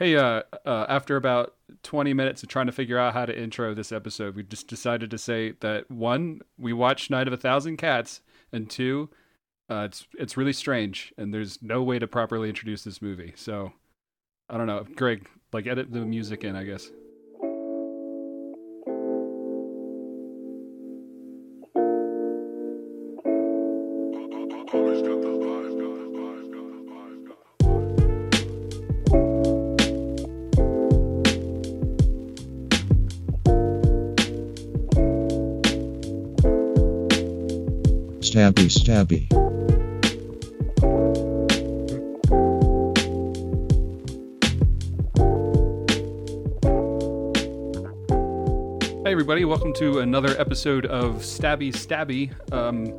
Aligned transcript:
Hey, 0.00 0.16
uh, 0.16 0.44
uh, 0.64 0.86
after 0.88 1.16
about 1.16 1.56
20 1.82 2.14
minutes 2.14 2.42
of 2.42 2.48
trying 2.48 2.64
to 2.64 2.72
figure 2.72 2.96
out 2.96 3.12
how 3.12 3.26
to 3.26 3.38
intro 3.38 3.74
this 3.74 3.92
episode, 3.92 4.34
we 4.34 4.42
just 4.42 4.66
decided 4.66 5.10
to 5.10 5.18
say 5.18 5.52
that 5.60 5.90
one, 5.90 6.40
we 6.56 6.72
watched 6.72 7.10
Night 7.10 7.26
of 7.26 7.34
a 7.34 7.36
Thousand 7.36 7.76
Cats, 7.76 8.22
and 8.50 8.70
two, 8.70 9.10
uh, 9.70 9.82
it's 9.90 10.06
it's 10.18 10.38
really 10.38 10.54
strange, 10.54 11.12
and 11.18 11.34
there's 11.34 11.60
no 11.60 11.82
way 11.82 11.98
to 11.98 12.06
properly 12.06 12.48
introduce 12.48 12.82
this 12.82 13.02
movie. 13.02 13.34
So, 13.36 13.74
I 14.48 14.56
don't 14.56 14.66
know, 14.66 14.86
Greg, 14.96 15.28
like 15.52 15.66
edit 15.66 15.92
the 15.92 16.00
music 16.00 16.44
in, 16.44 16.56
I 16.56 16.64
guess. 16.64 16.88
Stabby. 38.66 39.26
Hey, 49.04 49.12
everybody, 49.12 49.44
welcome 49.44 49.72
to 49.74 50.00
another 50.00 50.38
episode 50.38 50.86
of 50.86 51.16
Stabby 51.16 51.72
Stabby. 51.72 52.30
Um, 52.52 52.94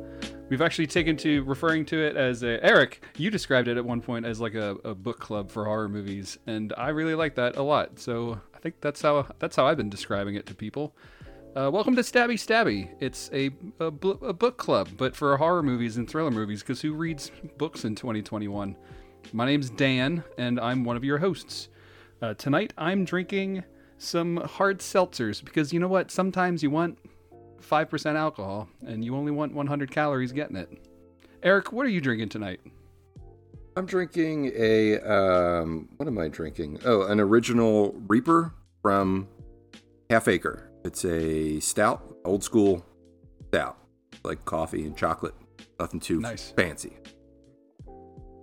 we've 0.50 0.60
actually 0.60 0.86
taken 0.86 1.16
to 1.16 1.42
referring 1.44 1.86
to 1.86 1.98
it 1.98 2.16
as 2.16 2.42
a, 2.42 2.62
Eric, 2.62 3.02
you 3.16 3.30
described 3.30 3.68
it 3.68 3.78
at 3.78 3.84
one 3.84 4.02
point 4.02 4.26
as 4.26 4.40
like 4.40 4.54
a, 4.54 4.76
a 4.84 4.94
book 4.94 5.20
club 5.20 5.50
for 5.50 5.64
horror 5.64 5.88
movies, 5.88 6.38
and 6.46 6.74
I 6.76 6.90
really 6.90 7.14
like 7.14 7.36
that 7.36 7.56
a 7.56 7.62
lot. 7.62 7.98
So 7.98 8.40
I 8.54 8.58
think 8.58 8.80
that's 8.80 9.00
how 9.00 9.26
that's 9.38 9.56
how 9.56 9.66
I've 9.66 9.78
been 9.78 9.88
describing 9.88 10.34
it 10.34 10.44
to 10.46 10.54
people. 10.54 10.94
Uh, 11.54 11.70
welcome 11.70 11.94
to 11.94 12.00
Stabby 12.00 12.34
Stabby. 12.34 12.88
It's 12.98 13.28
a, 13.30 13.50
a, 13.78 13.90
bu- 13.90 14.24
a 14.24 14.32
book 14.32 14.56
club, 14.56 14.88
but 14.96 15.14
for 15.14 15.36
horror 15.36 15.62
movies 15.62 15.98
and 15.98 16.08
thriller 16.08 16.30
movies, 16.30 16.62
because 16.62 16.80
who 16.80 16.94
reads 16.94 17.30
books 17.58 17.84
in 17.84 17.94
2021? 17.94 18.74
My 19.34 19.44
name's 19.44 19.68
Dan, 19.68 20.24
and 20.38 20.58
I'm 20.58 20.82
one 20.82 20.96
of 20.96 21.04
your 21.04 21.18
hosts. 21.18 21.68
Uh, 22.22 22.32
tonight, 22.32 22.72
I'm 22.78 23.04
drinking 23.04 23.64
some 23.98 24.38
hard 24.38 24.78
seltzers 24.78 25.44
because 25.44 25.74
you 25.74 25.78
know 25.78 25.88
what? 25.88 26.10
Sometimes 26.10 26.62
you 26.62 26.70
want 26.70 26.98
5% 27.60 28.16
alcohol, 28.16 28.66
and 28.86 29.04
you 29.04 29.14
only 29.14 29.30
want 29.30 29.52
100 29.52 29.90
calories 29.90 30.32
getting 30.32 30.56
it. 30.56 30.70
Eric, 31.42 31.70
what 31.70 31.84
are 31.84 31.90
you 31.90 32.00
drinking 32.00 32.30
tonight? 32.30 32.60
I'm 33.76 33.84
drinking 33.84 34.52
a 34.56 35.00
um, 35.00 35.90
what 35.98 36.06
am 36.08 36.18
I 36.18 36.28
drinking? 36.28 36.80
Oh, 36.86 37.02
an 37.02 37.20
original 37.20 37.94
Reaper 38.06 38.54
from 38.80 39.28
Half 40.08 40.28
Acre. 40.28 40.71
It's 40.84 41.04
a 41.04 41.60
stout, 41.60 42.16
old 42.24 42.42
school 42.42 42.84
stout, 43.48 43.78
like 44.24 44.44
coffee 44.44 44.84
and 44.84 44.96
chocolate. 44.96 45.34
Nothing 45.78 46.00
too 46.00 46.20
Nice. 46.20 46.50
fancy. 46.56 46.96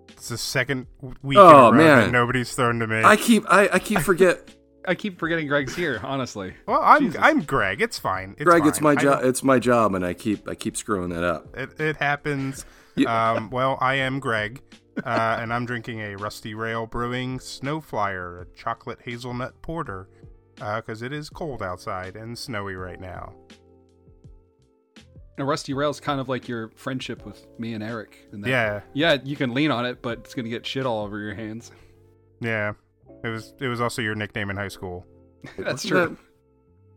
It's 0.10 0.30
the 0.30 0.38
second 0.38 0.88
week 1.22 1.38
Oh, 1.38 1.50
in 1.50 1.56
a 1.56 1.58
row 1.58 1.72
man. 1.72 1.98
that 2.06 2.12
nobody's 2.12 2.54
thrown 2.54 2.80
to 2.80 2.88
me. 2.88 3.02
I 3.04 3.16
keep 3.16 3.46
I, 3.50 3.70
I 3.74 3.80
keep 3.80 4.00
forget 4.00 4.50
I 4.88 4.96
keep 4.96 5.20
forgetting 5.20 5.48
Greg's 5.48 5.76
here, 5.76 6.00
honestly. 6.04 6.54
well, 6.66 6.82
I'm 6.82 7.08
Jesus. 7.08 7.22
I'm 7.22 7.42
Greg. 7.42 7.82
It's 7.82 8.00
fine. 8.00 8.32
It's 8.38 8.44
Greg. 8.46 8.62
fine. 8.62 8.70
It's 8.70 8.82
my 8.82 8.96
job. 8.96 9.24
It's 9.24 9.44
my 9.44 9.60
job, 9.60 9.94
and 9.96 10.06
I 10.06 10.14
keep 10.14 10.48
I 10.50 10.56
keep 10.56 10.76
screwing 10.78 11.10
that 11.10 11.24
up. 11.24 11.56
It, 11.56 11.80
it 11.80 11.98
happens. 11.98 12.66
Yeah. 12.96 13.34
Um, 13.34 13.50
well, 13.50 13.78
I 13.82 13.96
am 13.96 14.20
Greg, 14.20 14.62
uh, 15.06 15.38
and 15.40 15.54
I'm 15.54 15.66
drinking 15.66 16.00
a 16.02 16.16
Rusty 16.16 16.54
Rail 16.54 16.86
Brewing 16.86 17.40
Snowflyer, 17.40 18.42
a 18.42 18.46
chocolate 18.58 19.00
hazelnut 19.04 19.62
porter, 19.62 20.10
Uh, 20.62 20.78
because 20.82 21.02
it 21.02 21.14
is 21.14 21.30
cold 21.30 21.62
outside 21.64 22.16
and 22.16 22.38
snowy 22.38 22.76
right 22.76 23.00
now. 23.00 23.34
And 25.38 25.48
Rusty 25.48 25.74
Rail's 25.74 26.00
kind 26.02 26.20
of 26.20 26.28
like 26.28 26.48
your 26.50 26.70
friendship 26.76 27.26
with 27.26 27.46
me 27.58 27.74
and 27.74 27.82
Eric. 27.84 28.28
in 28.34 28.42
that- 28.42 28.50
Yeah, 28.50 28.82
Yeah, 28.94 29.18
you 29.24 29.36
can 29.38 29.54
lean 29.54 29.72
on 29.72 29.86
it, 29.86 30.02
but 30.02 30.20
it's 30.20 30.34
going 30.34 30.44
to 30.44 30.50
get 30.50 30.66
shit 30.66 30.86
all 30.86 31.04
over 31.06 31.18
your 31.20 31.34
hands. 31.34 31.72
yeah. 32.40 32.74
It 33.22 33.28
was 33.28 33.54
it 33.60 33.68
was 33.68 33.82
also 33.82 34.02
your 34.02 34.16
nickname 34.16 34.50
in 34.50 34.56
high 34.56 34.70
school. 34.70 35.06
That's 35.58 35.84
Wasn't 35.84 35.90
true. 35.90 36.00
That, 36.00 36.12
is 36.12 36.18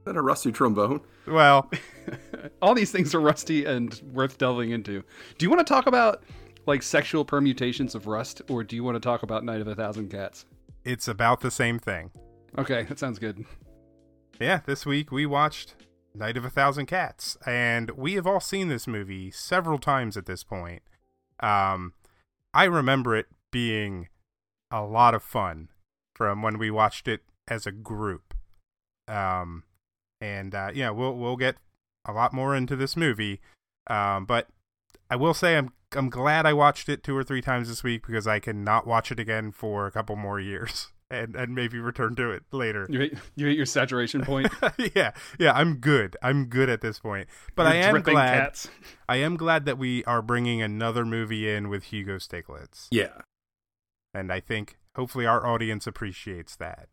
that 0.04 0.16
a 0.16 0.22
rusty 0.22 0.52
trombone? 0.52 1.00
Well, 1.26 1.68
all 2.62 2.74
these 2.76 2.92
things 2.92 3.12
are 3.12 3.20
rusty 3.20 3.64
and 3.64 4.00
worth 4.12 4.38
delving 4.38 4.70
into. 4.70 5.02
Do 5.38 5.44
you 5.44 5.50
want 5.50 5.66
to 5.66 5.72
talk 5.74 5.88
about 5.88 6.22
like 6.66 6.84
sexual 6.84 7.24
permutations 7.24 7.96
of 7.96 8.06
rust, 8.06 8.40
or 8.48 8.62
do 8.62 8.76
you 8.76 8.84
want 8.84 8.94
to 8.94 9.00
talk 9.00 9.24
about 9.24 9.44
Night 9.44 9.60
of 9.60 9.66
a 9.66 9.74
Thousand 9.74 10.10
Cats? 10.10 10.44
it's 10.84 11.08
about 11.08 11.40
the 11.40 11.50
same 11.50 11.78
thing. 11.80 12.10
Okay, 12.58 12.84
that 12.84 12.98
sounds 12.98 13.18
good. 13.18 13.44
Yeah, 14.40 14.60
this 14.66 14.84
week 14.84 15.10
we 15.10 15.24
watched 15.24 15.74
Night 16.14 16.36
of 16.36 16.44
a 16.44 16.50
Thousand 16.50 16.86
Cats, 16.86 17.36
and 17.46 17.90
we 17.92 18.14
have 18.14 18.26
all 18.26 18.40
seen 18.40 18.68
this 18.68 18.86
movie 18.86 19.30
several 19.30 19.78
times 19.78 20.16
at 20.16 20.26
this 20.26 20.44
point. 20.44 20.82
Um, 21.40 21.94
I 22.52 22.64
remember 22.64 23.16
it 23.16 23.26
being 23.50 24.08
a 24.70 24.82
lot 24.82 25.14
of 25.14 25.22
fun 25.22 25.68
from 26.14 26.42
when 26.42 26.58
we 26.58 26.70
watched 26.70 27.08
it 27.08 27.22
as 27.48 27.66
a 27.66 27.72
group. 27.72 28.34
Um, 29.08 29.64
and 30.20 30.54
uh, 30.54 30.70
yeah, 30.74 30.90
we'll 30.90 31.16
we'll 31.16 31.36
get 31.36 31.56
a 32.04 32.12
lot 32.12 32.32
more 32.32 32.54
into 32.54 32.76
this 32.76 32.96
movie. 32.96 33.40
Um, 33.88 34.26
but 34.26 34.48
I 35.10 35.16
will 35.16 35.34
say 35.34 35.56
I'm 35.56 35.72
I'm 35.92 36.10
glad 36.10 36.46
I 36.46 36.52
watched 36.52 36.88
it 36.88 37.02
two 37.02 37.16
or 37.16 37.24
three 37.24 37.42
times 37.42 37.68
this 37.68 37.82
week 37.82 38.06
because 38.06 38.26
I 38.26 38.38
cannot 38.38 38.86
watch 38.86 39.10
it 39.10 39.18
again 39.18 39.52
for 39.52 39.86
a 39.86 39.90
couple 39.90 40.16
more 40.16 40.40
years. 40.40 40.88
And, 41.12 41.36
and 41.36 41.54
maybe 41.54 41.78
return 41.78 42.14
to 42.16 42.30
it 42.30 42.42
later. 42.52 42.86
You 42.88 43.00
hit, 43.00 43.18
you 43.36 43.46
hit 43.46 43.56
your 43.56 43.66
saturation 43.66 44.22
point. 44.22 44.50
yeah, 44.96 45.12
yeah, 45.38 45.52
I'm 45.52 45.74
good. 45.76 46.16
I'm 46.22 46.46
good 46.46 46.70
at 46.70 46.80
this 46.80 46.98
point. 46.98 47.28
But 47.54 47.66
I 47.66 47.80
You're 47.86 47.96
am 47.98 48.02
glad. 48.02 48.34
Cats. 48.44 48.68
I 49.10 49.16
am 49.16 49.36
glad 49.36 49.66
that 49.66 49.76
we 49.76 50.02
are 50.04 50.22
bringing 50.22 50.62
another 50.62 51.04
movie 51.04 51.50
in 51.50 51.68
with 51.68 51.84
Hugo 51.84 52.16
Stiglitz, 52.16 52.88
Yeah. 52.90 53.20
and 54.14 54.32
I 54.32 54.40
think 54.40 54.78
hopefully 54.96 55.26
our 55.26 55.46
audience 55.46 55.86
appreciates 55.86 56.56
that. 56.56 56.88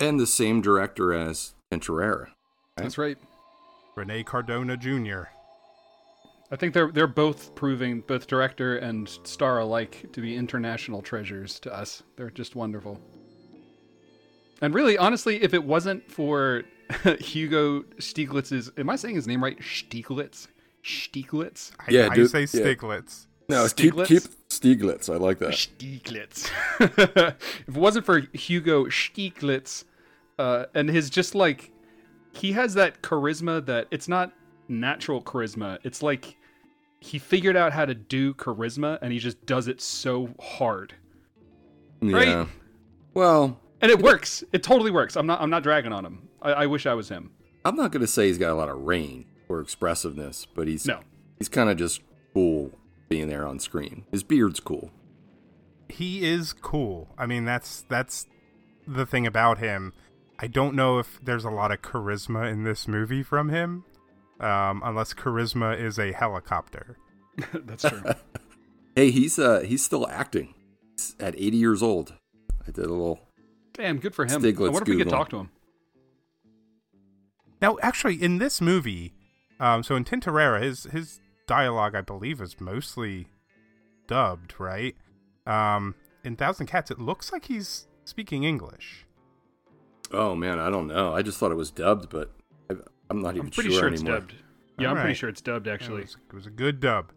And 0.00 0.18
the 0.18 0.26
same 0.26 0.62
director 0.62 1.12
as 1.12 1.52
Tintorera. 1.70 2.28
That's 2.78 2.96
right. 2.96 3.18
Rene 3.94 4.22
Cardona 4.24 4.78
Jr. 4.78 5.24
I 6.52 6.56
think 6.56 6.74
they're 6.74 6.92
they're 6.92 7.06
both 7.06 7.54
proving 7.54 8.02
both 8.02 8.26
director 8.26 8.76
and 8.76 9.08
star 9.08 9.60
alike 9.60 10.12
to 10.12 10.20
be 10.20 10.36
international 10.36 11.00
treasures 11.00 11.58
to 11.60 11.74
us. 11.74 12.02
They're 12.16 12.30
just 12.30 12.54
wonderful. 12.54 13.00
And 14.60 14.74
really, 14.74 14.98
honestly, 14.98 15.42
if 15.42 15.54
it 15.54 15.64
wasn't 15.64 16.08
for 16.10 16.64
Hugo 17.20 17.82
Stieglitz's, 17.98 18.70
am 18.76 18.90
I 18.90 18.96
saying 18.96 19.14
his 19.14 19.26
name 19.26 19.42
right? 19.42 19.58
Stieglitz, 19.58 20.48
Stieglitz, 20.84 21.72
I, 21.80 21.84
Yeah, 21.88 22.08
I 22.10 22.14
dude, 22.14 22.30
say 22.30 22.40
yeah. 22.40 22.46
Stiglitz. 22.46 23.26
No, 23.48 23.66
keep 23.68 23.94
Stieglitz? 23.94 24.06
keep 24.06 24.22
Stieglitz. 24.50 25.12
I 25.12 25.16
like 25.16 25.38
that. 25.38 25.52
Stieglitz. 25.52 26.50
if 26.80 27.68
it 27.68 27.76
wasn't 27.76 28.04
for 28.04 28.20
Hugo 28.34 28.84
Stieglitz, 28.84 29.84
uh, 30.38 30.66
and 30.74 30.90
his 30.90 31.08
just 31.08 31.34
like, 31.34 31.72
he 32.32 32.52
has 32.52 32.74
that 32.74 33.02
charisma 33.02 33.64
that 33.64 33.88
it's 33.90 34.06
not 34.06 34.32
natural 34.68 35.22
charisma. 35.22 35.78
It's 35.82 36.02
like 36.02 36.36
he 37.04 37.18
figured 37.18 37.56
out 37.56 37.72
how 37.72 37.84
to 37.84 37.94
do 37.94 38.32
charisma, 38.34 38.98
and 39.02 39.12
he 39.12 39.18
just 39.18 39.44
does 39.44 39.66
it 39.68 39.80
so 39.80 40.30
hard, 40.40 40.94
Right? 42.00 42.28
Yeah. 42.28 42.46
Well, 43.14 43.60
and 43.80 43.90
it 43.90 44.00
works. 44.00 44.42
It 44.52 44.62
totally 44.62 44.90
works. 44.90 45.16
I'm 45.16 45.26
not. 45.26 45.40
I'm 45.40 45.50
not 45.50 45.62
dragging 45.62 45.92
on 45.92 46.04
him. 46.04 46.28
I, 46.40 46.52
I 46.52 46.66
wish 46.66 46.86
I 46.86 46.94
was 46.94 47.08
him. 47.08 47.30
I'm 47.64 47.76
not 47.76 47.92
gonna 47.92 48.06
say 48.06 48.26
he's 48.26 48.38
got 48.38 48.50
a 48.50 48.54
lot 48.54 48.68
of 48.68 48.78
range 48.78 49.26
or 49.48 49.60
expressiveness, 49.60 50.46
but 50.46 50.66
he's 50.68 50.86
No. 50.86 51.00
he's 51.38 51.48
kind 51.48 51.68
of 51.70 51.76
just 51.76 52.00
cool 52.34 52.72
being 53.08 53.28
there 53.28 53.46
on 53.46 53.58
screen. 53.58 54.04
His 54.10 54.22
beard's 54.22 54.58
cool. 54.60 54.90
He 55.88 56.24
is 56.24 56.52
cool. 56.52 57.08
I 57.18 57.26
mean, 57.26 57.44
that's 57.44 57.84
that's 57.88 58.26
the 58.86 59.06
thing 59.06 59.26
about 59.26 59.58
him. 59.58 59.92
I 60.38 60.46
don't 60.48 60.74
know 60.74 60.98
if 60.98 61.20
there's 61.22 61.44
a 61.44 61.50
lot 61.50 61.70
of 61.70 61.82
charisma 61.82 62.50
in 62.50 62.64
this 62.64 62.88
movie 62.88 63.22
from 63.22 63.48
him, 63.50 63.84
um, 64.42 64.82
unless 64.84 65.14
charisma 65.14 65.78
is 65.78 65.98
a 65.98 66.12
helicopter. 66.12 66.96
That's 67.52 67.84
true. 67.88 68.02
Hey, 68.94 69.10
he's 69.10 69.38
uh 69.38 69.60
he's 69.60 69.82
still 69.82 70.06
acting. 70.08 70.52
He's 70.98 71.16
at 71.18 71.34
80 71.34 71.56
years 71.56 71.82
old. 71.82 72.12
I 72.60 72.72
did 72.72 72.84
a 72.84 72.90
little. 72.90 73.20
Damn, 73.72 73.98
good 73.98 74.14
for 74.14 74.26
him. 74.26 74.42
Stieglitz 74.42 74.68
I 74.68 74.70
wonder 74.70 74.92
if 74.92 74.98
we 74.98 75.02
could 75.02 75.08
talk 75.08 75.30
to 75.30 75.38
him. 75.38 75.50
Now, 77.62 77.78
actually, 77.80 78.22
in 78.22 78.36
this 78.36 78.60
movie, 78.60 79.14
um, 79.58 79.82
so 79.82 79.96
in 79.96 80.04
Tintorera, 80.04 80.62
his 80.62 80.84
his 80.84 81.20
dialogue, 81.46 81.94
I 81.94 82.02
believe, 82.02 82.42
is 82.42 82.60
mostly 82.60 83.28
dubbed, 84.06 84.54
right? 84.58 84.94
Um, 85.46 85.94
in 86.22 86.36
Thousand 86.36 86.66
Cats, 86.66 86.90
it 86.90 86.98
looks 86.98 87.32
like 87.32 87.46
he's 87.46 87.86
speaking 88.04 88.44
English. 88.44 89.06
Oh 90.10 90.34
man, 90.34 90.58
I 90.58 90.68
don't 90.68 90.88
know. 90.88 91.14
I 91.14 91.22
just 91.22 91.38
thought 91.38 91.50
it 91.50 91.56
was 91.56 91.70
dubbed, 91.70 92.10
but 92.10 92.30
I, 92.30 92.41
I'm 93.16 93.22
not 93.22 93.34
even 93.36 93.46
I'm 93.46 93.50
pretty 93.52 93.70
sure, 93.70 93.80
sure, 93.80 93.88
it's 93.88 94.00
anymore. 94.02 94.20
dubbed. 94.20 94.34
Yeah, 94.78 94.90
I'm 94.90 94.96
pretty 94.96 95.14
sure 95.14 95.28
it's 95.28 95.40
dubbed 95.40 95.66
It 95.66 95.70
actually. 95.70 96.02
was, 96.02 96.16
it 96.28 96.34
was 96.34 96.46
a 96.46 96.50
good 96.50 96.80
dub. 96.80 97.12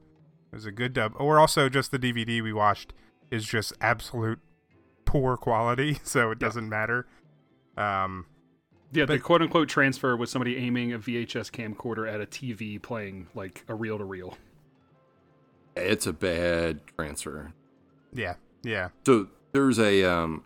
It 0.51 0.56
was 0.56 0.65
a 0.65 0.71
good 0.71 0.94
dub. 0.94 1.13
Or 1.18 1.39
also, 1.39 1.69
just 1.69 1.92
the 1.92 2.00
DVD 2.00 2.42
we 2.44 2.53
watched 2.53 2.94
is 3.31 3.45
just 3.45 3.74
absolute 3.81 4.39
poor 5.06 5.38
quality, 5.38 5.97
so 6.03 6.31
it 6.31 6.39
doesn't 6.39 6.68
matter. 6.69 7.07
Um, 7.77 8.25
Yeah, 8.92 9.06
the 9.06 9.19
quote 9.19 9.42
unquote 9.42 9.68
transfer 9.69 10.15
was 10.18 10.30
somebody 10.30 10.57
aiming 10.57 10.94
a 10.94 11.00
VHS 11.00 11.50
camcorder 11.51 12.12
at 12.12 12.21
a 12.21 12.25
TV 12.25 12.81
playing 12.81 13.27
like 13.33 13.63
a 13.68 13.74
reel 13.75 13.98
to 13.98 14.03
reel. 14.06 14.38
It's 15.75 16.06
a 16.07 16.13
bad 16.13 16.80
transfer. 16.98 17.53
yeah, 18.13 18.36
yeah. 18.63 18.89
So 19.06 19.27
there's 19.51 19.77
a 19.80 20.03
um 20.09 20.44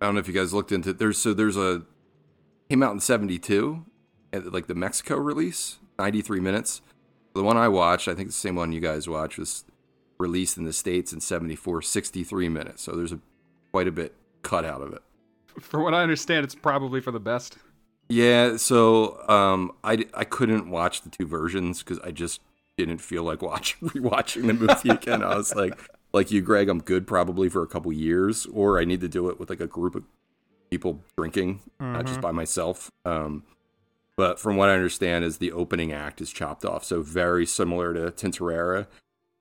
I 0.00 0.06
don't 0.06 0.14
know 0.14 0.20
if 0.20 0.26
you 0.28 0.34
guys 0.34 0.52
looked 0.52 0.72
into 0.72 0.90
it. 0.90 0.98
there's 0.98 1.18
so 1.18 1.34
there's 1.34 1.56
a 1.56 1.82
came 2.70 2.82
out 2.84 2.92
in 2.92 3.00
72 3.00 3.84
at 4.32 4.52
like 4.52 4.68
the 4.68 4.76
Mexico 4.76 5.16
release, 5.16 5.78
93 5.98 6.38
minutes. 6.38 6.82
The 7.34 7.42
one 7.42 7.56
I 7.56 7.68
watched, 7.68 8.06
I 8.06 8.14
think 8.14 8.28
the 8.28 8.32
same 8.32 8.54
one 8.54 8.72
you 8.72 8.80
guys 8.80 9.08
watched 9.08 9.38
was 9.38 9.64
released 10.18 10.56
in 10.56 10.64
the 10.64 10.72
states 10.72 11.12
in 11.12 11.20
74, 11.20 11.82
63 11.82 12.48
minutes. 12.48 12.82
So 12.82 12.92
there's 12.92 13.12
a 13.12 13.18
quite 13.72 13.88
a 13.88 13.92
bit 13.92 14.14
cut 14.42 14.64
out 14.64 14.82
of 14.82 14.92
it. 14.92 15.02
For 15.60 15.82
what 15.82 15.94
I 15.94 16.02
understand, 16.02 16.44
it's 16.44 16.54
probably 16.54 17.00
for 17.00 17.10
the 17.10 17.20
best. 17.20 17.58
Yeah, 18.08 18.56
so 18.56 19.20
um 19.28 19.72
I 19.82 20.06
I 20.14 20.24
couldn't 20.24 20.70
watch 20.70 21.02
the 21.02 21.10
two 21.10 21.26
versions 21.26 21.82
cuz 21.82 21.98
I 22.04 22.12
just 22.12 22.40
didn't 22.76 22.98
feel 22.98 23.24
like 23.24 23.42
watching 23.42 23.88
rewatching 23.90 24.46
the 24.46 24.54
movie 24.54 24.90
again. 24.90 25.24
I 25.24 25.36
was 25.36 25.54
like 25.56 25.76
like 26.12 26.30
you 26.30 26.40
Greg, 26.40 26.68
I'm 26.68 26.80
good 26.80 27.06
probably 27.06 27.48
for 27.48 27.62
a 27.62 27.66
couple 27.66 27.92
years 27.92 28.46
or 28.46 28.80
I 28.80 28.84
need 28.84 29.00
to 29.00 29.08
do 29.08 29.28
it 29.28 29.40
with 29.40 29.50
like 29.50 29.60
a 29.60 29.66
group 29.66 29.96
of 29.96 30.04
people 30.70 31.02
drinking, 31.16 31.60
not 31.80 32.06
just 32.06 32.20
by 32.20 32.30
myself. 32.32 32.90
Um 33.04 33.44
but 34.16 34.38
from 34.38 34.56
what 34.56 34.68
I 34.68 34.74
understand 34.74 35.24
is 35.24 35.38
the 35.38 35.52
opening 35.52 35.92
act 35.92 36.20
is 36.20 36.30
chopped 36.30 36.64
off. 36.64 36.84
So 36.84 37.00
very 37.02 37.46
similar 37.46 37.94
to 37.94 38.10
Tintorera 38.10 38.86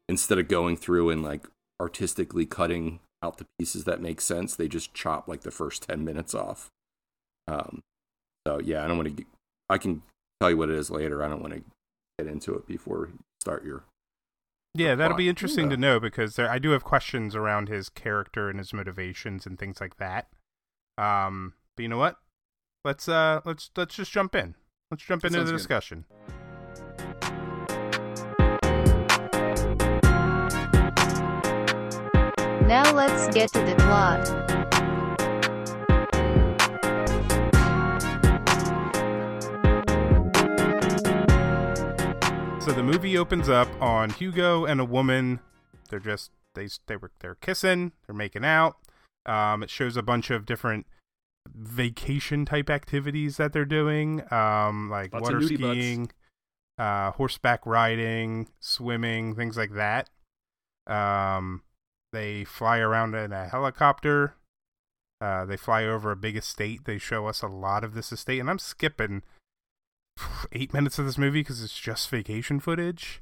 instead 0.08 0.40
of 0.40 0.48
going 0.48 0.78
through 0.78 1.10
and 1.10 1.22
like 1.22 1.48
artistically 1.82 2.46
cutting 2.46 3.00
out 3.22 3.38
the 3.38 3.46
pieces 3.58 3.84
that 3.84 4.02
make 4.02 4.22
sense, 4.22 4.56
they 4.56 4.70
just 4.70 4.94
chop 4.94 5.28
like 5.28 5.42
the 5.42 5.52
first 5.52 5.84
10 5.90 6.06
minutes 6.06 6.34
off. 6.34 6.70
Um 7.48 7.82
so 8.48 8.60
yeah, 8.60 8.84
I 8.84 8.88
don't 8.88 8.98
want 8.98 9.18
to. 9.18 9.26
I 9.70 9.78
can 9.78 10.02
tell 10.40 10.50
you 10.50 10.58
what 10.58 10.70
it 10.70 10.76
is 10.78 10.90
later. 10.90 11.24
I 11.24 11.28
don't 11.28 11.42
want 11.42 11.54
to 11.54 11.62
get 12.18 12.28
into 12.32 12.56
it 12.56 12.66
before 12.66 13.10
you 13.12 13.20
start 13.42 13.66
your. 13.66 13.84
Yeah, 14.74 14.96
that'll 14.96 15.18
be 15.18 15.28
interesting 15.30 15.66
Yeah. 15.66 15.76
to 15.76 15.78
know 15.82 16.00
because 16.00 16.36
there, 16.36 16.50
I 16.50 16.58
do 16.58 16.70
have 16.72 16.84
questions 16.84 17.36
around 17.36 17.68
his 17.70 17.90
character 17.90 18.50
and 18.50 18.58
his 18.60 18.72
motivations 18.74 19.46
and 19.46 19.60
things 19.60 19.82
like 19.82 19.98
that. 19.98 20.28
Um, 21.00 21.54
but 21.76 21.84
you 21.84 21.90
know 21.90 21.98
what? 21.98 22.18
Let's 22.84 23.08
uh, 23.08 23.40
let's 23.46 23.72
let's 23.76 23.96
just 23.96 24.12
jump 24.12 24.36
in. 24.36 24.56
Let's 24.92 25.04
jump 25.04 25.22
That 25.22 25.28
into 25.28 25.40
the 25.40 25.46
sounds 25.46 25.52
good. 25.52 25.58
discussion. 25.58 26.06
Now 32.68 32.94
let's 32.94 33.34
get 33.34 33.52
to 33.54 33.60
the 33.62 33.76
plot. 33.80 34.28
So 42.62 42.76
the 42.76 42.84
movie 42.84 43.18
opens 43.18 43.50
up 43.50 43.68
on 43.82 44.12
Hugo 44.12 44.66
and 44.66 44.80
a 44.80 44.86
woman. 44.86 45.40
They're 45.90 46.00
just 46.00 46.30
they 46.54 46.68
they 46.86 46.98
were 46.98 47.12
they're 47.20 47.36
kissing. 47.36 47.94
They're 48.06 48.16
making 48.16 48.46
out. 48.46 48.76
Um, 49.26 49.64
it 49.64 49.70
shows 49.70 49.98
a 49.98 50.02
bunch 50.02 50.30
of 50.32 50.46
different 50.46 50.88
vacation 51.54 52.46
type 52.46 52.70
activities 52.70 53.38
that 53.38 53.54
they're 53.54 53.66
doing, 53.66 54.22
um, 54.32 54.90
like 54.90 55.14
Lots 55.14 55.24
water 55.24 55.42
skiing, 55.42 56.12
uh, 56.78 57.12
horseback 57.12 57.66
riding, 57.66 58.50
swimming, 58.60 59.36
things 59.36 59.58
like 59.58 59.74
that. 59.74 60.10
Um, 60.88 61.64
they 62.12 62.44
fly 62.44 62.80
around 62.80 63.16
in 63.16 63.32
a 63.32 63.48
helicopter. 63.48 64.36
Uh, 65.22 65.46
they 65.46 65.58
fly 65.58 65.84
over 65.84 66.12
a 66.12 66.16
big 66.16 66.38
estate. 66.38 66.86
They 66.86 66.98
show 66.98 67.28
us 67.28 67.42
a 67.42 67.48
lot 67.48 67.84
of 67.84 67.94
this 67.94 68.12
estate, 68.12 68.40
and 68.40 68.50
I'm 68.50 68.60
skipping 68.60 69.22
eight 70.52 70.74
minutes 70.74 70.98
of 70.98 71.06
this 71.06 71.18
movie 71.18 71.42
because 71.42 71.62
it's 71.64 71.78
just 71.78 72.10
vacation 72.10 72.60
footage. 72.60 73.22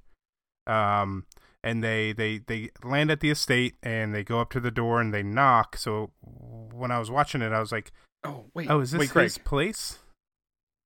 Um, 0.68 1.26
and 1.64 1.84
they 1.84 2.14
they 2.14 2.40
they 2.40 2.70
land 2.84 3.12
at 3.12 3.20
the 3.20 3.30
estate 3.30 3.76
and 3.84 4.14
they 4.14 4.24
go 4.24 4.40
up 4.40 4.50
to 4.52 4.60
the 4.60 4.72
door 4.72 5.02
and 5.02 5.14
they 5.14 5.24
knock. 5.24 5.78
So 5.78 6.12
when 6.22 6.92
I 6.92 7.00
was 7.00 7.10
watching 7.12 7.42
it, 7.42 7.52
I 7.52 7.60
was 7.60 7.72
like, 7.72 7.92
Oh 8.24 8.46
wait, 8.54 8.70
"Oh, 8.70 8.80
is 8.80 8.92
this 8.92 9.00
wait, 9.00 9.10
Craig? 9.10 9.24
his 9.26 9.38
place?" 9.38 10.00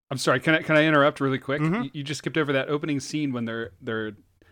I'm 0.09 0.17
sorry. 0.17 0.39
Can 0.39 0.55
I 0.55 0.61
can 0.61 0.75
I 0.75 0.85
interrupt 0.85 1.21
really 1.21 1.39
quick? 1.39 1.61
Mhm. 1.61 1.85
You, 1.85 1.89
you 1.93 2.03
just 2.03 2.19
skipped 2.19 2.37
over 2.37 2.51
that 2.53 2.69
opening 2.69 2.99
scene 2.99 3.31
when 3.33 3.45
they're 3.45 3.71
they're. 3.81 4.11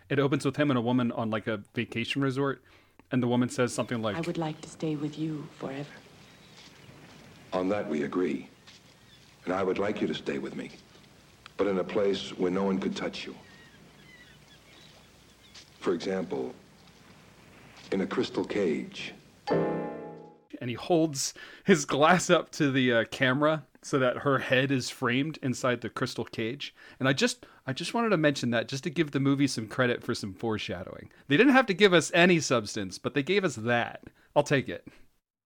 It 0.09 0.17
opens 0.17 0.43
with 0.43 0.55
him 0.55 0.71
and 0.71 0.77
a 0.77 0.81
woman 0.81 1.11
on 1.11 1.29
like 1.29 1.45
a 1.47 1.61
vacation 1.75 2.21
resort, 2.21 2.63
and 3.11 3.21
the 3.21 3.27
woman 3.27 3.47
says 3.49 3.73
something 3.73 4.01
like, 4.01 4.15
I 4.15 4.21
would 4.21 4.39
like 4.39 4.59
to 4.61 4.69
stay 4.69 4.95
with 4.95 5.19
you 5.19 5.47
forever. 5.59 5.85
On 7.53 7.69
that, 7.69 7.87
we 7.87 8.03
agree. 8.03 8.49
And 9.45 9.53
I 9.53 9.61
would 9.61 9.77
like 9.77 10.01
you 10.01 10.07
to 10.07 10.15
stay 10.15 10.39
with 10.39 10.55
me, 10.55 10.71
but 11.57 11.67
in 11.67 11.77
a 11.77 11.83
place 11.83 12.29
where 12.37 12.49
no 12.51 12.63
one 12.63 12.79
could 12.79 12.95
touch 12.95 13.25
you. 13.25 13.35
For 15.79 15.93
example, 15.93 16.53
in 17.91 18.01
a 18.01 18.07
crystal 18.07 18.43
cage. 18.43 19.13
and 19.49 20.69
he 20.69 20.75
holds 20.75 21.33
his 21.63 21.85
glass 21.85 22.29
up 22.29 22.51
to 22.51 22.69
the 22.71 22.91
uh, 22.91 23.03
camera 23.05 23.63
so 23.81 23.97
that 23.97 24.17
her 24.17 24.39
head 24.39 24.71
is 24.71 24.89
framed 24.89 25.39
inside 25.41 25.79
the 25.81 25.89
crystal 25.89 26.25
cage. 26.25 26.75
And 26.99 27.07
I 27.07 27.13
just 27.13 27.45
I 27.65 27.73
just 27.73 27.93
wanted 27.93 28.09
to 28.09 28.17
mention 28.17 28.51
that 28.51 28.67
just 28.67 28.83
to 28.83 28.89
give 28.89 29.11
the 29.11 29.19
movie 29.19 29.47
some 29.47 29.67
credit 29.67 30.03
for 30.03 30.13
some 30.13 30.33
foreshadowing. 30.33 31.09
They 31.27 31.37
didn't 31.37 31.53
have 31.53 31.65
to 31.67 31.73
give 31.73 31.93
us 31.93 32.11
any 32.13 32.39
substance, 32.39 32.97
but 32.97 33.13
they 33.13 33.23
gave 33.23 33.45
us 33.45 33.55
that. 33.55 34.03
I'll 34.35 34.43
take 34.43 34.67
it. 34.67 34.87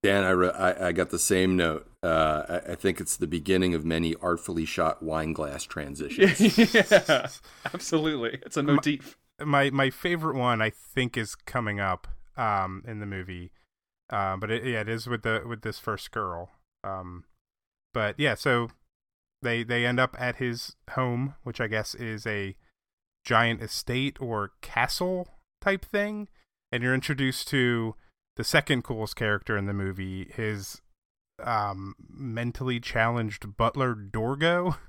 Dan, 0.01 0.23
I, 0.23 0.31
re- 0.31 0.49
I 0.49 0.87
I 0.87 0.91
got 0.91 1.11
the 1.11 1.19
same 1.19 1.55
note. 1.55 1.87
Uh, 2.01 2.43
I, 2.49 2.71
I 2.71 2.75
think 2.75 2.99
it's 2.99 3.15
the 3.15 3.27
beginning 3.27 3.73
of 3.75 3.85
many 3.85 4.15
artfully 4.15 4.65
shot 4.65 5.03
wine 5.03 5.31
glass 5.31 5.63
transitions. 5.63 6.57
yeah, 6.73 7.27
absolutely. 7.73 8.39
It's 8.45 8.57
a 8.57 8.63
motif. 8.63 9.17
My 9.39 9.69
my 9.69 9.89
favorite 9.89 10.37
one, 10.37 10.61
I 10.61 10.69
think, 10.69 11.17
is 11.17 11.35
coming 11.35 11.79
up 11.79 12.07
um, 12.37 12.83
in 12.87 12.99
the 12.99 13.05
movie. 13.05 13.51
Uh, 14.09 14.37
but 14.37 14.51
it, 14.51 14.63
yeah, 14.63 14.81
it 14.81 14.89
is 14.89 15.07
with 15.07 15.23
the 15.23 15.43
with 15.47 15.61
this 15.61 15.79
first 15.79 16.11
girl. 16.11 16.51
Um, 16.83 17.23
but 17.93 18.19
yeah, 18.19 18.35
so 18.35 18.69
they 19.41 19.63
they 19.63 19.85
end 19.85 19.99
up 19.99 20.15
at 20.19 20.37
his 20.37 20.75
home, 20.91 21.35
which 21.43 21.61
I 21.61 21.67
guess 21.67 21.95
is 21.95 22.27
a 22.27 22.55
giant 23.25 23.61
estate 23.61 24.21
or 24.21 24.51
castle 24.61 25.27
type 25.61 25.85
thing, 25.85 26.27
and 26.71 26.83
you're 26.83 26.93
introduced 26.93 27.47
to 27.49 27.95
the 28.35 28.43
second 28.43 28.83
coolest 28.83 29.15
character 29.15 29.57
in 29.57 29.65
the 29.65 29.73
movie, 29.73 30.31
his 30.35 30.81
um 31.43 31.95
mentally 32.09 32.79
challenged 32.79 33.57
butler 33.57 33.95
Dorgo. 33.95 34.77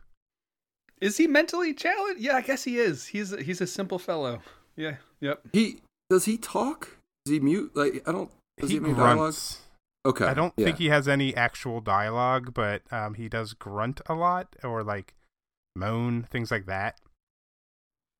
Is 1.04 1.18
he 1.18 1.26
mentally 1.26 1.74
challenged? 1.74 2.22
Yeah, 2.22 2.36
I 2.36 2.40
guess 2.40 2.64
he 2.64 2.78
is. 2.78 3.08
He's 3.08 3.30
a, 3.30 3.42
he's 3.42 3.60
a 3.60 3.66
simple 3.66 3.98
fellow. 3.98 4.40
Yeah. 4.74 4.96
Yep. 5.20 5.42
he 5.52 5.82
does 6.08 6.24
he 6.24 6.38
talk? 6.38 6.96
Is 7.26 7.32
he 7.32 7.40
mute? 7.40 7.72
Like 7.74 8.02
I 8.08 8.12
don't. 8.12 8.30
Does 8.58 8.70
he, 8.70 8.76
he 8.76 8.80
have 8.80 8.84
any 8.84 8.94
dialogue? 8.94 9.18
grunts. 9.18 9.60
Okay. 10.06 10.24
I 10.24 10.32
don't 10.32 10.54
yeah. 10.56 10.64
think 10.64 10.78
he 10.78 10.86
has 10.86 11.06
any 11.06 11.36
actual 11.36 11.82
dialogue, 11.82 12.54
but 12.54 12.82
um, 12.90 13.14
he 13.14 13.28
does 13.28 13.52
grunt 13.52 14.00
a 14.06 14.14
lot 14.14 14.56
or 14.64 14.82
like 14.82 15.14
moan 15.76 16.22
things 16.30 16.50
like 16.50 16.64
that. 16.66 16.98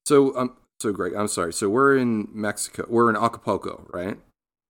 So 0.04 0.36
um. 0.36 0.56
So 0.80 0.92
Greg, 0.92 1.14
I'm 1.14 1.28
sorry. 1.28 1.54
So 1.54 1.70
we're 1.70 1.96
in 1.96 2.28
Mexico. 2.32 2.84
We're 2.86 3.08
in 3.08 3.16
Acapulco, 3.16 3.88
right? 3.94 4.18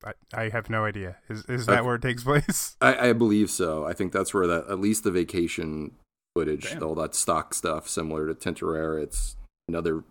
I, 0.04 0.12
I 0.32 0.48
have 0.50 0.70
no 0.70 0.84
idea. 0.84 1.16
Is 1.28 1.44
is 1.46 1.66
that 1.66 1.78
Okay. 1.78 1.82
where 1.82 1.96
it 1.96 2.02
takes 2.02 2.22
place? 2.22 2.76
I, 2.80 3.08
I 3.08 3.12
believe 3.12 3.50
so. 3.50 3.84
I 3.84 3.92
think 3.92 4.12
that's 4.12 4.32
where 4.32 4.46
that 4.46 4.68
at 4.68 4.78
least 4.78 5.02
the 5.02 5.10
vacation 5.10 5.96
footage, 6.34 6.70
Damn. 6.70 6.82
all 6.82 6.94
that 6.96 7.14
stock 7.14 7.54
stuff, 7.54 7.88
similar 7.88 8.26
to 8.26 8.34
Tintorera. 8.34 9.02
It's 9.02 9.36
another 9.68 10.04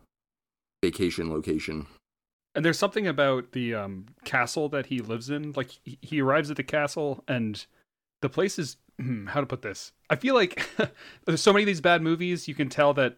vacation 0.84 1.30
location. 1.30 1.88
And 2.56 2.64
there's 2.64 2.78
something 2.78 3.08
about 3.08 3.52
the 3.54 3.74
um, 3.74 4.06
castle 4.26 4.70
that 4.70 4.88
he 4.88 5.00
lives 5.00 5.30
in. 5.30 5.54
Like 5.54 5.72
he, 5.84 6.22
arrives 6.22 6.52
at 6.52 6.58
the 6.58 6.64
castle, 6.64 7.24
and 7.28 7.66
the 8.22 8.30
place 8.30 8.60
is 8.60 8.78
hmm, 9.00 9.28
how 9.28 9.40
to 9.40 9.48
put 9.48 9.64
this. 9.64 9.92
I 10.10 10.16
feel 10.16 10.36
like 10.36 10.64
there's 11.26 11.42
so 11.42 11.52
many 11.52 11.64
of 11.64 11.68
these 11.68 11.82
bad 11.82 12.02
movies. 12.02 12.48
You 12.48 12.56
can 12.56 12.70
tell 12.70 12.94
that 12.94 13.18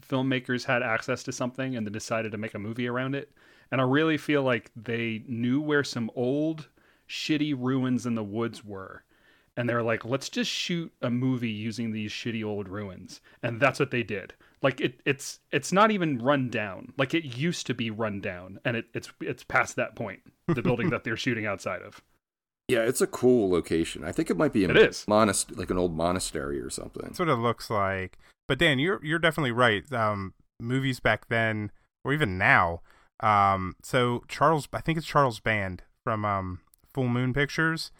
filmmakers 0.00 0.64
had 0.64 0.82
access 0.82 1.22
to 1.24 1.32
something 1.32 1.76
and 1.76 1.86
then 1.86 1.92
decided 1.92 2.32
to 2.32 2.38
make 2.38 2.54
a 2.54 2.58
movie 2.58 2.88
around 2.88 3.14
it. 3.14 3.30
And 3.70 3.80
I 3.80 3.84
really 3.84 4.18
feel 4.18 4.42
like 4.42 4.70
they 4.74 5.22
knew 5.26 5.60
where 5.60 5.84
some 5.84 6.10
old, 6.14 6.68
shitty 7.08 7.54
ruins 7.56 8.06
in 8.06 8.14
the 8.14 8.24
woods 8.24 8.64
were. 8.64 9.04
And 9.56 9.68
they 9.68 9.74
were 9.74 9.82
like, 9.82 10.04
let's 10.04 10.28
just 10.30 10.50
shoot 10.50 10.92
a 11.02 11.10
movie 11.10 11.50
using 11.50 11.92
these 11.92 12.10
shitty 12.10 12.42
old 12.44 12.68
ruins. 12.68 13.20
And 13.42 13.60
that's 13.60 13.78
what 13.78 13.90
they 13.90 14.02
did. 14.02 14.32
Like 14.62 14.80
it, 14.80 15.00
it's 15.04 15.40
it's 15.50 15.72
not 15.72 15.90
even 15.90 16.18
run 16.22 16.48
down. 16.48 16.92
Like 16.96 17.12
it 17.14 17.36
used 17.36 17.66
to 17.66 17.74
be 17.74 17.90
run 17.90 18.20
down, 18.20 18.60
and 18.64 18.76
it, 18.76 18.86
it's 18.94 19.10
it's 19.20 19.42
past 19.44 19.76
that 19.76 19.94
point. 19.96 20.20
The 20.46 20.62
building 20.62 20.90
that 20.90 21.02
they're 21.04 21.16
shooting 21.16 21.46
outside 21.46 21.82
of. 21.82 22.00
Yeah, 22.68 22.84
it's 22.84 23.00
a 23.02 23.08
cool 23.08 23.50
location. 23.50 24.02
I 24.04 24.12
think 24.12 24.30
it 24.30 24.36
might 24.36 24.52
be 24.52 24.64
a 24.64 24.68
It 24.70 24.76
is. 24.78 25.04
monast- 25.06 25.58
like 25.58 25.68
an 25.70 25.76
old 25.76 25.94
monastery 25.94 26.58
or 26.60 26.70
something. 26.70 27.02
That's 27.02 27.18
what 27.18 27.28
it 27.28 27.34
looks 27.34 27.68
like. 27.68 28.18
But 28.48 28.58
Dan, 28.60 28.78
you're 28.78 29.04
you're 29.04 29.18
definitely 29.18 29.50
right. 29.50 29.82
Um, 29.92 30.32
movies 30.60 31.00
back 31.00 31.28
then, 31.28 31.72
or 32.04 32.12
even 32.14 32.38
now. 32.38 32.80
Um, 33.20 33.74
so 33.82 34.22
Charles, 34.28 34.68
I 34.72 34.80
think 34.80 34.96
it's 34.96 35.06
Charles 35.06 35.40
Band 35.40 35.82
from 36.04 36.24
um 36.24 36.60
Full 36.94 37.08
Moon 37.08 37.34
Pictures. 37.34 37.90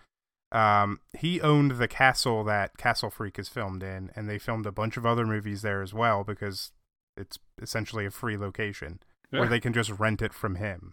Um, 0.52 1.00
he 1.18 1.40
owned 1.40 1.72
the 1.72 1.88
castle 1.88 2.44
that 2.44 2.76
Castle 2.76 3.10
Freak 3.10 3.38
is 3.38 3.48
filmed 3.48 3.82
in, 3.82 4.10
and 4.14 4.28
they 4.28 4.38
filmed 4.38 4.66
a 4.66 4.72
bunch 4.72 4.96
of 4.96 5.06
other 5.06 5.26
movies 5.26 5.62
there 5.62 5.82
as 5.82 5.94
well 5.94 6.24
because 6.24 6.72
it's 7.16 7.38
essentially 7.60 8.04
a 8.06 8.10
free 8.10 8.36
location 8.36 9.00
Yeah. 9.30 9.40
where 9.40 9.48
they 9.48 9.60
can 9.60 9.72
just 9.72 9.90
rent 9.90 10.20
it 10.22 10.34
from 10.34 10.56
him. 10.56 10.92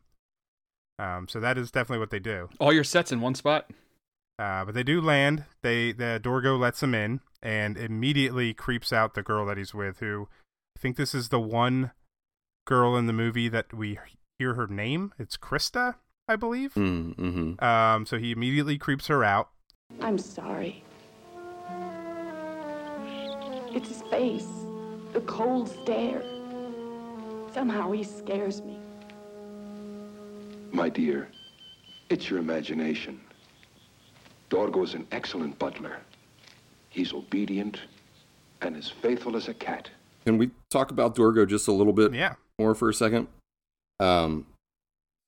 Um, 0.97 1.27
so 1.27 1.39
that 1.39 1.57
is 1.57 1.71
definitely 1.71 1.99
what 1.99 2.09
they 2.09 2.19
do. 2.19 2.49
All 2.59 2.73
your 2.73 2.83
sets 2.83 3.11
in 3.11 3.21
one 3.21 3.35
spot. 3.35 3.69
Uh, 4.37 4.63
but 4.65 4.73
they 4.73 4.83
do 4.83 5.01
land. 5.01 5.43
They 5.61 5.91
the 5.91 6.19
Dorgo 6.23 6.57
lets 6.57 6.81
him 6.81 6.93
in 6.95 7.19
and 7.41 7.77
immediately 7.77 8.53
creeps 8.53 8.93
out 8.93 9.13
the 9.13 9.23
girl 9.23 9.45
that 9.45 9.57
he's 9.57 9.73
with. 9.73 9.99
Who 9.99 10.29
I 10.77 10.79
think 10.79 10.95
this 10.95 11.13
is 11.13 11.27
the 11.29 11.39
one 11.39 11.91
girl 12.65 12.95
in 12.95 13.05
the 13.07 13.13
movie 13.13 13.49
that 13.49 13.73
we 13.73 13.99
hear 14.37 14.53
her 14.53 14.67
name. 14.67 15.13
It's 15.19 15.35
Krista, 15.35 15.95
I 16.29 16.35
believe. 16.35 16.73
Mm, 16.75 17.15
hmm 17.15 17.63
Um, 17.65 18.05
so 18.05 18.17
he 18.17 18.31
immediately 18.31 18.77
creeps 18.77 19.07
her 19.07 19.23
out. 19.23 19.49
I'm 19.99 20.17
sorry. 20.17 20.83
It's 23.71 23.89
his 23.89 24.01
face, 24.03 24.47
the 25.13 25.21
cold 25.21 25.69
stare. 25.69 26.21
Somehow 27.53 27.91
he 27.91 28.03
scares 28.03 28.61
me. 28.61 28.77
My 30.71 30.87
dear, 30.89 31.29
it's 32.09 32.29
your 32.29 32.39
imagination. 32.39 33.19
Dorgo's 34.49 34.93
an 34.93 35.07
excellent 35.11 35.57
butler. 35.59 35.97
He's 36.89 37.13
obedient 37.13 37.81
and 38.61 38.75
as 38.75 38.89
faithful 38.89 39.35
as 39.35 39.47
a 39.47 39.53
cat. 39.53 39.89
Can 40.25 40.37
we 40.37 40.51
talk 40.69 40.91
about 40.91 41.15
Dorgo 41.15 41.47
just 41.47 41.67
a 41.67 41.71
little 41.71 41.93
bit 41.93 42.13
Yeah, 42.13 42.35
more 42.59 42.75
for 42.75 42.89
a 42.89 42.93
second? 42.93 43.27
Um, 43.99 44.45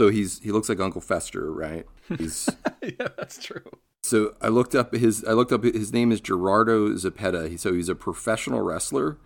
so 0.01 0.09
he's 0.09 0.39
he 0.39 0.51
looks 0.51 0.67
like 0.67 0.79
Uncle 0.79 1.01
Fester, 1.01 1.51
right? 1.51 1.85
He's 2.17 2.49
yeah, 2.81 3.07
that's 3.17 3.43
true. 3.43 3.61
so 4.03 4.35
I 4.41 4.47
looked 4.47 4.73
up 4.73 4.93
his 4.95 5.23
I 5.25 5.33
looked 5.33 5.51
up 5.51 5.63
his 5.63 5.93
name 5.93 6.11
is 6.11 6.19
Gerardo 6.21 6.89
Zepeda. 6.93 7.49
He- 7.49 7.57
So 7.57 7.73
he's 7.73 7.87
a 7.89 7.93
professional 7.95 8.61
wrestler. 8.61 9.17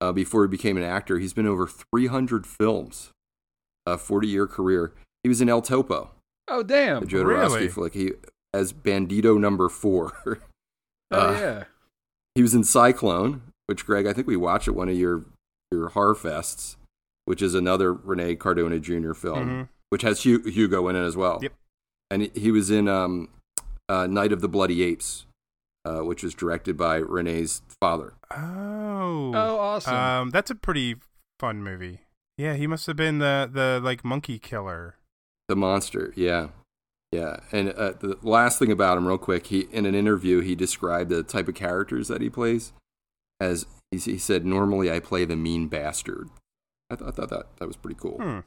Uh, 0.00 0.12
before 0.12 0.42
he 0.44 0.48
became 0.48 0.76
an 0.76 0.82
actor, 0.82 1.18
he's 1.18 1.32
been 1.32 1.46
over 1.46 1.66
300 1.66 2.46
films, 2.46 3.12
a 3.86 3.96
40 3.96 4.28
year 4.28 4.46
career. 4.46 4.92
He 5.22 5.28
was 5.30 5.40
in 5.40 5.48
El 5.48 5.62
Topo, 5.62 6.10
Oh 6.48 6.62
damn. 6.62 7.04
Jodorowsky 7.06 7.54
really? 7.54 7.68
flick. 7.68 7.94
He 7.94 8.10
as 8.52 8.72
Bandito 8.74 9.38
number 9.40 9.68
four. 9.70 10.12
Oh 11.10 11.28
Uh, 11.28 11.32
yeah. 11.38 11.64
He 12.34 12.42
was 12.42 12.54
in 12.54 12.64
Cyclone, 12.64 13.40
which 13.66 13.86
Greg, 13.86 14.06
I 14.06 14.12
think 14.12 14.26
we 14.26 14.36
watched 14.36 14.68
at 14.68 14.74
one 14.74 14.88
of 14.88 14.96
your 14.96 15.24
your 15.70 15.88
horror 15.90 16.14
fests, 16.14 16.76
which 17.24 17.40
is 17.40 17.54
another 17.54 17.92
Rene 17.92 18.34
Cardona 18.36 18.78
Jr. 18.80 19.12
film, 19.12 19.48
Mhm. 19.48 19.68
Which 19.90 20.02
has 20.02 20.22
Hu- 20.22 20.48
Hugo 20.48 20.88
in 20.88 20.96
it 20.96 21.04
as 21.04 21.16
well. 21.16 21.38
Yep. 21.42 21.52
And 22.10 22.22
he, 22.22 22.30
he 22.34 22.50
was 22.50 22.70
in 22.70 22.88
um, 22.88 23.28
uh, 23.88 24.06
Night 24.06 24.32
of 24.32 24.40
the 24.40 24.48
Bloody 24.48 24.82
Apes, 24.82 25.26
uh, 25.84 26.00
which 26.00 26.22
was 26.22 26.34
directed 26.34 26.76
by 26.76 26.96
Rene's 26.96 27.62
father. 27.80 28.14
Oh. 28.30 29.32
Oh, 29.34 29.58
awesome. 29.58 29.94
Um, 29.94 30.30
that's 30.30 30.50
a 30.50 30.54
pretty 30.54 30.96
fun 31.38 31.62
movie. 31.62 32.00
Yeah, 32.36 32.54
he 32.54 32.66
must 32.66 32.86
have 32.86 32.96
been 32.96 33.18
the 33.18 33.48
the 33.52 33.80
like 33.82 34.04
monkey 34.04 34.38
killer. 34.38 34.96
The 35.48 35.54
monster, 35.54 36.12
yeah, 36.16 36.48
yeah. 37.12 37.36
And 37.52 37.70
uh, 37.70 37.92
the 37.92 38.18
last 38.22 38.58
thing 38.58 38.72
about 38.72 38.98
him, 38.98 39.06
real 39.06 39.18
quick, 39.18 39.46
he 39.48 39.68
in 39.70 39.86
an 39.86 39.94
interview 39.94 40.40
he 40.40 40.54
described 40.56 41.10
the 41.10 41.22
type 41.22 41.46
of 41.48 41.54
characters 41.54 42.08
that 42.08 42.20
he 42.20 42.28
plays 42.30 42.72
as 43.40 43.66
he, 43.92 43.98
he 43.98 44.18
said, 44.18 44.44
"Normally 44.44 44.90
I 44.90 44.98
play 44.98 45.24
the 45.24 45.36
mean 45.36 45.68
bastard." 45.68 46.28
I, 46.90 46.96
th- 46.96 47.08
I 47.08 47.12
thought 47.12 47.30
that 47.30 47.56
that 47.58 47.66
was 47.68 47.76
pretty 47.76 47.98
cool. 48.00 48.16
Hmm. 48.16 48.38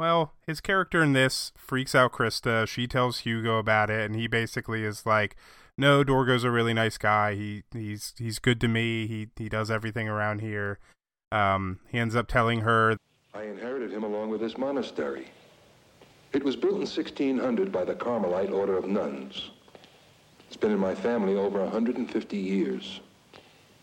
Well, 0.00 0.32
his 0.46 0.62
character 0.62 1.02
in 1.02 1.12
this 1.12 1.52
freaks 1.58 1.94
out 1.94 2.12
Krista. 2.12 2.66
She 2.66 2.86
tells 2.86 3.18
Hugo 3.18 3.58
about 3.58 3.90
it, 3.90 4.10
and 4.10 4.18
he 4.18 4.28
basically 4.28 4.82
is 4.82 5.04
like, 5.04 5.36
"No, 5.76 6.02
Dorgo's 6.02 6.42
a 6.42 6.50
really 6.50 6.72
nice 6.72 6.96
guy. 6.96 7.34
He 7.34 7.64
he's 7.70 8.14
he's 8.16 8.38
good 8.38 8.62
to 8.62 8.68
me. 8.68 9.06
He 9.06 9.28
he 9.36 9.50
does 9.50 9.70
everything 9.70 10.08
around 10.08 10.40
here." 10.40 10.78
Um, 11.30 11.80
he 11.88 11.98
ends 11.98 12.16
up 12.16 12.28
telling 12.28 12.60
her, 12.60 12.96
I 13.34 13.42
inherited 13.42 13.92
him 13.92 14.02
along 14.02 14.30
with 14.30 14.40
this 14.40 14.56
monastery. 14.56 15.26
It 16.32 16.42
was 16.42 16.56
built 16.56 16.76
in 16.76 16.86
1600 16.86 17.70
by 17.70 17.84
the 17.84 17.94
Carmelite 17.94 18.52
Order 18.52 18.78
of 18.78 18.86
Nuns. 18.86 19.50
It's 20.46 20.56
been 20.56 20.72
in 20.72 20.80
my 20.80 20.94
family 20.94 21.36
over 21.36 21.62
150 21.62 22.38
years. 22.38 23.00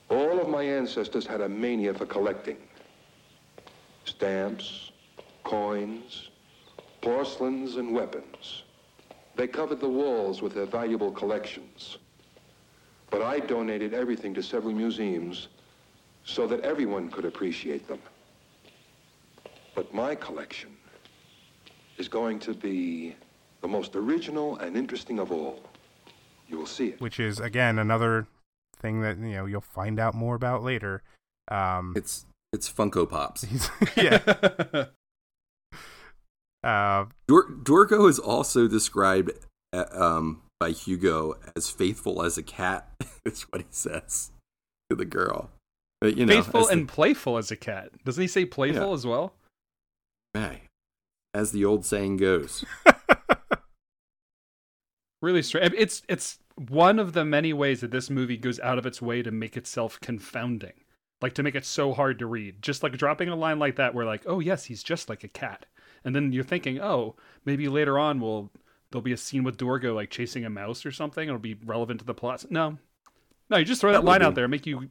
All 0.09 0.39
of 0.39 0.49
my 0.49 0.63
ancestors 0.63 1.27
had 1.27 1.41
a 1.41 1.47
mania 1.47 1.93
for 1.93 2.07
collecting. 2.07 2.57
Stamps, 4.05 4.86
coins, 5.47 6.29
porcelains, 7.01 7.77
and 7.77 7.93
weapons. 7.93 8.63
They 9.37 9.47
covered 9.47 9.79
the 9.79 9.87
walls 9.87 10.41
with 10.41 10.53
their 10.53 10.65
valuable 10.65 11.11
collections. 11.11 11.99
But 13.09 13.21
I 13.21 13.39
donated 13.39 13.93
everything 13.93 14.33
to 14.33 14.43
several 14.43 14.73
museums 14.73 15.47
so 16.25 16.47
that 16.47 16.59
everyone 16.61 17.09
could 17.09 17.23
appreciate 17.23 17.87
them. 17.87 17.99
But 19.73 19.93
my 19.93 20.15
collection 20.15 20.71
is 21.97 22.09
going 22.09 22.39
to 22.39 22.53
be 22.53 23.15
the 23.61 23.69
most 23.69 23.95
original 23.95 24.57
and 24.57 24.75
interesting 24.75 25.17
of 25.17 25.31
all. 25.31 25.61
You 26.49 26.57
will 26.57 26.65
see 26.65 26.89
it. 26.89 26.99
which 27.01 27.19
is 27.19 27.39
again 27.39 27.77
another 27.79 28.27
thing 28.81 29.01
that 29.01 29.17
you 29.17 29.35
know 29.35 29.45
you'll 29.45 29.61
find 29.61 29.97
out 29.99 30.13
more 30.13 30.35
about 30.35 30.61
later. 30.63 31.03
Um, 31.49 31.93
It's 31.95 32.25
it's 32.51 32.69
Funko 32.69 33.09
Pops. 33.09 33.45
yeah. 33.95 34.85
Uh, 36.67 37.05
Dor- 37.27 37.49
Dorgo 37.49 38.09
is 38.09 38.19
also 38.19 38.67
described 38.67 39.31
uh, 39.73 39.85
um, 39.91 40.41
by 40.59 40.71
Hugo 40.71 41.35
as 41.55 41.69
faithful 41.69 42.21
as 42.23 42.37
a 42.37 42.43
cat. 42.43 42.89
is 43.25 43.43
what 43.43 43.61
he 43.61 43.67
says 43.71 44.31
to 44.89 44.95
the 44.95 45.05
girl. 45.05 45.49
But, 46.01 46.17
you 46.17 46.25
know, 46.25 46.33
Faithful 46.41 46.65
the- 46.65 46.73
and 46.73 46.87
playful 46.87 47.37
as 47.37 47.51
a 47.51 47.55
cat. 47.55 47.91
Doesn't 48.03 48.21
he 48.21 48.27
say 48.27 48.45
playful 48.45 48.89
Yeah. 48.89 48.93
as 48.93 49.05
well? 49.07 49.33
Hey, 50.33 50.63
as 51.33 51.51
the 51.51 51.63
old 51.65 51.85
saying 51.85 52.17
goes. 52.17 52.65
Really 55.21 55.41
strange. 55.41 55.73
It's 55.75 56.03
it's 56.07 56.37
one 56.69 56.99
of 56.99 57.13
the 57.13 57.25
many 57.25 57.51
ways 57.51 57.81
that 57.81 57.89
this 57.89 58.09
movie 58.11 58.37
goes 58.37 58.59
out 58.59 58.77
of 58.77 58.85
its 58.85 59.01
way 59.01 59.23
to 59.23 59.31
make 59.31 59.57
itself 59.57 59.99
confounding, 59.99 60.73
like 61.23 61.33
to 61.33 61.43
make 61.43 61.55
it 61.55 61.65
so 61.65 61.91
hard 61.91 62.19
to 62.19 62.27
read. 62.27 62.61
Just 62.61 62.83
like 62.83 62.95
dropping 62.97 63.27
a 63.29 63.35
line 63.35 63.57
like 63.57 63.77
that, 63.77 63.95
where 63.95 64.05
like, 64.05 64.21
oh 64.27 64.39
yes, 64.39 64.65
he's 64.65 64.83
just 64.83 65.09
like 65.09 65.23
a 65.23 65.27
cat, 65.27 65.65
and 66.07 66.15
then 66.15 66.31
you're 66.31 66.43
thinking, 66.43 66.79
oh, 66.81 67.15
maybe 67.45 67.67
later 67.67 67.99
on 67.99 68.19
will 68.19 68.49
there'll 68.89 69.03
be 69.03 69.11
a 69.11 69.17
scene 69.17 69.43
with 69.43 69.57
Dorgo 69.57 69.93
like 69.93 70.09
chasing 70.09 70.45
a 70.45 70.49
mouse 70.49 70.85
or 70.85 70.91
something. 70.91 71.27
It'll 71.27 71.37
be 71.39 71.57
relevant 71.65 71.99
to 71.99 72.05
the 72.05 72.13
plot. 72.13 72.45
No, 72.49 72.77
no, 73.49 73.57
you 73.57 73.65
just 73.65 73.81
throw 73.81 73.91
that, 73.91 73.99
That 73.99 74.05
line 74.05 74.21
be- 74.21 74.25
out 74.25 74.35
there, 74.35 74.47
make 74.47 74.65
you 74.65 74.89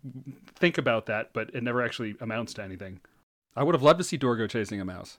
think 0.54 0.76
about 0.78 1.06
that, 1.06 1.32
but 1.32 1.50
it 1.54 1.62
never 1.62 1.82
actually 1.82 2.14
amounts 2.20 2.52
to 2.54 2.62
anything. 2.62 3.00
I 3.56 3.64
would 3.64 3.74
have 3.74 3.82
loved 3.82 3.98
to 3.98 4.04
see 4.04 4.18
Dorgo 4.18 4.48
chasing 4.48 4.80
a 4.80 4.84
mouse. 4.84 5.18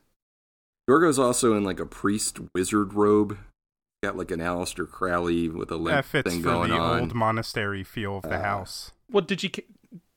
Dorgo's 0.89 1.20
also 1.20 1.56
in 1.58 1.63
like 1.63 1.80
a 1.80 1.86
priest 1.86 2.39
wizard 2.54 2.94
robe. 2.94 3.38
Got 4.04 4.16
like 4.16 4.30
an 4.30 4.39
Aleister 4.39 4.88
Crowley 4.88 5.50
with 5.50 5.72
a 5.72 5.75
limp 5.75 5.96
that 5.96 6.06
fits 6.06 6.30
thing 6.30 6.44
for 6.44 6.50
going 6.50 6.70
the 6.70 6.77
on. 6.77 7.00
old 7.00 7.16
monastery 7.16 7.84
feel 7.84 8.18
of 8.18 8.24
the 8.24 8.36
Uh, 8.36 8.42
house. 8.44 8.92
Well, 9.12 9.25
did 9.25 9.42
you 9.42 9.50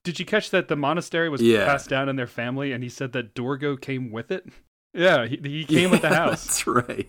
did 0.04 0.18
you 0.20 0.26
catch 0.26 0.50
that 0.50 0.68
the 0.68 0.76
monastery 0.76 1.28
was 1.30 1.40
Yeah. 1.42 1.64
passed 1.64 1.88
down 1.88 2.08
in 2.10 2.16
their 2.16 2.26
family, 2.26 2.72
and 2.72 2.82
he 2.82 2.88
said 2.90 3.12
that 3.12 3.34
Dorgo 3.34 3.80
came 3.80 4.10
with 4.10 4.30
it? 4.30 4.46
Yeah, 4.94 5.26
he, 5.26 5.36
he 5.42 5.64
came 5.64 5.90
with 5.90 6.02
the 6.02 6.08
house. 6.14 6.44
That's 6.44 6.66
right. 6.66 7.08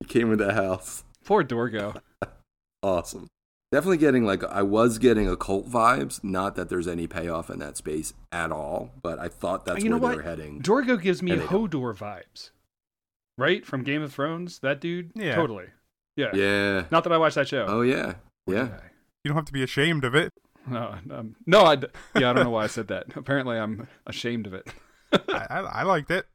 He 0.00 0.06
came 0.06 0.28
with 0.30 0.38
the 0.38 0.54
house. 0.54 1.04
Poor 1.24 1.44
Dorgo. 1.44 2.00
Awesome. 2.82 3.26
Definitely 3.72 3.96
getting 3.98 4.24
like 4.24 4.44
I 4.44 4.62
was 4.62 4.98
getting 4.98 5.28
occult 5.28 5.68
vibes. 5.68 6.22
Not 6.22 6.54
that 6.54 6.68
there's 6.68 6.86
any 6.86 7.06
payoff 7.08 7.50
in 7.50 7.58
that 7.58 7.76
space 7.76 8.14
at 8.30 8.52
all, 8.52 8.92
but 9.02 9.18
I 9.18 9.26
thought 9.28 9.64
that's 9.66 9.82
you 9.82 9.90
know 9.90 9.96
where 9.98 10.02
what? 10.02 10.10
they 10.12 10.16
were 10.18 10.22
heading. 10.22 10.62
Dorgo 10.62 11.00
gives 11.02 11.20
me 11.22 11.32
And 11.32 11.40
don't. 11.40 11.68
Hodor 11.70 11.92
vibes, 11.96 12.50
right 13.36 13.66
from 13.66 13.82
Game 13.82 14.00
of 14.02 14.12
Thrones. 14.12 14.60
That 14.60 14.80
dude, 14.80 15.10
Yeah. 15.16 15.34
totally. 15.34 15.66
Yeah. 16.16 16.30
yeah. 16.34 16.84
Not 16.92 17.02
that 17.02 17.12
I 17.12 17.18
watched 17.18 17.34
that 17.34 17.48
show. 17.48 17.66
Oh 17.68 17.82
yeah. 17.82 18.14
Yeah. 18.46 18.68
You 19.24 19.28
don't 19.30 19.34
have 19.36 19.44
to 19.46 19.52
be 19.52 19.64
ashamed 19.64 20.04
of 20.04 20.14
it. 20.14 20.32
No, 20.66 20.94
um, 21.10 21.34
no, 21.44 21.64
I, 21.64 21.76
d- 21.76 21.88
yeah, 22.14 22.30
I 22.30 22.32
don't 22.34 22.44
know 22.44 22.50
why 22.50 22.62
I 22.64 22.68
said 22.68 22.88
that. 22.88 23.06
Apparently, 23.16 23.58
I'm 23.58 23.88
ashamed 24.06 24.46
of 24.46 24.54
it. 24.54 24.68
I, 25.12 25.46
I, 25.50 25.58
I 25.60 25.82
liked 25.82 26.10
it. 26.12 26.26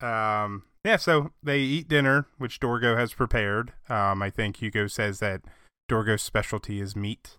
Um, 0.00 0.64
yeah, 0.84 0.96
so 0.96 1.32
they 1.42 1.60
eat 1.60 1.88
dinner, 1.88 2.26
which 2.38 2.60
Dorgo 2.60 2.96
has 2.96 3.14
prepared. 3.14 3.72
Um, 3.88 4.22
I 4.22 4.30
think 4.30 4.56
Hugo 4.56 4.86
says 4.86 5.18
that 5.20 5.42
Dorgo's 5.88 6.22
specialty 6.22 6.80
is 6.80 6.94
meat. 6.94 7.38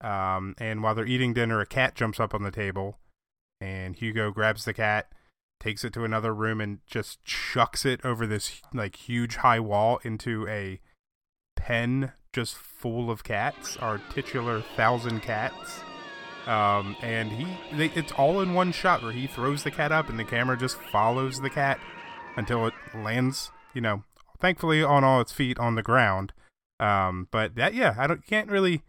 Um, 0.00 0.54
and 0.58 0.82
while 0.82 0.94
they're 0.94 1.06
eating 1.06 1.34
dinner, 1.34 1.60
a 1.60 1.66
cat 1.66 1.94
jumps 1.94 2.18
up 2.18 2.34
on 2.34 2.42
the 2.42 2.50
table, 2.50 2.98
and 3.60 3.94
Hugo 3.94 4.30
grabs 4.30 4.64
the 4.64 4.72
cat, 4.72 5.12
takes 5.60 5.84
it 5.84 5.92
to 5.92 6.04
another 6.04 6.34
room, 6.34 6.60
and 6.60 6.78
just 6.86 7.22
chucks 7.24 7.84
it 7.84 8.00
over 8.04 8.26
this 8.26 8.62
like 8.72 8.96
huge 8.96 9.36
high 9.36 9.60
wall 9.60 10.00
into 10.02 10.48
a 10.48 10.80
pen 11.56 12.12
just 12.32 12.54
full 12.56 13.10
of 13.10 13.24
cats, 13.24 13.76
our 13.76 13.98
titular 14.12 14.62
thousand 14.62 15.20
cats. 15.20 15.82
Um, 16.46 16.96
and 17.02 17.30
he, 17.30 17.46
they, 17.76 17.86
it's 17.94 18.12
all 18.12 18.40
in 18.40 18.54
one 18.54 18.72
shot 18.72 19.02
where 19.02 19.12
he 19.12 19.26
throws 19.26 19.62
the 19.62 19.70
cat 19.70 19.92
up 19.92 20.08
and 20.08 20.18
the 20.18 20.24
camera 20.24 20.56
just 20.56 20.76
follows 20.90 21.40
the 21.40 21.50
cat 21.50 21.78
until 22.36 22.66
it 22.66 22.74
lands, 22.94 23.50
you 23.74 23.80
know, 23.80 24.04
thankfully 24.40 24.82
on 24.82 25.04
all 25.04 25.20
its 25.20 25.32
feet 25.32 25.58
on 25.58 25.74
the 25.74 25.82
ground. 25.82 26.32
Um, 26.80 27.28
but 27.30 27.56
that 27.56 27.74
yeah, 27.74 27.94
I 27.98 28.06
don't 28.06 28.26
can't 28.26 28.48
really 28.48 28.82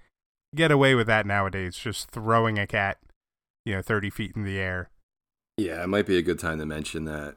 get 0.56 0.72
away 0.72 0.96
with 0.96 1.08
that 1.08 1.26
nowadays. 1.26 1.76
Just 1.76 2.10
throwing 2.10 2.58
a 2.58 2.66
cat, 2.66 2.98
you 3.66 3.76
know, 3.76 3.82
thirty 3.82 4.10
feet 4.10 4.32
in 4.36 4.44
the 4.44 4.58
air. 4.58 4.90
Yeah, 5.58 5.84
it 5.84 5.88
might 5.88 6.06
be 6.06 6.18
a 6.18 6.22
good 6.22 6.40
time 6.40 6.60
to 6.60 6.66
mention 6.66 7.04
that, 7.06 7.36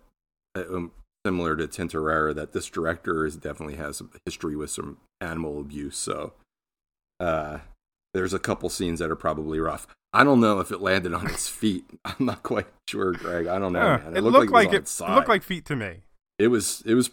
uh, 0.56 0.64
um, 0.72 0.92
similar 1.26 1.56
to 1.56 1.66
Tintorera, 1.66 2.34
that 2.36 2.52
this 2.52 2.68
director 2.68 3.26
is 3.26 3.36
definitely 3.36 3.76
has 3.76 4.00
a 4.00 4.04
history 4.24 4.54
with 4.54 4.70
some 4.70 4.98
animal 5.20 5.60
abuse. 5.60 5.96
So, 5.96 6.34
uh, 7.18 7.58
there's 8.14 8.32
a 8.32 8.38
couple 8.38 8.68
scenes 8.70 9.00
that 9.00 9.10
are 9.10 9.16
probably 9.16 9.60
rough. 9.60 9.86
I 10.12 10.22
don't 10.24 10.40
know 10.40 10.60
if 10.60 10.70
it 10.70 10.80
landed 10.80 11.12
on 11.12 11.26
its 11.26 11.48
feet. 11.60 11.84
I'm 12.04 12.24
not 12.26 12.42
quite 12.42 12.68
sure, 12.88 13.12
Greg. 13.12 13.46
I 13.46 13.58
don't 13.58 13.72
know. 13.72 13.80
Huh, 13.80 13.98
man. 14.10 14.16
it, 14.16 14.20
looked, 14.22 14.50
like, 14.50 14.68
on 14.68 14.74
it, 14.74 14.88
it 14.88 15.10
looked 15.14 15.28
like 15.28 15.42
feet 15.42 15.66
to 15.66 15.76
me. 15.76 15.98
It 16.38 16.48
was. 16.48 16.82
It 16.86 16.94
was. 16.94 17.10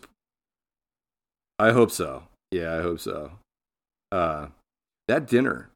I 1.60 1.72
hope 1.72 1.91
so. 1.91 2.24
Yeah, 2.51 2.75
I 2.77 2.81
hope 2.81 3.00
so. 3.00 3.31
Uh, 4.12 4.48
that 5.08 5.27
dinner. 5.27 5.70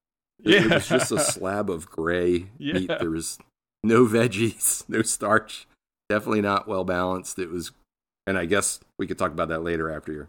It, 0.44 0.66
it 0.66 0.72
was 0.72 0.88
just 0.88 1.12
a 1.12 1.20
slab 1.32 1.70
of 1.70 1.90
gray 1.90 2.48
meat. 2.60 2.88
There 2.88 3.10
was 3.10 3.40
no 3.84 4.06
veggies, 4.06 4.84
no 4.90 5.02
starch. 5.02 5.68
Definitely 6.10 6.42
not 6.42 6.68
well 6.68 6.84
balanced. 6.84 7.40
It 7.40 7.50
was, 7.50 7.72
and 8.28 8.38
I 8.38 8.46
guess 8.46 8.80
we 9.00 9.08
could 9.08 9.18
talk 9.18 9.32
about 9.32 9.48
that 9.50 9.64
later 9.64 9.90
after 9.90 10.12
your 10.12 10.28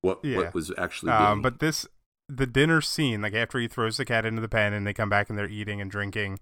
what 0.00 0.24
Yeah. 0.24 0.38
what 0.38 0.54
was 0.54 0.72
actually. 0.76 1.12
Um, 1.12 1.42
but 1.42 1.60
this 1.60 1.86
the 2.28 2.46
dinner 2.46 2.80
scene, 2.80 3.22
like 3.22 3.34
after 3.34 3.58
he 3.58 3.68
throws 3.68 3.96
the 3.96 4.04
cat 4.04 4.24
into 4.24 4.40
the 4.40 4.48
pen 4.48 4.72
and 4.72 4.86
they 4.86 4.94
come 4.94 5.08
back 5.10 5.28
and 5.28 5.38
they're 5.38 5.48
eating 5.48 5.80
and 5.80 5.90
drinking, 5.90 6.40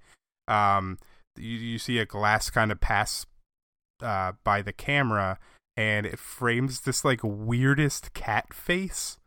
um, 0.49 0.99
you, 1.37 1.51
you 1.57 1.79
see 1.79 1.99
a 1.99 2.07
glass 2.07 2.51
kind 2.51 2.71
of 2.71 2.81
pass 2.81 3.27
uh, 4.03 4.33
by 4.45 4.63
the 4.63 4.73
camera 4.73 5.39
and 5.77 6.07
it 6.07 6.19
frames 6.19 6.81
this 6.81 7.05
like 7.05 7.21
weirdest 7.23 8.13
cat 8.15 8.53
face. 8.53 9.19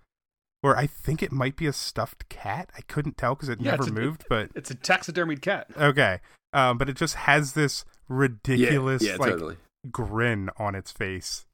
or 0.63 0.77
I 0.77 0.87
think 0.87 1.21
it 1.23 1.31
might 1.31 1.55
be 1.57 1.65
a 1.67 1.73
stuffed 1.73 2.29
cat. 2.29 2.69
I 2.77 2.81
couldn't 2.81 3.17
tell 3.17 3.35
because 3.35 3.49
it 3.49 3.59
Yeah, 3.61 3.71
never 3.71 3.83
it's 3.83 3.91
a- 3.91 3.93
moved, 3.93 4.25
but 4.29 4.49
It's 4.55 4.71
a 4.71 4.75
taxidermied 4.75 5.41
cat. 5.41 5.67
okay. 5.77 6.19
Um, 6.53 6.77
but 6.77 6.87
it 6.89 6.95
just 6.95 7.15
has 7.15 7.53
this 7.53 7.83
ridiculous 8.07 9.01
yeah, 9.03 9.11
yeah, 9.13 9.17
like 9.17 9.31
totally. 9.31 9.57
grin 9.91 10.49
on 10.57 10.73
its 10.75 10.91
face. 10.91 11.45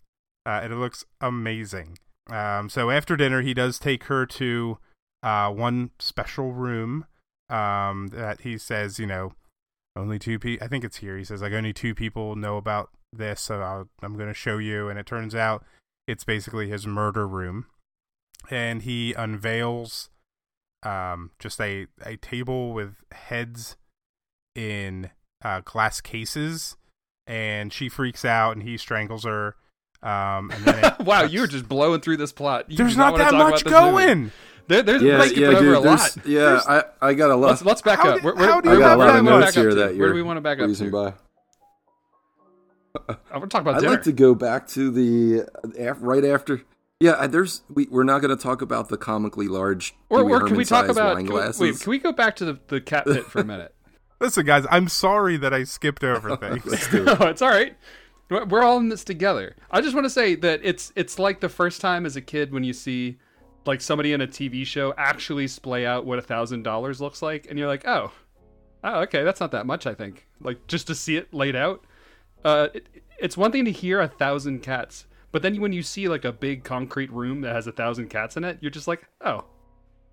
Uh, 0.45 0.59
and 0.63 0.73
it 0.73 0.75
looks 0.77 1.05
amazing. 1.19 1.97
Um, 2.29 2.69
so 2.69 2.89
after 2.91 3.15
dinner, 3.17 3.41
he 3.41 3.53
does 3.53 3.79
take 3.79 4.03
her 4.05 4.25
to 4.27 4.77
uh, 5.23 5.51
one 5.51 5.91
special 5.99 6.51
room 6.51 7.05
um, 7.49 8.09
that 8.13 8.41
he 8.41 8.57
says, 8.57 8.99
you 8.99 9.05
know, 9.05 9.33
only 9.95 10.19
two 10.19 10.39
people. 10.39 10.65
I 10.65 10.69
think 10.69 10.83
it's 10.83 10.97
here. 10.97 11.17
He 11.17 11.23
says, 11.23 11.41
like, 11.41 11.53
only 11.53 11.73
two 11.73 11.93
people 11.93 12.35
know 12.35 12.57
about 12.57 12.89
this, 13.13 13.41
so 13.41 13.61
I'll, 13.61 13.89
I'm 14.01 14.15
going 14.15 14.29
to 14.29 14.33
show 14.33 14.57
you. 14.57 14.89
And 14.89 14.97
it 14.97 15.05
turns 15.05 15.35
out 15.35 15.63
it's 16.07 16.23
basically 16.23 16.69
his 16.69 16.87
murder 16.87 17.27
room. 17.27 17.65
And 18.49 18.81
he 18.81 19.13
unveils 19.13 20.09
um, 20.83 21.31
just 21.39 21.59
a, 21.61 21.87
a 22.03 22.17
table 22.17 22.73
with 22.73 22.95
heads 23.11 23.75
in 24.55 25.11
uh, 25.43 25.61
glass 25.63 26.01
cases. 26.01 26.77
And 27.27 27.71
she 27.71 27.87
freaks 27.87 28.25
out 28.25 28.53
and 28.53 28.63
he 28.63 28.77
strangles 28.77 29.25
her. 29.25 29.55
Um, 30.01 30.49
and 30.51 30.65
then 30.65 30.83
wow, 31.01 31.21
cuts- 31.21 31.33
you're 31.33 31.47
just 31.47 31.69
blowing 31.69 32.01
through 32.01 32.17
this 32.17 32.31
plot. 32.31 32.71
You 32.71 32.77
There's 32.77 32.93
do 32.93 32.97
not 32.99 33.17
that 33.17 33.33
much 33.33 33.63
going. 33.63 34.19
movie. 34.19 34.31
Going. 34.71 34.85
There, 34.85 34.99
there's 34.99 35.01
Yeah, 35.01 35.19
we're 35.19 35.25
yeah, 35.25 35.47
over 35.57 35.59
dude. 35.59 35.77
a 35.77 35.81
there's- 35.81 36.17
lot. 36.17 36.25
Yeah, 36.25 36.39
There's- 36.39 36.67
I 36.67 36.83
I 37.01 37.13
got 37.13 37.31
a 37.31 37.35
lot. 37.35 37.47
let's 37.49 37.65
let's 37.65 37.81
back 37.81 37.99
How 37.99 38.09
up. 38.09 38.15
did- 38.15 38.23
Where, 38.23 38.35
where, 38.35 38.47
how 38.49 38.61
did 38.61 38.69
where, 38.69 38.77
I 38.77 38.79
got 38.79 38.95
a 38.95 38.99
lot 38.99 39.05
do 39.05 39.09
of 39.19 39.23
we 39.25 39.29
wanna 39.31 39.39
notes 39.39 39.45
back 39.45 39.57
up 39.57 39.61
here 39.61 39.69
to? 39.69 39.75
that 39.75 39.97
Where 39.97 40.07
do 40.09 40.13
we 40.15 40.23
want 40.23 40.37
to 40.37 40.41
back 40.41 40.59
up 40.59 40.65
breezing 40.65 40.87
to? 40.87 40.91
by. 40.91 41.13
I 43.07 43.37
want 43.37 43.49
to 43.49 43.55
talk 43.55 43.61
about 43.61 43.75
I'd 43.75 43.79
dinner. 43.81 43.93
like 43.93 44.03
to 44.03 44.11
go 44.11 44.35
back 44.35 44.67
to 44.69 44.91
the 44.91 45.43
uh, 45.43 45.91
af- 45.91 45.97
right 46.01 46.25
after. 46.25 46.61
Yeah, 46.99 47.25
there's 47.27 47.61
we, 47.73 47.87
we're 47.89 48.03
not 48.03 48.21
going 48.21 48.35
to 48.35 48.41
talk 48.41 48.61
about 48.61 48.89
the 48.89 48.97
comically 48.97 49.47
large. 49.47 49.95
or, 50.09 50.21
or 50.21 50.41
can 50.47 50.55
we 50.57 50.65
talk 50.65 50.87
about? 50.87 51.17
Can 51.17 51.25
we, 51.27 51.33
wait, 51.71 51.79
can 51.79 51.89
we 51.89 51.97
go 51.97 52.11
back 52.11 52.35
to 52.37 52.45
the, 52.45 52.59
the 52.67 52.81
cat 52.81 53.05
pit 53.05 53.25
for 53.25 53.39
a 53.39 53.43
minute? 53.45 53.73
Listen, 54.19 54.45
guys, 54.45 54.65
I'm 54.69 54.87
sorry 54.87 55.37
that 55.37 55.51
I 55.53 55.63
skipped 55.63 56.03
over 56.03 56.35
things. 56.37 56.65
Let's 56.65 56.87
do 56.91 57.03
no, 57.05 57.13
it's 57.21 57.41
all 57.41 57.49
right. 57.49 57.75
We're 58.29 58.45
we're 58.45 58.61
all 58.61 58.77
in 58.77 58.89
this 58.89 59.03
together. 59.03 59.55
I 59.71 59.81
just 59.81 59.95
want 59.95 60.05
to 60.05 60.09
say 60.11 60.35
that 60.35 60.59
it's 60.63 60.91
it's 60.95 61.17
like 61.17 61.39
the 61.39 61.49
first 61.49 61.81
time 61.81 62.05
as 62.05 62.15
a 62.17 62.21
kid 62.21 62.51
when 62.51 62.63
you 62.63 62.73
see 62.73 63.17
like 63.65 63.81
somebody 63.81 64.13
in 64.13 64.21
a 64.21 64.27
TV 64.27 64.65
show 64.65 64.93
actually 64.97 65.47
splay 65.47 65.85
out 65.85 66.05
what 66.05 66.19
a 66.19 66.21
thousand 66.21 66.63
dollars 66.63 66.99
looks 67.01 67.21
like, 67.21 67.47
and 67.49 67.57
you're 67.59 67.67
like, 67.67 67.87
oh, 67.87 68.11
oh, 68.83 69.01
okay, 69.01 69.23
that's 69.23 69.39
not 69.39 69.51
that 69.51 69.65
much. 69.65 69.85
I 69.85 69.93
think 69.93 70.27
like 70.39 70.67
just 70.67 70.87
to 70.87 70.95
see 70.95 71.17
it 71.17 71.33
laid 71.33 71.55
out. 71.55 71.83
Uh, 72.43 72.69
it, 72.73 72.87
it's 73.19 73.37
one 73.37 73.51
thing 73.51 73.65
to 73.65 73.71
hear 73.71 73.99
a 73.99 74.07
thousand 74.07 74.63
cats, 74.63 75.05
but 75.31 75.41
then 75.41 75.61
when 75.61 75.73
you 75.73 75.83
see 75.83 76.07
like 76.07 76.25
a 76.25 76.31
big 76.31 76.63
concrete 76.63 77.11
room 77.11 77.41
that 77.41 77.53
has 77.53 77.67
a 77.67 77.71
thousand 77.71 78.09
cats 78.09 78.35
in 78.35 78.43
it, 78.43 78.57
you're 78.61 78.71
just 78.71 78.87
like, 78.87 79.07
oh, 79.21 79.45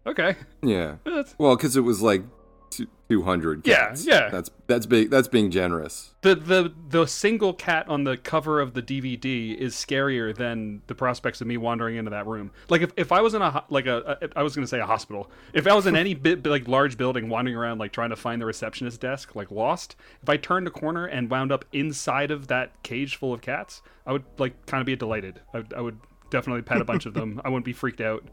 okay, 0.07 0.37
Yeah. 0.63 0.97
Well, 1.39 1.57
because 1.57 1.77
it 1.77 1.81
was 1.81 2.03
like 2.03 2.23
two 2.71 3.23
hundred. 3.23 3.67
Yeah, 3.67 3.95
yeah. 3.99 4.29
That's 4.29 4.51
that's 4.67 4.87
big. 4.87 5.11
That's 5.11 5.29
being 5.29 5.51
generous. 5.51 6.15
the 6.23 6.35
the 6.35 6.73
the 6.89 7.07
single 7.07 7.55
cat 7.55 7.89
on 7.89 8.05
the 8.05 8.17
cover 8.17 8.61
of 8.61 8.75
the 8.75 8.83
DVD 8.83 9.57
is 9.57 9.75
scarier 9.75 10.35
than 10.35 10.83
the 10.87 10.95
prospects 10.95 11.41
of 11.41 11.47
me 11.47 11.57
wandering 11.57 11.97
into 11.97 12.11
that 12.11 12.27
room. 12.27 12.51
Like 12.69 12.83
if, 12.83 12.93
if 12.97 13.13
I 13.13 13.21
was 13.21 13.35
in 13.35 13.43
a 13.43 13.65
like 13.71 13.87
a, 13.87 14.19
a 14.21 14.29
I 14.39 14.43
was 14.43 14.55
gonna 14.55 14.67
say 14.67 14.81
a 14.81 14.87
hospital. 14.87 15.31
If 15.53 15.67
I 15.67 15.75
was 15.75 15.87
in 15.87 15.97
any 15.97 16.15
bit 16.15 16.45
like 16.47 16.69
large 16.69 16.97
building 16.97 17.29
wandering 17.29 17.57
around 17.57 17.79
like 17.79 17.93
trying 17.93 18.11
to 18.11 18.17
find 18.17 18.41
the 18.41 18.47
receptionist 18.47 19.01
desk 19.01 19.35
like 19.35 19.51
lost, 19.51 19.97
if 20.23 20.29
I 20.29 20.37
turned 20.37 20.67
a 20.67 20.71
corner 20.71 21.07
and 21.07 21.31
wound 21.31 21.53
up 21.53 21.65
inside 21.73 22.31
of 22.31 22.49
that 22.49 22.83
cage 22.83 23.17
full 23.17 23.33
of 23.33 23.41
cats, 23.41 23.83
I 24.07 24.13
would 24.13 24.25
like 24.39 24.67
kind 24.67 24.81
of 24.81 24.87
be 24.87 24.97
delighted. 24.97 25.41
I, 25.55 25.65
I 25.77 25.81
would 25.81 25.99
definitely 26.31 26.63
pet 26.63 26.81
a 26.81 26.85
bunch 26.85 27.07
of 27.07 27.15
them. 27.15 27.41
I 27.45 27.49
wouldn't 27.49 27.65
be 27.65 27.73
freaked 27.73 28.01
out. 28.01 28.25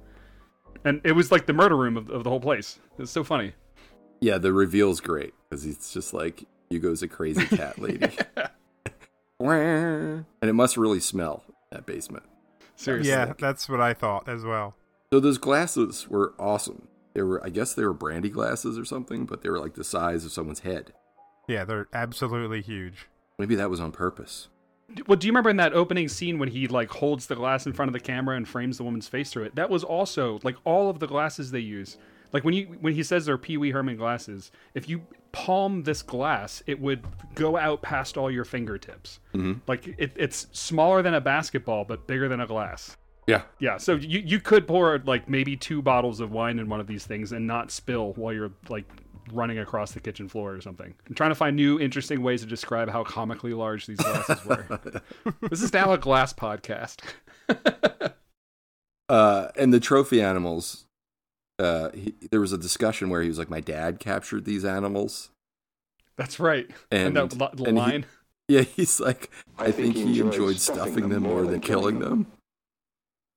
And 0.83 1.01
it 1.03 1.13
was 1.13 1.31
like 1.31 1.45
the 1.45 1.53
murder 1.53 1.75
room 1.75 1.97
of, 1.97 2.09
of 2.09 2.23
the 2.23 2.29
whole 2.29 2.39
place. 2.39 2.79
It's 2.99 3.11
so 3.11 3.23
funny. 3.23 3.53
Yeah, 4.25 4.39
the 4.39 4.51
reveal's 4.51 5.01
great 5.01 5.35
because 5.47 5.67
it's 5.67 5.93
just 5.93 6.11
like 6.11 6.45
Hugo's 6.71 7.03
a 7.03 7.07
crazy 7.07 7.45
cat 7.45 7.77
lady, 7.77 8.09
and 9.39 10.25
it 10.41 10.53
must 10.53 10.77
really 10.77 10.99
smell 10.99 11.43
that 11.69 11.85
basement. 11.85 12.23
Seriously. 12.75 13.11
yeah, 13.11 13.33
that's 13.38 13.69
what 13.69 13.79
I 13.79 13.93
thought 13.93 14.27
as 14.27 14.43
well. 14.43 14.73
So 15.13 15.19
those 15.19 15.38
glasses 15.38 16.09
were 16.09 16.33
awesome. 16.39 16.88
They 17.13 17.21
were, 17.21 17.45
I 17.45 17.49
guess, 17.49 17.75
they 17.75 17.83
were 17.83 17.93
brandy 17.93 18.31
glasses 18.31 18.79
or 18.79 18.83
something, 18.83 19.27
but 19.27 19.43
they 19.43 19.49
were 19.51 19.59
like 19.59 19.75
the 19.75 19.83
size 19.83 20.25
of 20.25 20.31
someone's 20.31 20.61
head. 20.61 20.93
Yeah, 21.47 21.63
they're 21.63 21.88
absolutely 21.93 22.63
huge. 22.63 23.05
Maybe 23.38 23.53
that 23.53 23.69
was 23.69 23.79
on 23.79 23.91
purpose. 23.91 24.47
Well, 25.05 25.17
do 25.17 25.27
you 25.27 25.33
remember 25.33 25.51
in 25.51 25.57
that 25.57 25.73
opening 25.73 26.07
scene 26.07 26.39
when 26.39 26.49
he 26.49 26.67
like 26.67 26.89
holds 26.89 27.27
the 27.27 27.35
glass 27.35 27.67
in 27.67 27.73
front 27.73 27.89
of 27.89 27.93
the 27.93 27.99
camera 27.99 28.38
and 28.38 28.47
frames 28.47 28.77
the 28.77 28.83
woman's 28.85 29.07
face 29.07 29.29
through 29.29 29.43
it? 29.43 29.55
That 29.55 29.69
was 29.69 29.83
also 29.83 30.39
like 30.41 30.55
all 30.63 30.89
of 30.89 30.97
the 30.97 31.05
glasses 31.05 31.51
they 31.51 31.59
use. 31.59 31.99
Like 32.35 32.43
when 32.43 32.53
you 32.53 32.65
when 32.81 32.93
he 32.93 33.01
says 33.01 33.25
they're 33.25 33.37
Pee 33.37 33.55
Wee 33.55 33.71
Herman 33.71 33.95
glasses, 33.95 34.51
if 34.73 34.89
you 34.89 35.03
palm 35.31 35.83
this 35.83 36.01
glass, 36.01 36.61
it 36.67 36.81
would 36.81 37.01
go 37.33 37.55
out 37.55 37.81
past 37.81 38.17
all 38.17 38.29
your 38.29 38.43
fingertips. 38.43 39.21
Mhm. 39.33 39.61
Like 39.67 39.87
it, 39.97 40.11
it's 40.17 40.47
smaller 40.51 41.01
than 41.01 41.13
a 41.13 41.21
basketball, 41.21 41.85
but 41.85 42.07
bigger 42.07 42.27
than 42.27 42.41
a 42.41 42.45
glass. 42.45 42.97
Yeah, 43.25 43.43
Yeah, 43.59 43.77
so 43.77 43.95
you 43.95 44.19
you 44.19 44.41
could 44.41 44.67
pour 44.67 44.99
like 45.05 45.29
maybe 45.29 45.55
two 45.55 45.81
bottles 45.81 46.19
of 46.19 46.29
wine 46.29 46.59
in 46.59 46.67
one 46.67 46.81
of 46.81 46.87
these 46.87 47.05
things 47.05 47.31
and 47.31 47.47
not 47.47 47.71
spill 47.71 48.11
while 48.17 48.33
you're 48.33 48.51
like 48.67 48.83
running 49.31 49.59
across 49.59 49.93
the 49.93 50.01
kitchen 50.01 50.27
floor 50.27 50.53
or 50.53 50.59
something. 50.59 50.93
I'm 51.07 51.15
trying 51.15 51.31
to 51.31 51.35
find 51.35 51.55
new 51.55 51.79
interesting 51.79 52.21
ways 52.21 52.41
to 52.41 52.47
describe 52.47 52.89
how 52.89 53.05
comically 53.05 53.53
large 53.53 53.85
these 53.85 53.99
glasses 53.99 54.43
were. 54.45 54.81
this 55.49 55.61
is 55.61 55.71
now 55.71 55.93
a 55.93 55.97
glass 55.97 56.33
podcast. 56.33 56.99
uh, 59.07 59.47
and 59.55 59.73
the 59.73 59.79
trophy 59.79 60.21
animals. 60.21 60.84
Uh, 61.57 61.89
he, 61.91 62.13
there 62.31 62.41
was 62.41 62.51
a 62.51 62.57
discussion 62.57 63.09
where 63.09 63.21
he 63.21 63.27
was 63.29 63.37
like, 63.39 63.49
"My 63.49 63.61
dad 63.61 63.99
captured 63.99 64.45
these 64.45 64.65
animals," 64.65 65.29
That's 66.17 66.39
right. 66.39 66.69
and, 66.91 67.17
And, 67.17 67.31
that 67.31 67.59
li- 67.59 67.65
and 67.67 67.77
he- 67.77 67.83
line. 67.83 68.05
yeah, 68.47 68.61
he's 68.61 68.99
like, 68.99 69.29
I 69.57 69.65
"I, 69.65 69.71
think 69.71 69.95
think, 69.95 70.07
he 70.07 70.13
he 70.15 70.19
enjoyed 70.19 70.33
enjoyed 70.33 70.59
stuffing 70.59 70.83
stuffing 70.83 71.09
them 71.09 71.11
them 71.11 71.23
more 71.23 71.31
more 71.33 71.41
than 71.43 71.51
than 71.53 71.61
killing 71.61 71.99
killing 71.99 71.99
them." 71.99 72.27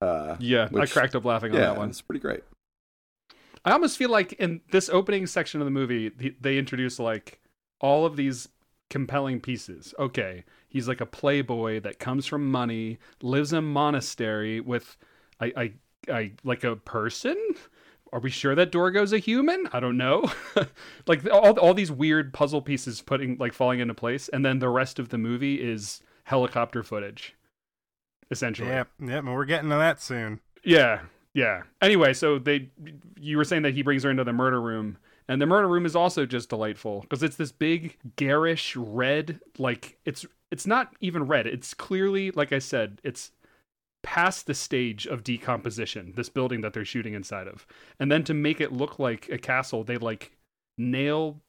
Uh, 0.01 0.37
yeah, 0.39 0.69
I 0.77 0.87
cracked 0.87 1.15
up 1.17 1.25
laughing 1.25 1.53
on 1.53 1.59
yeah, 1.59 1.67
that 1.67 1.77
one. 1.77 1.89
it's 1.91 2.01
pretty 2.01 2.21
great. 2.21 2.43
I 3.65 3.73
almost 3.73 3.97
feel 3.99 4.11
like 4.11 4.33
in 4.35 4.61
this 4.71 4.89
opening 4.89 5.27
section 5.27 5.61
of 5.61 5.65
the 5.65 5.71
movie, 5.71 6.11
th- 6.11 6.37
they 6.41 6.59
introduce 6.59 6.99
like 6.99 7.41
all 7.81 8.07
of 8.07 8.17
these 8.17 8.49
compelling 8.91 9.41
pieces. 9.41 9.95
Okay, 9.99 10.45
he's 10.69 10.89
like 10.89 11.01
a 11.01 11.07
playboy 11.07 11.81
that 11.81 11.99
comes 11.99 12.27
from 12.27 12.51
money, 12.51 12.99
lives 13.23 13.53
in 13.53 13.59
a 13.59 13.63
monastery 13.63 14.61
with, 14.61 14.97
I, 15.41 15.53
I, 15.57 15.73
I 16.13 16.33
like 16.45 16.65
a 16.65 16.77
person. 16.77 17.37
Are 18.13 18.21
we 18.21 18.31
sure 18.31 18.55
that 18.55 18.73
Dorgo's 18.73 19.13
a 19.13 19.19
human? 19.19 19.69
I 19.73 19.81
don't 19.81 19.97
know. 19.97 20.31
like 21.07 21.29
all, 21.31 21.59
all 21.59 21.75
these 21.75 21.93
weird 21.93 22.33
puzzle 22.33 22.63
pieces 22.63 23.03
putting 23.03 23.37
like 23.39 23.53
falling 23.53 23.81
into 23.81 23.95
place, 23.95 24.29
and 24.29 24.45
then 24.45 24.59
the 24.59 24.69
rest 24.69 24.99
of 24.99 25.11
the 25.11 25.19
movie 25.19 25.57
is 25.57 26.03
helicopter 26.25 26.83
footage, 26.83 27.35
essentially. 28.31 28.69
Yep, 28.69 28.89
yep, 29.01 29.25
and 29.25 29.35
we're 29.35 29.45
getting 29.45 29.71
to 29.71 29.77
that 29.77 30.01
soon. 30.01 30.41
Yeah, 30.65 31.01
yeah. 31.35 31.63
Anyway, 31.83 32.13
so 32.15 32.39
they, 32.39 32.71
you 33.19 33.37
were 33.37 33.45
saying 33.45 33.63
that 33.63 33.75
he 33.75 33.83
brings 33.83 34.03
her 34.05 34.11
into 34.11 34.25
the 34.25 34.33
murder 34.33 34.61
room, 34.61 34.99
and 35.29 35.41
the 35.41 35.47
murder 35.47 35.69
room 35.69 35.85
is 35.85 35.95
also 35.95 36.25
just 36.25 36.49
delightful 36.49 37.03
because 37.03 37.23
it's 37.23 37.37
this 37.37 37.53
big 37.53 37.97
garish 38.17 38.75
red, 38.77 39.41
like 39.59 39.99
it's 40.05 40.25
it's 40.51 40.67
not 40.67 40.95
even 41.01 41.25
red. 41.25 41.47
It's 41.47 41.75
clearly, 41.75 42.31
like 42.31 42.53
I 42.53 42.59
said, 42.59 43.01
it's 43.05 43.33
past 44.09 44.47
the 44.47 44.55
stage 44.55 45.07
of 45.07 45.23
decomposition, 45.23 46.15
this 46.17 46.31
building 46.31 46.63
that 46.63 46.73
they're 46.73 46.83
shooting 46.83 47.13
inside 47.13 47.47
of. 47.47 47.67
And 48.01 48.11
then 48.11 48.25
to 48.25 48.33
make 48.33 48.59
it 48.59 48.73
look 48.73 48.99
like 48.99 49.29
a 49.29 49.37
castle, 49.37 49.85
they 49.85 49.99
like 49.99 50.33
nail 50.79 51.43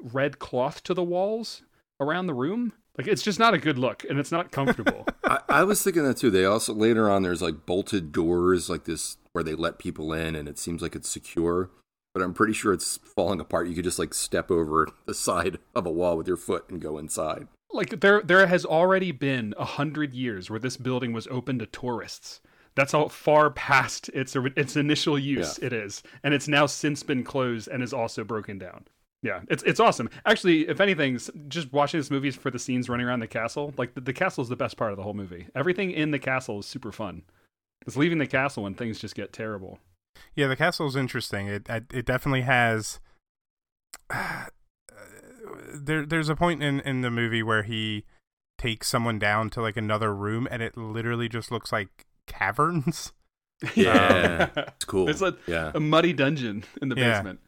red 0.00 0.38
cloth 0.38 0.84
to 0.84 0.94
the 0.94 1.02
walls 1.02 1.62
around 1.98 2.28
the 2.28 2.34
room. 2.34 2.72
Like 2.96 3.08
it's 3.08 3.20
just 3.20 3.40
not 3.40 3.52
a 3.52 3.58
good 3.58 3.80
look 3.80 4.04
and 4.08 4.20
it's 4.20 4.30
not 4.30 4.52
comfortable. 4.52 5.08
I, 5.24 5.40
I 5.48 5.64
was 5.64 5.82
thinking 5.82 6.04
that 6.04 6.16
too. 6.16 6.30
They 6.30 6.44
also 6.44 6.72
later 6.72 7.10
on 7.10 7.24
there's 7.24 7.42
like 7.42 7.66
bolted 7.66 8.12
doors 8.12 8.70
like 8.70 8.84
this 8.84 9.16
where 9.32 9.42
they 9.42 9.56
let 9.56 9.80
people 9.80 10.12
in 10.12 10.36
and 10.36 10.48
it 10.48 10.56
seems 10.56 10.82
like 10.82 10.94
it's 10.94 11.10
secure. 11.10 11.70
But 12.14 12.22
I'm 12.22 12.32
pretty 12.32 12.52
sure 12.52 12.72
it's 12.72 12.96
falling 12.96 13.40
apart. 13.40 13.66
You 13.66 13.74
could 13.74 13.82
just 13.82 13.98
like 13.98 14.14
step 14.14 14.52
over 14.52 14.86
the 15.06 15.14
side 15.14 15.58
of 15.74 15.84
a 15.84 15.90
wall 15.90 16.16
with 16.16 16.28
your 16.28 16.36
foot 16.36 16.70
and 16.70 16.80
go 16.80 16.96
inside. 16.96 17.48
Like 17.74 18.00
there 18.00 18.22
there 18.22 18.46
has 18.46 18.64
already 18.64 19.12
been 19.12 19.54
a 19.58 19.64
hundred 19.64 20.14
years 20.14 20.48
where 20.48 20.58
this 20.60 20.76
building 20.76 21.12
was 21.12 21.26
open 21.28 21.58
to 21.58 21.66
tourists. 21.66 22.40
That's 22.76 22.92
how 22.92 23.08
far 23.08 23.50
past 23.50 24.08
its 24.14 24.34
its 24.56 24.76
initial 24.76 25.18
use 25.18 25.58
Yeah. 25.60 25.66
it 25.66 25.72
is, 25.72 26.02
and 26.22 26.32
it's 26.34 26.48
now 26.48 26.66
since 26.66 27.02
been 27.02 27.22
closed 27.24 27.68
and 27.68 27.82
is 27.82 27.92
also 27.92 28.24
broken 28.24 28.58
down. 28.58 28.86
Yeah, 29.22 29.40
it's 29.48 29.62
it's 29.62 29.80
awesome. 29.80 30.10
Actually, 30.26 30.68
if 30.68 30.80
anything, 30.80 31.18
just 31.48 31.72
watching 31.72 31.98
this 32.00 32.10
movie 32.10 32.30
for 32.30 32.50
the 32.50 32.58
scenes 32.58 32.88
running 32.88 33.06
around 33.06 33.20
the 33.20 33.26
castle, 33.26 33.72
like 33.78 33.94
the, 33.94 34.00
the 34.00 34.12
castle 34.12 34.42
is 34.42 34.48
the 34.48 34.56
best 34.56 34.76
part 34.76 34.90
of 34.90 34.96
the 34.96 35.02
whole 35.02 35.14
movie. 35.14 35.46
Everything 35.54 35.90
in 35.92 36.10
the 36.10 36.18
castle 36.18 36.58
is 36.60 36.66
super 36.66 36.92
fun. 36.92 37.22
It's 37.86 37.96
leaving 37.96 38.18
the 38.18 38.26
castle 38.26 38.64
when 38.64 38.74
things 38.74 38.98
just 38.98 39.14
get 39.14 39.32
terrible. 39.32 39.78
Yeah, 40.34 40.46
the 40.48 40.56
castle 40.56 40.86
is 40.86 40.96
interesting. 40.96 41.46
It 41.46 41.68
it 41.68 41.84
it 41.92 42.06
definitely 42.06 42.42
has. 42.42 42.98
There, 45.74 46.04
there's 46.06 46.28
a 46.28 46.36
point 46.36 46.62
in 46.62 46.80
in 46.80 47.00
the 47.02 47.10
movie 47.10 47.42
where 47.42 47.62
he 47.62 48.04
takes 48.58 48.88
someone 48.88 49.18
down 49.18 49.50
to 49.50 49.60
like 49.62 49.76
another 49.76 50.14
room, 50.14 50.46
and 50.50 50.62
it 50.62 50.76
literally 50.76 51.28
just 51.28 51.50
looks 51.50 51.72
like 51.72 52.06
caverns. 52.26 53.12
Yeah, 53.74 54.50
it's 54.56 54.84
cool. 54.84 55.08
It's 55.08 55.20
like 55.20 55.36
yeah, 55.46 55.70
a 55.74 55.80
muddy 55.80 56.12
dungeon 56.12 56.64
in 56.82 56.88
the 56.88 56.96
Yeah. 56.96 57.18
basement. 57.18 57.40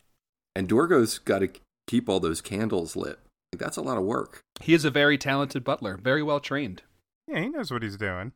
and 0.54 0.68
Dorgo's 0.68 1.18
got 1.18 1.40
to 1.40 1.48
keep 1.86 2.08
all 2.08 2.20
those 2.20 2.40
candles 2.40 2.96
lit. 2.96 3.18
Like, 3.52 3.60
that's 3.60 3.76
a 3.76 3.82
lot 3.82 3.98
of 3.98 4.04
work. 4.04 4.40
He 4.60 4.72
is 4.72 4.84
a 4.84 4.90
very 4.90 5.18
talented 5.18 5.62
butler, 5.64 5.96
very 5.96 6.22
well 6.22 6.40
trained. 6.40 6.82
Yeah, 7.28 7.40
he 7.40 7.48
knows 7.48 7.70
what 7.70 7.82
he's 7.82 7.96
doing. 7.98 8.32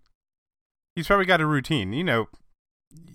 He's 0.94 1.06
probably 1.06 1.24
got 1.26 1.40
a 1.40 1.46
routine. 1.46 1.92
You 1.92 2.04
know, 2.04 2.28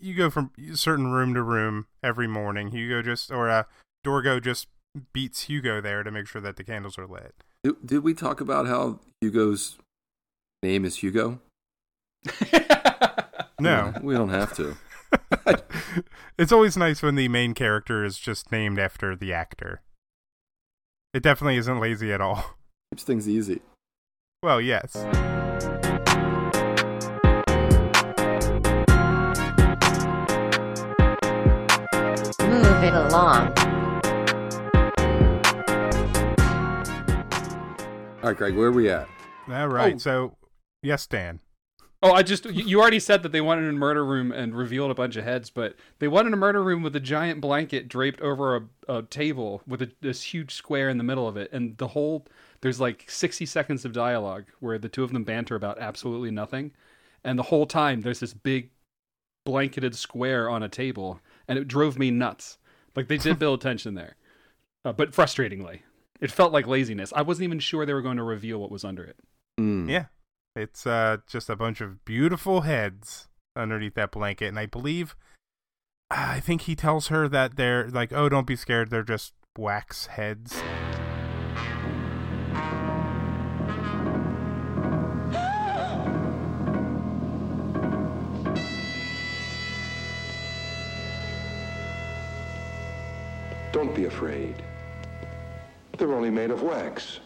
you 0.01 0.15
go 0.15 0.29
from 0.29 0.51
certain 0.73 1.11
room 1.11 1.33
to 1.35 1.43
room 1.43 1.85
every 2.01 2.27
morning. 2.27 2.71
Hugo 2.71 3.01
just 3.01 3.31
or 3.31 3.49
uh, 3.49 3.63
Dorgo 4.05 4.41
just 4.41 4.67
beats 5.13 5.43
Hugo 5.43 5.81
there 5.81 6.03
to 6.03 6.11
make 6.11 6.27
sure 6.27 6.41
that 6.41 6.55
the 6.55 6.63
candles 6.63 6.97
are 6.97 7.07
lit. 7.07 7.35
Did, 7.63 7.75
did 7.85 8.03
we 8.03 8.13
talk 8.13 8.41
about 8.41 8.67
how 8.67 8.99
Hugo's 9.21 9.77
name 10.63 10.85
is 10.85 10.97
Hugo? 10.97 11.39
No. 13.59 13.93
we 14.01 14.13
don't 14.13 14.29
have 14.29 14.53
to. 14.57 14.75
it's 16.37 16.51
always 16.51 16.75
nice 16.75 17.01
when 17.01 17.15
the 17.15 17.27
main 17.29 17.53
character 17.53 18.03
is 18.03 18.19
just 18.19 18.51
named 18.51 18.79
after 18.79 19.15
the 19.15 19.33
actor. 19.33 19.81
It 21.13 21.23
definitely 21.23 21.57
isn't 21.57 21.79
lazy 21.79 22.11
at 22.11 22.19
all. 22.19 22.57
Keeps 22.91 23.03
things 23.03 23.29
easy. 23.29 23.61
Well, 24.43 24.59
yes. 24.59 24.95
Move 32.41 32.83
it 32.83 32.93
along. 32.93 33.74
All 38.25 38.31
right, 38.31 38.37
Greg, 38.39 38.55
where 38.55 38.69
are 38.69 38.71
we 38.71 38.89
at? 38.89 39.07
All 39.47 39.67
right. 39.67 39.93
Oh. 39.93 39.97
So, 39.99 40.35
yes, 40.81 41.05
Dan. 41.05 41.41
Oh, 42.01 42.11
I 42.11 42.23
just 42.23 42.45
you 42.45 42.65
you 42.65 42.81
already 42.81 42.99
said 42.99 43.21
that 43.21 43.31
they 43.31 43.39
wanted 43.39 43.69
a 43.69 43.73
murder 43.73 44.03
room 44.03 44.31
and 44.31 44.55
revealed 44.55 44.89
a 44.89 44.95
bunch 44.95 45.15
of 45.15 45.23
heads, 45.23 45.51
but 45.51 45.75
they 45.99 46.07
wanted 46.07 46.33
a 46.33 46.35
murder 46.35 46.63
room 46.63 46.81
with 46.81 46.95
a 46.95 46.99
giant 46.99 47.39
blanket 47.39 47.87
draped 47.87 48.19
over 48.21 48.55
a, 48.55 48.63
a 48.97 49.03
table 49.03 49.61
with 49.67 49.83
a, 49.83 49.91
this 50.01 50.23
huge 50.23 50.55
square 50.55 50.89
in 50.89 50.97
the 50.97 51.03
middle 51.03 51.27
of 51.27 51.37
it, 51.37 51.51
and 51.53 51.77
the 51.77 51.89
whole 51.89 52.25
there's 52.61 52.81
like 52.81 53.05
60 53.07 53.45
seconds 53.45 53.85
of 53.85 53.93
dialogue 53.93 54.45
where 54.59 54.79
the 54.79 54.89
two 54.89 55.03
of 55.03 55.13
them 55.13 55.23
banter 55.23 55.53
about 55.53 55.77
absolutely 55.77 56.31
nothing, 56.31 56.71
and 57.23 57.37
the 57.37 57.43
whole 57.43 57.67
time 57.67 58.01
there's 58.01 58.21
this 58.21 58.33
big 58.33 58.71
blanketed 59.45 59.93
square 59.93 60.49
on 60.49 60.63
a 60.63 60.69
table, 60.69 61.19
and 61.47 61.59
it 61.59 61.67
drove 61.67 61.99
me 61.99 62.09
nuts. 62.09 62.57
Like 62.95 63.07
they 63.07 63.17
did 63.17 63.37
build 63.45 63.61
tension 63.61 63.93
there, 63.93 64.15
uh, 64.83 64.93
but 64.93 65.11
frustratingly, 65.11 65.81
it 66.25 66.31
felt 66.31 66.51
like 66.51 66.65
laziness. 66.65 67.13
I 67.15 67.21
wasn't 67.21 67.43
even 67.45 67.59
sure 67.59 67.85
they 67.85 67.93
were 67.93 68.01
going 68.01 68.17
to 68.17 68.23
reveal 68.23 68.59
what 68.59 68.71
was 68.71 68.83
under 68.83 69.03
it. 69.03 69.15
Hmm. 69.59 69.87
Yeah. 69.87 70.05
It's 70.55 70.87
uh, 70.87 71.17
just 71.27 71.49
a 71.51 71.55
bunch 71.55 71.81
of 71.81 72.03
beautiful 72.03 72.61
heads 72.61 73.29
underneath 73.55 73.93
that 73.93 74.11
blanket. 74.11 74.47
And 74.47 74.57
I 74.57 74.65
believe, 74.65 75.15
I 76.09 76.39
think 76.39 76.61
he 76.61 76.75
tells 76.75 77.07
her 77.07 77.27
that 77.27 77.57
they're 77.57 77.89
like, 77.89 78.11
oh, 78.11 78.27
don't 78.27 78.47
be 78.47 78.55
scared. 78.55 78.89
They're 78.89 79.03
just 79.03 79.33
wax 79.55 80.07
heads. 80.07 80.61
Don't 93.71 93.93
be 93.93 94.05
afraid. 94.05 94.64
They're 95.97 96.13
only 96.13 96.29
made 96.29 96.51
of 96.51 96.61
wax. 96.61 97.19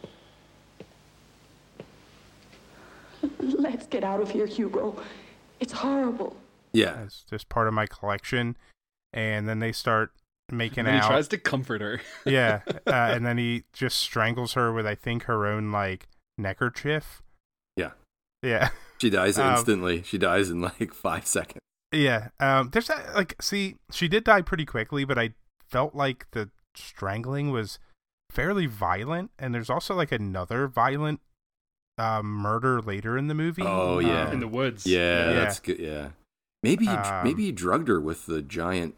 Let's 3.40 3.88
get 3.88 4.04
out 4.04 4.22
of 4.22 4.32
here, 4.32 4.46
Hugo. 4.46 4.96
It's 5.60 5.74
horrible. 5.74 6.38
Yeah. 6.72 7.04
It's 7.04 7.24
just 7.30 7.50
part 7.50 7.68
of 7.68 7.74
my 7.74 7.86
collection. 7.86 8.56
And 9.12 9.48
then 9.50 9.60
they 9.60 9.72
start 9.72 10.12
making 10.52 10.86
And 10.88 10.96
he 11.02 11.08
tries 11.08 11.28
to 11.30 11.38
comfort 11.38 11.82
her. 11.82 12.02
yeah. 12.26 12.62
Uh, 12.88 13.12
and 13.14 13.26
then 13.26 13.38
he 13.38 13.66
just 13.72 14.00
strangles 14.00 14.54
her 14.54 14.74
with, 14.74 14.86
I 14.88 14.96
think, 14.96 15.24
her 15.24 15.46
own, 15.46 15.72
like, 15.72 16.08
neckerchief. 16.40 17.22
Yeah. 17.76 17.92
Yeah. 18.42 18.70
She 19.00 19.10
dies 19.10 19.38
Um, 19.38 19.54
instantly. 19.54 20.02
she 20.04 20.18
dies 20.18 20.50
in 20.50 20.62
like 20.62 20.94
five 20.94 21.26
seconds. 21.28 21.60
Yeah. 21.92 22.30
Um 22.40 22.70
there's 22.72 22.88
that 22.88 23.16
like 23.16 23.36
see, 23.42 23.76
she 23.92 24.08
did 24.08 24.24
die 24.24 24.42
pretty 24.42 24.66
quickly, 24.66 25.06
but 25.06 25.18
I 25.20 25.34
felt 25.70 25.94
like 25.96 26.26
the 26.32 26.50
strangling 26.76 27.52
was 27.52 27.80
fairly 28.30 28.66
violent 28.68 29.32
and 29.40 29.54
there's 29.54 29.70
also 29.70 29.96
like 29.96 30.12
another 30.12 30.68
violent 30.68 31.20
um 31.98 32.26
murder 32.28 32.82
later 32.82 33.18
in 33.18 33.28
the 33.28 33.34
movie. 33.34 33.64
Oh, 33.66 34.00
yeah. 34.00 34.28
Um, 34.28 34.34
in 34.34 34.40
the 34.40 34.48
woods. 34.48 34.86
Yeah, 34.86 35.30
Yeah. 35.30 35.34
that's 35.34 35.60
good. 35.60 35.80
Yeah. 35.80 36.10
Maybe 36.64 36.86
he, 36.86 36.92
Um, 36.92 37.24
maybe 37.24 37.46
he 37.46 37.52
drugged 37.52 37.88
her 37.88 38.00
with 38.00 38.26
the 38.26 38.42
giant 38.42 38.96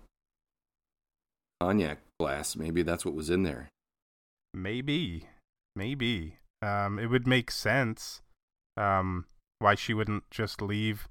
cognac 1.59 1.99
glass. 2.19 2.55
Maybe 2.55 2.81
that's 2.81 3.05
what 3.05 3.13
was 3.13 3.29
in 3.29 3.43
there. 3.43 3.69
maybe. 4.53 5.27
Maybe. 5.75 6.37
Um 6.61 6.99
it 6.99 7.07
would 7.07 7.25
make 7.27 7.49
sense 7.51 8.21
um 8.77 9.25
why 9.59 9.75
she 9.75 9.93
wouldn't 9.93 10.29
just 10.31 10.61
leave 10.61 11.07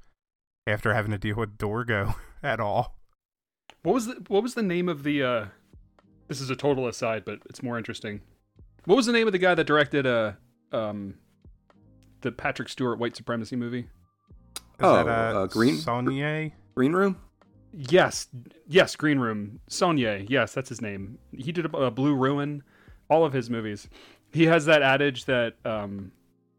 after 0.67 0.93
having 0.95 1.11
to 1.13 1.19
deal 1.19 1.37
with 1.37 1.57
Dorgo 1.59 2.15
at 2.43 2.61
all. 2.61 2.97
What 3.83 3.95
was 3.95 4.07
the 4.07 4.15
What 4.29 4.43
was 4.43 4.55
the 4.55 4.63
name 4.63 4.89
of 4.89 5.03
the? 5.03 5.23
uh 5.23 5.47
This 6.31 6.41
is 6.41 6.49
a 6.49 6.55
total 6.55 6.87
aside, 6.87 7.25
but 7.25 7.41
it's 7.51 7.61
more 7.61 7.77
interesting. 7.77 8.21
What 8.85 8.95
was 8.95 9.07
the 9.07 9.13
name 9.13 9.27
of 9.27 9.33
the 9.33 9.39
guy 9.39 9.57
that 9.57 9.67
directed 9.67 10.07
uh 10.07 10.33
um 10.71 11.15
the 12.21 12.31
Patrick 12.31 12.69
Stewart 12.69 13.01
white 13.01 13.17
supremacy 13.17 13.57
movie? 13.57 13.81
Is 13.81 13.87
Oh, 14.79 14.95
that 14.95 15.09
uh, 15.09 15.11
uh, 15.41 15.47
Green- 15.49 15.75
Saulnier? 15.77 16.53
Green 16.77 16.93
room? 16.93 17.17
Yes, 17.73 18.29
yes, 18.69 18.95
Green 18.95 19.19
Room. 19.19 19.59
Saulnier. 19.69 20.25
Yes, 20.29 20.55
that's 20.55 20.69
his 20.69 20.81
name. 20.81 21.19
He 21.37 21.51
did 21.51 21.67
a, 21.67 21.77
a 21.77 21.91
Blue 21.91 22.15
Ruin, 22.15 22.63
all 23.09 23.25
of 23.25 23.33
his 23.33 23.51
movies. 23.51 23.89
He 24.33 24.45
has 24.47 24.67
that 24.67 24.83
adage 24.83 25.25
that 25.25 25.55
um 25.65 26.13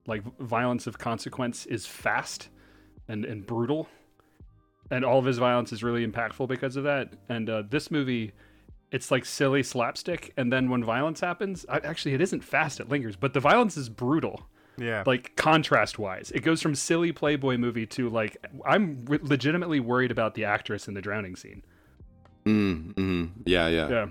like 0.06 0.22
violence 0.40 0.86
of 0.86 0.98
consequence 0.98 1.66
is 1.66 1.86
fast 1.86 2.50
and 3.08 3.24
and 3.24 3.48
brutal, 3.48 3.88
and 4.90 5.06
all 5.06 5.18
of 5.20 5.24
his 5.24 5.38
violence 5.38 5.72
is 5.72 5.82
really 5.82 6.06
impactful 6.06 6.50
because 6.50 6.76
of 6.76 6.84
that. 6.84 7.14
And 7.30 7.50
uh, 7.50 7.64
this 7.70 7.90
movie, 7.90 8.34
it's 8.92 9.10
like 9.12 9.26
silly 9.26 9.64
slapstick, 9.64 10.34
and 10.38 10.52
then 10.52 10.70
when 10.70 10.84
violence 10.84 11.22
happens, 11.22 11.66
I, 11.70 11.78
actually 11.80 12.14
it 12.14 12.22
isn't 12.22 12.44
fast; 12.44 12.80
it 12.80 12.90
lingers, 12.90 13.16
but 13.16 13.34
the 13.34 13.40
violence 13.40 13.78
is 13.78 13.88
brutal 13.90 14.48
Yeah. 14.78 15.04
like 15.06 15.36
contrast 15.36 16.00
wise 16.00 16.32
it 16.32 16.42
goes 16.42 16.62
from 16.62 16.76
silly 16.76 17.12
playboy 17.12 17.58
movie 17.58 17.86
to 17.88 18.10
like 18.10 18.38
i'm 18.66 19.04
re- 19.06 19.20
legitimately 19.22 19.80
worried 19.82 20.12
about 20.12 20.34
the 20.34 20.46
actress 20.46 20.88
in 20.88 20.94
the 20.94 21.02
drowning 21.02 21.36
scene 21.36 21.62
Mm, 22.46 22.94
mm, 22.96 23.30
yeah, 23.46 23.68
yeah. 23.68 23.88
yeah 23.90 24.06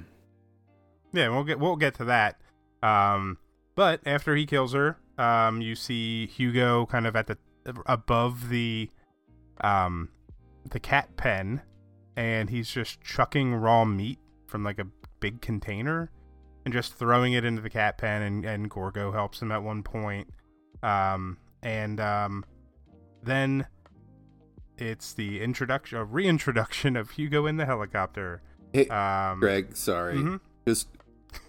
Yeah, 1.13 1.29
we'll 1.31 1.43
get 1.45 1.59
we'll 1.59 1.77
get 1.77 1.95
to 1.97 2.05
that. 2.05 2.41
Um, 2.83 3.39
but 3.75 4.01
after 4.07 4.37
he 4.37 4.47
kills 4.47 4.73
her, 4.73 4.99
um, 5.19 5.61
you 5.61 5.75
see 5.75 6.27
Hugo 6.29 6.87
kind 6.87 7.07
of 7.09 7.17
at 7.17 7.27
the 7.27 7.39
above 7.87 8.49
the 8.51 8.89
um 9.63 10.11
the 10.71 10.79
cat 10.79 11.17
pen, 11.17 11.63
and 12.17 12.51
he's 12.51 12.71
just 12.71 13.01
chucking 13.01 13.55
raw 13.55 13.85
meat 13.85 14.19
from 14.51 14.65
like 14.65 14.79
a 14.79 14.87
big 15.21 15.41
container 15.41 16.11
and 16.65 16.75
just 16.75 16.95
throwing 16.95 17.33
it 17.33 17.45
into 17.45 17.63
the 17.63 17.71
cat 17.71 17.97
pen. 17.97 18.23
And 18.23 18.45
and 18.45 18.71
Dorgo 18.71 19.13
helps 19.13 19.41
him 19.41 19.51
at 19.53 19.63
one 19.63 19.83
point. 19.83 20.29
Um, 20.83 21.39
and 21.63 22.01
um, 22.01 22.45
then 23.23 23.67
it's 24.79 25.13
the 25.13 25.41
introduction, 25.43 25.99
a 25.99 26.05
reintroduction 26.05 26.97
of 26.97 27.11
Hugo 27.11 27.47
in 27.47 27.57
the 27.57 27.67
helicopter. 27.67 28.43
Hey, 28.73 28.87
Um, 28.89 29.41
Greg, 29.41 29.77
sorry. 29.77 30.17
mhm. 30.17 30.41
Just 30.67 30.89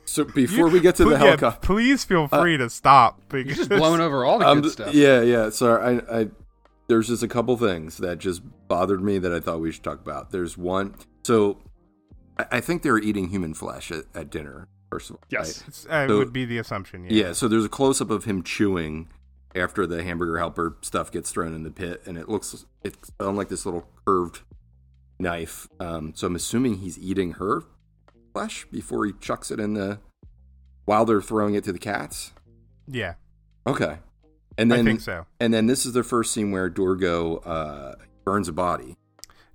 so 0.05 0.23
before 0.35 0.67
we 0.69 0.79
get 0.79 0.95
to 0.95 1.03
the 1.03 1.11
Pl- 1.11 1.19
yeah, 1.19 1.25
helicopter, 1.25 1.65
please 1.65 2.03
feel 2.03 2.27
free 2.27 2.57
to 2.57 2.69
stop. 2.69 3.21
You're 3.31 3.43
just 3.43 3.69
blowing 3.69 4.01
over 4.01 4.25
all 4.25 4.39
the 4.39 4.45
I'm 4.47 4.61
good 4.61 4.71
stuff. 4.73 4.93
Yeah, 4.93 5.21
yeah. 5.21 5.49
Sorry, 5.49 6.01
I, 6.09 6.19
I 6.21 6.27
there's 6.87 7.07
just 7.07 7.23
a 7.23 7.27
couple 7.27 7.55
things 7.57 7.97
that 7.97 8.19
just 8.19 8.41
bothered 8.67 9.01
me 9.01 9.17
that 9.19 9.31
I 9.33 9.39
thought 9.39 9.61
we 9.61 9.71
should 9.71 9.83
talk 9.83 10.01
about. 10.01 10.31
There's 10.31 10.57
one. 10.57 10.95
So 11.23 11.57
I, 12.51 12.62
think 12.62 12.84
they 12.84 12.91
were 12.91 12.99
eating 13.01 13.30
human 13.30 13.54
flesh 13.54 13.91
at, 13.91 14.06
at 14.15 14.30
dinner. 14.30 14.67
First 14.89 15.10
of 15.10 15.15
all, 15.17 15.21
Yes. 15.30 15.60
right? 15.62 15.67
It's, 15.67 15.86
uh, 15.86 16.08
So- 16.08 16.17
would 16.17 16.34
be 16.34 16.45
the 16.45 16.58
assumption. 16.58 17.06
Yeah. 17.06 17.27
Yeah. 17.27 17.34
So 17.34 17.47
there's 17.47 17.65
a 17.65 17.69
close 17.69 18.01
up 18.01 18.10
of 18.10 18.25
him 18.25 18.43
chewing 18.43 19.10
after 19.56 19.86
the 19.88 20.04
hamburger 20.04 20.38
helper 20.38 20.77
stuff 20.82 21.12
gets 21.12 21.32
thrown 21.32 21.54
in 21.54 21.63
the 21.63 21.71
pit, 21.71 22.01
and 22.06 22.17
it 22.17 22.30
looks 22.30 22.65
it's 22.84 23.12
on 23.19 23.36
like 23.36 23.49
this 23.49 23.65
little 23.65 23.88
curved 24.06 24.41
knife. 25.19 25.67
Um, 25.80 26.13
so 26.15 26.27
I'm 26.27 26.36
assuming 26.36 26.77
he's 26.77 26.97
eating 26.97 27.34
her 27.34 27.63
flesh 28.34 28.65
before 28.71 29.06
he 29.06 29.12
chucks 29.19 29.51
it 29.51 29.60
in 29.60 29.73
the 29.73 29.99
while 30.86 31.06
they're 31.06 31.21
throwing 31.21 31.54
it 31.56 31.63
to 31.65 31.71
the 31.73 31.80
cats. 31.80 32.32
Yeah. 32.88 33.15
Okay. 33.67 33.99
And 34.58 34.71
then 34.71 34.82
I 34.82 34.84
think 34.84 35.01
so. 35.01 35.25
and 35.39 35.54
then 35.54 35.67
this 35.67 35.86
is 35.86 35.93
the 35.93 36.04
first 36.04 36.34
scene 36.34 36.51
where 36.51 36.69
Dorgo 36.69 37.41
uh, 37.45 37.95
burns 38.25 38.47
a 38.47 38.54
body. 38.54 38.95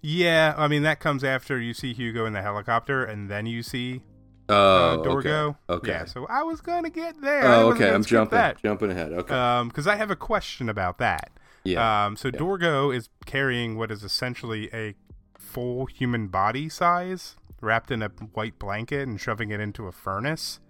Yeah. 0.09 0.55
I 0.57 0.69
mean, 0.69 0.83
that 0.85 1.01
comes 1.01 1.25
after 1.25 1.59
you 1.61 1.75
see 1.75 1.93
Hugo 1.93 2.27
in 2.27 2.33
the 2.33 2.43
helicopter, 2.43 3.05
and 3.05 3.29
then 3.29 3.47
you 3.47 3.63
see 3.63 4.03
Oh, 4.49 4.55
uh, 4.55 4.97
Dorgo. 4.99 5.57
Okay. 5.69 5.75
okay. 5.75 5.91
Yeah. 5.91 6.05
So 6.05 6.27
I 6.31 6.45
was 6.45 6.61
gonna 6.61 6.91
get 6.91 7.21
there. 7.21 7.45
Oh, 7.45 7.73
okay. 7.73 7.91
I'm 7.93 8.05
jumping 8.05 8.37
That. 8.37 8.63
jumping 8.63 8.93
ahead. 8.93 9.13
Okay. 9.13 9.35
Um, 9.35 9.67
because 9.69 9.89
I 9.89 9.97
have 9.97 10.13
a 10.13 10.17
question 10.17 10.69
about 10.69 10.99
that. 10.99 11.31
yeah. 11.65 12.07
Um, 12.07 12.17
so 12.17 12.29
Yeah. 12.33 12.39
Dorgo 12.39 12.95
is 12.95 13.09
carrying 13.25 13.77
what 13.77 13.91
is 13.91 14.05
essentially 14.05 14.71
a 14.73 14.95
full 15.37 15.87
human 15.87 16.29
body 16.29 16.69
size 16.69 17.35
wrapped 17.61 17.91
in 17.91 18.03
a 18.03 18.09
white 18.35 18.59
blanket 18.61 19.09
and 19.09 19.21
shoving 19.21 19.51
it 19.51 19.59
into 19.59 19.89
a 19.89 19.93
furnace. 19.93 20.61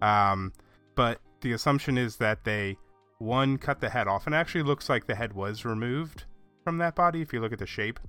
Um, 0.00 0.54
but 0.94 1.20
the 1.42 1.52
assumption 1.52 1.98
is 1.98 2.16
that 2.16 2.44
they 2.44 2.78
one 3.18 3.58
cut 3.58 3.80
the 3.80 3.90
head 3.90 4.08
off, 4.08 4.26
and 4.26 4.34
it 4.34 4.38
actually 4.38 4.62
looks 4.62 4.88
like 4.88 5.06
the 5.06 5.14
head 5.14 5.34
was 5.34 5.66
removed 5.66 6.24
from 6.64 6.78
that 6.78 6.94
body 6.94 7.20
if 7.20 7.32
you 7.34 7.40
look 7.40 7.52
at 7.52 7.58
the 7.58 7.66
shape. 7.66 8.00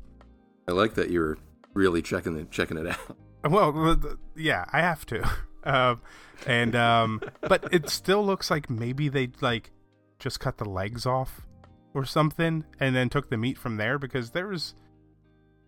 I 0.67 0.71
like 0.71 0.93
that 0.95 1.10
you're 1.10 1.38
really 1.73 2.02
checking 2.02 2.38
it 2.38 2.52
checking 2.52 2.78
it 2.78 2.88
out. 2.88 3.17
Well, 3.49 3.73
the- 3.73 3.95
the- 3.95 4.17
yeah, 4.38 4.63
I 4.71 4.80
have 4.82 5.06
to. 5.08 5.30
Um, 5.65 6.02
and 6.45 6.76
um, 6.76 7.21
but 7.41 7.73
it 7.73 7.88
still 7.89 8.21
looks 8.26 8.52
like 8.52 8.69
maybe 8.69 9.08
they 9.08 9.30
like 9.39 9.71
just 10.19 10.41
cut 10.41 10.58
the 10.58 10.65
legs 10.65 11.06
off 11.06 11.39
or 11.93 12.04
something, 12.04 12.65
and 12.82 12.93
then 12.93 13.08
took 13.08 13.30
the 13.30 13.38
meat 13.38 13.58
from 13.58 13.78
there 13.78 13.97
because 13.97 14.32
there's 14.32 14.76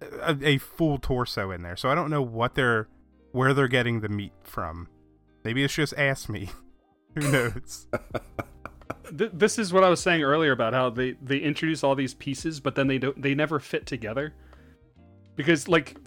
a, 0.01 0.35
a 0.43 0.57
full 0.57 0.97
torso 0.97 1.51
in 1.51 1.63
there. 1.63 1.77
So 1.77 1.87
I 1.89 1.95
don't 1.95 2.09
know 2.09 2.21
what 2.21 2.55
they're 2.55 2.89
where 3.31 3.53
they're 3.53 3.69
getting 3.69 4.01
the 4.01 4.09
meat 4.09 4.33
from. 4.43 4.89
Maybe 5.45 5.63
it's 5.63 5.73
just 5.75 5.93
ass 5.97 6.27
meat. 6.27 6.49
Who 7.15 7.31
knows? 7.31 7.87
This 9.11 9.57
is 9.57 9.71
what 9.71 9.85
I 9.85 9.89
was 9.89 10.01
saying 10.01 10.23
earlier 10.23 10.51
about 10.51 10.73
how 10.73 10.89
they 10.89 11.13
they 11.21 11.37
introduce 11.37 11.85
all 11.85 11.95
these 11.95 12.13
pieces, 12.15 12.59
but 12.59 12.75
then 12.75 12.87
they 12.87 12.97
don't 12.97 13.21
they 13.21 13.33
never 13.33 13.59
fit 13.61 13.85
together. 13.85 14.33
Because 15.35 15.67
like 15.67 15.97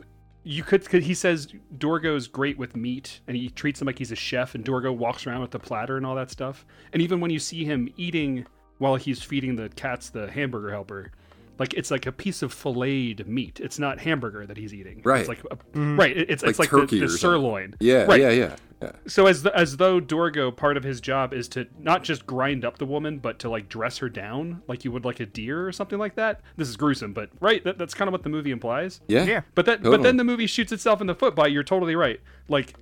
you 0.45 0.63
could, 0.63 0.87
he 0.87 1.15
says 1.15 1.49
Dorgo's 1.77 2.27
great 2.27 2.57
with 2.59 2.75
meat 2.75 3.21
and 3.27 3.37
he 3.37 3.51
treats 3.51 3.81
him 3.81 3.87
like 3.87 3.99
he's 3.99 4.13
a 4.13 4.17
chef 4.17 4.55
and 4.55 4.65
Dorgo 4.65 4.97
walks 4.97 5.27
around 5.27 5.43
with 5.43 5.51
the 5.51 5.59
platter 5.59 5.97
and 5.97 6.07
all 6.07 6.15
that 6.15 6.31
stuff. 6.31 6.65
And 6.93 7.03
even 7.03 7.21
when 7.21 7.31
you 7.31 7.39
see 7.39 7.65
him 7.65 7.89
eating 7.97 8.47
while 8.79 8.97
he's 8.97 9.23
feeding 9.23 9.57
the 9.57 9.69
cats 9.69 10.11
the 10.11 10.31
hamburger 10.31 10.71
helper, 10.71 11.13
like 11.59 11.75
it's 11.75 11.91
like 11.91 12.07
a 12.07 12.13
piece 12.13 12.43
of 12.43 12.53
filleted 12.53 13.27
meat. 13.29 13.61
It's 13.61 13.79
not 13.79 14.01
hamburger 14.01 14.47
that 14.47 14.57
he's 14.57 14.73
eating. 14.73 15.01
Right. 15.05 15.27
Mm-hmm. 15.27 15.33
It's 15.33 15.43
like 15.43 15.77
a, 15.77 15.81
right. 15.81 16.17
It's 16.17 16.43
Like 16.43 16.51
it's 16.51 16.59
like 16.59 16.69
turkey 16.71 17.01
the, 17.01 17.07
or 17.07 17.09
the 17.09 17.19
sirloin. 17.19 17.75
Yeah, 17.81 18.05
Right 18.05 18.21
yeah, 18.21 18.31
yeah, 18.31 18.57
yeah. 18.81 18.93
so 19.07 19.27
as 19.27 19.43
th- 19.43 19.55
as 19.55 19.77
though 19.77 20.01
Dorgo 20.01 20.55
part 20.55 20.77
of 20.77 20.85
his 20.85 21.01
job 21.01 21.35
is 21.35 21.49
to 21.49 21.67
not 21.79 22.05
just 22.05 22.27
grind 22.27 22.65
up 22.65 22.79
the 22.79 22.87
woman, 22.87 23.19
but 23.19 23.39
to 23.41 23.51
like 23.51 23.69
dress 23.69 23.99
her 23.99 24.09
down 24.09 24.63
like 24.69 24.85
you 24.85 24.93
would 24.93 25.05
like 25.05 25.21
a 25.21 25.27
deer 25.27 25.67
or 25.67 25.73
something 25.73 25.99
like 25.99 26.15
that. 26.15 26.41
This 26.57 26.69
is 26.69 26.77
gruesome, 26.77 27.13
but 27.13 27.31
right, 27.41 27.63
that, 27.65 27.79
that's 27.79 27.95
kind 27.95 28.09
of 28.09 28.13
what 28.13 28.23
the 28.23 28.31
movie 28.31 28.53
implies. 28.53 29.01
Yeah. 29.09 29.25
Yeah. 29.25 29.41
But 29.55 29.67
that 29.67 29.83
but 29.83 30.03
then 30.03 30.17
the 30.17 30.25
movie 30.25 30.47
shoots 30.47 30.73
itself 30.73 31.01
in 31.01 31.07
the 31.07 31.15
foot 31.15 31.35
by 31.35 31.49
you're 31.49 31.65
totally 31.65 31.97
right. 31.97 32.21
Like 32.49 32.75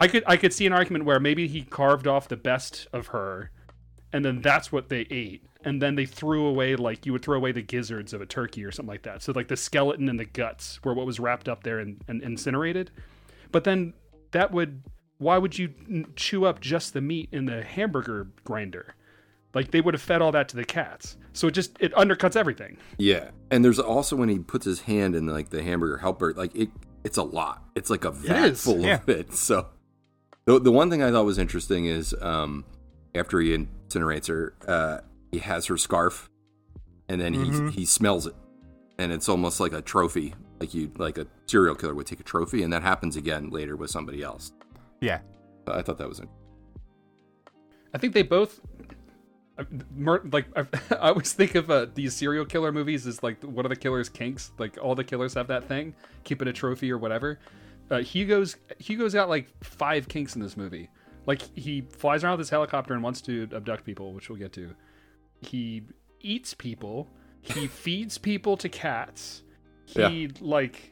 I 0.00 0.08
could 0.08 0.24
I 0.26 0.36
could 0.36 0.52
see 0.52 0.66
an 0.66 0.72
argument 0.72 1.04
where 1.04 1.20
maybe 1.20 1.46
he 1.46 1.62
carved 1.62 2.06
off 2.06 2.28
the 2.28 2.36
best 2.36 2.88
of 2.92 3.08
her 3.08 3.50
and 4.14 4.24
then 4.24 4.40
that's 4.40 4.70
what 4.70 4.88
they 4.88 5.06
ate. 5.10 5.44
And 5.64 5.80
then 5.80 5.94
they 5.94 6.06
threw 6.06 6.46
away 6.46 6.76
like 6.76 7.06
you 7.06 7.12
would 7.12 7.22
throw 7.22 7.36
away 7.36 7.52
the 7.52 7.62
gizzards 7.62 8.12
of 8.12 8.20
a 8.20 8.26
turkey 8.26 8.64
or 8.64 8.70
something 8.70 8.90
like 8.90 9.02
that. 9.02 9.22
So 9.22 9.32
like 9.32 9.48
the 9.48 9.56
skeleton 9.56 10.08
and 10.08 10.20
the 10.20 10.24
guts 10.24 10.78
were 10.84 10.94
what 10.94 11.06
was 11.06 11.18
wrapped 11.18 11.48
up 11.48 11.62
there 11.62 11.78
and, 11.78 12.02
and 12.06 12.22
incinerated. 12.22 12.90
But 13.50 13.64
then 13.64 13.94
that 14.32 14.52
would 14.52 14.82
why 15.18 15.38
would 15.38 15.58
you 15.58 15.72
chew 16.16 16.44
up 16.44 16.60
just 16.60 16.92
the 16.92 17.00
meat 17.00 17.28
in 17.32 17.46
the 17.46 17.62
hamburger 17.62 18.28
grinder? 18.44 18.94
Like 19.54 19.70
they 19.70 19.80
would 19.80 19.94
have 19.94 20.02
fed 20.02 20.20
all 20.20 20.32
that 20.32 20.48
to 20.50 20.56
the 20.56 20.64
cats. 20.64 21.16
So 21.32 21.46
it 21.46 21.52
just 21.52 21.76
it 21.80 21.94
undercuts 21.94 22.36
everything. 22.36 22.76
Yeah. 22.98 23.30
And 23.50 23.64
there's 23.64 23.78
also 23.78 24.16
when 24.16 24.28
he 24.28 24.38
puts 24.38 24.66
his 24.66 24.80
hand 24.82 25.14
in 25.14 25.26
like 25.26 25.50
the 25.50 25.62
hamburger 25.62 25.98
helper, 25.98 26.34
like 26.34 26.54
it 26.54 26.70
it's 27.04 27.16
a 27.16 27.22
lot. 27.22 27.62
It's 27.74 27.90
like 27.90 28.04
a 28.04 28.10
vat 28.10 28.44
is, 28.46 28.64
full 28.64 28.80
yeah. 28.80 28.96
of 28.96 29.08
it. 29.08 29.32
So 29.34 29.68
the 30.44 30.60
the 30.60 30.72
one 30.72 30.90
thing 30.90 31.02
I 31.02 31.10
thought 31.10 31.24
was 31.24 31.38
interesting 31.38 31.86
is 31.86 32.14
um 32.20 32.64
after 33.14 33.40
he 33.40 33.56
incinerates 33.56 34.26
her, 34.28 34.54
uh 34.66 34.98
he 35.34 35.38
has 35.40 35.66
her 35.66 35.76
scarf 35.76 36.30
and 37.08 37.20
then 37.20 37.34
Mhm. 37.34 37.70
he 37.70 37.80
he 37.80 37.84
smells 37.86 38.26
it. 38.26 38.34
And 38.98 39.10
it's 39.12 39.28
almost 39.28 39.58
like 39.60 39.72
a 39.72 39.82
trophy. 39.82 40.34
Like 40.60 40.72
you 40.74 40.90
like 40.96 41.18
a 41.18 41.26
serial 41.46 41.74
killer 41.74 41.94
would 41.94 42.06
take 42.06 42.20
a 42.20 42.24
trophy 42.24 42.62
and 42.62 42.72
that 42.72 42.82
happens 42.82 43.16
again 43.16 43.50
later 43.50 43.76
with 43.76 43.90
somebody 43.90 44.22
else. 44.22 44.52
Yeah. 45.00 45.20
I 45.66 45.82
thought 45.82 45.98
that 45.98 46.08
was 46.08 46.20
interesting. 46.20 46.40
I 47.92 47.98
think 47.98 48.12
they 48.14 48.22
both 48.22 48.60
like 50.30 50.46
I, 50.56 50.66
I 50.90 51.08
always 51.10 51.32
think 51.32 51.54
of 51.54 51.70
uh, 51.70 51.86
these 51.94 52.14
serial 52.14 52.44
killer 52.44 52.72
movies 52.72 53.06
as 53.06 53.22
like 53.22 53.42
what 53.44 53.64
are 53.64 53.68
the 53.68 53.76
killers 53.76 54.08
kinks 54.08 54.50
like 54.58 54.76
all 54.82 54.94
the 54.94 55.04
killers 55.04 55.34
have 55.34 55.46
that 55.48 55.68
thing 55.68 55.94
keeping 56.24 56.48
a 56.48 56.52
trophy 56.52 56.90
or 56.90 56.98
whatever 56.98 57.38
uh, 57.90 57.98
hugo's 57.98 58.56
hugo's 58.78 59.14
got 59.14 59.28
like 59.28 59.46
five 59.62 60.08
kinks 60.08 60.34
in 60.34 60.42
this 60.42 60.56
movie 60.56 60.88
like 61.26 61.40
he 61.56 61.82
flies 61.82 62.24
around 62.24 62.32
with 62.32 62.40
his 62.40 62.50
helicopter 62.50 62.94
and 62.94 63.02
wants 63.02 63.20
to 63.20 63.48
abduct 63.52 63.84
people 63.84 64.12
which 64.12 64.28
we'll 64.28 64.38
get 64.38 64.52
to 64.52 64.74
he 65.44 65.82
eats 66.20 66.54
people 66.54 67.08
he 67.40 67.66
feeds 67.82 68.18
people 68.18 68.56
to 68.56 68.68
cats 68.68 69.42
he 69.86 70.28
like 70.40 70.90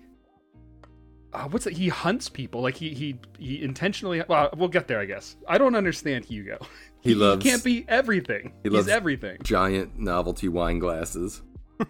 uh, 1.33 1.49
what's 1.49 1.67
it? 1.67 1.73
He 1.73 1.89
hunts 1.89 2.29
people. 2.29 2.61
Like 2.61 2.77
he 2.77 2.93
he 2.93 3.19
he 3.39 3.63
intentionally. 3.63 4.23
Well, 4.29 4.51
we'll 4.55 4.69
get 4.69 4.87
there, 4.87 5.01
I 5.01 5.07
guess. 5.07 5.35
I 5.49 5.57
don't 5.57 5.75
understand 5.75 6.27
Hugo. 6.27 6.59
He 7.01 7.15
loves- 7.15 7.43
He 7.43 7.49
can't 7.51 7.65
be 7.65 7.87
everything. 7.89 8.53
he 8.63 8.69
He's 8.69 8.73
loves- 8.75 8.89
everything. 8.89 9.39
Giant 9.43 9.99
novelty 9.99 10.49
wine 10.49 10.79
glasses. 10.79 11.41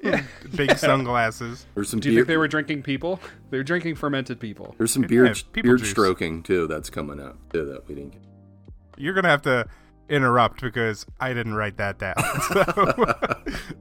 Yeah. 0.00 0.22
Big 0.54 0.78
sunglasses. 0.78 1.66
There's 1.74 1.88
some 1.88 1.98
Do 1.98 2.08
you 2.08 2.14
beer 2.14 2.20
think 2.22 2.28
they 2.28 2.36
were 2.36 2.46
drinking 2.46 2.84
people? 2.84 3.18
They 3.50 3.56
were 3.58 3.64
drinking 3.64 3.96
fermented 3.96 4.38
people. 4.38 4.76
there's 4.78 4.92
some 4.92 5.02
Yeah, 5.02 5.08
beard 5.08 5.42
people 5.52 5.68
beard 5.70 5.80
juice. 5.80 5.90
stroking 5.90 6.44
too 6.44 6.68
that's 6.68 6.88
coming 6.88 7.18
up 7.18 7.36
too 7.52 7.64
that 7.66 7.88
we 7.88 7.96
didn't 7.96 8.12
get. 8.12 8.22
You're 8.96 9.12
gonna 9.14 9.28
have 9.28 9.42
to 9.42 9.66
interrupt 10.12 10.60
because 10.60 11.06
I 11.18 11.32
didn't 11.34 11.54
write 11.54 11.78
that 11.78 11.98
down. 11.98 12.14
So- 12.48 13.44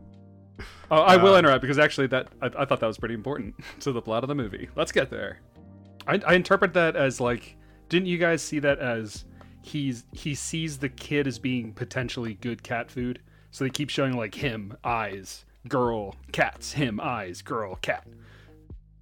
Oh, 0.94 0.98
I 1.04 1.16
will 1.16 1.36
Uh, 1.36 1.40
interrupt 1.40 1.62
because 1.62 1.80
actually 1.80 2.08
that 2.08 2.28
I, 2.42 2.48
I 2.48 2.66
thought 2.66 2.82
that 2.82 2.88
was 2.88 2.98
pretty 2.98 3.14
important 3.16 3.56
to 3.80 3.94
the 3.94 4.02
plot 4.02 4.24
of 4.24 4.28
the 4.28 4.36
movie. 4.36 4.68
Let's 4.76 4.92
get 4.92 5.10
there. 5.10 5.40
I, 6.06 6.20
I 6.28 6.34
interpret 6.34 6.74
that 6.74 6.96
as 6.98 7.22
like, 7.22 7.56
didn't 7.88 8.08
you 8.08 8.18
guys 8.18 8.42
see 8.42 8.60
that 8.60 8.80
as 8.80 9.24
he's 9.62 10.04
he 10.12 10.36
sees 10.36 10.78
the 10.80 10.90
kid 10.90 11.28
as 11.28 11.40
being 11.40 11.72
potentially 11.74 12.34
good 12.36 12.62
cat 12.62 12.92
food, 12.92 13.22
so 13.52 13.64
they 13.64 13.70
keep 13.70 13.90
showing 13.90 14.18
like 14.18 14.36
him 14.36 14.76
eyes, 14.84 15.46
girl, 15.70 16.16
cats, 16.34 16.74
him 16.74 17.00
eyes, 17.02 17.42
girl, 17.42 17.76
cat. 17.76 18.06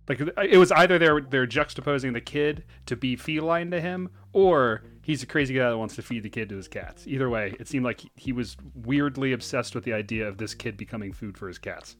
Like 0.08 0.22
it 0.22 0.58
was 0.58 0.72
either 0.72 1.00
they're 1.00 1.22
they're 1.22 1.48
juxtaposing 1.48 2.14
the 2.14 2.22
kid 2.22 2.66
to 2.86 2.96
be 2.96 3.16
feline 3.16 3.72
to 3.72 3.82
him, 3.82 4.10
or 4.32 4.84
he's 5.10 5.24
a 5.24 5.26
crazy 5.26 5.56
guy 5.56 5.68
that 5.70 5.78
wants 5.78 5.96
to 5.96 6.04
feed 6.04 6.22
the 6.22 6.30
kid 6.30 6.50
to 6.50 6.56
his 6.56 6.68
cats. 6.68 7.08
Either 7.08 7.30
way, 7.30 7.56
it 7.60 7.68
seemed 7.68 7.84
like 7.84 8.02
he 8.16 8.32
was 8.32 8.56
weirdly 8.76 9.34
obsessed 9.34 9.74
with 9.74 9.84
the 9.84 9.92
idea 9.94 10.28
of 10.28 10.38
this 10.38 10.54
kid 10.54 10.78
becoming 10.78 11.12
food 11.14 11.36
for 11.36 11.48
his 11.48 11.58
cats. 11.58 11.96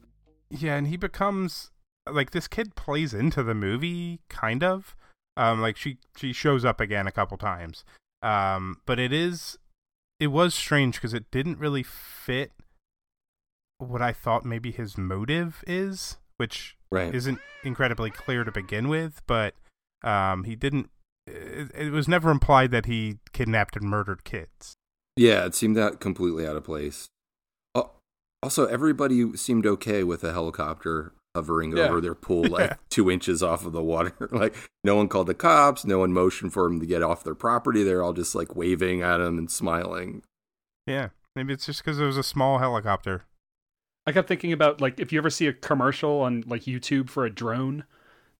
yeah, 0.48 0.76
and 0.76 0.86
he 0.86 0.96
becomes 0.96 1.72
like 2.08 2.30
this 2.30 2.46
kid 2.46 2.76
plays 2.76 3.12
into 3.12 3.42
the 3.42 3.54
movie 3.54 4.20
kind 4.28 4.62
of. 4.62 4.94
Um, 5.36 5.60
like 5.60 5.76
she 5.76 5.98
she 6.16 6.32
shows 6.32 6.64
up 6.64 6.80
again 6.80 7.06
a 7.08 7.12
couple 7.12 7.36
times. 7.36 7.84
Um, 8.22 8.76
but 8.86 8.98
it 9.00 9.12
is 9.12 9.58
it 10.20 10.28
was 10.28 10.54
strange 10.54 10.94
because 10.94 11.14
it 11.14 11.30
didn't 11.32 11.58
really 11.58 11.82
fit 11.82 12.52
what 13.78 14.02
I 14.02 14.12
thought 14.12 14.44
maybe 14.44 14.70
his 14.70 14.96
motive 14.98 15.64
is, 15.66 16.18
which 16.36 16.76
Right. 16.92 17.14
isn't 17.14 17.38
incredibly 17.64 18.10
clear 18.10 18.44
to 18.44 18.52
begin 18.52 18.88
with, 18.88 19.22
but 19.26 19.54
um, 20.04 20.44
he 20.44 20.54
didn't. 20.56 20.90
It, 21.30 21.70
it 21.74 21.92
was 21.92 22.08
never 22.08 22.30
implied 22.30 22.70
that 22.72 22.86
he 22.86 23.18
kidnapped 23.32 23.76
and 23.76 23.84
murdered 23.88 24.24
kids. 24.24 24.74
Yeah, 25.16 25.44
it 25.44 25.54
seemed 25.54 25.76
that 25.76 26.00
completely 26.00 26.46
out 26.46 26.56
of 26.56 26.64
place. 26.64 27.08
Oh, 27.74 27.90
Also, 28.42 28.66
everybody 28.66 29.36
seemed 29.36 29.66
okay 29.66 30.02
with 30.04 30.24
a 30.24 30.32
helicopter 30.32 31.12
hovering 31.36 31.76
Yeah. 31.76 31.84
over 31.84 32.00
their 32.00 32.14
pool 32.14 32.44
like 32.48 32.76
two 32.88 33.10
inches 33.10 33.42
off 33.42 33.64
of 33.66 33.72
the 33.72 33.82
water. 33.82 34.14
like 34.32 34.54
no 34.84 34.96
one 34.96 35.08
called 35.08 35.26
the 35.28 35.34
cops, 35.34 35.84
no 35.84 35.98
one 35.98 36.12
motioned 36.12 36.52
for 36.52 36.64
them 36.64 36.80
to 36.80 36.86
get 36.86 37.02
off 37.02 37.22
their 37.24 37.34
property. 37.34 37.82
They're 37.82 38.02
all 38.02 38.12
just 38.12 38.34
like 38.34 38.56
waving 38.56 39.02
at 39.02 39.20
him 39.20 39.38
and 39.38 39.50
smiling. 39.50 40.22
Yeah, 40.86 41.10
maybe 41.36 41.52
it's 41.52 41.66
just 41.66 41.84
because 41.84 42.00
it 42.00 42.04
was 42.06 42.16
a 42.16 42.22
small 42.22 42.58
helicopter. 42.58 43.22
I 44.06 44.12
kept 44.12 44.26
thinking 44.28 44.52
about 44.52 44.80
like 44.80 44.98
if 44.98 45.12
you 45.12 45.18
ever 45.18 45.30
see 45.30 45.46
a 45.46 45.52
commercial 45.52 46.20
on 46.22 46.42
like 46.46 46.62
YouTube 46.62 47.08
for 47.10 47.24
a 47.26 47.30
drone, 47.30 47.84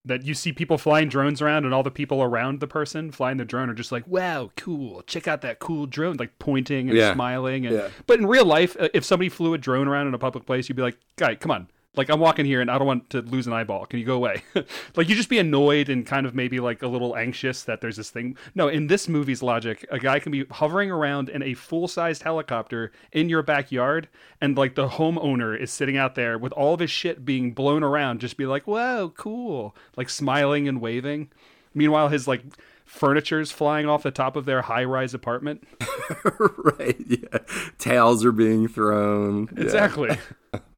that 0.05 0.25
you 0.25 0.33
see 0.35 0.53
people 0.53 0.79
flying 0.79 1.09
drones 1.09 1.43
around 1.43 1.65
and 1.67 1.75
all 1.75 1.83
the 1.83 1.91
people 1.91 2.23
around 2.23 2.61
the 2.61 2.67
person 2.67 3.11
flying 3.11 3.37
the 3.37 3.45
drone 3.45 3.69
are 3.69 3.75
just 3.75 3.93
like, 3.93 4.07
"Wow, 4.07 4.51
cool! 4.57 5.03
Check 5.03 5.29
out 5.29 5.43
that 5.43 5.59
cool 5.59 5.87
drone!" 5.87 6.17
Like 6.17 6.39
pointing 6.39 6.89
and 6.89 6.97
Yeah. 6.99 7.13
smiling. 7.13 7.67
And 7.67 7.77
Yeah. 7.77 7.89
but 8.07 8.19
in 8.19 8.27
real 8.27 8.45
life, 8.47 8.77
uh, 8.81 8.89
if 8.95 9.05
somebody 9.05 9.29
flew 9.29 9.53
a 9.55 9.59
drone 9.59 9.89
around 9.89 10.07
in 10.09 10.15
a 10.15 10.19
public 10.19 10.47
place, 10.47 10.69
you'd 10.69 10.77
be 10.77 10.83
like, 10.83 10.97
"Guy, 11.17 11.35
come 11.35 11.51
on." 11.51 11.69
Like 11.97 12.09
I'm 12.09 12.21
walking 12.21 12.47
here 12.47 12.61
and 12.61 12.71
I 12.71 12.79
don't 12.79 12.87
want 12.87 13.11
to 13.11 13.21
lose 13.21 13.49
an 13.49 13.53
eyeball. 13.53 13.85
Can 13.85 13.99
you 13.99 14.05
go 14.05 14.15
away? 14.15 14.45
like 14.97 15.09
you 15.09 15.17
just 15.17 15.29
be 15.29 15.39
annoyed 15.39 15.89
and 15.89 16.07
kind 16.07 16.25
of 16.25 16.37
maybe 16.37 16.61
like 16.61 16.83
a 16.83 16.87
little 16.87 17.17
anxious 17.17 17.65
that 17.65 17.81
there's 17.81 17.97
this 17.97 18.11
thing. 18.11 18.37
No, 18.55 18.69
in 18.69 18.87
this 18.87 19.09
movie's 19.09 19.43
logic, 19.43 19.85
a 19.91 19.99
guy 19.99 20.21
can 20.21 20.31
be 20.31 20.45
hovering 20.53 20.91
around 20.91 21.29
in 21.29 21.43
a 21.43 21.55
full-sized 21.55 22.23
helicopter 22.23 22.93
in 23.11 23.29
your 23.29 23.43
backyard 23.43 24.09
and 24.41 24.57
like 24.57 24.77
the 24.77 24.89
homeowner 24.89 25.59
is 25.59 25.73
sitting 25.73 25.97
out 25.97 26.15
there 26.15 26.39
with 26.39 26.53
all 26.53 26.75
of 26.75 26.81
his 26.81 26.93
shit 26.93 27.25
being 27.25 27.53
blown 27.53 27.83
around 27.83 28.21
just 28.21 28.37
be 28.37 28.47
like, 28.47 28.69
"Whoa, 28.69 29.13
cool." 29.17 29.75
Like 29.97 30.11
smiling 30.11 30.69
and 30.69 30.81
waving. 30.81 31.31
Meanwhile, 31.75 32.09
his 32.09 32.29
like 32.29 32.45
furniture's 32.85 33.51
flying 33.51 33.87
off 33.87 34.05
the 34.05 34.11
top 34.11 34.37
of 34.37 34.45
their 34.45 34.63
high-rise 34.63 35.15
apartment. 35.15 35.67
right. 36.79 36.97
Yeah. 37.07 37.39
Towels 37.79 38.25
are 38.25 38.33
being 38.33 38.69
thrown. 38.69 39.49
Yeah. 39.57 40.17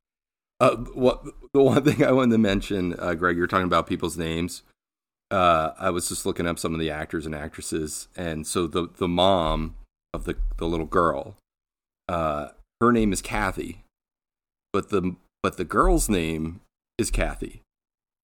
Uh, 0.62 0.76
what 0.94 1.24
the 1.52 1.60
one 1.60 1.82
thing 1.82 2.04
I 2.04 2.12
wanted 2.12 2.30
to 2.30 2.38
mention, 2.38 2.94
uh, 3.00 3.14
Greg, 3.14 3.36
you're 3.36 3.48
talking 3.48 3.66
about 3.66 3.88
people's 3.88 4.16
names. 4.16 4.62
Uh, 5.28 5.72
I 5.76 5.90
was 5.90 6.08
just 6.08 6.24
looking 6.24 6.46
up 6.46 6.56
some 6.56 6.72
of 6.72 6.78
the 6.78 6.88
actors 6.88 7.26
and 7.26 7.34
actresses, 7.34 8.06
and 8.16 8.46
so 8.46 8.68
the 8.68 8.88
the 8.96 9.08
mom 9.08 9.74
of 10.14 10.22
the 10.24 10.36
the 10.58 10.66
little 10.68 10.86
girl, 10.86 11.34
uh, 12.06 12.50
her 12.80 12.92
name 12.92 13.12
is 13.12 13.20
Kathy, 13.20 13.82
but 14.72 14.90
the 14.90 15.16
but 15.42 15.56
the 15.56 15.64
girl's 15.64 16.08
name 16.08 16.60
is 16.96 17.10
Kathy. 17.10 17.62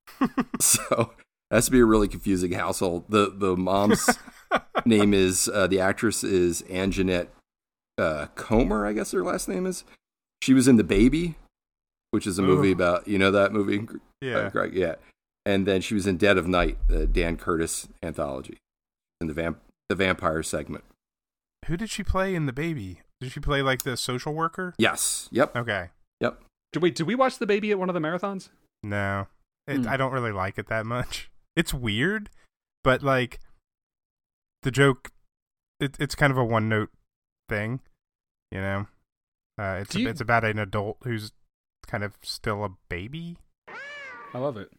so 0.61 1.15
that's 1.51 1.67
to 1.67 1.73
be 1.73 1.81
a 1.81 1.85
really 1.85 2.07
confusing 2.07 2.53
household. 2.53 3.07
The 3.09 3.33
the 3.35 3.57
mom's 3.57 4.09
name 4.85 5.13
is 5.13 5.51
uh, 5.53 5.67
the 5.67 5.81
actress 5.81 6.23
is 6.23 6.63
Anjanette 6.71 7.31
uh, 7.99 8.27
Comer, 8.37 8.87
I 8.87 8.93
guess 8.93 9.11
her 9.11 9.25
last 9.25 9.49
name 9.49 9.67
is. 9.67 9.83
She 10.41 10.55
was 10.55 10.69
in 10.69 10.77
The 10.77 10.85
Baby, 10.85 11.35
which 12.11 12.27
is 12.27 12.39
a 12.39 12.43
movie 12.43 12.71
Ooh. 12.71 12.73
about 12.73 13.07
you 13.09 13.19
know 13.19 13.31
that 13.31 13.53
movie, 13.53 13.87
Yeah. 14.21 14.37
Uh, 14.39 14.51
Greg? 14.51 14.75
Yeah, 14.75 14.95
and 15.47 15.67
then 15.67 15.81
she 15.81 15.95
was 15.95 16.07
in 16.07 16.17
Dead 16.17 16.39
of 16.39 16.47
Night, 16.49 16.79
the 16.89 17.07
Dan 17.07 17.37
Curtis 17.37 17.89
anthology, 18.03 18.59
in 19.21 19.27
the 19.27 19.35
vamp 19.35 19.59
the 19.89 19.95
vampire 19.95 20.43
segment. 20.43 20.85
Who 21.67 21.77
did 21.77 21.91
she 21.91 22.03
play 22.05 22.35
in 22.35 22.47
the 22.47 22.53
baby? 22.53 23.01
Did 23.21 23.33
she 23.33 23.41
play 23.41 23.63
like 23.63 23.83
the 23.83 23.97
social 23.97 24.33
worker? 24.35 24.75
Yes. 24.79 25.29
Yep. 25.33 25.57
Okay. 25.57 25.89
Yep. 26.21 26.41
Did 26.73 26.83
we 26.83 26.91
did 26.91 27.07
we 27.07 27.15
watch 27.15 27.39
the 27.39 27.47
baby 27.47 27.71
at 27.71 27.79
one 27.79 27.89
of 27.89 27.95
the 27.95 28.01
marathons? 28.01 28.49
No, 28.83 29.27
it, 29.67 29.79
Hmm. 29.79 29.89
I 29.89 29.97
don't 29.97 30.13
really 30.13 30.31
like 30.33 30.59
it 30.59 30.69
that 30.69 30.87
much. 30.87 31.31
It's 31.57 31.75
weird, 31.75 32.31
but 32.85 33.03
like 33.03 33.41
the 34.63 34.71
joke, 34.71 35.11
it, 35.81 35.97
it's 35.99 36.15
kind 36.15 36.31
of 36.31 36.37
a 36.39 36.45
one 36.45 36.69
note 36.69 36.91
thing, 37.49 37.81
you 38.53 38.61
know. 38.61 38.87
Uh, 39.59 39.79
it's 39.81 39.91
Do 39.91 40.03
you- 40.03 40.09
it's 40.09 40.21
about 40.21 40.45
an 40.45 40.61
adult 40.61 40.99
who's 41.03 41.33
kind 41.89 42.05
of 42.05 42.17
still 42.23 42.65
a 42.65 42.71
baby. 42.89 43.39
I 44.35 44.39
love 44.39 44.57
it. 44.57 44.71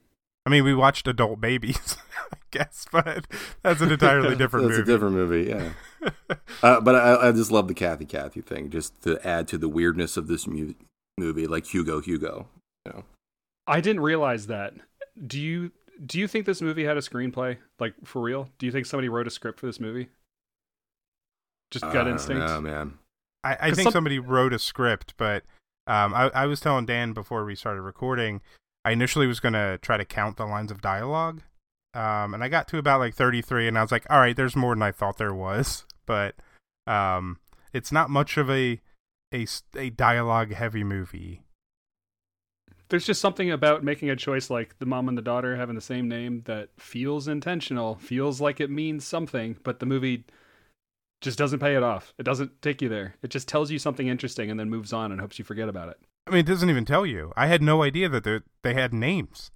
I 0.46 0.50
mean, 0.50 0.64
we 0.64 0.74
watched 0.74 1.08
adult 1.08 1.42
babies, 1.42 1.98
I 2.34 2.38
guess, 2.52 2.86
but 2.92 3.28
that's 3.62 3.82
an 3.82 3.92
entirely 3.92 4.36
different 4.38 4.68
That's 4.68 4.80
movie. 4.80 4.92
a 4.92 4.96
different 4.96 5.16
movie. 5.16 5.50
Yeah. 5.50 6.36
uh, 6.64 6.80
but 6.82 6.96
I, 6.96 7.28
I 7.28 7.32
just 7.34 7.52
love 7.52 7.68
the 7.68 7.74
Kathy 7.74 8.06
Kathy 8.06 8.42
thing, 8.42 8.70
just 8.70 9.02
to 9.04 9.20
add 9.28 9.48
to 9.50 9.58
the 9.58 9.68
weirdness 9.68 10.16
of 10.18 10.28
this 10.28 10.48
mu- 10.48 10.74
movie, 11.18 11.46
like 11.46 11.66
Hugo 11.66 12.00
Hugo. 12.00 12.48
You 12.86 12.94
know. 12.94 13.04
I 13.68 13.82
didn't 13.82 14.02
realize 14.02 14.48
that. 14.48 14.74
Do 15.28 15.40
you 15.40 15.72
do 16.06 16.18
you 16.18 16.28
think 16.28 16.46
this 16.46 16.62
movie 16.62 16.86
had 16.86 16.96
a 16.98 17.02
screenplay? 17.02 17.58
Like 17.80 17.94
for 18.06 18.22
real? 18.22 18.50
Do 18.58 18.66
you 18.66 18.72
think 18.72 18.86
somebody 18.86 19.10
wrote 19.10 19.28
a 19.28 19.32
script 19.32 19.60
for 19.60 19.66
this 19.66 19.80
movie? 19.80 20.08
Just 21.72 21.84
gut 21.92 22.08
instinct. 22.08 22.44
Oh 22.50 22.62
man. 22.62 22.98
I, 23.44 23.54
I 23.54 23.56
'Cause 23.70 23.76
think 23.76 23.84
some- 23.88 23.92
somebody 23.94 24.18
wrote 24.20 24.54
a 24.54 24.60
script, 24.60 25.14
but 25.18 25.44
um, 25.90 26.14
I, 26.14 26.30
I 26.36 26.46
was 26.46 26.60
telling 26.60 26.86
Dan 26.86 27.14
before 27.14 27.44
we 27.44 27.56
started 27.56 27.82
recording, 27.82 28.42
I 28.86 28.92
initially 28.92 29.26
was 29.26 29.40
going 29.40 29.54
to 29.54 29.80
try 29.82 29.98
to 29.98 30.06
count 30.06 30.38
the 30.38 30.46
lines 30.46 30.70
of 30.70 30.82
dialogue. 30.82 31.42
Um, 31.96 32.36
and 32.36 32.44
I 32.44 32.48
got 32.48 32.68
to 32.68 32.78
about 32.78 33.00
like 33.00 33.16
33, 33.16 33.68
and 33.68 33.76
I 33.76 33.82
was 33.82 33.92
like, 33.92 34.06
all 34.08 34.20
right, 34.20 34.36
there's 34.36 34.56
more 34.56 34.76
than 34.76 34.84
I 34.84 34.92
thought 34.92 35.18
there 35.18 35.34
was. 35.34 35.86
But 36.06 36.34
um, 36.88 37.38
it's 37.72 37.92
not 37.92 38.10
much 38.10 38.38
of 38.38 38.50
a, 38.50 38.82
a, 39.32 39.46
a 39.78 39.92
dialogue 39.92 40.52
heavy 40.52 40.84
movie. 40.84 41.44
There's 42.90 43.06
just 43.06 43.22
something 43.22 43.52
about 43.52 43.84
making 43.84 44.10
a 44.10 44.16
choice 44.16 44.50
like 44.50 44.80
the 44.80 44.88
mom 44.88 45.08
and 45.08 45.16
the 45.16 45.22
daughter 45.22 45.56
having 45.56 45.76
the 45.76 45.82
same 45.82 46.08
name 46.08 46.42
that 46.46 46.70
feels 46.80 47.28
intentional, 47.28 47.98
feels 47.98 48.42
like 48.42 48.60
it 48.60 48.72
means 48.72 49.06
something, 49.06 49.58
but 49.64 49.80
the 49.80 49.86
movie 49.86 50.24
just 51.22 51.38
doesn't 51.38 51.60
pay 51.60 51.76
it 51.76 51.84
off. 51.84 52.14
It 52.18 52.24
doesn't 52.24 52.62
take 52.62 52.82
you 52.82 52.90
there. 52.90 53.16
It 53.22 53.30
just 53.30 53.48
tells 53.48 53.72
you 53.72 53.80
something 53.80 54.08
interesting 54.08 54.50
and 54.50 54.60
then 54.60 54.70
moves 54.70 54.94
on 54.94 55.12
and 55.12 55.20
hopes 55.20 55.38
you 55.40 55.46
forget 55.46 55.68
about 55.70 55.90
it. 55.90 55.98
I 56.28 56.32
mean, 56.32 56.40
it 56.42 56.46
doesn't 56.46 56.70
even 56.70 56.86
tell 56.86 57.06
you. 57.06 57.34
I 57.36 57.48
had 57.48 57.62
no 57.62 57.84
idea 57.84 58.08
that 58.10 58.24
they 58.24 58.40
they 58.64 58.74
had 58.74 58.94
names. 58.94 59.52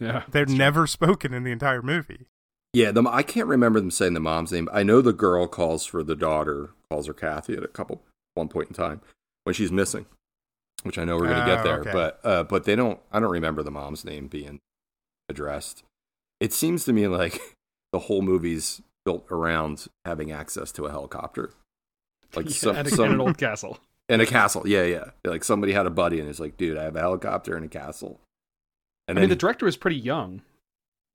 Yeah. 0.00 0.22
They're 0.30 0.44
that's 0.44 0.50
true. 0.52 0.58
never 0.58 0.86
spoken 0.86 1.32
in 1.34 1.42
the 1.44 1.52
entire 1.52 1.82
movie. 1.82 2.26
Yeah, 2.72 2.90
the, 2.92 3.02
I 3.10 3.22
can't 3.22 3.46
remember 3.48 3.80
them 3.80 3.90
saying 3.90 4.12
the 4.14 4.20
mom's 4.20 4.52
name. 4.52 4.68
I 4.72 4.82
know 4.82 5.00
the 5.00 5.14
girl 5.14 5.46
calls 5.48 5.86
for 5.86 6.02
the 6.02 6.14
daughter, 6.16 6.70
calls 6.90 7.06
her 7.06 7.14
Kathy 7.14 7.54
at 7.54 7.62
a 7.64 7.68
couple 7.68 8.02
one 8.34 8.48
point 8.48 8.68
in 8.68 8.74
time 8.74 9.00
when 9.44 9.54
she's 9.54 9.72
missing, 9.72 10.04
which 10.82 10.98
I 10.98 11.04
know 11.04 11.16
we're 11.16 11.28
gonna 11.28 11.42
Oh, 11.44 11.46
get 11.56 11.64
there. 11.64 11.80
okay. 11.80 11.92
But 11.92 12.20
uh, 12.22 12.44
but 12.44 12.64
they 12.64 12.76
don't. 12.76 13.00
I 13.10 13.20
don't 13.20 13.30
remember 13.30 13.62
the 13.62 13.70
mom's 13.70 14.04
name 14.04 14.26
being 14.28 14.60
addressed. 15.28 15.82
It 16.40 16.52
seems 16.52 16.84
to 16.84 16.92
me 16.92 17.06
like 17.08 17.40
the 17.92 18.00
whole 18.00 18.20
movie's 18.22 18.82
built 19.06 19.26
around 19.30 19.86
having 20.04 20.30
access 20.32 20.70
to 20.72 20.84
a 20.84 20.90
helicopter, 20.90 21.52
like 22.34 22.44
Yeah, 22.50 22.52
some, 22.52 22.76
and, 22.76 22.86
a, 22.86 22.90
some 22.90 23.04
and 23.06 23.14
an 23.14 23.20
old 23.22 23.38
castle. 23.38 23.78
and 24.10 24.20
a 24.20 24.26
castle. 24.26 24.68
Yeah, 24.68 24.82
yeah. 24.82 25.10
Like 25.24 25.44
somebody 25.44 25.72
had 25.72 25.86
a 25.86 25.90
buddy 25.90 26.20
and 26.20 26.28
it's 26.28 26.40
like, 26.40 26.58
dude, 26.58 26.76
I 26.76 26.82
have 26.82 26.96
a 26.96 27.00
helicopter 27.00 27.56
and 27.56 27.64
a 27.64 27.68
castle. 27.68 28.20
And 29.08 29.16
I 29.16 29.20
then 29.20 29.28
mean, 29.28 29.30
the 29.30 29.36
director 29.36 29.64
was 29.64 29.76
pretty 29.78 29.96
young. 29.96 30.42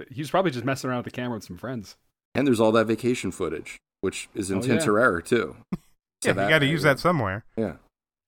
He 0.10 0.22
was 0.22 0.32
probably 0.32 0.50
just 0.50 0.66
messing 0.66 0.90
around 0.90 1.00
with 1.04 1.14
the 1.14 1.22
camera 1.22 1.36
with 1.38 1.44
some 1.44 1.58
friends. 1.58 1.96
and 2.34 2.48
there's 2.48 2.60
all 2.62 2.72
that 2.72 2.88
vacation 2.88 3.30
footage, 3.32 3.78
which 4.00 4.30
is 4.34 4.50
in 4.50 4.58
Oh, 4.60 4.62
yeah. 4.62 5.20
Too. 5.24 5.58
So 6.24 6.30
Yeah, 6.34 6.44
you 6.44 6.50
got 6.50 6.60
to 6.60 6.66
use 6.68 6.84
that 6.84 7.00
somewhere. 7.00 7.44
Yeah. 7.58 7.74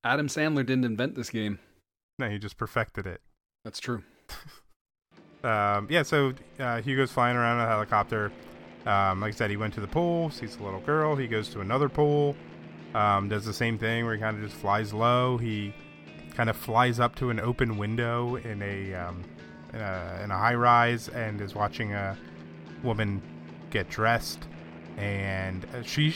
Adam 0.04 0.28
Sandler 0.28 0.66
didn't 0.66 0.84
invent 0.84 1.16
this 1.16 1.30
game. 1.30 1.60
No, 2.20 2.28
he 2.30 2.38
just 2.40 2.58
perfected 2.58 3.08
it. 3.08 3.22
That's 3.64 3.80
true. 3.80 4.04
Um, 5.44 5.88
yeah, 5.90 6.04
so 6.04 6.34
uh, 6.58 6.82
Hugo's 6.82 7.12
flying 7.12 7.36
around 7.36 7.60
in 7.60 7.66
a 7.66 7.68
helicopter. 7.68 8.32
Um, 8.86 9.22
like 9.22 9.34
I 9.34 9.36
said, 9.36 9.50
he 9.50 9.58
went 9.58 9.74
to 9.76 9.82
the 9.82 9.88
pool, 9.88 10.30
sees 10.30 10.58
the 10.58 10.64
little 10.64 10.82
girl. 10.82 11.16
He 11.16 11.28
goes 11.28 11.50
to 11.50 11.62
another 11.62 11.90
pool, 11.90 12.36
um, 12.94 13.30
does 13.30 13.46
the 13.46 13.54
same 13.54 13.78
thing 13.78 14.06
where 14.06 14.14
he 14.14 14.20
kind 14.20 14.38
of 14.38 14.44
just 14.44 14.60
flies 14.60 14.94
low. 14.94 15.38
He 15.38 15.74
kind 16.36 16.50
of 16.50 16.58
flies 16.58 17.00
up 17.00 17.16
to 17.16 17.30
an 17.30 17.40
open 17.40 17.78
window 17.78 18.36
in 18.36 18.62
a 18.62 18.94
um, 18.94 19.24
in 19.74 19.82
a, 19.82 20.22
in 20.24 20.32
a 20.32 20.38
high 20.38 20.54
rise 20.54 21.10
and 21.10 21.42
is 21.42 21.56
watching 21.56 21.94
a 21.94 22.18
woman 22.84 23.22
get 23.72 23.90
dressed. 23.90 24.40
And 24.98 25.66
uh, 25.74 25.82
she, 25.82 26.14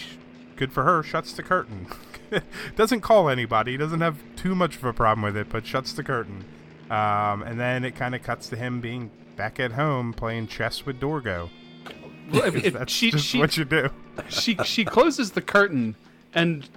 good 0.55 0.71
for 0.71 0.83
her, 0.83 1.01
shuts 1.01 1.33
the 1.33 1.43
curtain. 1.43 1.87
doesn't 2.75 3.01
call 3.01 3.29
anybody. 3.29 3.77
Doesn't 3.77 4.01
have 4.01 4.17
too 4.35 4.53
much 4.53 4.75
of 4.75 4.83
a 4.83 4.93
problem 4.93 5.23
with 5.23 5.35
it, 5.35 5.49
but 5.49 5.65
shuts 5.65 5.93
the 5.93 6.03
curtain. 6.03 6.45
Um, 6.89 7.41
and 7.43 7.59
then 7.59 7.83
it 7.83 7.95
kind 7.95 8.15
of 8.15 8.23
cuts 8.23 8.47
to 8.49 8.55
him 8.55 8.79
being 8.79 9.09
back 9.35 9.59
at 9.59 9.73
home 9.73 10.13
playing 10.13 10.47
chess 10.47 10.85
with 10.85 10.99
Dorgo. 10.99 11.49
Well, 12.31 12.43
if- 12.43 12.55
if 12.65 12.73
That's 12.73 12.91
she, 12.93 13.11
just 13.11 13.25
she, 13.25 13.39
what 13.39 13.55
you 13.57 13.65
do. 13.65 13.89
she 14.29 14.55
she 14.65 14.83
closes 14.85 15.31
the 15.31 15.41
curtain 15.41 15.95
and 16.33 16.67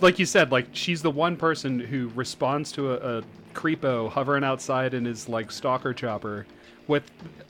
like 0.00 0.18
you 0.18 0.26
said 0.26 0.52
like 0.52 0.66
she's 0.72 1.02
the 1.02 1.10
one 1.10 1.36
person 1.36 1.80
who 1.80 2.10
responds 2.14 2.70
to 2.72 2.92
a, 2.92 3.18
a 3.18 3.22
creepo 3.54 4.08
hovering 4.10 4.44
outside 4.44 4.94
in 4.94 5.04
his 5.04 5.28
like 5.28 5.50
stalker 5.50 5.92
chopper 5.92 6.46
with 6.86 7.02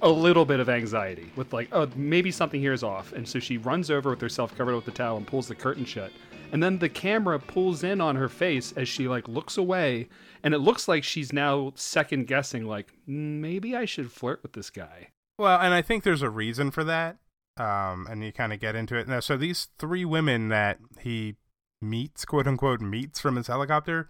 a 0.02 0.08
little 0.08 0.44
bit 0.46 0.58
of 0.60 0.68
anxiety 0.70 1.30
with 1.36 1.52
like 1.52 1.68
oh 1.72 1.86
maybe 1.94 2.30
something 2.30 2.60
here 2.60 2.72
is 2.72 2.82
off 2.82 3.12
and 3.12 3.28
so 3.28 3.38
she 3.38 3.58
runs 3.58 3.90
over 3.90 4.08
with 4.10 4.20
herself 4.20 4.56
covered 4.56 4.74
with 4.74 4.84
the 4.86 4.90
towel 4.90 5.16
and 5.18 5.26
pulls 5.26 5.48
the 5.48 5.54
curtain 5.54 5.84
shut 5.84 6.10
and 6.52 6.62
then 6.62 6.78
the 6.78 6.88
camera 6.88 7.38
pulls 7.38 7.84
in 7.84 8.00
on 8.00 8.16
her 8.16 8.28
face 8.28 8.72
as 8.72 8.88
she 8.88 9.06
like 9.06 9.28
looks 9.28 9.58
away 9.58 10.08
and 10.42 10.54
it 10.54 10.58
looks 10.58 10.88
like 10.88 11.04
she's 11.04 11.32
now 11.32 11.72
second 11.74 12.26
guessing 12.26 12.64
like 12.64 12.86
"Mm, 13.08 13.40
maybe 13.40 13.76
i 13.76 13.84
should 13.84 14.10
flirt 14.10 14.42
with 14.42 14.52
this 14.54 14.70
guy 14.70 15.08
Well, 15.38 15.60
and 15.60 15.74
I 15.74 15.82
think 15.82 16.04
there's 16.04 16.22
a 16.22 16.30
reason 16.30 16.70
for 16.70 16.84
that. 16.84 17.16
Um, 17.60 18.06
and 18.08 18.24
you 18.24 18.32
kind 18.32 18.52
of 18.52 18.60
get 18.60 18.74
into 18.74 18.96
it. 18.96 19.06
Now, 19.06 19.20
so 19.20 19.36
these 19.36 19.68
three 19.78 20.04
women 20.04 20.48
that 20.48 20.78
he 21.00 21.36
meets, 21.82 22.24
quote 22.24 22.46
unquote, 22.46 22.80
meets 22.80 23.20
from 23.20 23.36
his 23.36 23.48
helicopter, 23.48 24.08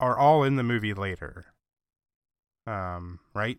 are 0.00 0.16
all 0.18 0.42
in 0.42 0.56
the 0.56 0.62
movie 0.62 0.94
later. 0.94 1.46
um, 2.66 3.20
right? 3.34 3.58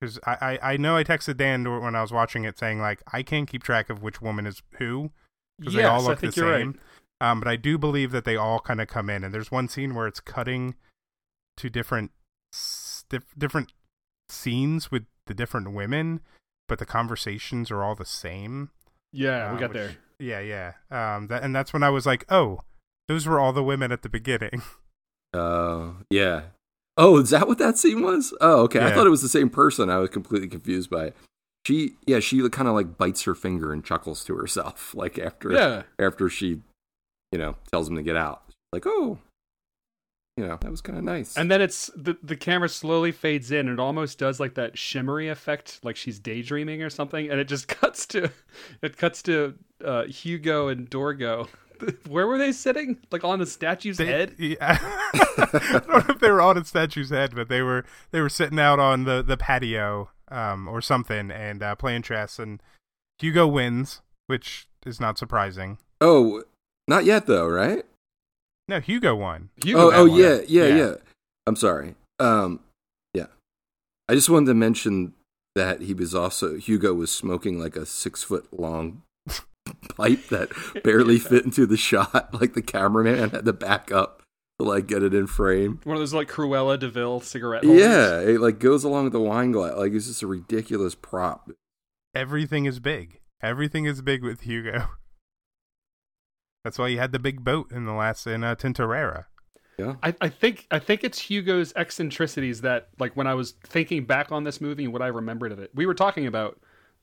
Because 0.00 0.18
I, 0.26 0.58
I 0.62 0.72
I 0.72 0.76
know 0.76 0.96
I 0.96 1.04
texted 1.04 1.36
Dan 1.36 1.64
when 1.80 1.94
I 1.94 2.02
was 2.02 2.12
watching 2.12 2.44
it 2.44 2.58
saying 2.58 2.80
like 2.80 3.02
I 3.12 3.22
can't 3.22 3.48
keep 3.48 3.62
track 3.62 3.88
of 3.88 4.02
which 4.02 4.20
woman 4.20 4.46
is 4.46 4.60
who 4.78 5.10
because 5.58 5.74
they 5.74 5.84
all 5.84 5.98
Yes, 5.98 6.08
look 6.08 6.20
the 6.20 6.32
same. 6.32 6.78
right. 7.20 7.30
Um, 7.30 7.40
but 7.40 7.48
I 7.48 7.56
do 7.56 7.78
believe 7.78 8.10
that 8.12 8.24
they 8.24 8.36
all 8.36 8.60
kind 8.60 8.80
of 8.80 8.88
come 8.88 9.08
in, 9.08 9.24
and 9.24 9.32
there's 9.32 9.50
one 9.50 9.68
scene 9.68 9.94
where 9.94 10.06
it's 10.06 10.20
cutting 10.20 10.74
to 11.58 11.70
different 11.70 12.10
different 13.38 13.72
scenes 14.28 14.90
with 14.90 15.04
the 15.26 15.34
different 15.34 15.72
women, 15.72 16.20
but 16.68 16.78
the 16.78 16.86
conversations 16.86 17.70
are 17.70 17.82
all 17.82 17.94
the 17.94 18.04
same. 18.04 18.70
Yeah, 19.12 19.50
we 19.52 19.56
uh, 19.56 19.60
got 19.60 19.70
which- 19.70 19.78
there. 19.78 19.96
Yeah, 20.18 20.40
yeah. 20.40 20.72
Um, 20.90 21.26
that, 21.26 21.42
and 21.42 21.54
that's 21.54 21.72
when 21.74 21.82
I 21.82 21.90
was 21.90 22.06
like, 22.06 22.24
oh, 22.30 22.60
those 23.06 23.26
were 23.26 23.38
all 23.38 23.52
the 23.52 23.62
women 23.62 23.92
at 23.92 24.00
the 24.02 24.08
beginning. 24.08 24.62
Uh, 25.34 25.90
yeah. 26.10 26.42
Oh, 26.96 27.18
is 27.18 27.30
that 27.30 27.46
what 27.46 27.58
that 27.58 27.76
scene 27.76 28.02
was? 28.02 28.32
Oh, 28.40 28.62
okay. 28.62 28.80
I 28.80 28.92
thought 28.92 29.06
it 29.06 29.10
was 29.10 29.20
the 29.20 29.28
same 29.28 29.50
person. 29.50 29.90
I 29.90 29.98
was 29.98 30.08
completely 30.08 30.48
confused 30.48 30.88
by 30.88 31.06
it. 31.06 31.16
She, 31.66 31.96
yeah, 32.06 32.20
she 32.20 32.48
kind 32.48 32.68
of 32.68 32.74
like 32.74 32.96
bites 32.96 33.24
her 33.24 33.34
finger 33.34 33.72
and 33.72 33.84
chuckles 33.84 34.24
to 34.24 34.36
herself, 34.36 34.94
like 34.96 35.18
after, 35.18 35.52
Yeah. 35.52 35.82
after 35.98 36.30
she, 36.30 36.62
you 37.32 37.38
know, 37.38 37.56
tells 37.70 37.88
him 37.88 37.96
to 37.96 38.02
get 38.02 38.16
out. 38.16 38.42
Like, 38.72 38.84
oh, 38.86 39.18
you 40.36 40.46
know, 40.46 40.58
that 40.60 40.70
was 40.70 40.80
kind 40.80 40.98
of 40.98 41.04
nice. 41.04 41.36
And 41.36 41.50
then 41.50 41.60
it's 41.62 41.90
the 41.96 42.16
the 42.22 42.36
camera 42.36 42.68
slowly 42.68 43.12
fades 43.12 43.50
in 43.50 43.60
and 43.68 43.78
it 43.78 43.80
almost 43.80 44.18
does 44.18 44.38
like 44.38 44.54
that 44.54 44.76
shimmery 44.78 45.28
effect, 45.28 45.80
like 45.82 45.96
she's 45.96 46.18
daydreaming 46.18 46.82
or 46.82 46.90
something, 46.90 47.30
and 47.30 47.40
it 47.40 47.48
just 47.48 47.68
cuts 47.80 48.06
to 48.08 48.30
it 48.82 48.96
cuts 48.96 49.22
to 49.22 49.54
uh, 49.84 50.04
Hugo 50.04 50.68
and 50.68 50.90
Dorgo. 50.90 51.48
Where 52.08 52.26
were 52.26 52.38
they 52.38 52.52
sitting? 52.52 52.98
Like 53.10 53.22
on 53.24 53.38
the 53.38 53.46
statue's 53.46 53.98
They- 53.98 54.06
head? 54.06 54.34
Yeah. 54.38 54.56
I 55.38 55.80
don't 55.86 55.88
know 55.88 56.14
if 56.14 56.20
they 56.20 56.30
were 56.30 56.40
on 56.40 56.56
a 56.56 56.64
statue's 56.64 57.10
head, 57.10 57.34
but 57.34 57.48
they 57.48 57.60
were 57.62 57.84
they 58.10 58.20
were 58.20 58.28
sitting 58.30 58.58
out 58.58 58.78
on 58.78 59.04
the, 59.04 59.22
the 59.22 59.36
patio 59.36 60.10
um, 60.28 60.68
or 60.68 60.80
something 60.80 61.30
and 61.30 61.62
uh, 61.62 61.74
playing 61.74 62.02
chess. 62.02 62.38
And 62.38 62.62
Hugo 63.18 63.46
wins, 63.46 64.00
which 64.26 64.68
is 64.86 65.00
not 65.00 65.18
surprising. 65.18 65.78
oh, 66.00 66.42
not 66.88 67.04
yet 67.04 67.26
though, 67.26 67.46
right? 67.46 67.84
No, 68.68 68.80
Hugo 68.80 69.14
won. 69.14 69.50
Hugo 69.62 69.80
oh, 69.80 69.90
got 69.90 69.98
oh 69.98 70.06
one. 70.06 70.20
yeah, 70.20 70.38
yeah, 70.48 70.66
Yeah. 70.66 70.76
yeah, 70.76 70.94
I'm 71.46 71.56
sorry. 71.56 71.94
Um, 72.18 72.60
yeah. 73.14 73.26
I 74.08 74.14
just 74.14 74.28
wanted 74.28 74.46
to 74.46 74.54
mention 74.54 75.12
that 75.54 75.82
he 75.82 75.94
was 75.94 76.14
also 76.14 76.56
Hugo 76.56 76.92
was 76.94 77.10
smoking 77.10 77.58
like 77.58 77.76
a 77.76 77.86
six 77.86 78.22
foot 78.22 78.46
long 78.52 79.02
pipe 79.96 80.26
that 80.28 80.50
barely 80.84 81.18
fit 81.18 81.44
into 81.44 81.66
the 81.66 81.76
shot. 81.76 82.30
Like 82.40 82.54
the 82.54 82.62
cameraman 82.62 83.30
had 83.30 83.44
to 83.44 83.52
back 83.52 83.90
up 83.92 84.22
to 84.58 84.66
like 84.66 84.86
get 84.86 85.02
it 85.02 85.14
in 85.14 85.26
frame. 85.26 85.80
One 85.84 85.96
of 85.96 86.00
those 86.00 86.12
like 86.14 86.28
Cruella 86.28 86.78
de 86.78 86.88
Vil 86.90 87.20
cigarette 87.20 87.64
holders. 87.64 87.80
Yeah, 87.80 88.20
it 88.20 88.40
like 88.40 88.58
goes 88.58 88.84
along 88.84 89.04
with 89.04 89.12
the 89.12 89.20
wine 89.20 89.52
glass. 89.52 89.76
Like 89.76 89.92
it's 89.92 90.06
just 90.06 90.22
a 90.22 90.26
ridiculous 90.26 90.94
prop. 90.94 91.50
Everything 92.14 92.64
is 92.64 92.80
big. 92.80 93.20
Everything 93.42 93.84
is 93.84 94.02
big 94.02 94.22
with 94.22 94.40
Hugo. 94.42 94.88
That's 96.66 96.80
why 96.80 96.90
he 96.90 96.96
had 96.96 97.12
the 97.12 97.20
big 97.20 97.44
boat 97.44 97.70
in 97.70 97.84
the 97.84 97.92
last 97.92 98.26
in 98.26 98.42
uh, 98.42 98.56
Tintorera. 98.56 99.26
Yeah. 99.78 99.94
I, 100.02 100.12
I 100.20 100.28
think 100.28 100.66
I 100.72 100.80
think 100.80 101.04
it's 101.04 101.16
Hugo's 101.16 101.72
eccentricities 101.76 102.62
that 102.62 102.88
like 102.98 103.16
when 103.16 103.28
I 103.28 103.34
was 103.34 103.52
thinking 103.64 104.04
back 104.04 104.32
on 104.32 104.42
this 104.42 104.60
movie 104.60 104.82
and 104.82 104.92
what 104.92 105.00
I 105.00 105.06
remembered 105.06 105.52
of 105.52 105.60
it. 105.60 105.70
We 105.76 105.86
were 105.86 105.94
talking 105.94 106.26
about 106.26 106.58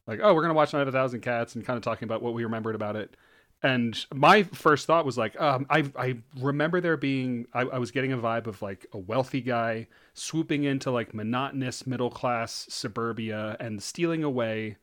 like, 0.05 0.20
oh, 0.22 0.34
we're 0.34 0.41
gonna 0.41 0.53
watch 0.53 0.74
Night 0.74 0.82
of 0.82 0.89
a 0.89 0.91
Thousand 0.91 1.22
Cats 1.22 1.55
and 1.55 1.66
kind 1.66 1.78
of 1.78 1.84
talking 1.84 2.05
about 2.05 2.22
what 2.22 2.34
we 2.34 2.43
remembered 2.43 2.76
about 2.76 2.97
it. 2.97 3.16
And 3.61 4.05
my 4.14 4.43
first 4.43 4.86
thought 4.86 5.05
was 5.05 5.18
like, 5.18 5.39
um, 5.39 5.66
I 5.70 5.89
I 5.95 6.18
remember 6.41 6.82
there 6.82 6.97
being 6.97 7.47
I, 7.53 7.61
I 7.61 7.78
was 7.78 7.91
getting 7.91 8.11
a 8.11 8.18
vibe 8.18 8.47
of 8.47 8.61
like 8.61 8.86
a 8.91 8.97
wealthy 8.97 9.39
guy 9.39 9.88
swooping 10.14 10.66
into 10.66 10.91
like 10.91 11.14
monotonous 11.14 11.88
middle 11.88 12.11
class 12.11 12.66
suburbia 12.68 13.55
and 13.61 13.82
stealing 13.82 14.26
away 14.26 14.76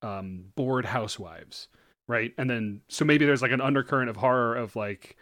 um, 0.00 0.44
bored 0.56 0.86
housewives, 0.86 1.68
right? 2.08 2.34
And 2.36 2.50
then 2.50 2.80
so 2.88 3.04
maybe 3.04 3.24
there's 3.24 3.42
like 3.42 3.52
an 3.52 3.60
undercurrent 3.60 4.10
of 4.10 4.16
horror 4.16 4.56
of 4.56 4.74
like 4.74 5.16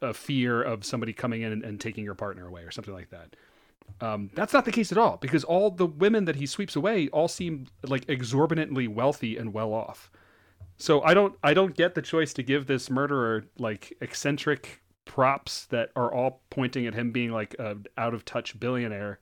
a 0.00 0.14
fear 0.14 0.62
of 0.62 0.84
somebody 0.84 1.12
coming 1.12 1.42
in 1.42 1.52
and, 1.52 1.64
and 1.64 1.80
taking 1.80 2.04
your 2.04 2.14
partner 2.14 2.46
away 2.46 2.62
or 2.62 2.70
something 2.70 2.94
like 2.94 3.10
that. 3.10 3.36
Um, 4.00 4.30
that's 4.34 4.52
not 4.52 4.64
the 4.64 4.72
case 4.72 4.92
at 4.92 4.98
all 4.98 5.16
because 5.16 5.44
all 5.44 5.70
the 5.70 5.86
women 5.86 6.24
that 6.26 6.36
he 6.36 6.46
sweeps 6.46 6.76
away 6.76 7.08
all 7.08 7.28
seem 7.28 7.66
like 7.82 8.08
exorbitantly 8.08 8.86
wealthy 8.86 9.36
and 9.36 9.52
well 9.52 9.74
off. 9.74 10.10
So 10.76 11.02
I 11.02 11.12
don't 11.12 11.36
I 11.42 11.52
don't 11.52 11.76
get 11.76 11.94
the 11.94 12.02
choice 12.02 12.32
to 12.34 12.42
give 12.42 12.66
this 12.66 12.88
murderer 12.88 13.44
like 13.58 13.92
eccentric 14.00 14.82
props 15.04 15.66
that 15.66 15.90
are 15.96 16.12
all 16.12 16.42
pointing 16.50 16.86
at 16.86 16.94
him 16.94 17.10
being 17.10 17.32
like 17.32 17.54
a 17.58 17.76
out 17.96 18.14
of 18.14 18.24
touch 18.24 18.60
billionaire 18.60 19.18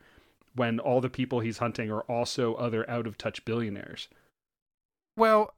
when 0.54 0.78
all 0.78 1.00
the 1.00 1.08
people 1.08 1.40
he's 1.40 1.58
hunting 1.58 1.90
are 1.90 2.02
also 2.02 2.54
other 2.54 2.88
out 2.90 3.06
of 3.06 3.16
touch 3.16 3.44
billionaires. 3.44 4.08
Well, 5.16 5.54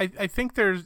I 0.00 0.10
I 0.18 0.26
think 0.26 0.54
there's 0.54 0.84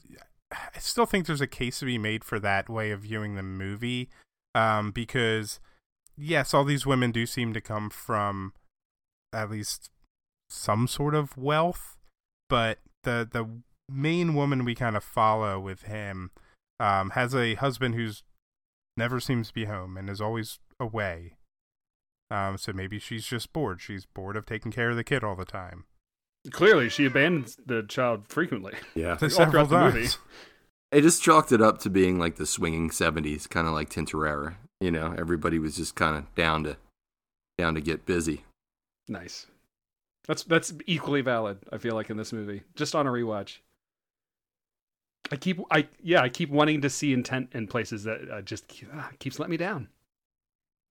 I 0.52 0.78
still 0.78 1.06
think 1.06 1.26
there's 1.26 1.40
a 1.40 1.46
case 1.46 1.78
to 1.78 1.86
be 1.86 1.98
made 1.98 2.24
for 2.24 2.38
that 2.40 2.68
way 2.68 2.90
of 2.90 3.00
viewing 3.00 3.34
the 3.34 3.42
movie, 3.42 4.10
um, 4.54 4.90
because 4.90 5.60
yes, 6.16 6.52
all 6.52 6.64
these 6.64 6.86
women 6.86 7.12
do 7.12 7.24
seem 7.26 7.54
to 7.54 7.60
come 7.60 7.90
from 7.90 8.52
at 9.32 9.50
least 9.50 9.90
some 10.48 10.86
sort 10.86 11.14
of 11.14 11.36
wealth, 11.36 11.96
but 12.48 12.80
the 13.04 13.28
the 13.30 13.48
main 13.88 14.34
woman 14.34 14.64
we 14.64 14.74
kind 14.74 14.96
of 14.96 15.04
follow 15.04 15.60
with 15.60 15.82
him 15.82 16.30
um, 16.80 17.10
has 17.10 17.34
a 17.34 17.54
husband 17.54 17.94
who's 17.94 18.22
never 18.96 19.20
seems 19.20 19.48
to 19.48 19.54
be 19.54 19.64
home 19.64 19.96
and 19.96 20.08
is 20.08 20.20
always 20.20 20.58
away. 20.80 21.36
Um, 22.30 22.56
so 22.56 22.72
maybe 22.72 22.98
she's 22.98 23.26
just 23.26 23.52
bored. 23.52 23.80
She's 23.80 24.06
bored 24.06 24.36
of 24.36 24.46
taking 24.46 24.72
care 24.72 24.90
of 24.90 24.96
the 24.96 25.04
kid 25.04 25.22
all 25.22 25.36
the 25.36 25.44
time. 25.44 25.84
Clearly, 26.50 26.88
she 26.88 27.06
abandons 27.06 27.56
the 27.64 27.82
child 27.82 28.28
frequently. 28.28 28.74
Yeah. 28.94 29.16
all 29.22 29.28
Several 29.30 29.66
throughout 29.66 29.70
the 29.70 29.84
movie. 29.84 30.00
times. 30.08 30.18
I 30.92 31.00
just 31.00 31.22
chalked 31.22 31.50
it 31.50 31.60
up 31.60 31.78
to 31.80 31.90
being 31.90 32.18
like 32.18 32.36
the 32.36 32.46
swinging 32.46 32.90
seventies, 32.90 33.46
kind 33.46 33.66
of 33.66 33.72
like 33.72 33.90
Tintorera. 33.90 34.56
You 34.80 34.90
know, 34.90 35.14
everybody 35.16 35.58
was 35.58 35.76
just 35.76 35.94
kind 35.94 36.16
of 36.16 36.32
down 36.34 36.64
to 36.64 36.76
down 37.58 37.74
to 37.74 37.80
get 37.80 38.06
busy. 38.06 38.44
Nice. 39.08 39.46
That's 40.26 40.44
that's 40.44 40.72
equally 40.86 41.20
valid. 41.20 41.58
I 41.72 41.78
feel 41.78 41.94
like 41.94 42.10
in 42.10 42.16
this 42.16 42.32
movie, 42.32 42.62
just 42.74 42.94
on 42.94 43.06
a 43.06 43.10
rewatch. 43.10 43.58
I 45.32 45.36
keep 45.36 45.58
I 45.70 45.88
yeah 46.02 46.20
I 46.20 46.28
keep 46.28 46.50
wanting 46.50 46.80
to 46.82 46.90
see 46.90 47.12
intent 47.12 47.50
in 47.52 47.66
places 47.66 48.04
that 48.04 48.30
uh, 48.30 48.42
just 48.42 48.72
ah, 48.94 49.10
keeps 49.18 49.38
letting 49.38 49.50
me 49.50 49.56
down. 49.56 49.88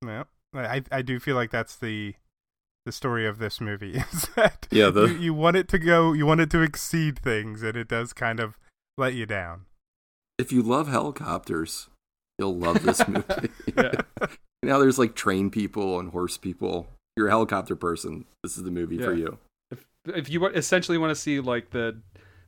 Yeah, 0.05 0.23
I 0.53 0.83
I 0.91 1.01
do 1.01 1.19
feel 1.19 1.35
like 1.35 1.51
that's 1.51 1.75
the 1.75 2.15
the 2.85 2.91
story 2.91 3.25
of 3.25 3.37
this 3.37 3.61
movie 3.61 3.95
is 4.13 4.27
that 4.35 4.67
Yeah, 4.71 4.89
the- 4.89 5.05
you, 5.07 5.17
you 5.17 5.33
want 5.33 5.55
it 5.57 5.67
to 5.69 5.79
go, 5.79 6.13
you 6.13 6.25
want 6.25 6.41
it 6.41 6.49
to 6.51 6.61
exceed 6.61 7.19
things, 7.19 7.63
and 7.63 7.75
it 7.77 7.87
does 7.87 8.13
kind 8.13 8.39
of 8.39 8.57
let 8.97 9.13
you 9.13 9.25
down. 9.25 9.65
If 10.37 10.51
you 10.51 10.61
love 10.63 10.87
helicopters, 10.87 11.89
you'll 12.39 12.57
love 12.57 12.83
this 12.83 13.07
movie. 13.07 13.49
Yeah. 13.77 14.01
now 14.63 14.79
there's 14.79 14.99
like 14.99 15.15
train 15.15 15.49
people 15.49 15.99
and 15.99 16.11
horse 16.11 16.37
people. 16.37 16.87
You're 17.15 17.27
a 17.27 17.31
helicopter 17.31 17.75
person. 17.75 18.25
This 18.41 18.57
is 18.57 18.63
the 18.63 18.71
movie 18.71 18.97
for 18.97 19.13
you. 19.13 19.37
If 19.71 19.85
if 20.07 20.29
you 20.29 20.45
essentially 20.47 20.97
want 20.97 21.11
to 21.11 21.15
see 21.15 21.39
like 21.39 21.69
the 21.69 22.01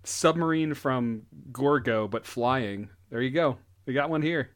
submarine 0.04 0.74
from 0.74 1.24
Gorgo 1.52 2.08
but 2.08 2.26
flying, 2.26 2.90
there 3.12 3.22
you 3.22 3.30
go. 3.30 3.58
We 3.86 3.94
got 3.94 4.10
one 4.10 4.24
here. 4.24 4.50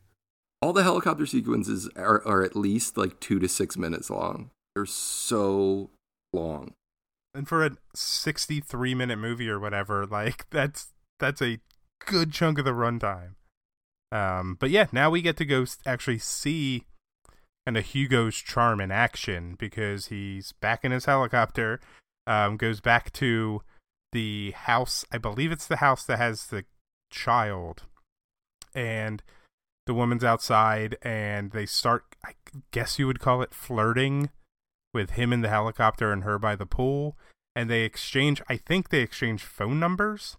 All 0.62 0.74
the 0.74 0.84
helicopter 0.84 1.26
sequences 1.28 1.88
are, 1.96 2.26
are 2.28 2.44
at 2.44 2.56
least 2.56 2.98
like 2.98 3.20
two 3.20 3.38
to 3.40 3.48
six 3.48 3.78
minutes 3.78 4.10
long. 4.10 4.50
They're 4.80 4.86
so 4.86 5.90
long. 6.32 6.72
And 7.34 7.50
for 7.50 7.66
a 7.66 7.72
63 7.94 8.96
minute 8.96 9.18
movie 9.18 9.50
or 9.50 9.60
whatever, 9.60 10.06
like 10.06 10.50
that's 10.52 10.94
that's 11.20 11.42
a 11.42 11.60
good 12.06 12.32
chunk 12.32 12.60
of 12.60 12.64
the 12.64 12.72
runtime. 12.72 13.32
Um, 14.14 14.56
but 14.58 14.70
yeah, 14.70 14.88
now 14.94 15.10
we 15.10 15.22
get 15.22 15.36
to 15.36 15.46
go 15.46 15.66
actually 15.86 16.20
see 16.20 16.86
kind 17.66 17.76
of 17.76 17.88
Hugo's 17.88 18.38
charm 18.38 18.80
in 18.80 18.90
action 18.90 19.58
because 19.60 20.06
he's 20.06 20.54
back 20.54 20.86
in 20.86 20.94
his 20.94 21.04
helicopter. 21.04 21.82
Um, 22.26 22.56
goes 22.56 22.80
back 22.80 23.12
to 23.14 23.62
the 24.14 24.52
house. 24.52 25.04
I 25.12 25.18
believe 25.18 25.52
it's 25.52 25.68
the 25.68 25.78
house 25.78 26.06
that 26.06 26.20
has 26.20 26.48
the 26.48 26.64
child, 27.12 27.84
and 28.74 29.22
the 29.86 29.94
woman's 29.94 30.24
outside, 30.24 30.96
and 31.02 31.52
they 31.52 31.66
start. 31.66 32.06
I 32.24 32.36
guess 32.72 32.98
you 32.98 33.08
would 33.08 33.20
call 33.20 33.42
it 33.42 33.54
flirting 33.54 34.30
with 34.94 35.12
him 35.12 35.32
in 35.34 35.42
the 35.42 35.50
helicopter 35.50 36.12
and 36.12 36.24
her 36.24 36.40
by 36.40 36.56
the 36.56 36.66
pool 36.66 37.16
and 37.56 37.70
they 37.70 37.82
exchange 37.84 38.42
i 38.50 38.56
think 38.58 38.90
they 38.90 39.02
exchange 39.02 39.44
phone 39.44 39.80
numbers 39.80 40.38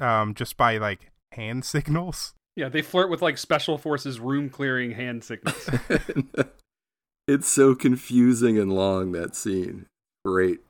um 0.00 0.34
just 0.34 0.56
by 0.56 0.76
like 0.78 1.10
hand 1.32 1.64
signals 1.74 2.32
Yeah, 2.56 2.68
they 2.70 2.80
flirt 2.82 3.10
with 3.10 3.20
like 3.22 3.36
special 3.38 3.76
forces 3.78 4.18
room 4.18 4.48
clearing 4.48 4.92
hand 4.92 5.22
signals. 5.24 5.68
it's 7.28 7.48
so 7.48 7.74
confusing 7.74 8.58
and 8.58 8.72
long 8.72 9.12
that 9.12 9.34
scene. 9.36 9.86
Great. 10.24 10.60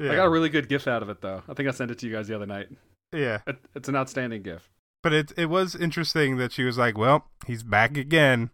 I 0.00 0.14
got 0.16 0.26
a 0.26 0.30
really 0.30 0.48
good 0.48 0.68
gif 0.68 0.86
out 0.88 1.02
of 1.02 1.08
it 1.08 1.20
though. 1.20 1.42
I 1.48 1.54
think 1.54 1.68
I 1.68 1.72
sent 1.72 1.90
it 1.90 1.98
to 1.98 2.06
you 2.06 2.12
guys 2.12 2.26
the 2.28 2.34
other 2.36 2.46
night. 2.46 2.68
yeah 3.12 3.40
It, 3.46 3.58
it's 3.74 3.88
an 3.88 3.96
outstanding 3.96 4.42
gif. 4.42 4.70
but 5.02 5.12
it 5.12 5.32
it 5.36 5.46
was 5.46 5.74
interesting 5.74 6.36
that 6.38 6.52
she 6.52 6.64
was 6.64 6.78
like 6.78 6.96
well 6.96 7.26
he's 7.46 7.62
back 7.62 7.96
again 7.96 8.50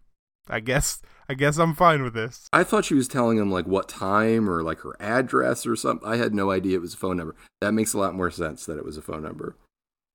i 0.49 0.59
guess 0.59 1.01
I 1.29 1.35
guess 1.35 1.57
I'm 1.57 1.75
fine 1.75 2.01
with 2.01 2.13
this. 2.15 2.47
I 2.51 2.63
thought 2.63 2.85
she 2.85 2.95
was 2.95 3.07
telling 3.07 3.37
him 3.37 3.51
like 3.51 3.67
what 3.67 3.87
time 3.87 4.49
or 4.49 4.63
like 4.63 4.79
her 4.79 4.95
address 4.99 5.65
or 5.67 5.75
something. 5.75 6.07
I 6.09 6.15
had 6.17 6.33
no 6.33 6.49
idea 6.49 6.77
it 6.77 6.81
was 6.81 6.95
a 6.95 6.97
phone 6.97 7.17
number. 7.17 7.35
That 7.61 7.73
makes 7.73 7.93
a 7.93 7.99
lot 7.99 8.15
more 8.15 8.31
sense 8.31 8.65
that 8.65 8.77
it 8.77 8.83
was 8.85 8.97
a 8.97 9.01
phone 9.01 9.21
number. 9.21 9.55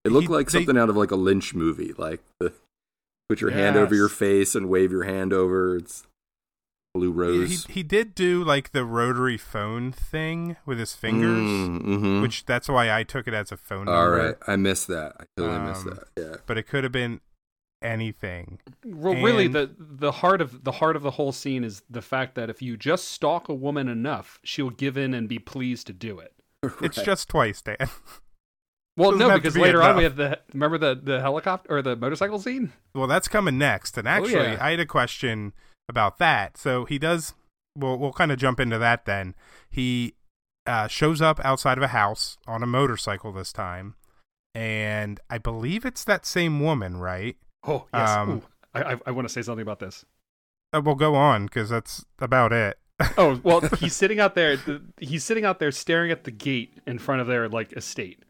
It 0.04 0.10
looked 0.12 0.26
He- 0.28 0.32
like 0.34 0.50
they- 0.50 0.58
something 0.58 0.76
out 0.76 0.90
of 0.90 0.96
like 0.96 1.12
a 1.12 1.16
Lynch 1.16 1.54
movie, 1.54 1.92
like 1.96 2.20
the 2.40 2.52
put 3.28 3.40
your 3.40 3.52
hand 3.52 3.76
over 3.76 3.94
your 3.94 4.08
face 4.08 4.54
and 4.54 4.68
wave 4.68 4.90
your 4.90 5.04
hand 5.04 5.32
over. 5.32 5.76
It's 5.76 6.04
blue 6.94 7.10
He, 7.12 7.38
rose. 7.40 7.66
he 7.66 7.82
did 7.82 8.14
do 8.14 8.44
like 8.44 8.72
the 8.72 8.84
rotary 8.84 9.36
phone 9.38 9.92
thing 9.92 10.56
with 10.66 10.78
his 10.78 10.94
fingers, 10.94 11.40
Mm-hmm. 11.40 12.22
which 12.22 12.44
that's 12.44 12.68
why 12.68 12.92
I 12.92 13.02
took 13.02 13.26
it 13.26 13.34
as 13.34 13.50
a 13.50 13.56
phone 13.56 13.88
All 13.88 13.94
number. 14.10 14.16
right, 14.26 14.36
I 14.46 14.56
missed 14.56 14.88
that. 14.88 15.14
I 15.20 15.24
totally 15.36 15.58
missed 15.60 15.86
Um, 15.86 15.98
that. 16.16 16.22
Yeah. 16.22 16.36
But 16.46 16.58
it 16.58 16.64
could 16.68 16.84
have 16.84 16.92
been 16.92 17.20
anything. 17.84 18.58
Well, 18.84 19.14
really, 19.14 19.46
the 19.48 19.70
the 19.78 20.12
heart 20.12 20.40
of 20.40 20.64
the 20.64 20.72
heart 20.72 20.96
of 20.96 21.02
the 21.02 21.12
whole 21.12 21.32
scene 21.32 21.62
is 21.62 21.82
the 21.88 22.02
fact 22.02 22.34
that 22.34 22.50
if 22.50 22.62
you 22.62 22.76
just 22.76 23.08
stalk 23.08 23.48
a 23.48 23.54
woman 23.54 23.88
enough, 23.88 24.40
she'll 24.42 24.70
give 24.70 24.96
in 24.96 25.14
and 25.14 25.28
be 25.28 25.38
pleased 25.38 25.86
to 25.88 25.92
do 25.92 26.18
it. 26.18 26.32
It's 26.80 27.02
just 27.02 27.28
twice, 27.28 27.60
Dan. 27.62 27.76
Well, 28.96 29.10
Doesn't 29.10 29.26
no, 29.26 29.34
because 29.34 29.54
be 29.54 29.60
later 29.60 29.82
on 29.82 29.96
we 29.96 30.04
have 30.04 30.14
the 30.14 30.38
remember 30.52 30.78
the 30.78 30.94
the 30.94 31.20
helicopter 31.20 31.68
or 31.78 31.82
the 31.82 31.96
motorcycle 31.96 32.38
scene. 32.38 32.72
Well, 32.94 33.08
that's 33.08 33.26
coming 33.26 33.58
next. 33.58 33.98
And 33.98 34.06
actually, 34.06 34.36
Oh, 34.36 34.42
yeah. 34.42 34.58
I 34.60 34.70
had 34.70 34.80
a 34.80 34.86
question 34.86 35.52
about 35.88 36.18
that. 36.18 36.56
So 36.56 36.84
he 36.84 36.98
does. 36.98 37.34
We'll 37.76 37.98
we'll 37.98 38.12
kind 38.12 38.30
of 38.30 38.38
jump 38.38 38.60
into 38.60 38.78
that 38.78 39.04
then. 39.04 39.34
He 39.68 40.14
uh, 40.64 40.86
shows 40.86 41.20
up 41.20 41.40
outside 41.44 41.76
of 41.76 41.82
a 41.82 41.88
house 41.88 42.38
on 42.46 42.62
a 42.62 42.66
motorcycle 42.66 43.32
this 43.32 43.52
time, 43.52 43.96
and 44.54 45.18
I 45.28 45.38
believe 45.38 45.84
it's 45.84 46.04
that 46.04 46.24
same 46.24 46.60
woman, 46.60 46.98
right? 46.98 47.36
Oh 47.66 47.86
yes, 47.92 48.10
Um, 48.10 48.42
I 48.74 48.82
I, 48.82 48.96
I 49.06 49.10
want 49.10 49.28
to 49.28 49.32
say 49.32 49.42
something 49.42 49.62
about 49.62 49.78
this. 49.78 50.04
Uh, 50.72 50.80
we'll 50.80 50.94
go 50.94 51.14
on 51.14 51.44
because 51.46 51.68
that's 51.68 52.04
about 52.18 52.52
it. 52.52 52.78
Oh 53.18 53.40
well, 53.42 53.60
he's 53.80 53.94
sitting 53.94 54.20
out 54.20 54.34
there. 54.34 54.56
The, 54.56 54.80
he's 55.00 55.24
sitting 55.24 55.44
out 55.44 55.58
there 55.58 55.72
staring 55.72 56.12
at 56.12 56.24
the 56.24 56.30
gate 56.30 56.78
in 56.86 56.98
front 56.98 57.20
of 57.20 57.26
their 57.26 57.48
like 57.48 57.72
estate, 57.72 58.22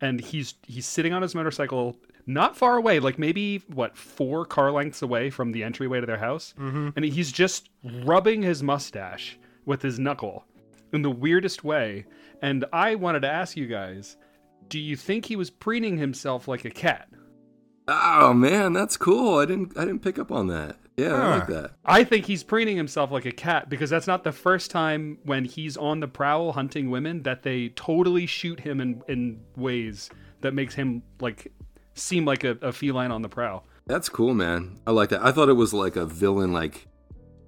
and 0.00 0.20
he's 0.20 0.54
he's 0.66 0.86
sitting 0.86 1.12
on 1.12 1.20
his 1.20 1.34
motorcycle, 1.34 1.98
not 2.26 2.56
far 2.56 2.76
away, 2.76 2.98
like 2.98 3.18
maybe 3.18 3.58
what 3.68 3.96
four 3.96 4.46
car 4.46 4.72
lengths 4.72 5.02
away 5.02 5.28
from 5.28 5.52
the 5.52 5.62
entryway 5.62 6.00
to 6.00 6.06
their 6.06 6.16
house, 6.16 6.54
mm-hmm. 6.58 6.90
and 6.96 7.04
he's 7.04 7.30
just 7.30 7.68
rubbing 8.04 8.42
his 8.42 8.62
mustache 8.62 9.38
with 9.66 9.82
his 9.82 9.98
knuckle 9.98 10.46
in 10.92 11.02
the 11.02 11.10
weirdest 11.10 11.62
way. 11.62 12.06
And 12.42 12.64
I 12.72 12.94
wanted 12.94 13.20
to 13.20 13.30
ask 13.30 13.56
you 13.56 13.66
guys, 13.66 14.16
do 14.68 14.78
you 14.78 14.96
think 14.96 15.26
he 15.26 15.36
was 15.36 15.50
preening 15.50 15.98
himself 15.98 16.48
like 16.48 16.64
a 16.64 16.70
cat? 16.70 17.08
Oh 17.88 18.32
man, 18.32 18.72
that's 18.72 18.96
cool. 18.96 19.38
I 19.38 19.46
didn't 19.46 19.76
I 19.78 19.84
didn't 19.84 20.00
pick 20.00 20.18
up 20.18 20.32
on 20.32 20.48
that. 20.48 20.76
Yeah, 20.96 21.14
I 21.14 21.38
like 21.38 21.48
that. 21.48 21.72
I 21.84 22.04
think 22.04 22.24
he's 22.24 22.42
preening 22.42 22.76
himself 22.76 23.10
like 23.10 23.26
a 23.26 23.32
cat 23.32 23.68
because 23.68 23.90
that's 23.90 24.06
not 24.06 24.24
the 24.24 24.32
first 24.32 24.70
time 24.70 25.18
when 25.24 25.44
he's 25.44 25.76
on 25.76 26.00
the 26.00 26.08
prowl 26.08 26.52
hunting 26.52 26.90
women 26.90 27.22
that 27.24 27.42
they 27.42 27.68
totally 27.70 28.24
shoot 28.24 28.60
him 28.60 28.80
in, 28.80 29.02
in 29.06 29.40
ways 29.56 30.08
that 30.40 30.54
makes 30.54 30.74
him 30.74 31.02
like 31.20 31.52
seem 31.94 32.24
like 32.24 32.44
a, 32.44 32.56
a 32.62 32.72
feline 32.72 33.10
on 33.10 33.20
the 33.20 33.28
prowl. 33.28 33.66
That's 33.86 34.08
cool, 34.08 34.32
man. 34.32 34.80
I 34.86 34.92
like 34.92 35.10
that. 35.10 35.22
I 35.22 35.32
thought 35.32 35.50
it 35.50 35.54
was 35.54 35.74
like 35.74 35.96
a 35.96 36.06
villain, 36.06 36.52
like 36.52 36.88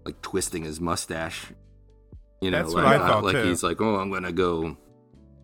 like 0.05 0.20
twisting 0.20 0.64
his 0.64 0.80
mustache. 0.80 1.47
You 2.41 2.51
know, 2.51 2.59
That's 2.59 2.74
like, 2.74 2.86
I 2.86 2.99
thought, 2.99 3.24
like 3.24 3.36
he's 3.36 3.62
like, 3.62 3.80
oh, 3.80 3.97
I'm 3.97 4.11
gonna 4.11 4.30
go 4.30 4.76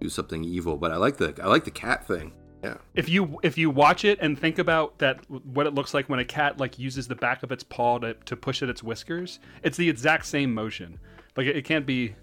do 0.00 0.08
something 0.08 0.44
evil. 0.44 0.76
But 0.76 0.92
I 0.92 0.96
like 0.96 1.16
the 1.16 1.34
I 1.42 1.48
like 1.48 1.64
the 1.64 1.70
cat 1.70 2.06
thing. 2.06 2.32
Yeah. 2.64 2.76
If 2.94 3.10
you 3.10 3.38
if 3.42 3.58
you 3.58 3.68
watch 3.68 4.04
it 4.04 4.18
and 4.22 4.38
think 4.38 4.58
about 4.58 4.98
that 4.98 5.28
what 5.30 5.66
it 5.66 5.74
looks 5.74 5.92
like 5.92 6.08
when 6.08 6.18
a 6.18 6.24
cat 6.24 6.58
like 6.58 6.78
uses 6.78 7.06
the 7.06 7.14
back 7.14 7.42
of 7.42 7.52
its 7.52 7.62
paw 7.62 7.98
to, 7.98 8.14
to 8.14 8.36
push 8.36 8.62
at 8.62 8.70
its 8.70 8.82
whiskers, 8.82 9.38
it's 9.62 9.76
the 9.76 9.88
exact 9.88 10.24
same 10.24 10.54
motion. 10.54 10.98
Like 11.36 11.46
it, 11.46 11.56
it 11.56 11.64
can't 11.66 11.84
be 11.84 12.14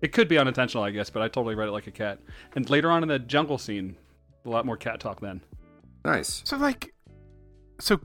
it 0.00 0.12
could 0.12 0.28
be 0.28 0.38
unintentional, 0.38 0.84
I 0.84 0.90
guess, 0.90 1.10
but 1.10 1.22
I 1.22 1.26
totally 1.26 1.56
read 1.56 1.68
it 1.68 1.72
like 1.72 1.88
a 1.88 1.90
cat. 1.90 2.20
And 2.54 2.70
later 2.70 2.90
on 2.92 3.02
in 3.02 3.08
the 3.08 3.18
jungle 3.18 3.58
scene, 3.58 3.96
a 4.44 4.48
lot 4.48 4.64
more 4.64 4.76
cat 4.76 5.00
talk 5.00 5.20
then. 5.20 5.40
Nice. 6.04 6.42
So 6.44 6.56
like, 6.56 6.94
so 7.80 8.00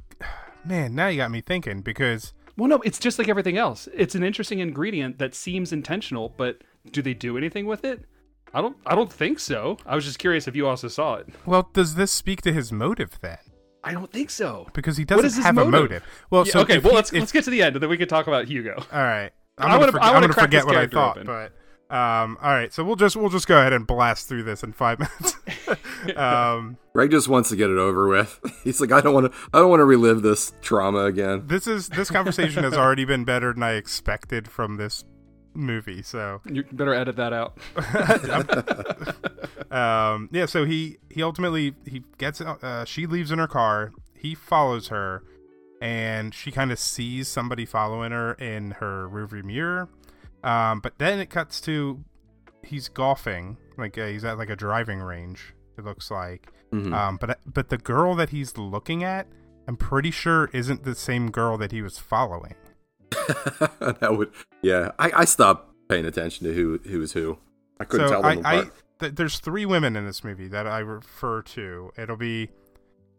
man, 0.66 0.96
now 0.96 1.10
you 1.10 1.18
got 1.18 1.30
me 1.30 1.42
thinking 1.42 1.82
because 1.82 2.34
Well, 2.58 2.70
no, 2.70 2.82
it's 2.82 2.98
just 2.98 3.20
like 3.20 3.30
everything 3.30 3.58
else. 3.58 3.88
It's 3.94 4.16
an 4.16 4.24
interesting 4.24 4.60
ingredient 4.60 5.20
that 5.20 5.36
seems 5.36 5.72
intentional, 5.72 6.34
but 6.38 6.64
do 6.92 7.04
they 7.04 7.14
do 7.14 7.38
anything 7.38 7.68
with 7.68 7.86
it? 7.86 8.06
I 8.54 8.62
don't. 8.62 8.78
I 8.86 8.96
don't 8.96 9.12
think 9.12 9.40
so. 9.40 9.78
I 9.86 9.96
was 9.96 10.06
just 10.06 10.20
curious 10.20 10.48
if 10.48 10.56
you 10.56 10.68
also 10.68 10.88
saw 10.88 11.16
it. 11.16 11.28
well, 11.46 11.70
does 11.74 11.96
this 11.96 12.12
speak 12.12 12.42
to 12.44 12.54
his 12.54 12.72
motive 12.72 13.18
then? 13.22 13.38
I 13.84 13.94
don't 13.94 14.12
think 14.12 14.30
so. 14.30 14.68
Because 14.74 14.96
he 14.96 15.04
doesn't 15.06 15.26
is 15.26 15.36
his 15.36 15.46
have 15.46 15.58
a 15.58 15.66
motive. 15.66 16.04
Well, 16.30 16.46
Yeah, 16.46 16.54
so 16.54 16.60
okay. 16.62 16.78
Well, 16.80 16.92
he- 16.92 16.96
let's 16.96 17.12
if- 17.14 17.20
let's 17.20 17.32
get 17.32 17.44
to 17.46 17.50
the 17.50 17.62
end, 17.62 17.76
and 17.76 17.84
then 17.84 17.90
we 17.90 17.98
can 17.98 18.08
talk 18.08 18.28
about 18.28 18.48
Hugo. 18.48 18.76
All 18.92 19.00
right. 19.04 19.32
I 19.58 19.64
I'm 19.66 19.70
wanna- 19.72 19.80
gonna, 19.80 19.92
forget, 19.92 20.04
I 20.04 20.08
I'm 20.08 20.14
wanna 20.14 20.28
gonna 20.28 20.42
forget 20.48 20.66
what 20.66 20.78
I 20.78 20.88
thought, 20.88 21.18
open. 21.18 21.28
but 21.28 21.96
um, 21.96 22.38
all 22.42 22.52
right. 22.54 22.72
So 22.74 22.84
we'll 22.84 22.96
just 22.96 23.16
we'll 23.16 23.30
just 23.30 23.48
go 23.48 23.60
ahead 23.60 23.74
and 23.74 23.86
blast 23.86 24.28
through 24.30 24.44
this 24.44 24.64
in 24.64 24.72
five 24.74 25.00
minutes. 25.00 25.36
um, 26.16 26.78
Greg 26.94 27.12
just 27.12 27.28
wants 27.28 27.50
to 27.50 27.56
get 27.56 27.70
it 27.70 27.78
over 27.78 28.08
with. 28.08 28.40
He's 28.64 28.80
like, 28.82 28.92
I 28.92 29.02
don't 29.02 29.14
want 29.14 29.32
to. 29.32 29.38
I 29.54 29.60
don't 29.60 29.70
want 29.70 29.80
to 29.82 29.86
relive 29.86 30.22
this 30.22 30.54
trauma 30.62 31.06
again. 31.06 31.44
this 31.48 31.68
is 31.68 31.90
this 31.90 32.10
conversation 32.10 32.64
has 32.64 32.74
already 32.74 33.06
been 33.06 33.26
better 33.26 33.54
than 33.54 33.64
I 33.64 33.74
expected 33.74 34.50
from 34.50 34.78
this 34.78 35.04
movie. 35.54 36.02
So 36.02 36.42
You 36.46 36.64
better 36.72 36.94
edit 36.94 37.16
that 37.18 37.34
out. 37.34 37.58
um, 39.72 40.30
yeah, 40.32 40.46
so 40.46 40.66
he 40.66 40.98
he 41.10 41.24
ultimately 41.24 41.76
he 41.86 42.04
gets 42.18 42.42
uh, 42.42 42.86
she 42.86 43.06
leaves 43.08 43.32
in 43.32 43.40
her 43.40 43.48
car. 43.48 43.92
He 44.16 44.36
follows 44.36 44.88
her, 44.90 45.24
and 45.82 46.34
she 46.34 46.52
kind 46.52 46.72
of 46.72 46.80
sees 46.80 47.28
somebody 47.28 47.66
following 47.66 48.12
her 48.12 48.34
in 48.34 48.72
her 48.72 49.08
rearview 49.10 49.44
mirror. 49.44 49.90
Um, 50.44 50.80
but 50.80 50.98
then 50.98 51.20
it 51.20 51.30
cuts 51.30 51.62
to 51.62 52.04
he's 52.64 52.88
golfing, 52.90 53.58
like 53.78 53.98
uh, 53.98 54.06
he's 54.08 54.24
at 54.26 54.38
like 54.38 54.50
a 54.50 54.56
driving 54.56 55.00
range. 55.00 55.54
It 55.78 55.86
looks 55.86 56.12
like, 56.12 56.52
Mhm. 56.72 56.94
um, 56.94 57.18
but 57.18 57.40
but 57.46 57.70
the 57.70 57.78
girl 57.78 58.16
that 58.16 58.30
he's 58.30 58.58
looking 58.58 59.04
at, 59.04 59.28
I'm 59.68 59.76
pretty 59.78 60.12
sure 60.12 60.50
isn't 60.54 60.84
the 60.84 60.96
same 60.96 61.32
girl 61.32 61.58
that 61.58 61.72
he 61.72 61.82
was 61.82 61.98
following. 61.98 62.56
that 64.00 64.16
would. 64.18 64.32
Yeah, 64.62 64.92
I, 65.00 65.12
I 65.22 65.26
stopped 65.26 65.74
paying 65.90 66.06
attention 66.06 66.48
to 66.48 66.54
who 66.54 66.80
who 66.90 67.00
was 67.00 67.14
who. 67.14 67.38
I 67.80 67.86
couldn't 67.86 68.08
so 68.08 68.12
tell 68.14 68.22
them 68.22 68.46
I 68.46 68.54
apart. 68.56 68.74
th- 69.00 69.16
there's 69.16 69.40
three 69.40 69.66
women 69.66 69.96
in 69.96 70.06
this 70.06 70.24
movie 70.24 70.48
that 70.48 70.68
I 70.68 70.80
refer 70.80 71.42
to. 71.42 71.92
It'll 71.98 72.18
be 72.18 72.50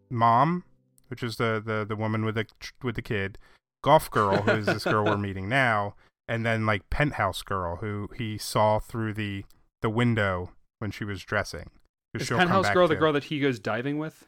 mom, 0.09 0.63
which 1.07 1.23
is 1.23 1.37
the 1.37 1.61
the, 1.65 1.85
the 1.87 1.95
woman 1.95 2.25
with 2.25 2.35
the 2.35 2.45
with 2.83 2.95
the 2.95 3.01
kid, 3.01 3.37
golf 3.83 4.09
girl, 4.11 4.37
who 4.41 4.51
is 4.51 4.65
this 4.65 4.83
girl 4.83 5.05
we're 5.05 5.17
meeting 5.29 5.49
now, 5.49 5.95
and 6.27 6.45
then 6.45 6.65
like 6.65 6.89
penthouse 6.89 7.41
girl, 7.41 7.77
who 7.77 8.09
he 8.17 8.37
saw 8.37 8.79
through 8.79 9.13
the 9.13 9.43
the 9.81 9.89
window 9.89 10.51
when 10.79 10.91
she 10.91 11.03
was 11.03 11.23
dressing. 11.23 11.69
who 12.13 12.19
Is 12.19 12.29
Penthouse 12.29 12.65
back 12.65 12.73
Girl 12.73 12.87
the 12.87 12.95
to. 12.95 12.99
girl 12.99 13.13
that 13.13 13.25
he 13.25 13.39
goes 13.39 13.59
diving 13.59 13.97
with? 13.99 14.25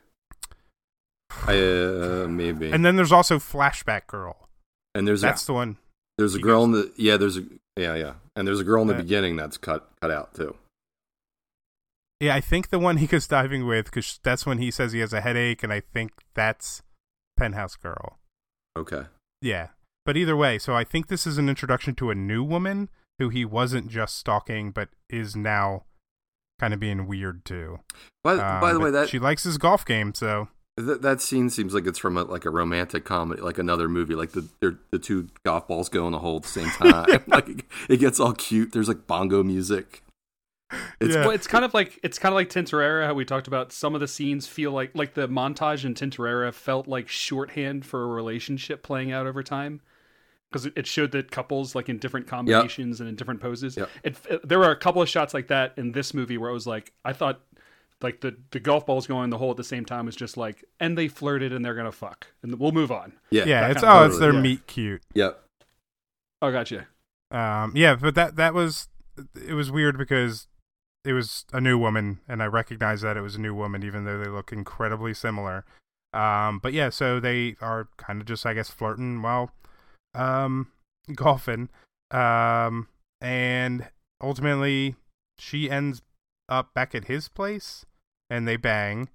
I, 1.45 1.57
uh, 1.59 2.27
maybe. 2.29 2.71
And 2.71 2.85
then 2.85 2.95
there's 2.95 3.11
also 3.11 3.37
flashback 3.37 4.07
girl. 4.07 4.46
And 4.97 5.07
there's 5.07 5.21
That's 5.21 5.43
a 5.43 5.47
the 5.47 5.53
one. 5.53 5.77
there's 6.17 6.33
a 6.35 6.39
girl 6.39 6.63
in 6.63 6.71
the 6.71 6.91
yeah 6.97 7.17
there's 7.17 7.37
a 7.37 7.43
yeah 7.75 7.95
yeah 7.95 8.13
and 8.35 8.47
there's 8.47 8.59
a 8.59 8.63
girl 8.63 8.81
in 8.81 8.87
the 8.87 8.93
Yeah. 8.95 9.01
beginning 9.01 9.35
that's 9.35 9.57
cut 9.57 9.89
cut 10.01 10.09
out 10.11 10.33
too. 10.33 10.55
Yeah, 12.19 12.33
I 12.33 12.41
think 12.41 12.69
the 12.69 12.79
one 12.79 12.97
he 12.97 13.05
goes 13.05 13.27
diving 13.27 13.67
with, 13.67 13.85
because 13.85 14.19
that's 14.23 14.43
when 14.43 14.57
he 14.57 14.71
says 14.71 14.91
he 14.91 14.99
has 15.01 15.13
a 15.13 15.21
headache, 15.21 15.61
and 15.61 15.71
I 15.71 15.81
think 15.81 16.13
that's 16.33 16.81
penthouse 17.37 17.75
girl. 17.75 18.17
Okay. 18.75 19.03
Yeah. 19.39 19.67
But 20.03 20.17
either 20.17 20.35
way, 20.35 20.57
so 20.57 20.73
I 20.75 20.83
think 20.83 21.07
this 21.07 21.27
is 21.27 21.37
an 21.37 21.47
introduction 21.47 21.93
to 21.95 22.09
a 22.09 22.15
new 22.15 22.43
woman 22.43 22.89
who 23.19 23.29
he 23.29 23.45
wasn't 23.45 23.89
just 23.89 24.17
stalking, 24.17 24.71
but 24.71 24.89
is 25.11 25.35
now 25.35 25.83
kind 26.59 26.73
of 26.73 26.79
being 26.79 27.05
weird 27.05 27.45
too. 27.45 27.81
By, 28.23 28.33
Um, 28.33 28.61
by 28.61 28.73
the 28.73 28.79
way, 28.79 28.89
that 28.89 29.09
she 29.09 29.19
likes 29.19 29.43
his 29.43 29.59
golf 29.59 29.85
game, 29.85 30.15
so 30.15 30.47
That, 30.77 31.01
that 31.01 31.21
scene 31.21 31.49
seems 31.49 31.73
like 31.73 31.87
it's 31.87 31.97
from 31.97 32.17
a, 32.17 32.23
like 32.23 32.45
a 32.45 32.51
romantic 32.51 33.03
comedy, 33.03 33.41
like 33.41 33.57
another 33.57 33.89
movie. 33.89 34.13
Like 34.13 34.31
the 34.33 34.47
they're, 34.59 34.77
the 34.91 34.99
two 34.99 35.27
golf 35.43 35.67
balls 35.67 35.89
go 35.89 36.05
in 36.05 36.11
the 36.11 36.19
hole 36.19 36.37
at 36.37 36.43
the 36.43 36.49
same 36.49 36.69
time. 36.69 37.23
like 37.27 37.49
it, 37.49 37.65
it 37.89 37.97
gets 37.97 38.19
all 38.19 38.33
cute. 38.33 38.73
There's 38.73 38.87
like 38.87 39.07
bongo 39.07 39.41
music. 39.43 40.03
It's 40.99 41.15
Yeah. 41.15 41.21
Well, 41.21 41.31
it's 41.31 41.47
kind 41.47 41.63
of 41.65 41.73
like 41.73 41.99
it's 42.03 42.19
kind 42.19 42.31
of 42.31 42.35
like 42.35 42.49
Tintorera. 42.49 43.05
How 43.07 43.13
we 43.13 43.25
talked 43.25 43.47
about 43.47 43.71
some 43.71 43.95
of 43.95 44.01
the 44.01 44.07
scenes 44.07 44.45
feel 44.47 44.71
like 44.71 44.91
like 44.93 45.13
the 45.15 45.27
montage 45.27 45.83
in 45.83 45.95
Tintorera 45.95 46.53
felt 46.53 46.87
like 46.87 47.07
shorthand 47.07 47.85
for 47.85 48.03
a 48.03 48.07
relationship 48.07 48.83
playing 48.83 49.11
out 49.11 49.25
over 49.25 49.41
time 49.41 49.81
because 50.51 50.65
it, 50.67 50.73
it 50.75 50.85
showed 50.85 51.11
that 51.13 51.31
couples 51.31 51.73
like 51.73 51.89
in 51.89 51.97
different 51.97 52.27
combinations 52.27 52.99
and 52.99 53.09
in 53.09 53.15
different 53.15 53.39
poses. 53.41 53.77
Yep. 53.77 53.89
It, 54.03 54.17
it- 54.29 54.47
there 54.47 54.59
were 54.59 54.69
a 54.71 54.75
couple 54.75 55.01
of 55.01 55.09
shots 55.09 55.33
like 55.33 55.47
that 55.47 55.73
in 55.77 55.91
this 55.93 56.13
movie 56.13 56.37
where 56.37 56.49
it 56.49 56.53
was 56.53 56.67
like 56.67 56.91
I 57.03 57.13
thought 57.13 57.39
like 58.01 58.21
the 58.21 58.37
the 58.51 58.59
golf 58.59 58.85
balls 58.85 59.07
going 59.07 59.25
in 59.25 59.29
the 59.29 59.37
hole 59.37 59.51
at 59.51 59.57
the 59.57 59.63
same 59.63 59.85
time 59.85 60.07
is 60.07 60.15
just 60.15 60.37
like 60.37 60.63
and 60.79 60.97
they 60.97 61.07
flirted 61.07 61.51
and 61.51 61.65
they're 61.65 61.75
gonna 61.75 61.91
fuck 61.91 62.27
and 62.43 62.59
we'll 62.59 62.71
move 62.71 62.91
on. 62.91 63.13
yeah, 63.31 63.45
yeah, 63.45 63.61
that 63.61 63.71
it's 63.71 63.81
kind 63.81 63.97
of 63.97 64.01
oh, 64.01 64.05
it's 64.05 64.19
their 64.19 64.31
totally, 64.31 64.49
yeah. 64.49 64.53
meet 64.55 64.67
cute. 64.67 65.01
yep. 65.13 65.43
Oh, 66.41 66.51
gotcha. 66.51 66.87
Um, 67.31 67.73
yeah, 67.75 67.95
but 67.95 68.15
that 68.15 68.35
that 68.35 68.53
was 68.53 68.87
it 69.35 69.53
was 69.53 69.71
weird 69.71 69.97
because 69.97 70.47
it 71.03 71.13
was 71.13 71.45
a 71.53 71.61
new 71.61 71.77
woman, 71.77 72.19
and 72.27 72.43
I 72.43 72.47
recognized 72.47 73.03
that 73.03 73.17
it 73.17 73.21
was 73.21 73.35
a 73.35 73.41
new 73.41 73.55
woman, 73.55 73.81
even 73.83 74.03
though 74.03 74.19
they 74.21 74.29
look 74.29 74.51
incredibly 74.51 75.13
similar. 75.13 75.65
Um, 76.13 76.59
but 76.59 76.73
yeah, 76.73 76.89
so 76.89 77.19
they 77.19 77.55
are 77.61 77.87
kind 77.97 78.19
of 78.21 78.27
just, 78.27 78.45
I 78.45 78.53
guess, 78.53 78.69
flirting 78.69 79.21
while 79.21 79.51
um, 80.13 80.67
golfing. 81.15 81.69
Um, 82.11 82.89
and 83.21 83.87
ultimately, 84.21 84.95
she 85.37 85.69
ends 85.69 86.01
up 86.49 86.73
back 86.73 86.93
at 86.95 87.05
his 87.05 87.27
place, 87.29 87.85
and 88.29 88.47
they 88.47 88.57
bang, 88.57 89.09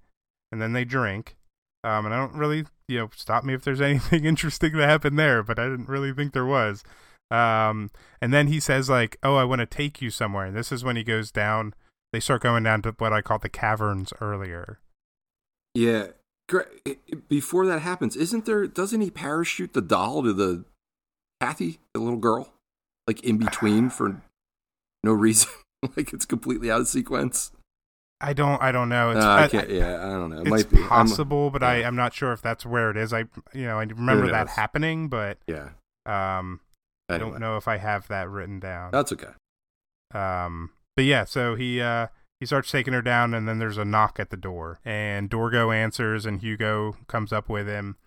and 0.51 0.61
then 0.61 0.73
they 0.73 0.85
drink. 0.85 1.35
Um, 1.83 2.05
and 2.05 2.13
I 2.13 2.17
don't 2.19 2.35
really, 2.35 2.65
you 2.87 2.99
know, 2.99 3.09
stop 3.15 3.43
me 3.43 3.53
if 3.53 3.63
there's 3.63 3.81
anything 3.89 4.25
interesting 4.25 4.73
that 4.77 4.89
happened 4.89 5.19
there, 5.19 5.43
but 5.43 5.59
I 5.59 5.63
didn't 5.69 5.89
really 5.89 6.13
think 6.13 6.33
there 6.33 6.45
was. 6.45 6.83
Um, 7.31 7.89
and 8.21 8.33
then 8.33 8.47
he 8.47 8.59
says 8.59 8.89
like, 8.89 9.17
"Oh, 9.23 9.35
I 9.35 9.43
want 9.43 9.59
to 9.59 9.65
take 9.65 10.01
you 10.01 10.09
somewhere." 10.09 10.45
And 10.45 10.55
this 10.55 10.71
is 10.71 10.83
when 10.83 10.95
he 10.95 11.03
goes 11.03 11.31
down. 11.31 11.73
They 12.11 12.19
start 12.19 12.43
going 12.43 12.63
down 12.63 12.83
to 12.83 12.93
what 12.99 13.11
I 13.11 13.21
call 13.23 13.39
the 13.39 13.49
caverns 13.49 14.13
earlier. 14.21 14.79
Yeah. 15.73 16.07
Gra- 16.47 16.67
i- 16.87 16.97
i- 17.11 17.15
Before 17.27 17.65
that 17.65 17.79
happens, 17.79 18.15
isn't 18.15 18.45
there? 18.45 18.67
Doesn't 18.67 19.01
he 19.01 19.09
parachute 19.09 19.73
the 19.73 19.81
doll 19.81 20.21
to 20.21 20.31
the 20.33 20.65
Kathy, 21.41 21.79
the 21.93 21.99
little 22.01 22.19
girl, 22.19 22.53
like 23.07 23.23
in 23.23 23.37
between 23.37 23.89
for 23.89 24.21
no 25.03 25.11
reason? 25.13 25.49
like 25.97 26.13
it's 26.13 26.25
completely 26.25 26.69
out 26.71 26.81
of 26.81 26.87
sequence. 26.87 27.51
I 28.21 28.31
don't, 28.31 28.61
I 28.61 28.71
don't 28.71 28.87
know. 28.87 29.11
It's, 29.11 29.25
Uh, 29.25 29.29
I 29.29 29.43
I- 29.43 29.47
can't. 29.49 29.69
Yeah, 29.69 29.97
I 30.05 30.11
don't 30.11 30.29
know. 30.29 30.37
It 30.37 30.41
it's 30.41 30.49
might 30.49 30.69
be 30.69 30.77
I'm- 30.77 30.87
possible, 30.87 31.49
but 31.49 31.61
I, 31.61 31.79
yeah. 31.79 31.87
I'm 31.87 31.95
not 31.95 32.13
sure 32.13 32.31
if 32.31 32.41
that's 32.41 32.65
where 32.65 32.89
it 32.89 32.95
is. 32.97 33.11
I, 33.13 33.25
you 33.53 33.65
know, 33.65 33.79
I 33.79 33.83
remember 33.83 34.29
that 34.31 34.47
happening, 34.49 35.09
but 35.09 35.39
yeah. 35.47 35.69
um, 36.05 36.61
I 37.09 37.17
don't 37.17 37.39
know 37.39 37.57
if 37.57 37.67
I 37.67 37.77
have 37.77 38.07
that 38.07 38.29
written 38.29 38.59
down. 38.61 38.91
That's 38.91 39.11
okay. 39.11 39.27
Um, 40.13 40.69
but 40.95 41.05
yeah, 41.05 41.25
so 41.25 41.55
he 41.55 41.81
uh 41.81 42.07
he 42.39 42.45
starts 42.45 42.71
taking 42.71 42.93
her 42.93 43.01
down, 43.01 43.33
and 43.33 43.47
then 43.47 43.59
there's 43.59 43.77
a 43.77 43.85
knock 43.85 44.19
at 44.19 44.29
the 44.29 44.37
door, 44.37 44.79
and 44.85 45.29
Dorgo 45.29 45.73
answers, 45.75 46.25
and 46.25 46.39
Hugo 46.41 46.97
comes 47.07 47.33
up 47.33 47.49
with 47.49 47.67
him, 47.67 47.97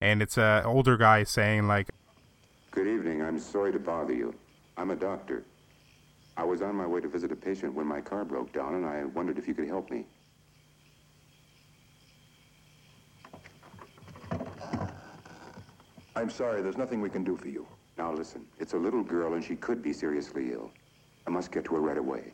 and 0.00 0.20
it's 0.22 0.36
a 0.36 0.62
older 0.66 0.96
guy 0.96 1.24
saying 1.24 1.66
like, 1.68 1.88
Good 2.72 2.86
evening. 2.88 3.22
I'm 3.22 3.38
sorry 3.38 3.72
to 3.72 3.78
bother 3.78 4.12
you. 4.12 4.34
I'm 4.76 4.90
a 4.90 4.96
doctor. 4.96 5.44
I 6.42 6.44
was 6.44 6.60
on 6.60 6.74
my 6.74 6.88
way 6.88 7.00
to 7.00 7.06
visit 7.06 7.30
a 7.30 7.36
patient 7.36 7.72
when 7.72 7.86
my 7.86 8.00
car 8.00 8.24
broke 8.24 8.52
down, 8.52 8.74
and 8.74 8.84
I 8.84 9.04
wondered 9.04 9.38
if 9.38 9.46
you 9.46 9.54
could 9.54 9.68
help 9.68 9.92
me. 9.92 10.04
I'm 16.16 16.28
sorry, 16.28 16.60
there's 16.60 16.76
nothing 16.76 17.00
we 17.00 17.10
can 17.10 17.22
do 17.22 17.36
for 17.36 17.46
you. 17.46 17.64
Now 17.96 18.12
listen, 18.12 18.44
it's 18.58 18.72
a 18.72 18.76
little 18.76 19.04
girl, 19.04 19.34
and 19.34 19.44
she 19.44 19.54
could 19.54 19.84
be 19.84 19.92
seriously 19.92 20.50
ill. 20.50 20.72
I 21.28 21.30
must 21.30 21.52
get 21.52 21.64
to 21.66 21.76
her 21.76 21.80
right 21.80 21.96
away. 21.96 22.32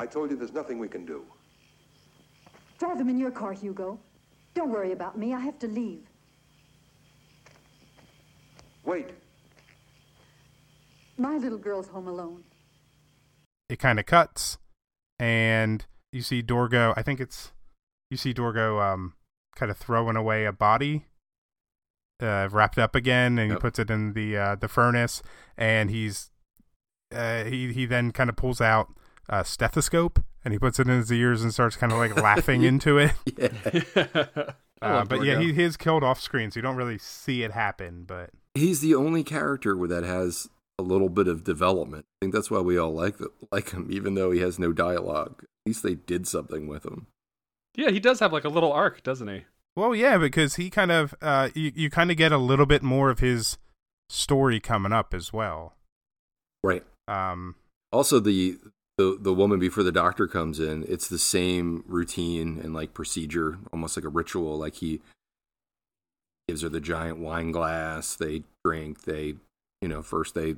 I 0.00 0.06
told 0.06 0.32
you 0.32 0.36
there's 0.36 0.52
nothing 0.52 0.80
we 0.80 0.88
can 0.88 1.06
do. 1.06 1.22
Drive 2.80 2.98
them 2.98 3.08
in 3.08 3.18
your 3.18 3.30
car, 3.30 3.52
Hugo. 3.52 4.00
Don't 4.54 4.70
worry 4.70 4.90
about 4.90 5.16
me. 5.16 5.32
I 5.32 5.38
have 5.38 5.60
to 5.60 5.68
leave. 5.68 6.02
Wait. 8.84 9.10
My 11.16 11.36
little 11.36 11.58
girl's 11.58 11.86
home 11.86 12.08
alone. 12.08 12.42
It 13.68 13.78
kind 13.78 13.98
of 13.98 14.06
cuts, 14.06 14.58
and 15.18 15.84
you 16.12 16.22
see 16.22 16.42
Dorgo. 16.42 16.94
I 16.96 17.02
think 17.02 17.20
it's 17.20 17.52
you 18.10 18.16
see 18.16 18.32
Dorgo 18.34 18.80
um 18.80 19.14
kind 19.56 19.70
of 19.70 19.76
throwing 19.76 20.16
away 20.16 20.44
a 20.44 20.52
body. 20.52 21.06
Uh, 22.20 22.48
wrapped 22.50 22.78
up 22.78 22.96
again, 22.96 23.38
and 23.38 23.52
he 23.52 23.56
puts 23.56 23.78
it 23.78 23.90
in 23.90 24.12
the 24.12 24.36
uh, 24.36 24.54
the 24.56 24.66
furnace, 24.66 25.22
and 25.56 25.88
he's 25.88 26.30
uh, 27.14 27.44
he 27.44 27.72
he 27.72 27.86
then 27.86 28.10
kind 28.10 28.28
of 28.28 28.34
pulls 28.34 28.60
out 28.60 28.88
a 29.28 29.44
stethoscope 29.44 30.18
and 30.44 30.52
he 30.54 30.58
puts 30.58 30.78
it 30.78 30.88
in 30.88 30.96
his 30.96 31.12
ears 31.12 31.42
and 31.42 31.52
starts 31.52 31.76
kind 31.76 31.92
of 31.92 31.98
like 31.98 32.16
laughing 32.16 32.62
into 32.70 32.98
it. 32.98 33.12
Yeah. 33.36 34.24
Uh, 34.80 34.90
love 34.90 35.08
but 35.08 35.24
yeah, 35.24 35.34
Dorgo. 35.34 35.40
he, 35.42 35.52
he 35.54 35.62
is 35.64 35.76
killed 35.76 36.04
off 36.04 36.20
screen, 36.20 36.52
so 36.52 36.58
you 36.58 36.62
don't 36.62 36.76
really 36.76 36.98
see 36.98 37.42
it 37.42 37.50
happen. 37.50 38.04
But 38.06 38.30
He's 38.54 38.80
the 38.80 38.94
only 38.94 39.24
character 39.24 39.74
that 39.88 40.04
has 40.04 40.48
a 40.78 40.82
little 40.82 41.08
bit 41.08 41.26
of 41.28 41.44
development. 41.44 42.04
I 42.08 42.24
think 42.24 42.34
that's 42.34 42.50
why 42.50 42.60
we 42.60 42.78
all 42.78 42.92
like 42.92 43.18
the, 43.18 43.30
like 43.52 43.70
him, 43.70 43.88
even 43.90 44.14
though 44.14 44.30
he 44.30 44.40
has 44.40 44.58
no 44.58 44.72
dialogue. 44.72 45.34
At 45.42 45.48
least 45.70 45.82
they 45.82 45.94
did 45.94 46.26
something 46.26 46.66
with 46.68 46.84
him. 46.84 47.06
yeah, 47.76 47.90
he 47.90 48.00
does 48.00 48.20
have 48.20 48.32
like 48.32 48.44
a 48.44 48.48
little 48.48 48.72
arc, 48.72 49.02
doesn't 49.02 49.28
he? 49.28 49.44
well, 49.76 49.94
yeah, 49.94 50.18
because 50.18 50.56
he 50.56 50.70
kind 50.70 50.90
of 50.90 51.14
uh, 51.22 51.50
you 51.54 51.70
you 51.74 51.90
kind 51.90 52.10
of 52.10 52.16
get 52.16 52.32
a 52.32 52.38
little 52.38 52.66
bit 52.66 52.82
more 52.82 53.10
of 53.10 53.20
his 53.20 53.58
story 54.08 54.58
coming 54.60 54.92
up 54.92 55.14
as 55.14 55.32
well. 55.32 55.74
Right. 56.64 56.84
Um, 57.06 57.54
Also, 57.92 58.18
the 58.20 58.58
the 58.96 59.16
the 59.20 59.32
woman 59.34 59.60
before 59.60 59.84
the 59.84 59.92
doctor 59.92 60.26
comes 60.26 60.58
in, 60.58 60.84
it's 60.88 61.06
the 61.08 61.18
same 61.18 61.84
routine 61.86 62.58
and 62.62 62.74
like 62.74 62.92
procedure, 62.94 63.58
almost 63.72 63.96
like 63.96 64.04
a 64.04 64.08
ritual. 64.08 64.58
Like 64.58 64.76
he 64.76 65.00
gives 66.48 66.62
her 66.62 66.68
the 66.68 66.80
giant 66.80 67.18
wine 67.18 67.52
glass. 67.52 68.16
They 68.16 68.42
drink. 68.64 69.02
They, 69.02 69.34
you 69.80 69.88
know, 69.88 70.02
first 70.02 70.34
they 70.34 70.56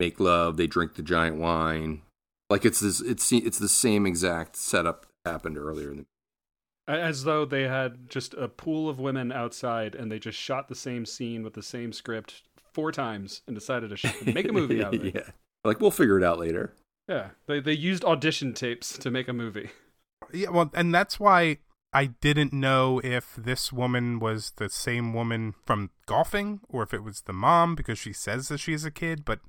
make 0.00 0.20
love. 0.20 0.56
They 0.56 0.66
drink 0.66 0.94
the 0.94 1.02
giant 1.02 1.36
wine. 1.36 2.02
Like 2.50 2.64
it's 2.64 2.80
this. 2.80 3.00
It's 3.00 3.32
it's 3.32 3.58
the 3.58 3.68
same 3.68 4.06
exact 4.06 4.56
setup 4.56 5.06
that 5.24 5.32
happened 5.32 5.58
earlier 5.58 5.90
in 5.90 5.96
the. 5.98 6.06
As 6.86 7.24
though 7.24 7.46
they 7.46 7.62
had 7.62 8.10
just 8.10 8.34
a 8.34 8.46
pool 8.46 8.90
of 8.90 9.00
women 9.00 9.32
outside 9.32 9.94
and 9.94 10.12
they 10.12 10.18
just 10.18 10.38
shot 10.38 10.68
the 10.68 10.74
same 10.74 11.06
scene 11.06 11.42
with 11.42 11.54
the 11.54 11.62
same 11.62 11.94
script 11.94 12.42
four 12.74 12.92
times 12.92 13.40
and 13.46 13.56
decided 13.56 13.88
to 13.88 13.96
sh- 13.96 14.12
make 14.26 14.46
a 14.48 14.52
movie 14.52 14.84
out 14.84 14.94
of 14.94 15.02
it. 15.04 15.14
yeah. 15.14 15.30
Like 15.64 15.80
we'll 15.80 15.90
figure 15.90 16.18
it 16.18 16.24
out 16.24 16.38
later. 16.38 16.74
Yeah, 17.08 17.30
they 17.46 17.60
they 17.60 17.72
used 17.72 18.04
audition 18.04 18.52
tapes 18.52 18.98
to 18.98 19.10
make 19.10 19.28
a 19.28 19.32
movie. 19.32 19.70
yeah, 20.32 20.50
well, 20.50 20.70
and 20.74 20.94
that's 20.94 21.18
why 21.18 21.58
I 21.94 22.06
didn't 22.06 22.52
know 22.52 23.00
if 23.02 23.34
this 23.36 23.72
woman 23.72 24.18
was 24.18 24.52
the 24.56 24.68
same 24.68 25.14
woman 25.14 25.54
from 25.64 25.90
golfing 26.06 26.60
or 26.68 26.82
if 26.82 26.92
it 26.92 27.02
was 27.02 27.22
the 27.22 27.32
mom 27.32 27.74
because 27.76 27.98
she 27.98 28.12
says 28.12 28.48
that 28.48 28.58
she's 28.58 28.84
a 28.84 28.90
kid, 28.90 29.24
but 29.24 29.38
I 29.38 29.46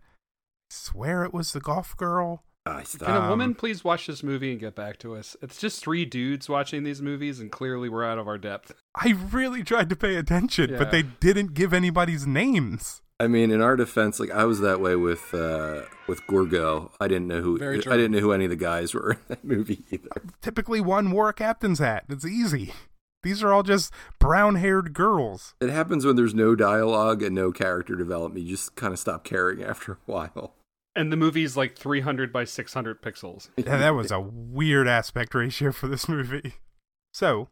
swear 0.75 1.23
it 1.23 1.33
was 1.33 1.53
the 1.53 1.59
golf 1.61 1.95
girl. 1.97 2.43
I. 2.67 2.83
Can 2.83 3.15
a 3.15 3.29
woman 3.29 3.49
Um, 3.51 3.55
please 3.55 3.83
watch 3.83 4.07
this 4.07 4.23
movie 4.23 4.49
and 4.51 4.59
get 4.59 4.73
back 4.75 4.97
to 4.99 5.15
us? 5.15 5.35
It's 5.41 5.59
just 5.59 5.83
three 5.83 6.03
dudes 6.03 6.49
watching 6.49 6.83
these 6.83 6.99
movies, 7.01 7.39
and 7.39 7.51
clearly 7.51 7.89
we're 7.89 8.03
out 8.03 8.17
of 8.17 8.27
our 8.27 8.39
depth. 8.39 8.71
I 8.95 9.09
really 9.31 9.63
tried 9.63 9.87
to 9.89 9.95
pay 9.95 10.15
attention, 10.15 10.71
Yeah. 10.71 10.77
but 10.79 10.89
they 10.89 11.03
didn't 11.03 11.53
give 11.53 11.73
anybody's 11.73 12.25
names. 12.25 13.01
I 13.19 13.27
mean, 13.27 13.51
in 13.51 13.61
our 13.61 13.75
defense, 13.75 14.19
like 14.19 14.31
I 14.31 14.43
was 14.45 14.59
that 14.61 14.81
way 14.81 14.95
with 14.95 15.33
uh 15.33 15.83
with 16.07 16.25
Gorgo. 16.27 16.91
I 16.99 17.07
didn't 17.07 17.27
know 17.27 17.41
who 17.41 17.55
I 17.63 17.77
didn't 17.77 18.11
know 18.11 18.19
who 18.19 18.31
any 18.33 18.45
of 18.45 18.49
the 18.49 18.55
guys 18.57 18.93
were 18.93 19.11
in 19.11 19.17
that 19.29 19.43
movie 19.45 19.83
either. 19.91 20.09
Typically, 20.41 20.81
one 20.81 21.11
wore 21.11 21.29
a 21.29 21.33
captain's 21.33 21.79
hat. 21.79 22.05
It's 22.09 22.25
easy. 22.25 22.73
These 23.23 23.41
are 23.41 23.53
all 23.53 23.63
just 23.63 23.93
brown-haired 24.19 24.93
girls. 24.93 25.53
It 25.61 25.69
happens 25.69 26.05
when 26.05 26.15
there's 26.15 26.33
no 26.35 26.55
dialogue 26.55 27.23
and 27.23 27.33
no 27.33 27.51
character 27.51 27.95
development. 27.95 28.43
You 28.45 28.51
just 28.55 28.75
kind 28.75 28.91
of 28.91 28.99
stop 28.99 29.23
caring 29.23 29.63
after 29.63 29.93
a 29.93 29.97
while. 30.07 30.54
And 30.95 31.11
the 31.11 31.17
movie's 31.17 31.57
like 31.57 31.77
300 31.77 32.31
by 32.31 32.45
600 32.45 33.01
pixels. 33.01 33.49
Yeah, 33.57 33.77
that 33.77 33.95
was 33.95 34.11
a 34.11 34.19
weird 34.21 34.87
aspect 34.87 35.35
ratio 35.35 35.71
for 35.71 35.87
this 35.87 36.07
movie. 36.09 36.55
So, 37.13 37.49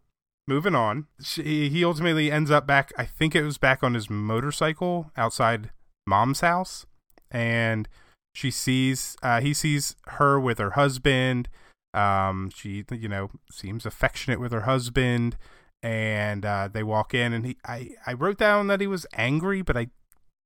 moving 0.47 0.75
on, 0.75 1.07
she, 1.21 1.69
he 1.69 1.83
ultimately 1.83 2.31
ends 2.31 2.51
up 2.51 2.65
back. 2.65 2.91
I 2.97 3.05
think 3.05 3.35
it 3.35 3.43
was 3.43 3.57
back 3.57 3.83
on 3.83 3.93
his 3.93 4.09
motorcycle 4.09 5.11
outside 5.17 5.71
mom's 6.07 6.41
house, 6.41 6.85
and 7.31 7.87
she 8.33 8.51
sees 8.51 9.15
uh, 9.21 9.41
he 9.41 9.53
sees 9.53 9.95
her 10.07 10.39
with 10.39 10.57
her 10.57 10.71
husband. 10.71 11.49
Um, 11.93 12.49
she 12.53 12.83
you 12.91 13.07
know 13.07 13.29
seems 13.51 13.85
affectionate 13.85 14.39
with 14.39 14.51
her 14.51 14.61
husband, 14.61 15.37
and 15.81 16.45
uh, 16.45 16.69
they 16.71 16.83
walk 16.83 17.13
in, 17.13 17.33
and 17.33 17.45
he 17.45 17.57
I 17.65 17.91
I 18.07 18.13
wrote 18.13 18.37
down 18.37 18.67
that 18.67 18.81
he 18.81 18.87
was 18.87 19.05
angry, 19.13 19.61
but 19.61 19.77
I 19.77 19.87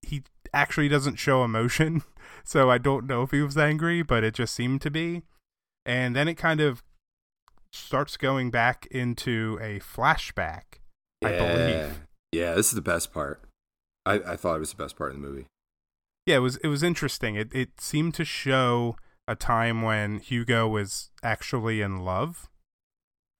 he 0.01 0.23
actually 0.53 0.89
doesn't 0.89 1.15
show 1.15 1.43
emotion, 1.43 2.03
so 2.43 2.69
I 2.69 2.78
don't 2.78 3.05
know 3.07 3.23
if 3.23 3.32
he 3.32 3.41
was 3.41 3.57
angry, 3.57 4.01
but 4.01 4.23
it 4.23 4.34
just 4.34 4.53
seemed 4.53 4.82
to 4.82 4.91
be. 4.91 5.23
And 5.86 6.15
then 6.15 6.28
it 6.28 6.36
kind 6.36 6.59
of 6.59 6.84
starts 7.71 8.17
going 8.17 8.51
back 8.51 8.86
into 8.91 9.57
a 9.61 9.80
flashback, 9.80 10.80
I 11.23 11.32
Yeah. 11.32 11.38
believe. 11.55 12.01
Yeah, 12.32 12.53
this 12.55 12.67
is 12.67 12.73
the 12.73 12.82
best 12.82 13.13
part. 13.13 13.41
I, 14.05 14.15
I 14.15 14.36
thought 14.36 14.55
it 14.55 14.59
was 14.59 14.71
the 14.71 14.84
best 14.84 14.97
part 14.97 15.11
of 15.13 15.21
the 15.21 15.28
movie. 15.28 15.45
Yeah, 16.25 16.38
it 16.38 16.39
was 16.39 16.57
it 16.57 16.67
was 16.67 16.84
interesting. 16.84 17.36
It 17.36 17.53
it 17.53 17.80
seemed 17.80 18.13
to 18.15 18.25
show 18.25 18.97
a 19.30 19.36
time 19.36 19.82
when 19.82 20.19
Hugo 20.19 20.67
was 20.67 21.09
actually 21.23 21.82
in 21.82 21.99
love. 22.03 22.49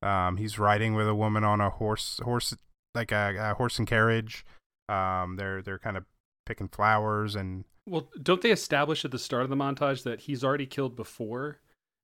Um, 0.02 0.38
he's 0.38 0.60
riding 0.60 0.94
with 0.94 1.08
a 1.08 1.16
woman 1.16 1.44
on 1.44 1.60
a 1.60 1.70
horse, 1.70 2.20
horse 2.24 2.54
like 2.96 3.12
a, 3.12 3.36
a 3.38 3.54
horse 3.56 3.78
and 3.80 3.88
carriage. 3.88 4.46
Um, 4.88 5.36
they're 5.36 5.62
they're 5.62 5.80
kind 5.80 5.98
of 5.98 6.06
picking 6.46 6.70
flowers 6.70 7.36
and 7.36 7.66
Well, 7.88 8.10
don't 8.22 8.42
they 8.42 8.52
establish 8.52 9.06
at 9.06 9.12
the 9.12 9.20
start 9.20 9.44
of 9.44 9.50
the 9.50 9.56
montage 9.56 10.04
that 10.04 10.22
he's 10.22 10.44
already 10.44 10.66
killed 10.66 10.96
before? 10.96 11.60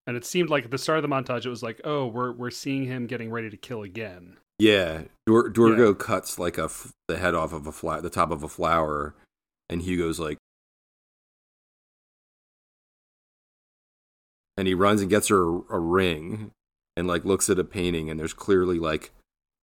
And 0.08 0.18
it 0.18 0.26
seemed 0.26 0.50
like 0.50 0.66
at 0.66 0.72
the 0.72 0.78
start 0.78 0.98
of 0.98 1.02
the 1.04 1.14
montage, 1.14 1.46
it 1.46 1.50
was 1.50 1.64
like, 1.64 1.82
oh, 1.84 2.08
we're 2.08 2.32
we're 2.32 2.52
seeing 2.52 2.86
him 2.86 3.06
getting 3.06 3.30
ready 3.30 3.50
to 3.50 3.58
kill 3.58 3.84
again. 3.84 4.38
Yeah, 4.60 5.04
Dor- 5.26 5.50
Dorgo 5.50 5.98
cuts 5.98 6.40
like 6.40 6.58
a 6.58 6.66
f- 6.66 6.94
the 7.08 7.18
head 7.18 7.36
off 7.36 7.54
of 7.54 7.68
a 7.68 7.72
fla- 7.72 8.02
the 8.02 8.10
top 8.10 8.32
of 8.32 8.44
a 8.44 8.50
flower, 8.50 9.16
and 9.70 9.82
Hugo's 9.82 10.20
like, 10.20 10.38
and 14.58 14.68
he 14.68 14.74
runs 14.74 15.02
and 15.02 15.10
gets 15.10 15.28
her 15.30 15.44
a, 15.44 15.62
a 15.72 15.80
ring, 15.80 16.52
and 16.96 17.08
like 17.08 17.26
looks 17.26 17.50
at 17.50 17.60
a 17.60 17.64
painting, 17.64 18.10
and 18.10 18.20
there's 18.20 18.34
clearly 18.34 18.80
like 18.80 19.12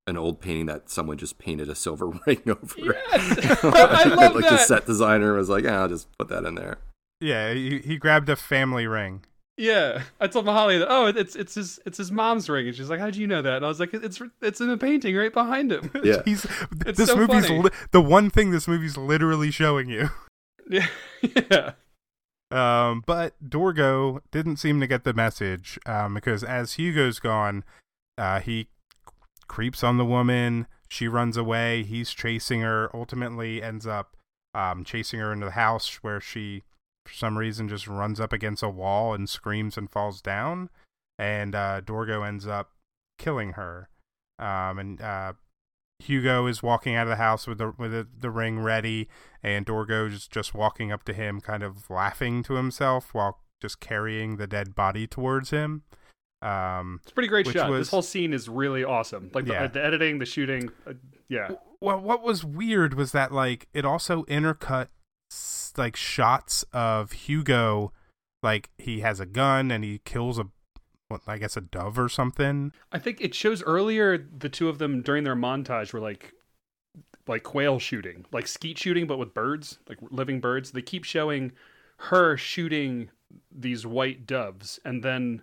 an 0.07 0.17
old 0.17 0.41
painting 0.41 0.67
that 0.67 0.91
someone 0.91 1.19
just 1.19 1.39
painted 1.39 1.69
a 1.69 1.75
silver 1.75 2.07
ring 2.27 2.43
over. 2.47 2.75
Yes! 2.79 3.61
I 3.65 4.05
love 4.05 4.35
like 4.35 4.45
that. 4.45 4.51
the 4.51 4.57
set 4.59 4.87
designer 4.87 5.35
was 5.35 5.49
like, 5.49 5.65
"Ah, 5.67 5.83
I'll 5.83 5.89
just 5.89 6.09
put 6.19 6.29
that 6.29 6.45
in 6.45 6.55
there." 6.55 6.79
Yeah, 7.21 7.53
he, 7.53 7.79
he 7.81 7.97
grabbed 7.99 8.29
a 8.29 8.37
family 8.37 8.87
ring. 8.87 9.25
Yeah, 9.59 10.05
I 10.19 10.27
told 10.27 10.47
Mahali 10.47 10.79
that. 10.79 10.89
Oh, 10.91 11.07
it's 11.07 11.37
it's 11.37 11.55
his 11.55 11.79
it's 11.85 11.99
his 11.99 12.11
mom's 12.11 12.49
ring, 12.49 12.67
and 12.67 12.75
she's 12.75 12.89
like, 12.89 12.99
"How 12.99 13.11
do 13.11 13.21
you 13.21 13.27
know 13.27 13.43
that?" 13.43 13.57
And 13.57 13.65
I 13.65 13.69
was 13.69 13.79
like, 13.79 13.93
"It's 13.93 14.21
it's 14.41 14.61
in 14.61 14.69
the 14.69 14.79
painting 14.79 15.15
right 15.15 15.33
behind 15.33 15.71
him." 15.71 15.91
Yeah. 16.03 16.23
He's 16.25 16.47
It's 16.87 16.97
this 16.99 17.11
so 17.11 17.17
movie's 17.17 17.47
funny. 17.47 17.63
li- 17.65 17.71
the 17.91 18.01
one 18.01 18.31
thing 18.31 18.53
this 18.53 18.67
movie's 18.67 18.97
literally 18.97 19.51
showing 19.51 19.91
you. 19.91 20.09
yeah, 20.71 20.87
yeah. 21.51 21.73
Um, 22.51 23.05
but 23.07 23.35
Dorgo 23.47 24.21
didn't 24.33 24.57
seem 24.57 24.81
to 24.81 24.87
get 24.87 25.05
the 25.05 25.13
message 25.13 25.79
um, 25.87 26.15
because 26.15 26.43
as 26.43 26.73
Hugo's 26.75 27.19
gone, 27.21 27.63
uh, 28.19 28.41
he 28.41 28.69
creeps 29.51 29.83
on 29.83 29.99
the 29.99 30.05
woman. 30.05 30.69
She 30.89 31.09
runs 31.09 31.37
away. 31.37 31.83
He's 31.83 32.13
chasing 32.13 32.61
her. 32.61 32.89
Ultimately, 32.95 33.61
ends 33.61 33.85
up 33.85 34.17
um, 34.55 34.85
chasing 34.85 35.19
her 35.19 35.33
into 35.33 35.47
the 35.47 35.53
house 35.53 35.97
where 36.03 36.21
she, 36.21 36.63
for 37.05 37.13
some 37.13 37.37
reason, 37.37 37.69
just 37.69 37.89
runs 37.89 38.21
up 38.21 38.33
against 38.33 38.63
a 38.63 38.69
wall 38.69 39.13
and 39.13 39.29
screams 39.29 39.77
and 39.77 39.91
falls 39.91 40.23
down. 40.23 40.71
And 41.19 41.57
uh, 41.57 41.81
Dorgo 41.85 42.27
ends 42.27 42.47
up 42.47 42.71
killing 43.19 43.55
her. 43.55 43.89
Um, 44.39 44.79
and 44.79 45.03
uh, 45.03 45.33
Hugo 45.99 46.47
is 46.47 46.63
walking 46.63 46.95
out 46.95 47.09
of 47.09 47.11
the 47.11 47.17
house 47.17 47.49
with 47.49 47.59
the 47.59 47.75
with 47.77 47.91
the, 47.91 48.07
the 48.19 48.31
ring 48.31 48.61
ready, 48.61 49.09
and 49.43 49.67
Dorgo 49.67 50.11
is 50.11 50.29
just 50.29 50.55
walking 50.55 50.93
up 50.93 51.03
to 51.05 51.13
him, 51.13 51.41
kind 51.41 51.65
of 51.65 51.91
laughing 51.91 52.45
to 52.45 52.55
himself 52.55 53.13
while 53.13 53.41
just 53.61 53.81
carrying 53.81 54.37
the 54.37 54.47
dead 54.47 54.77
body 54.77 55.09
towards 55.09 55.51
him. 55.51 55.83
Um, 56.43 57.01
It's 57.03 57.12
a 57.12 57.14
pretty 57.14 57.28
great 57.28 57.47
shot. 57.47 57.70
was- 57.70 57.80
this 57.86 57.91
whole 57.91 58.03
scene 58.03 58.32
is 58.32 58.49
really 58.49 58.82
awesome. 58.84 59.30
Like 59.34 59.47
Yeah. 59.47 59.66
the, 59.66 59.74
the 59.78 59.84
editing, 59.84 60.18
the 60.18 60.26
shooting. 60.26 60.70
Uh, 60.86 60.95
yeah, 61.28 61.51
well, 61.80 62.01
what 62.01 62.22
was 62.22 62.45
weird 62.45 62.95
was 62.95 63.12
that 63.12 63.30
like 63.32 63.68
it 63.74 63.84
also 63.84 64.24
intercut 64.24 64.88
like 65.76 65.97
shots 65.97 66.64
of 66.72 67.12
Hugo, 67.12 67.93
like 68.43 68.70
he 68.78 69.01
has 69.01 69.20
a 69.20 69.26
gun 69.26 69.70
and 69.70 69.84
he 69.84 70.01
kills 70.05 70.38
a, 70.38 70.47
what 71.09 71.20
I 71.26 71.38
guess 71.38 71.57
a 71.57 71.61
dove 71.61 71.99
or 71.99 72.09
something. 72.09 72.72
I 72.91 72.99
think 72.99 73.20
it 73.20 73.34
shows 73.34 73.62
earlier 73.62 74.18
the 74.18 74.49
two 74.49 74.68
of 74.68 74.78
them 74.78 75.03
during 75.03 75.24
their 75.24 75.36
montage 75.36 75.93
were 75.93 76.01
like 76.01 76.32
like 77.28 77.43
quail 77.45 77.78
shooting, 77.78 78.24
like 78.32 78.49
skeet 78.49 78.78
shooting, 78.78 79.07
but 79.07 79.18
with 79.18 79.34
birds, 79.34 79.78
like 79.88 79.99
living 80.11 80.41
birds. 80.41 80.72
They 80.72 80.82
keep 80.82 81.05
showing 81.05 81.53
her 81.99 82.36
shooting 82.36 83.11
these 83.55 83.86
white 83.86 84.26
doves, 84.26 84.80
and 84.84 85.03
then 85.05 85.43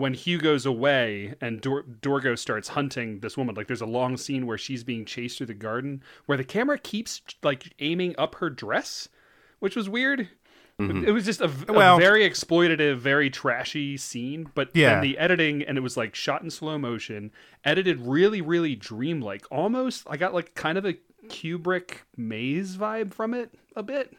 when 0.00 0.14
Hugo's 0.14 0.66
away 0.66 1.34
and 1.40 1.60
Dor- 1.60 1.84
Dorgo 1.84 2.36
starts 2.38 2.68
hunting 2.68 3.20
this 3.20 3.36
woman, 3.36 3.54
like 3.54 3.66
there's 3.66 3.80
a 3.80 3.86
long 3.86 4.16
scene 4.16 4.46
where 4.46 4.58
she's 4.58 4.82
being 4.82 5.04
chased 5.04 5.36
through 5.38 5.46
the 5.48 5.54
garden, 5.54 6.02
where 6.26 6.38
the 6.38 6.44
camera 6.44 6.78
keeps 6.78 7.20
like 7.42 7.72
aiming 7.78 8.14
up 8.18 8.36
her 8.36 8.50
dress, 8.50 9.08
which 9.58 9.76
was 9.76 9.88
weird. 9.88 10.28
It 10.82 11.12
was 11.12 11.26
just 11.26 11.42
a, 11.42 11.50
a 11.68 11.72
Well- 11.74 11.98
very 11.98 12.22
exploitative, 12.28 12.96
very 12.96 13.28
trashy 13.28 13.98
scene, 13.98 14.48
but 14.54 14.70
Yeah. 14.74 15.02
the 15.02 15.18
editing 15.18 15.62
and 15.62 15.76
it 15.76 15.82
was 15.82 15.98
like 15.98 16.14
shot 16.14 16.40
in 16.42 16.48
slow 16.48 16.78
motion, 16.78 17.32
edited 17.66 18.00
really, 18.00 18.40
really 18.40 18.74
dreamlike. 18.76 19.44
Almost, 19.50 20.06
I 20.08 20.16
got 20.16 20.32
like 20.32 20.54
kind 20.54 20.78
of 20.78 20.86
a 20.86 20.94
Kubrick 21.28 21.98
maze 22.16 22.78
vibe 22.78 23.12
from 23.12 23.34
it 23.34 23.52
a 23.76 23.82
bit. 23.82 24.16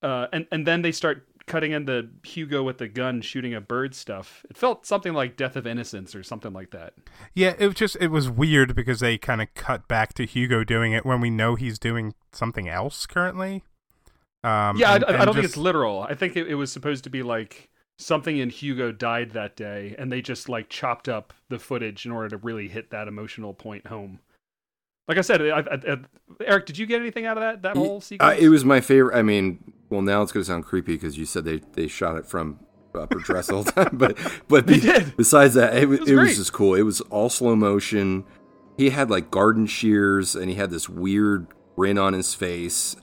Uh, 0.00 0.28
and 0.32 0.46
and 0.52 0.64
then 0.64 0.82
they 0.82 0.92
start 0.92 1.26
cutting 1.46 1.72
into 1.72 2.08
Hugo 2.24 2.62
with 2.62 2.78
the 2.78 2.88
gun 2.88 3.20
shooting 3.20 3.54
a 3.54 3.60
bird 3.60 3.94
stuff. 3.94 4.44
It 4.48 4.56
felt 4.56 4.86
something 4.86 5.12
like 5.12 5.36
Death 5.36 5.56
of 5.56 5.66
Innocence 5.66 6.14
or 6.14 6.22
something 6.22 6.52
like 6.52 6.70
that. 6.70 6.94
Yeah, 7.34 7.54
it 7.58 7.66
was 7.66 7.74
just 7.76 7.96
it 8.00 8.08
was 8.08 8.30
weird 8.30 8.74
because 8.74 9.00
they 9.00 9.18
kind 9.18 9.42
of 9.42 9.52
cut 9.54 9.86
back 9.88 10.14
to 10.14 10.24
Hugo 10.26 10.64
doing 10.64 10.92
it 10.92 11.04
when 11.04 11.20
we 11.20 11.30
know 11.30 11.54
he's 11.54 11.78
doing 11.78 12.14
something 12.32 12.68
else 12.68 13.06
currently. 13.06 13.62
Um, 14.42 14.76
yeah, 14.76 14.94
and- 14.96 15.04
I, 15.04 15.08
I 15.08 15.14
and 15.16 15.24
don't 15.24 15.34
think 15.34 15.46
it's 15.46 15.56
literal. 15.56 16.02
I 16.02 16.14
think 16.14 16.36
it, 16.36 16.48
it 16.48 16.54
was 16.54 16.70
supposed 16.72 17.04
to 17.04 17.10
be 17.10 17.22
like 17.22 17.70
something 17.98 18.36
in 18.36 18.50
Hugo 18.50 18.92
died 18.92 19.30
that 19.32 19.56
day, 19.56 19.94
and 19.98 20.10
they 20.12 20.20
just 20.20 20.48
like 20.48 20.68
chopped 20.68 21.08
up 21.08 21.32
the 21.48 21.58
footage 21.58 22.04
in 22.06 22.12
order 22.12 22.28
to 22.30 22.36
really 22.38 22.68
hit 22.68 22.90
that 22.90 23.08
emotional 23.08 23.54
point 23.54 23.86
home. 23.86 24.20
Like 25.06 25.18
I 25.18 25.20
said, 25.20 25.42
I, 25.42 25.58
I, 25.58 25.74
I, 25.92 25.96
Eric, 26.46 26.64
did 26.66 26.78
you 26.78 26.86
get 26.86 27.00
anything 27.00 27.26
out 27.26 27.36
of 27.36 27.42
that 27.42 27.62
that 27.62 27.76
whole 27.76 27.98
Uh, 27.98 28.00
sequence? 28.00 28.38
it 28.40 28.48
was 28.48 28.64
my 28.64 28.80
favorite. 28.80 29.16
I 29.16 29.22
mean, 29.22 29.72
well, 29.94 30.02
now 30.02 30.22
it's 30.22 30.32
going 30.32 30.42
to 30.42 30.50
sound 30.50 30.64
creepy 30.64 30.94
because 30.94 31.16
you 31.16 31.24
said 31.24 31.44
they, 31.44 31.60
they 31.72 31.86
shot 31.86 32.16
it 32.16 32.26
from 32.26 32.60
upper 32.94 33.18
dress 33.18 33.50
all 33.50 33.62
the 33.64 33.72
time, 33.72 33.96
but 33.96 34.18
but 34.48 34.66
be- 34.66 34.80
did. 34.80 35.16
besides 35.16 35.54
that, 35.54 35.76
it, 35.76 35.86
was 35.88 36.00
was 36.00 36.10
it 36.10 36.14
was 36.14 36.36
just 36.36 36.52
cool. 36.52 36.74
It 36.74 36.82
was 36.82 37.00
all 37.02 37.28
slow 37.28 37.56
motion. 37.56 38.24
He 38.76 38.90
had 38.90 39.10
like 39.10 39.30
garden 39.30 39.66
shears, 39.66 40.34
and 40.34 40.50
he 40.50 40.56
had 40.56 40.70
this 40.70 40.88
weird 40.88 41.46
grin 41.76 41.98
on 41.98 42.12
his 42.12 42.34
face. 42.34 42.96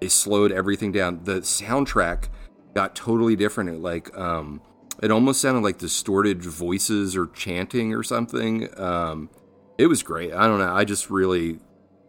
They 0.00 0.08
slowed 0.08 0.52
everything 0.52 0.92
down. 0.92 1.24
The 1.24 1.40
soundtrack 1.40 2.28
got 2.74 2.94
totally 2.94 3.36
different. 3.36 3.70
It 3.70 3.80
like 3.80 4.16
um, 4.16 4.62
it 5.02 5.10
almost 5.10 5.40
sounded 5.40 5.62
like 5.62 5.78
distorted 5.78 6.42
voices 6.42 7.16
or 7.16 7.26
chanting 7.26 7.94
or 7.94 8.02
something. 8.02 8.68
Um, 8.78 9.30
it 9.78 9.86
was 9.86 10.02
great. 10.02 10.32
I 10.32 10.46
don't 10.46 10.58
know. 10.58 10.74
I 10.74 10.84
just 10.84 11.10
really 11.10 11.58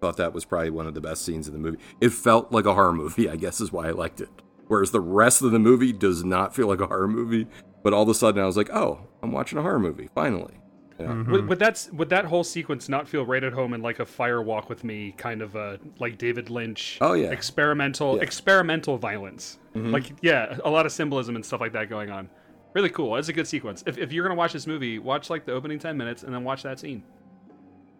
thought 0.02 0.18
that 0.18 0.34
was 0.34 0.44
probably 0.46 0.72
one 0.72 0.88
of 0.88 0.96
the 0.96 1.00
best 1.02 1.24
scenes 1.24 1.48
in 1.48 1.54
the 1.54 1.60
movie. 1.60 1.78
It 2.02 2.10
felt 2.10 2.52
like 2.52 2.66
a 2.66 2.74
horror 2.74 2.92
movie, 2.92 3.30
I 3.30 3.36
guess 3.36 3.62
is 3.62 3.72
why 3.72 3.88
I 3.88 3.92
liked 3.92 4.20
it. 4.20 4.30
Whereas 4.68 4.92
the 4.92 5.00
rest 5.00 5.42
of 5.44 5.52
the 5.52 5.60
movie 5.60 5.94
does 5.94 6.24
not 6.24 6.56
feel 6.56 6.68
like 6.68 6.82
a 6.82 6.88
horror 6.88 7.08
movie. 7.08 7.48
But 7.84 7.94
all 7.94 8.04
of 8.04 8.10
a 8.10 8.14
sudden 8.16 8.42
I 8.42 8.46
was 8.48 8.58
like, 8.58 8.72
oh, 8.72 9.00
I'm 9.22 9.32
watching 9.32 9.60
a 9.60 9.62
horror 9.62 9.80
movie, 9.80 10.10
finally. 10.16 10.56
Yeah. 11.00 11.08
Mm-hmm. 11.08 11.32
Would, 11.32 11.48
would 11.50 11.60
that 11.60 11.88
would 11.94 12.10
that 12.10 12.26
whole 12.26 12.44
sequence 12.44 12.88
not 12.90 13.08
feel 13.08 13.26
right 13.26 13.44
at 13.44 13.54
home 13.54 13.74
in 13.74 13.82
like 13.82 14.00
a 14.00 14.06
Fire 14.06 14.42
Walk 14.42 14.70
with 14.70 14.84
Me 14.84 15.14
kind 15.18 15.42
of 15.42 15.56
a 15.56 15.80
like 16.00 16.18
David 16.18 16.50
Lynch? 16.50 16.98
Oh, 17.02 17.14
yeah. 17.14 17.30
experimental 17.32 18.18
Yeah. 18.18 18.24
experimental 18.24 18.98
violence. 18.98 19.58
Like 19.74 20.12
yeah, 20.22 20.58
a 20.66 20.70
lot 20.70 20.86
of 20.86 20.92
symbolism 20.92 21.36
and 21.36 21.46
stuff 21.46 21.62
like 21.62 21.74
that 21.74 21.90
going 21.90 22.12
on. 22.12 22.30
Really 22.74 22.90
cool. 22.90 23.16
It's 23.18 23.30
a 23.30 23.34
good 23.34 23.48
sequence. 23.48 23.84
If 23.88 23.98
if 23.98 24.12
you're 24.12 24.24
gonna 24.24 24.36
watch 24.38 24.54
this 24.54 24.68
movie, 24.68 25.00
watch 25.00 25.30
like 25.30 25.46
the 25.46 25.54
opening 25.54 25.80
ten 25.80 25.96
minutes 25.98 26.24
and 26.24 26.34
then 26.34 26.44
watch 26.44 26.62
that 26.64 26.80
scene. 26.80 27.04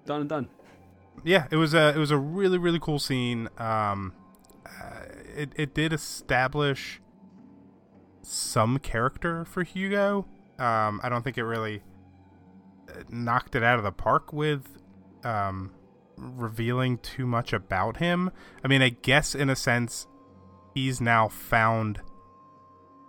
Done 0.06 0.22
and 0.22 0.30
done. 0.30 0.50
Yeah, 1.24 1.48
it 1.52 1.56
was 1.56 1.74
a 1.74 1.90
it 1.90 1.98
was 1.98 2.12
a 2.12 2.18
really 2.18 2.58
really 2.58 2.80
cool 2.80 3.00
scene. 3.00 3.50
Um, 3.58 4.14
uh, 4.66 5.06
it 5.36 5.52
it 5.56 5.74
did 5.74 5.94
establish 5.94 7.02
some 8.22 8.80
character 8.80 9.46
for 9.46 9.64
Hugo. 9.64 10.26
Um, 10.60 11.00
I 11.04 11.10
don't 11.10 11.24
think 11.24 11.38
it 11.38 11.44
really 11.44 11.84
uh, 12.90 13.04
knocked 13.10 13.56
it 13.56 13.64
out 13.64 13.78
of 13.78 13.84
the 13.84 13.92
park 13.92 14.34
with 14.34 14.68
um 15.24 15.72
revealing 16.18 16.98
too 17.00 17.26
much 17.26 17.54
about 17.54 17.98
him. 17.98 18.32
I 18.64 18.68
mean, 18.68 18.82
I 18.82 18.90
guess 18.90 19.34
in 19.36 19.50
a 19.50 19.56
sense, 19.56 20.08
he's 20.74 21.02
now 21.02 21.28
found 21.28 22.02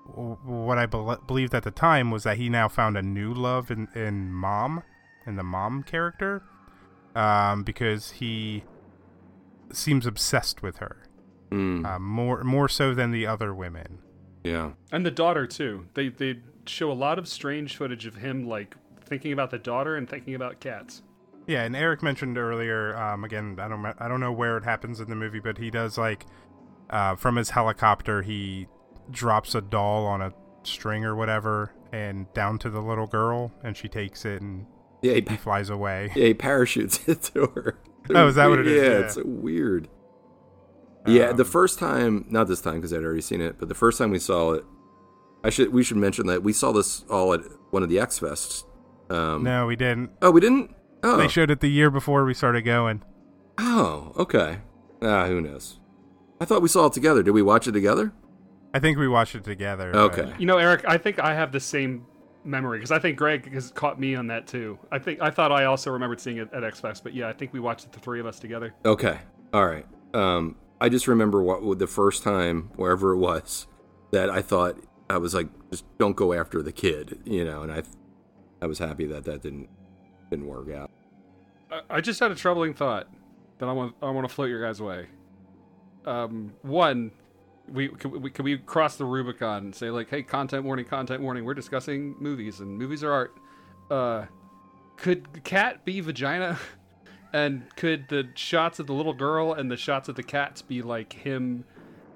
what 0.05 0.79
I 0.79 0.87
bel 0.87 1.17
believed 1.27 1.55
at 1.55 1.63
the 1.63 1.71
time 1.71 2.11
was 2.11 2.25
that 2.25 2.37
he 2.37 2.49
now 2.49 2.69
found 2.69 2.97
a 2.97 3.03
new 3.03 3.33
love 3.33 3.71
in 3.71 3.89
in 3.95 4.33
mom, 4.33 4.83
in 5.27 5.37
the 5.37 5.43
mom 5.43 5.83
character 5.83 6.43
um, 7.15 7.63
because 7.63 8.13
he 8.13 8.65
seems 9.73 10.07
obsessed 10.07 10.63
with 10.63 10.79
her 10.79 10.99
Mm, 11.51 11.85
uh, 11.85 11.99
more 11.99 12.43
more 12.45 12.67
so 12.67 12.95
than 12.95 13.11
the 13.11 13.27
other 13.27 13.55
women. 13.55 13.99
yeah. 14.43 14.71
And 14.91 15.05
the 15.05 15.11
daughter 15.11 15.47
too. 15.47 15.87
They 15.93 16.09
they 16.09 16.41
show 16.65 16.91
a 16.91 16.95
lot 16.95 17.19
of 17.19 17.29
strange 17.29 17.77
footage 17.77 18.07
of 18.07 18.15
him 18.17 18.47
like 18.49 18.75
thinking 19.05 19.33
about 19.35 19.51
the 19.51 19.59
daughter 19.59 19.95
and 19.97 20.09
thinking 20.09 20.35
about 20.35 20.61
cats. 20.61 21.03
Yeah, 21.47 21.65
and 21.65 21.77
Eric 21.77 22.03
mentioned 22.03 22.39
earlier. 22.39 22.97
Um, 22.97 23.23
again, 23.25 23.59
I 23.61 23.69
don't 23.69 23.85
I 23.85 24.09
don't 24.09 24.21
know 24.21 24.33
where 24.33 24.57
it 24.57 24.65
happens 24.65 24.99
in 24.99 25.11
the 25.11 25.15
movie, 25.17 25.41
but 25.41 25.59
he 25.59 25.71
does 25.71 25.99
like 25.99 26.25
uh, 26.89 27.17
from 27.17 27.37
his 27.37 27.51
helicopter 27.51 28.23
he 28.23 28.67
drops 29.11 29.55
a 29.55 29.61
doll 29.61 30.07
on 30.07 30.23
a 30.23 30.33
string 30.63 31.05
or 31.05 31.15
whatever, 31.15 31.75
and 31.93 32.33
down 32.33 32.59
to 32.61 32.71
the 32.71 32.81
little 32.81 33.07
girl, 33.07 33.53
and 33.63 33.77
she 33.77 33.89
takes 33.89 34.25
it 34.25 34.41
and 34.41 34.65
Yeah, 35.03 35.15
he, 35.15 35.25
he 35.29 35.37
flies 35.37 35.69
away. 35.71 36.11
yeah, 36.15 36.27
he 36.27 36.35
parachutes 36.35 37.01
it 37.09 37.23
to 37.35 37.47
her. 37.55 37.79
Oh, 38.15 38.29
is 38.29 38.35
that 38.37 38.49
what 38.49 38.59
it 38.61 38.67
is? 38.67 38.83
Yeah, 38.83 38.89
Yeah. 38.91 38.99
it's 39.05 39.15
so 39.15 39.23
weird. 39.25 39.89
Yeah, 41.07 41.33
the 41.33 41.43
Um, 41.45 41.51
first 41.51 41.79
time, 41.79 42.27
not 42.31 42.47
this 42.47 42.61
time 42.61 42.75
because 42.77 42.93
I'd 42.93 43.03
already 43.03 43.21
seen 43.23 43.41
it, 43.41 43.57
but 43.59 43.69
the 43.69 43.75
first 43.75 43.99
time 43.99 44.11
we 44.11 44.19
saw 44.21 44.53
it, 44.53 44.65
I 45.45 45.51
should 45.51 45.73
we 45.73 45.83
should 45.83 45.97
mention 45.97 46.27
that 46.29 46.45
we 46.45 46.53
saw 46.53 46.71
this 46.73 47.05
all 47.11 47.33
at 47.35 47.41
one 47.71 47.83
of 47.83 47.89
the 47.89 47.99
X 47.99 48.21
Fests. 48.21 48.65
Um, 49.11 49.43
No, 49.43 49.67
we 49.67 49.75
didn't. 49.75 50.11
Oh, 50.23 50.31
we 50.31 50.41
didn't. 50.41 50.75
Oh, 51.03 51.17
They 51.17 51.27
showed 51.27 51.51
it 51.51 51.59
the 51.61 51.69
year 51.71 51.91
before 51.91 52.25
we 52.25 52.33
started 52.35 52.63
going. 52.63 53.03
oh, 53.59 54.13
okay. 54.17 54.59
Ah, 55.03 55.27
who 55.27 55.41
knows? 55.41 55.81
I 56.41 56.45
thought 56.45 56.63
we 56.63 56.69
saw 56.69 56.87
it 56.87 56.93
together. 56.93 57.25
Did 57.25 57.33
we 57.33 57.43
watch 57.43 57.67
it 57.67 57.73
together? 57.73 58.13
I 58.73 58.79
think 58.79 58.97
we 58.99 59.09
watched 59.09 59.35
it 59.35 59.43
together. 59.45 59.91
but- 59.93 60.01
Okay. 60.19 60.33
You 60.39 60.47
know, 60.47 60.59
Eric, 60.59 60.85
I 60.87 60.97
think 60.99 61.19
I 61.19 61.35
have 61.35 61.51
the 61.51 61.59
same 61.61 62.07
memory 62.45 62.79
because 62.79 62.91
I 62.93 62.99
think 62.99 63.17
Greg 63.17 63.53
has 63.53 63.71
caught 63.71 63.99
me 64.01 64.15
on 64.15 64.27
that 64.29 64.47
too. 64.47 64.79
I 64.91 64.99
think 64.99 65.21
I 65.21 65.31
thought 65.31 65.53
I 65.53 65.65
also 65.65 65.91
remembered 65.91 66.21
seeing 66.21 66.39
it 66.39 66.49
at 66.53 66.65
X 66.65 66.81
Fest, 66.81 67.03
but 67.05 67.15
yeah, 67.15 67.29
I 67.29 67.33
think 67.33 67.53
we 67.53 67.61
watched 67.61 67.85
it 67.87 67.93
the 67.93 68.01
three 68.01 68.21
of 68.21 68.27
us 68.27 68.39
together. 68.39 68.75
Okay. 68.85 69.19
All 69.53 69.67
right. 69.67 69.87
Um, 70.15 70.57
I 70.81 70.89
just 70.89 71.07
remember 71.09 71.43
what 71.43 71.79
the 71.79 71.87
first 71.87 72.23
time, 72.23 72.71
wherever 72.77 73.13
it 73.13 73.19
was, 73.19 73.67
that 74.11 74.29
I 74.31 74.43
thought 74.43 74.77
I 75.09 75.19
was 75.19 75.35
like, 75.35 75.49
just 75.71 75.85
don't 75.99 76.17
go 76.17 76.33
after 76.33 76.63
the 76.63 76.73
kid, 76.73 77.21
you 77.25 77.45
know, 77.45 77.63
and 77.63 77.71
I, 77.73 77.83
I 78.61 78.67
was 78.67 78.79
happy 78.79 79.07
that 79.07 79.25
that 79.25 79.43
didn't 79.43 79.69
didn't 80.31 80.47
work 80.47 80.71
out. 80.71 80.91
I- 81.71 81.83
I 81.97 82.01
just 82.01 82.19
had 82.21 82.31
a 82.31 82.35
troubling 82.35 82.75
thought 82.75 83.09
that 83.59 83.69
I 83.69 83.73
want 83.73 83.95
I 84.03 84.11
want 84.11 84.29
to 84.29 84.35
float 84.35 84.49
your 84.51 84.61
guys' 84.63 84.81
away. 84.81 85.07
Um, 86.05 86.53
one, 86.63 87.13
we 87.69 87.89
can, 87.89 88.21
we 88.23 88.31
can 88.31 88.45
we 88.45 88.59
cross 88.59 88.97
the 88.97 89.05
Rubicon 89.05 89.65
and 89.65 89.75
say 89.75 89.91
like, 89.91 90.09
hey, 90.11 90.23
content 90.23 90.65
warning, 90.65 90.85
content 90.85 91.23
warning. 91.23 91.45
We're 91.45 91.55
discussing 91.55 92.17
movies 92.19 92.61
and 92.61 92.77
movies 92.79 93.03
are 93.05 93.13
art. 93.13 93.37
Uh, 93.91 94.27
could 94.97 95.45
cat 95.45 95.85
be 95.85 96.01
vagina? 96.01 96.59
And 97.35 97.65
could 97.77 98.09
the 98.11 98.29
shots 98.35 98.79
of 98.79 98.87
the 98.87 98.93
little 98.93 99.15
girl 99.15 99.55
and 99.55 99.71
the 99.71 99.77
shots 99.79 100.11
of 100.11 100.17
the 100.17 100.23
cats 100.23 100.61
be 100.61 100.83
like 100.83 101.15
him 101.15 101.65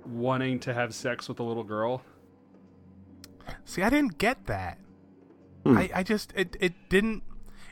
wanting 0.05 0.61
to 0.61 0.75
have 0.75 0.95
sex 0.95 1.27
with 1.27 1.39
the 1.39 1.43
little 1.43 1.65
girl? 1.65 2.03
See, 3.65 3.81
I 3.83 3.89
didn't 3.89 4.19
get 4.19 4.45
that. 4.45 4.79
Hmm. 5.65 5.79
I, 5.79 5.91
I 5.95 6.03
just 6.03 6.35
it 6.37 6.55
it 6.61 6.75
didn't 6.91 7.23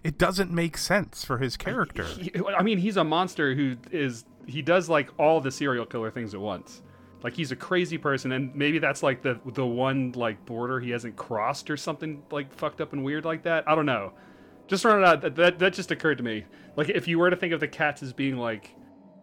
it 0.02 0.16
doesn't 0.16 0.52
make 0.52 0.78
sense 0.78 1.22
for 1.22 1.36
his 1.36 1.58
character. 1.58 2.04
He- 2.04 2.32
I 2.56 2.62
mean, 2.62 2.78
he's 2.78 2.96
a 2.96 3.04
monster 3.04 3.54
who 3.54 3.76
is 3.90 4.24
he 4.46 4.62
does 4.62 4.88
like 4.88 5.10
all 5.18 5.42
the 5.42 5.50
serial 5.50 5.84
killer 5.84 6.10
things 6.10 6.32
at 6.32 6.40
once. 6.40 6.80
Like 7.24 7.32
he's 7.32 7.50
a 7.52 7.56
crazy 7.56 7.96
person, 7.96 8.32
and 8.32 8.54
maybe 8.54 8.78
that's 8.78 9.02
like 9.02 9.22
the 9.22 9.40
the 9.54 9.64
one 9.64 10.12
like 10.12 10.44
border 10.44 10.78
he 10.78 10.90
hasn't 10.90 11.16
crossed 11.16 11.70
or 11.70 11.76
something 11.78 12.22
like 12.30 12.52
fucked 12.52 12.82
up 12.82 12.92
and 12.92 13.02
weird 13.02 13.24
like 13.24 13.44
that. 13.44 13.66
I 13.66 13.74
don't 13.74 13.86
know. 13.86 14.12
Just 14.66 14.82
throwing 14.82 15.02
it 15.02 15.06
out. 15.06 15.22
That, 15.22 15.34
that 15.36 15.58
that 15.58 15.72
just 15.72 15.90
occurred 15.90 16.18
to 16.18 16.22
me. 16.22 16.44
Like 16.76 16.90
if 16.90 17.08
you 17.08 17.18
were 17.18 17.30
to 17.30 17.36
think 17.36 17.54
of 17.54 17.60
the 17.60 17.66
cats 17.66 18.02
as 18.02 18.12
being 18.12 18.36
like 18.36 18.76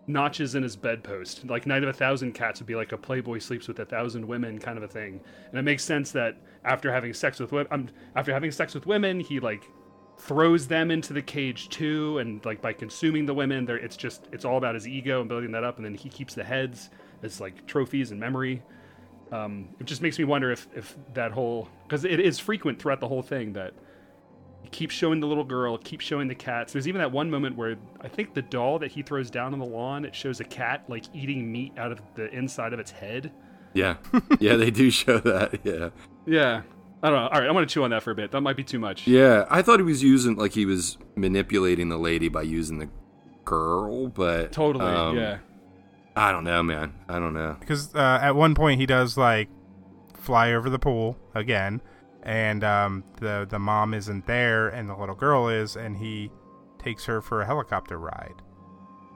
notches 0.07 0.55
in 0.55 0.63
his 0.63 0.75
bedpost, 0.75 1.45
like 1.45 1.67
Night 1.67 1.83
of 1.83 1.89
a 1.89 1.93
Thousand 1.93 2.33
Cats 2.33 2.59
would 2.59 2.65
be 2.65 2.73
like 2.73 2.91
a 2.91 2.97
playboy 2.97 3.37
sleeps 3.37 3.67
with 3.67 3.77
a 3.77 3.85
thousand 3.85 4.27
women 4.27 4.57
kind 4.57 4.79
of 4.79 4.83
a 4.83 4.87
thing, 4.87 5.21
and 5.51 5.59
it 5.59 5.61
makes 5.61 5.83
sense 5.83 6.11
that 6.11 6.37
after 6.65 6.91
having 6.91 7.13
sex 7.13 7.39
with 7.39 7.51
women, 7.51 7.67
um, 7.71 7.87
after 8.15 8.33
having 8.33 8.49
sex 8.49 8.73
with 8.73 8.87
women, 8.87 9.19
he 9.19 9.39
like 9.39 9.69
throws 10.17 10.67
them 10.67 10.89
into 10.89 11.13
the 11.13 11.21
cage 11.21 11.69
too 11.69 12.19
and 12.19 12.45
like 12.45 12.61
by 12.61 12.71
consuming 12.71 13.25
the 13.25 13.33
women 13.33 13.65
there 13.65 13.77
it's 13.77 13.97
just 13.97 14.27
it's 14.31 14.45
all 14.45 14.57
about 14.57 14.75
his 14.75 14.87
ego 14.87 15.21
and 15.21 15.27
building 15.27 15.51
that 15.51 15.63
up 15.63 15.77
and 15.77 15.85
then 15.85 15.95
he 15.95 16.09
keeps 16.09 16.35
the 16.35 16.43
heads 16.43 16.91
as 17.23 17.39
like 17.41 17.65
trophies 17.65 18.11
and 18.11 18.19
memory. 18.19 18.61
Um 19.31 19.69
it 19.79 19.85
just 19.85 20.01
makes 20.01 20.17
me 20.19 20.25
wonder 20.25 20.51
if 20.51 20.67
if 20.75 20.95
that 21.13 21.31
whole 21.31 21.69
because 21.83 22.05
it 22.05 22.19
is 22.19 22.39
frequent 22.39 22.79
throughout 22.79 22.99
the 22.99 23.07
whole 23.07 23.21
thing 23.21 23.53
that 23.53 23.73
he 24.63 24.69
keeps 24.69 24.93
showing 24.93 25.19
the 25.19 25.27
little 25.27 25.43
girl 25.43 25.77
keeps 25.77 26.05
showing 26.05 26.27
the 26.27 26.35
cats. 26.35 26.73
There's 26.73 26.87
even 26.87 26.99
that 26.99 27.11
one 27.11 27.29
moment 27.29 27.55
where 27.55 27.77
i 28.01 28.07
think 28.07 28.33
the 28.33 28.41
doll 28.41 28.79
that 28.79 28.91
he 28.91 29.01
throws 29.01 29.29
down 29.29 29.53
on 29.53 29.59
the 29.59 29.65
lawn 29.65 30.05
it 30.05 30.15
shows 30.15 30.39
a 30.39 30.43
cat 30.43 30.83
like 30.87 31.05
eating 31.13 31.51
meat 31.51 31.73
out 31.77 31.91
of 31.91 32.01
the 32.15 32.29
inside 32.35 32.73
of 32.73 32.79
its 32.79 32.91
head. 32.91 33.31
Yeah, 33.73 33.95
yeah, 34.39 34.57
they 34.57 34.69
do 34.69 34.91
show 34.91 35.19
that. 35.19 35.59
Yeah, 35.63 35.89
yeah. 36.25 36.61
I 37.03 37.09
don't 37.09 37.17
know. 37.17 37.29
All 37.29 37.39
right 37.39 37.47
i'm 37.47 37.53
gonna 37.53 37.65
chew 37.65 37.83
on 37.83 37.91
that 37.91 38.03
for 38.03 38.11
a 38.11 38.15
bit. 38.15 38.31
That 38.31 38.41
might 38.41 38.57
be 38.57 38.63
too 38.63 38.79
much. 38.79 39.07
Yeah. 39.07 39.45
I 39.49 39.61
thought 39.61 39.79
he 39.79 39.85
was 39.85 40.03
using 40.03 40.35
like 40.35 40.53
he 40.53 40.65
was 40.65 40.97
manipulating 41.15 41.89
the 41.89 41.97
lady 41.97 42.27
by 42.27 42.43
using 42.43 42.79
the 42.79 42.89
girl, 43.43 44.07
but 44.07 44.51
totally 44.51 44.85
um, 44.85 45.17
yeah 45.17 45.39
I 46.15 46.31
don't 46.31 46.43
know, 46.43 46.61
man. 46.61 46.93
I 47.07 47.19
don't 47.19 47.33
know. 47.33 47.55
because 47.59 47.95
uh, 47.95 48.19
at 48.21 48.35
one 48.35 48.55
point 48.55 48.79
he 48.79 48.85
does 48.85 49.17
like 49.17 49.49
fly 50.15 50.53
over 50.53 50.69
the 50.69 50.79
pool 50.79 51.17
again, 51.33 51.81
and 52.23 52.63
um, 52.63 53.03
the 53.19 53.47
the 53.49 53.59
mom 53.59 53.93
isn't 53.93 54.25
there, 54.27 54.69
and 54.69 54.89
the 54.89 54.95
little 54.95 55.15
girl 55.15 55.47
is, 55.47 55.75
and 55.75 55.97
he 55.97 56.31
takes 56.79 57.05
her 57.05 57.21
for 57.21 57.41
a 57.41 57.45
helicopter 57.45 57.97
ride, 57.97 58.41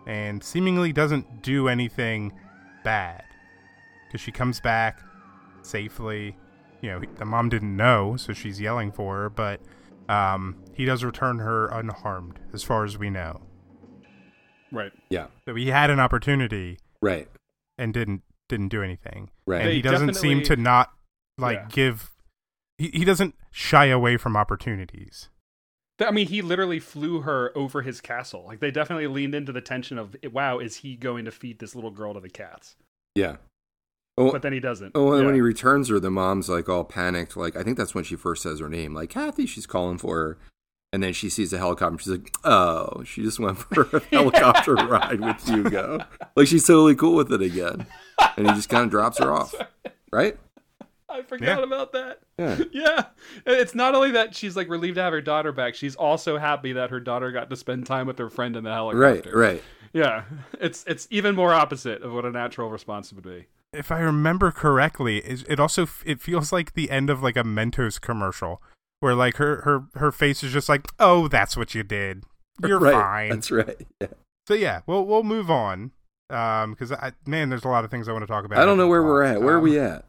and 0.05 0.43
seemingly 0.43 0.93
doesn't 0.93 1.41
do 1.41 1.67
anything 1.67 2.31
bad 2.83 3.23
because 4.07 4.21
she 4.21 4.31
comes 4.31 4.59
back 4.59 5.01
safely. 5.61 6.37
You 6.81 6.91
know, 6.91 7.01
the 7.17 7.25
mom 7.25 7.49
didn't 7.49 7.75
know, 7.75 8.15
so 8.15 8.31
she's 8.31 8.61
yelling 8.61 8.91
for 8.91 9.15
her, 9.15 9.29
but 9.29 9.59
um, 10.07 10.57
he 10.73 10.85
does 10.85 11.03
return 11.03 11.39
her 11.39 11.67
unharmed, 11.67 12.39
as 12.53 12.63
far 12.63 12.85
as 12.85 12.97
we 12.97 13.09
know. 13.09 13.41
right 14.71 14.91
Yeah, 15.09 15.27
So 15.45 15.55
he 15.55 15.67
had 15.67 15.89
an 15.89 15.99
opportunity 15.99 16.77
right, 17.05 17.27
and 17.77 17.93
didn't 17.93 18.23
didn't 18.49 18.69
do 18.69 18.81
anything. 18.83 19.29
right. 19.47 19.61
And 19.61 19.71
he 19.71 19.81
doesn't 19.81 20.15
seem 20.15 20.43
to 20.43 20.55
not 20.55 20.91
like 21.37 21.57
Yeah. 21.57 21.67
give. 21.69 22.11
He 22.77 22.89
he 22.89 23.05
doesn't 23.05 23.35
shy 23.51 23.85
away 23.85 24.17
from 24.17 24.35
opportunities. 24.35 25.29
I 26.05 26.11
mean, 26.11 26.27
he 26.27 26.41
literally 26.41 26.79
flew 26.79 27.21
her 27.21 27.51
over 27.57 27.81
his 27.81 28.01
castle. 28.01 28.43
Like 28.45 28.59
they 28.59 28.69
definitely 28.71 29.07
leaned 29.07 29.33
into 29.33 29.53
the 29.53 29.61
tension 29.61 29.97
of, 29.97 30.13
wow, 30.31 30.59
is 30.59 30.77
he 30.77 30.97
going 30.97 31.23
to 31.23 31.31
feed 31.31 31.59
this 31.59 31.73
little 31.73 31.91
girl 31.91 32.13
to 32.13 32.19
the 32.19 32.29
cats? 32.29 32.75
yeah. 33.15 33.37
Oh, 34.17 34.31
But 34.31 34.41
then 34.43 34.53
he 34.53 34.61
doesn't. 34.61 34.93
Oh, 34.95 35.11
and 35.11 35.21
Yeah. 35.21 35.25
when 35.25 35.35
he 35.35 35.41
returns 35.41 35.89
her, 35.89 35.99
the 35.99 36.09
mom's 36.11 36.47
like 36.47 36.69
all 36.69 36.83
panicked. 36.85 37.35
Like 37.35 37.55
I 37.57 37.63
think 37.63 37.77
that's 37.77 37.93
when 37.95 38.03
she 38.05 38.15
first 38.15 38.43
says 38.43 38.59
her 38.61 38.69
name, 38.69 38.93
like 38.93 39.09
Kathy. 39.09 39.45
She's 39.45 39.65
calling 39.65 39.97
for 39.97 40.15
her, 40.17 40.37
and 40.95 41.03
then 41.03 41.13
she 41.13 41.29
sees 41.29 41.51
the 41.51 41.57
helicopter. 41.57 41.91
and 41.93 42.01
She's 42.01 42.11
like, 42.11 42.31
"Oh, 42.43 43.03
she 43.03 43.21
just 43.21 43.39
went 43.39 43.57
for 43.59 43.83
a 43.93 43.99
helicopter 44.11 44.73
ride 44.75 45.19
with 45.19 45.47
Hugo." 45.47 45.99
Like 46.35 46.47
she's 46.47 46.65
totally 46.65 46.95
cool 46.95 47.15
with 47.15 47.31
it 47.31 47.41
again, 47.41 47.85
and 48.37 48.47
he 48.47 48.53
just 48.55 48.69
kind 48.69 48.85
of 48.85 48.89
drops 48.89 49.19
her 49.19 49.31
off, 49.31 49.53
right? 50.11 50.37
I 51.09 51.21
forgot 51.21 51.59
Yeah. 51.59 51.63
about 51.63 51.91
that. 51.93 52.19
Yeah. 52.39 52.59
Yeah. 52.71 53.03
It's 53.45 53.75
not 53.75 53.95
only 53.95 54.11
that 54.11 54.35
she's 54.35 54.55
like 54.57 54.67
relieved 54.69 54.95
to 54.95 55.01
have 55.03 55.13
her 55.13 55.21
daughter 55.21 55.51
back, 55.51 55.75
she's 55.75 55.95
also 55.95 56.37
happy 56.37 56.73
that 56.73 56.89
her 56.89 56.99
daughter 56.99 57.31
got 57.31 57.49
to 57.49 57.55
spend 57.55 57.85
time 57.85 58.07
with 58.07 58.17
her 58.17 58.29
friend 58.29 58.55
in 58.57 58.63
the 58.65 58.71
helicopter. 58.73 59.31
Right, 59.31 59.51
right. 59.53 59.63
Yeah. 59.93 60.23
It's 60.59 60.83
it's 60.87 61.07
even 61.11 61.35
more 61.35 61.53
opposite 61.53 62.01
of 62.01 62.11
what 62.11 62.25
a 62.25 62.31
natural 62.31 62.69
response 62.69 63.13
would 63.13 63.23
be. 63.23 63.45
If 63.71 63.91
I 63.91 63.99
remember 63.99 64.51
correctly, 64.51 65.19
it 65.19 65.45
it 65.47 65.59
also 65.59 65.87
it 66.05 66.19
feels 66.21 66.51
like 66.51 66.73
the 66.73 66.89
end 66.89 67.09
of 67.09 67.21
like 67.23 67.37
a 67.37 67.43
Mentos 67.43 67.99
commercial, 68.01 68.61
where 68.99 69.15
like 69.15 69.37
her 69.37 69.61
her 69.61 69.83
her 69.95 70.11
face 70.11 70.43
is 70.43 70.51
just 70.53 70.69
like, 70.69 70.87
"Oh, 70.99 71.27
that's 71.27 71.55
what 71.57 71.75
you 71.75 71.83
did. 71.83 72.23
You're 72.65 72.79
right. 72.79 72.93
fine." 72.93 73.29
That's 73.29 73.51
right. 73.51 73.87
Yeah. 74.01 74.07
So 74.47 74.53
yeah, 74.53 74.81
we'll 74.85 75.05
we'll 75.05 75.23
move 75.23 75.49
on. 75.49 75.91
Um, 76.29 76.71
because 76.71 76.91
I 76.91 77.13
man, 77.25 77.49
there's 77.49 77.65
a 77.65 77.67
lot 77.69 77.83
of 77.85 77.91
things 77.91 78.07
I 78.07 78.11
want 78.11 78.23
to 78.23 78.27
talk 78.27 78.45
about. 78.45 78.59
I 78.59 78.65
don't 78.65 78.77
know 78.77 78.87
where 78.87 79.03
we're 79.03 79.23
at. 79.23 79.41
Where 79.41 79.55
are 79.55 79.57
Um, 79.57 79.63
we 79.63 79.79
at? 79.79 80.05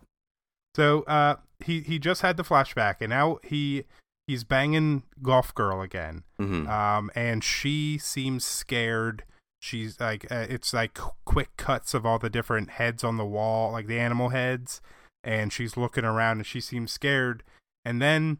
So 0.74 1.02
uh, 1.02 1.36
he 1.64 1.80
he 1.80 1.98
just 1.98 2.22
had 2.22 2.36
the 2.36 2.42
flashback, 2.44 2.96
and 3.00 3.10
now 3.10 3.38
he 3.42 3.84
he's 4.26 4.44
banging 4.44 5.04
golf 5.22 5.54
girl 5.54 5.80
again. 5.80 6.24
Mhm. 6.40 6.68
Um, 6.68 7.10
and 7.14 7.42
she 7.44 7.96
seems 7.98 8.44
scared. 8.44 9.24
She's 9.62 9.98
like, 9.98 10.30
uh, 10.30 10.46
it's 10.50 10.72
like 10.74 10.98
quick 11.24 11.56
cuts 11.56 11.94
of 11.94 12.04
all 12.04 12.18
the 12.18 12.28
different 12.30 12.70
heads 12.72 13.02
on 13.02 13.16
the 13.16 13.24
wall, 13.24 13.72
like 13.72 13.86
the 13.86 13.98
animal 13.98 14.28
heads, 14.28 14.80
and 15.24 15.52
she's 15.52 15.76
looking 15.78 16.04
around 16.04 16.38
and 16.38 16.46
she 16.46 16.60
seems 16.60 16.92
scared. 16.92 17.42
And 17.84 18.02
then 18.02 18.38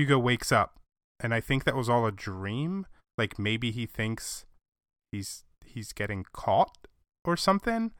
Hugo 0.00 0.18
wakes 0.18 0.50
up, 0.50 0.78
and 1.22 1.34
I 1.34 1.40
think 1.40 1.64
that 1.64 1.76
was 1.76 1.90
all 1.90 2.06
a 2.06 2.12
dream. 2.12 2.86
Like 3.18 3.38
maybe 3.38 3.70
he 3.70 3.84
thinks 3.84 4.46
he's 5.12 5.44
he's 5.62 5.92
getting 5.92 6.24
caught 6.32 6.88
or 7.26 7.36
something. 7.36 7.92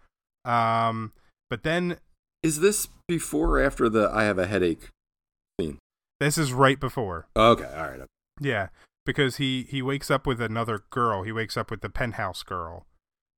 Um, 0.46 1.12
but 1.50 1.62
then 1.62 1.98
Is 2.42 2.60
this 2.60 2.88
before 3.06 3.58
or 3.58 3.60
after 3.62 3.90
the 3.90 4.10
"I 4.10 4.24
have 4.24 4.38
a 4.38 4.46
headache" 4.46 4.88
scene? 5.60 5.78
this 6.20 6.38
is 6.38 6.54
right 6.54 6.80
before. 6.80 7.28
Okay, 7.36 7.64
all 7.64 7.90
right. 7.90 8.00
Yeah, 8.40 8.68
because 9.04 9.36
he 9.36 9.64
he 9.68 9.82
wakes 9.82 10.10
up 10.10 10.26
with 10.26 10.40
another 10.40 10.84
girl. 10.88 11.22
He 11.22 11.32
wakes 11.32 11.58
up 11.58 11.70
with 11.70 11.82
the 11.82 11.90
penthouse 11.90 12.42
girl, 12.42 12.86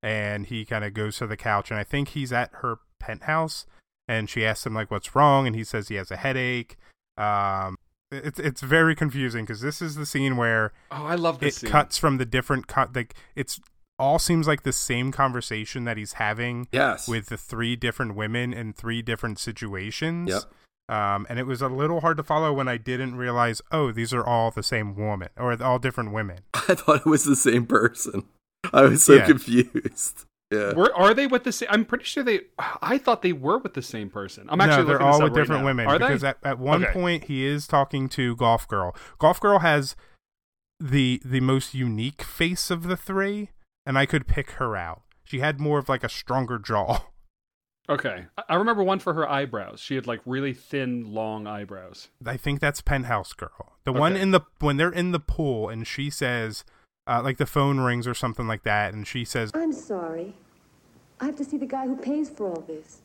and 0.04 0.46
he 0.46 0.64
kind 0.64 0.84
of 0.84 0.94
goes 0.94 1.16
to 1.16 1.26
the 1.26 1.36
couch, 1.36 1.72
and 1.72 1.80
I 1.80 1.84
think 1.84 2.10
he's 2.10 2.32
at 2.32 2.50
her 2.62 2.76
penthouse, 3.00 3.66
and 4.06 4.30
she 4.30 4.46
asks 4.46 4.64
him 4.64 4.74
like, 4.74 4.92
"What's 4.92 5.16
wrong?" 5.16 5.48
and 5.48 5.56
he 5.56 5.64
says 5.64 5.88
he 5.88 5.96
has 5.96 6.12
a 6.12 6.16
headache. 6.16 6.76
Um, 7.18 7.76
it's 8.12 8.38
it's 8.38 8.60
very 8.60 8.94
confusing 8.94 9.44
because 9.44 9.60
this 9.60 9.80
is 9.82 9.94
the 9.96 10.06
scene 10.06 10.36
where 10.36 10.72
Oh, 10.90 11.04
I 11.06 11.14
love 11.16 11.42
it 11.42 11.54
scene. 11.54 11.70
cuts 11.70 11.98
from 11.98 12.18
the 12.18 12.24
different 12.26 12.66
co- 12.68 12.88
like 12.94 13.14
it's 13.34 13.60
all 13.98 14.18
seems 14.18 14.46
like 14.48 14.62
the 14.62 14.72
same 14.72 15.12
conversation 15.12 15.84
that 15.84 15.96
he's 15.96 16.14
having 16.14 16.66
Yes. 16.72 17.06
with 17.08 17.26
the 17.26 17.36
three 17.36 17.76
different 17.76 18.14
women 18.16 18.52
in 18.52 18.72
three 18.72 19.00
different 19.02 19.38
situations. 19.38 20.30
Yep. 20.30 20.42
Um, 20.88 21.26
and 21.30 21.38
it 21.38 21.46
was 21.46 21.62
a 21.62 21.68
little 21.68 22.00
hard 22.00 22.16
to 22.16 22.22
follow 22.22 22.52
when 22.52 22.66
I 22.68 22.76
didn't 22.76 23.14
realize, 23.16 23.62
oh, 23.70 23.92
these 23.92 24.12
are 24.12 24.24
all 24.26 24.50
the 24.50 24.62
same 24.64 24.96
woman 24.96 25.28
or 25.38 25.60
all 25.62 25.78
different 25.78 26.12
women. 26.12 26.40
I 26.54 26.74
thought 26.74 27.00
it 27.00 27.06
was 27.06 27.24
the 27.24 27.36
same 27.36 27.66
person. 27.66 28.24
I 28.72 28.82
was 28.82 29.04
so 29.04 29.14
Yeah. 29.14 29.26
confused. 29.26 30.26
Yeah. 30.52 30.74
Were, 30.74 30.94
are 30.94 31.14
they 31.14 31.26
with 31.26 31.44
the 31.44 31.52
same? 31.52 31.68
I'm 31.70 31.84
pretty 31.84 32.04
sure 32.04 32.22
they. 32.22 32.40
I 32.58 32.98
thought 32.98 33.22
they 33.22 33.32
were 33.32 33.58
with 33.58 33.74
the 33.74 33.82
same 33.82 34.10
person. 34.10 34.46
I'm 34.50 34.58
no, 34.58 34.64
actually 34.64 34.84
they're 34.86 35.00
all 35.02 35.20
with 35.22 35.32
right 35.32 35.40
different 35.40 35.62
now. 35.62 35.66
women 35.66 35.86
Are 35.86 35.98
because 35.98 36.20
they? 36.20 36.28
at, 36.28 36.38
at 36.44 36.58
one 36.58 36.84
Okay. 36.84 36.92
point 36.92 37.24
he 37.24 37.44
is 37.46 37.66
talking 37.66 38.08
to 38.10 38.36
Golf 38.36 38.68
Girl. 38.68 38.94
Golf 39.18 39.40
Girl 39.40 39.60
has 39.60 39.96
the 40.78 41.20
the 41.24 41.40
most 41.40 41.74
unique 41.74 42.22
face 42.22 42.70
of 42.70 42.84
the 42.84 42.96
three, 42.96 43.50
and 43.86 43.96
I 43.98 44.06
could 44.06 44.26
pick 44.26 44.52
her 44.52 44.76
out. 44.76 45.02
She 45.24 45.38
had 45.40 45.60
more 45.60 45.78
of 45.78 45.88
like 45.88 46.04
a 46.04 46.08
stronger 46.08 46.58
jaw. 46.58 47.06
Okay, 47.88 48.26
I- 48.38 48.42
I 48.50 48.54
remember 48.54 48.84
one 48.84 49.00
for 49.00 49.12
her 49.14 49.28
eyebrows. 49.28 49.80
She 49.80 49.96
had 49.96 50.06
like 50.06 50.20
really 50.24 50.54
thin, 50.54 51.12
long 51.12 51.48
eyebrows. 51.48 52.10
I 52.24 52.36
think 52.36 52.60
that's 52.60 52.80
Penthouse 52.80 53.32
Girl. 53.32 53.72
The 53.84 53.92
one 53.92 54.14
in 54.16 54.30
the 54.30 54.42
when 54.60 54.76
they're 54.76 54.92
in 54.92 55.10
the 55.10 55.18
pool 55.18 55.68
and 55.68 55.84
she 55.84 56.08
says, 56.08 56.64
uh, 57.08 57.20
like 57.24 57.38
the 57.38 57.44
phone 57.44 57.80
rings 57.80 58.06
or 58.06 58.14
something 58.14 58.46
like 58.46 58.62
that, 58.62 58.94
and 58.94 59.04
she 59.04 59.24
says, 59.24 59.50
I'm 59.52 59.72
sorry. 59.72 60.36
I 61.22 61.26
have 61.26 61.36
to 61.36 61.44
see 61.44 61.56
the 61.56 61.66
guy 61.66 61.86
who 61.86 61.96
pays 61.96 62.28
for 62.28 62.48
all 62.48 62.62
this. 62.66 63.00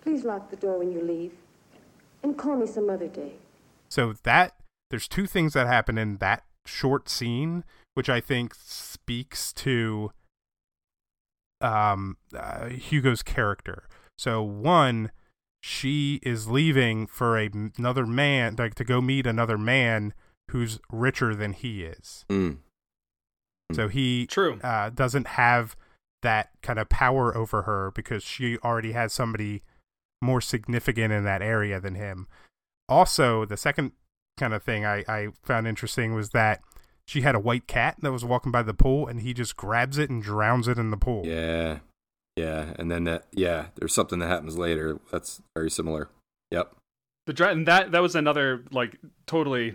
Please 0.00 0.24
lock 0.24 0.50
the 0.50 0.56
door 0.56 0.78
when 0.78 0.92
you 0.92 1.02
leave. 1.02 1.32
And 2.22 2.38
call 2.38 2.56
me 2.56 2.66
some 2.66 2.88
other 2.88 3.08
day. 3.08 3.32
so 3.90 4.14
that 4.22 4.54
there's 4.90 5.06
two 5.08 5.26
things 5.26 5.52
that 5.52 5.66
happen 5.66 5.98
in 5.98 6.16
that 6.18 6.44
short 6.64 7.08
scene, 7.08 7.64
which 7.94 8.08
I 8.08 8.20
think 8.20 8.54
speaks 8.54 9.52
to 9.54 10.12
um 11.60 12.16
uh, 12.34 12.68
Hugo's 12.68 13.22
character. 13.22 13.88
So 14.16 14.42
one, 14.42 15.10
she 15.62 16.20
is 16.22 16.48
leaving 16.48 17.06
for 17.06 17.36
a, 17.38 17.50
another 17.76 18.06
man, 18.06 18.56
like 18.58 18.74
to 18.76 18.84
go 18.84 19.00
meet 19.00 19.26
another 19.26 19.58
man 19.58 20.14
who's 20.50 20.78
richer 20.90 21.34
than 21.34 21.52
he 21.52 21.82
is. 21.84 22.24
Mm. 22.30 22.58
So 23.72 23.88
he 23.88 24.26
True. 24.26 24.60
uh, 24.62 24.90
doesn't 24.90 25.26
have 25.26 25.76
that 26.24 26.50
kind 26.62 26.78
of 26.78 26.88
power 26.88 27.36
over 27.36 27.62
her 27.62 27.92
because 27.94 28.24
she 28.24 28.58
already 28.58 28.92
has 28.92 29.12
somebody 29.12 29.62
more 30.20 30.40
significant 30.40 31.12
in 31.12 31.22
that 31.24 31.42
area 31.42 31.78
than 31.78 31.94
him. 31.94 32.26
Also, 32.88 33.44
the 33.44 33.56
second 33.56 33.92
kind 34.36 34.52
of 34.52 34.62
thing 34.62 34.84
I, 34.84 35.04
I 35.06 35.28
found 35.42 35.68
interesting 35.68 36.14
was 36.14 36.30
that 36.30 36.60
she 37.06 37.20
had 37.20 37.34
a 37.34 37.38
white 37.38 37.66
cat 37.66 37.96
that 38.00 38.10
was 38.10 38.24
walking 38.24 38.50
by 38.50 38.62
the 38.62 38.74
pool 38.74 39.06
and 39.06 39.20
he 39.20 39.32
just 39.32 39.56
grabs 39.56 39.98
it 39.98 40.10
and 40.10 40.22
drowns 40.22 40.66
it 40.66 40.78
in 40.78 40.90
the 40.90 40.96
pool. 40.96 41.24
Yeah. 41.24 41.78
Yeah. 42.36 42.72
And 42.78 42.90
then 42.90 43.04
that, 43.04 43.26
yeah, 43.32 43.66
there's 43.76 43.94
something 43.94 44.18
that 44.18 44.28
happens 44.28 44.58
later 44.58 44.98
that's 45.12 45.40
very 45.54 45.70
similar. 45.70 46.08
Yep. 46.50 46.74
The 47.26 47.32
dra- 47.32 47.52
and 47.52 47.68
that 47.68 47.92
that 47.92 48.02
was 48.02 48.14
another 48.14 48.64
like 48.70 48.98
totally 49.26 49.68
s- 49.70 49.74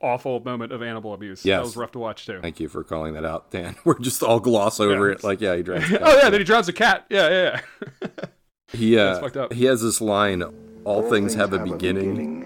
awful 0.00 0.40
moment 0.40 0.72
of 0.72 0.82
animal 0.82 1.12
abuse. 1.14 1.44
Yes. 1.44 1.58
That 1.58 1.64
was 1.64 1.76
rough 1.76 1.92
to 1.92 1.98
watch 1.98 2.26
too. 2.26 2.40
Thank 2.40 2.60
you 2.60 2.68
for 2.68 2.82
calling 2.82 3.14
that 3.14 3.24
out, 3.24 3.50
Dan. 3.50 3.76
We're 3.84 3.98
just 3.98 4.22
all 4.22 4.40
gloss 4.40 4.80
over 4.80 5.08
Yeah. 5.08 5.14
it. 5.14 5.24
Like, 5.24 5.40
yeah, 5.40 5.56
he 5.56 5.62
drives. 5.62 5.84
oh 6.00 6.16
yeah, 6.22 6.30
then 6.30 6.40
he 6.40 6.44
drowns 6.44 6.68
a 6.68 6.72
cat. 6.72 7.06
Yeah, 7.10 7.28
yeah. 7.28 7.60
yeah. 8.02 8.08
He 8.72 8.94
That's 8.94 9.18
uh, 9.18 9.22
fucked 9.22 9.36
up. 9.36 9.52
he 9.52 9.64
has 9.64 9.82
this 9.82 10.00
line: 10.00 10.44
"All, 10.84 11.02
things, 11.10 11.34
have, 11.34 11.52
a 11.52 11.58
beginning, 11.58 12.44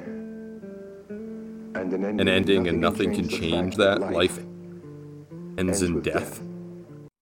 and 1.74 1.92
an 1.92 2.02
ending, 2.02 2.20
an 2.20 2.28
ending, 2.28 2.66
and 2.66 2.80
nothing 2.80 3.14
can 3.14 3.28
change 3.28 3.76
the 3.76 3.98
that. 3.98 4.10
Life 4.10 4.38
ends 5.58 5.82
in 5.82 5.92
with 5.96 6.04
death." 6.04 6.40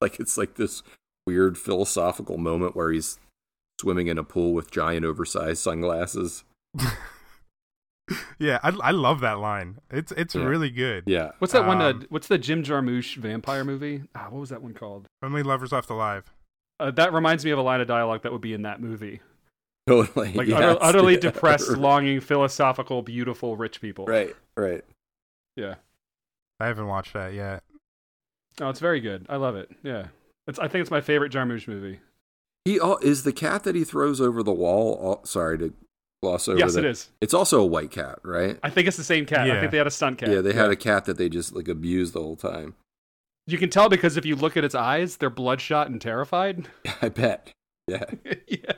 Like 0.00 0.20
it's 0.20 0.38
like 0.38 0.54
this 0.54 0.84
weird 1.26 1.58
philosophical 1.58 2.38
moment 2.38 2.76
where 2.76 2.92
he's 2.92 3.18
swimming 3.80 4.06
in 4.06 4.18
a 4.18 4.22
pool 4.24 4.52
with 4.54 4.70
giant, 4.70 5.04
oversized 5.04 5.58
sunglasses. 5.60 6.44
Yeah, 8.38 8.58
I, 8.62 8.70
I 8.82 8.90
love 8.90 9.20
that 9.20 9.38
line. 9.38 9.78
It's 9.90 10.12
it's 10.12 10.34
Yeah. 10.34 10.44
really 10.44 10.70
good. 10.70 11.04
Yeah, 11.06 11.32
What's 11.38 11.52
that 11.52 11.66
one? 11.66 11.80
Uh, 11.80 11.90
Um, 11.90 12.06
what's 12.10 12.26
the 12.28 12.38
Jim 12.38 12.62
Jarmusch 12.62 13.16
vampire 13.16 13.64
movie? 13.64 14.02
Ah, 14.14 14.26
what 14.30 14.40
was 14.40 14.50
that 14.50 14.62
one 14.62 14.74
called? 14.74 15.06
Only 15.22 15.42
lovers 15.42 15.72
left 15.72 15.90
alive. 15.90 16.30
Uh, 16.80 16.90
that 16.92 17.12
reminds 17.12 17.44
me 17.44 17.50
of 17.52 17.58
a 17.58 17.62
line 17.62 17.80
of 17.80 17.86
dialogue 17.88 18.22
that 18.22 18.32
would 18.32 18.40
be 18.40 18.52
in 18.54 18.62
that 18.62 18.80
movie. 18.80 19.20
totally. 19.88 20.32
Like 20.32 20.48
yes, 20.48 20.60
utter, 20.60 20.78
utterly 20.82 21.14
yeah. 21.14 21.20
depressed, 21.20 21.70
longing, 21.76 22.20
philosophical, 22.20 23.02
beautiful, 23.02 23.56
rich 23.56 23.80
people. 23.80 24.06
Right, 24.06 24.34
right. 24.56 24.84
Yeah. 25.56 25.74
I 26.60 26.66
haven't 26.66 26.86
watched 26.86 27.12
that 27.14 27.34
yet. 27.34 27.62
Oh, 28.60 28.68
it's 28.68 28.80
very 28.80 29.00
good. 29.00 29.26
I 29.28 29.36
love 29.36 29.56
it. 29.56 29.70
Yeah. 29.82 30.06
It's, 30.46 30.58
I 30.58 30.68
think 30.68 30.82
it's 30.82 30.90
my 30.90 31.00
favorite 31.00 31.32
Jarmusch 31.32 31.66
movie. 31.68 32.00
He 32.64 32.78
al- 32.78 32.98
is 32.98 33.22
the 33.24 33.32
cat 33.32 33.64
that 33.64 33.74
he 33.74 33.82
throws 33.84 34.20
over 34.20 34.42
the 34.42 34.52
wall. 34.52 34.98
al- 35.02 35.24
sorry 35.24 35.58
to 35.58 35.72
gloss 36.22 36.48
over. 36.48 36.58
Yes, 36.58 36.74
that. 36.74 36.84
it 36.84 36.90
is. 36.90 37.10
It's 37.20 37.34
also 37.34 37.60
a 37.60 37.66
white 37.66 37.90
cat, 37.90 38.18
right? 38.22 38.58
I 38.62 38.70
think 38.70 38.88
it's 38.88 38.96
the 38.96 39.04
same 39.04 39.26
cat. 39.26 39.50
I 39.50 39.60
think 39.60 39.72
they 39.72 39.78
had 39.78 39.86
a 39.86 39.90
stunt 39.90 40.18
cat. 40.18 40.30
Yeah, 40.30 40.40
they 40.40 40.52
had 40.52 40.70
a 40.70 40.76
cat 40.76 41.04
that 41.06 41.18
they 41.18 41.28
just 41.28 41.54
like 41.54 41.68
abused 41.68 42.14
the 42.14 42.20
whole 42.20 42.36
time. 42.36 42.74
You 43.46 43.58
can 43.58 43.70
tell 43.70 43.88
because 43.88 44.16
if 44.16 44.24
you 44.24 44.36
look 44.36 44.56
at 44.56 44.64
its 44.64 44.74
eyes, 44.74 45.16
they're 45.16 45.30
bloodshot 45.30 45.88
and 45.90 46.00
terrified. 46.00 46.68
I 47.02 47.08
bet. 47.08 47.52
Yeah. 47.88 48.04
yeah. 48.46 48.72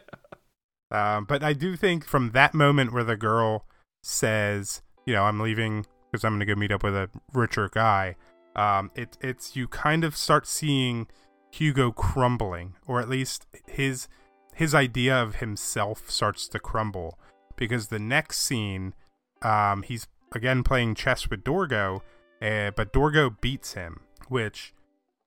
Um, 0.90 1.24
but 1.24 1.42
I 1.42 1.52
do 1.52 1.76
think 1.76 2.06
from 2.06 2.30
that 2.30 2.54
moment 2.54 2.92
where 2.92 3.04
the 3.04 3.16
girl 3.16 3.66
says, 4.02 4.82
you 5.06 5.12
know, 5.12 5.24
I'm 5.24 5.40
leaving 5.40 5.86
because 6.10 6.24
I'm 6.24 6.32
going 6.32 6.40
to 6.40 6.46
go 6.46 6.54
meet 6.54 6.70
up 6.70 6.82
with 6.82 6.94
a 6.94 7.10
richer 7.32 7.68
guy, 7.68 8.16
um, 8.54 8.92
it, 8.94 9.18
it's 9.20 9.56
you 9.56 9.66
kind 9.66 10.04
of 10.04 10.16
start 10.16 10.46
seeing 10.46 11.08
Hugo 11.50 11.90
crumbling, 11.90 12.74
or 12.86 13.00
at 13.00 13.08
least 13.08 13.46
his 13.66 14.08
his 14.54 14.74
idea 14.74 15.20
of 15.20 15.36
himself 15.36 16.08
starts 16.08 16.46
to 16.46 16.60
crumble 16.60 17.18
because 17.56 17.88
the 17.88 17.98
next 17.98 18.38
scene, 18.38 18.94
um, 19.42 19.82
he's 19.82 20.06
again 20.32 20.62
playing 20.62 20.94
chess 20.94 21.28
with 21.28 21.44
Dorgo, 21.44 22.00
uh, 22.42 22.70
but 22.76 22.92
Dorgo 22.92 23.40
beats 23.40 23.74
him, 23.74 24.00
which 24.28 24.74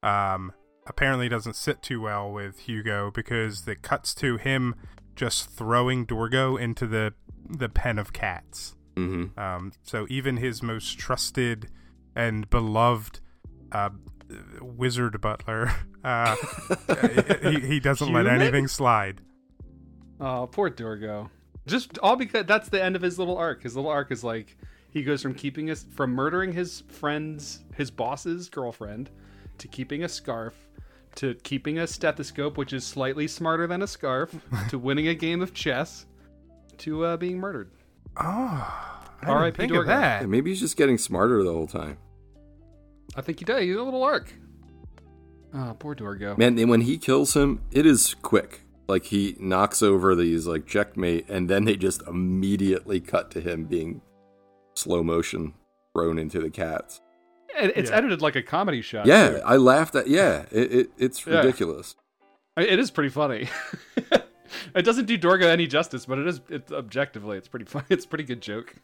um, 0.03 0.53
apparently 0.85 1.29
doesn't 1.29 1.55
sit 1.55 1.81
too 1.81 2.01
well 2.01 2.31
with 2.31 2.59
Hugo 2.59 3.11
because 3.11 3.67
it 3.67 3.81
cuts 3.81 4.13
to 4.15 4.37
him 4.37 4.75
just 5.15 5.49
throwing 5.49 6.05
Dorgo 6.05 6.59
into 6.59 6.87
the 6.87 7.13
the 7.49 7.69
pen 7.69 7.97
of 7.97 8.13
cats. 8.13 8.75
Mm-hmm. 8.95 9.39
Um, 9.39 9.73
so 9.83 10.07
even 10.09 10.37
his 10.37 10.63
most 10.63 10.97
trusted 10.97 11.69
and 12.15 12.49
beloved 12.49 13.19
uh, 13.71 13.89
wizard 14.59 15.21
butler, 15.21 15.71
uh, 16.03 16.35
he, 17.43 17.59
he 17.59 17.79
doesn't 17.79 18.11
let 18.11 18.27
anything 18.27 18.67
slide. 18.67 19.21
Oh, 20.19 20.47
poor 20.51 20.69
Dorgo. 20.69 21.29
Just 21.67 21.97
all 21.99 22.15
because 22.15 22.45
that's 22.45 22.69
the 22.69 22.83
end 22.83 22.95
of 22.95 23.01
his 23.01 23.19
little 23.19 23.37
arc. 23.37 23.63
His 23.63 23.75
little 23.75 23.91
arc 23.91 24.11
is 24.11 24.23
like 24.23 24.57
he 24.89 25.03
goes 25.03 25.21
from 25.21 25.33
keeping 25.35 25.69
us 25.69 25.85
from 25.93 26.11
murdering 26.11 26.53
his 26.53 26.83
friend's 26.87 27.59
his 27.75 27.91
boss's 27.91 28.49
girlfriend 28.49 29.09
to 29.59 29.67
keeping 29.67 30.03
a 30.03 30.09
scarf 30.09 30.67
to 31.17 31.33
keeping 31.35 31.79
a 31.79 31.87
stethoscope, 31.87 32.57
which 32.57 32.73
is 32.73 32.85
slightly 32.85 33.27
smarter 33.27 33.65
than 33.65 33.81
a 33.81 33.87
scarf, 33.87 34.35
to 34.69 34.77
winning 34.77 35.07
a 35.07 35.15
game 35.15 35.41
of 35.41 35.53
chess, 35.53 36.05
to 36.77 37.05
uh, 37.05 37.17
being 37.17 37.39
murdered. 37.39 37.71
Oh, 38.15 39.03
I 39.23 39.45
didn't 39.45 39.57
think 39.57 39.73
of 39.73 39.87
that. 39.87 40.21
Yeah, 40.21 40.27
maybe 40.27 40.51
he's 40.51 40.59
just 40.59 40.77
getting 40.77 40.97
smarter 40.97 41.43
the 41.43 41.51
whole 41.51 41.67
time. 41.67 41.97
I 43.15 43.21
think 43.21 43.39
he 43.39 43.45
does. 43.45 43.61
He's 43.61 43.75
a 43.75 43.81
little 43.81 44.03
arc. 44.03 44.31
Oh, 45.53 45.75
poor 45.79 45.95
Dorgo. 45.95 46.37
Man, 46.37 46.67
when 46.67 46.81
he 46.81 46.97
kills 46.99 47.35
him, 47.35 47.61
it 47.71 47.85
is 47.85 48.13
quick. 48.21 48.61
Like 48.87 49.05
he 49.05 49.35
knocks 49.39 49.81
over 49.81 50.15
these 50.15 50.47
like 50.47 50.65
checkmate, 50.65 51.27
and 51.29 51.49
then 51.49 51.65
they 51.65 51.75
just 51.75 52.01
immediately 52.07 52.99
cut 52.99 53.29
to 53.31 53.41
him 53.41 53.65
being 53.65 54.01
slow 54.75 55.03
motion 55.03 55.53
thrown 55.93 56.17
into 56.19 56.39
the 56.39 56.49
cats. 56.49 57.01
And 57.57 57.71
it's 57.75 57.89
Yeah. 57.89 57.97
edited 57.97 58.21
like 58.21 58.35
a 58.35 58.43
comedy 58.43 58.81
shot. 58.81 59.05
Yeah, 59.05 59.29
too. 59.29 59.41
I 59.45 59.57
laughed 59.57 59.95
at. 59.95 60.07
Yeah, 60.07 60.45
it, 60.51 60.71
it 60.73 60.89
it's 60.97 61.25
Yeah. 61.25 61.37
ridiculous. 61.39 61.95
It 62.55 62.79
is 62.79 62.89
pretty 62.91 63.09
funny. 63.09 63.49
it 64.75 64.83
doesn't 64.83 65.05
do 65.05 65.17
Dorgo 65.17 65.45
any 65.45 65.67
justice, 65.67 66.05
but 66.05 66.17
it 66.19 66.27
is. 66.27 66.41
It's 66.49 66.71
objectively, 66.71 67.37
it's 67.37 67.47
pretty 67.47 67.65
funny. 67.67 67.85
It's 67.89 68.05
a 68.05 68.07
pretty 68.07 68.23
good 68.23 68.41
joke. 68.41 68.75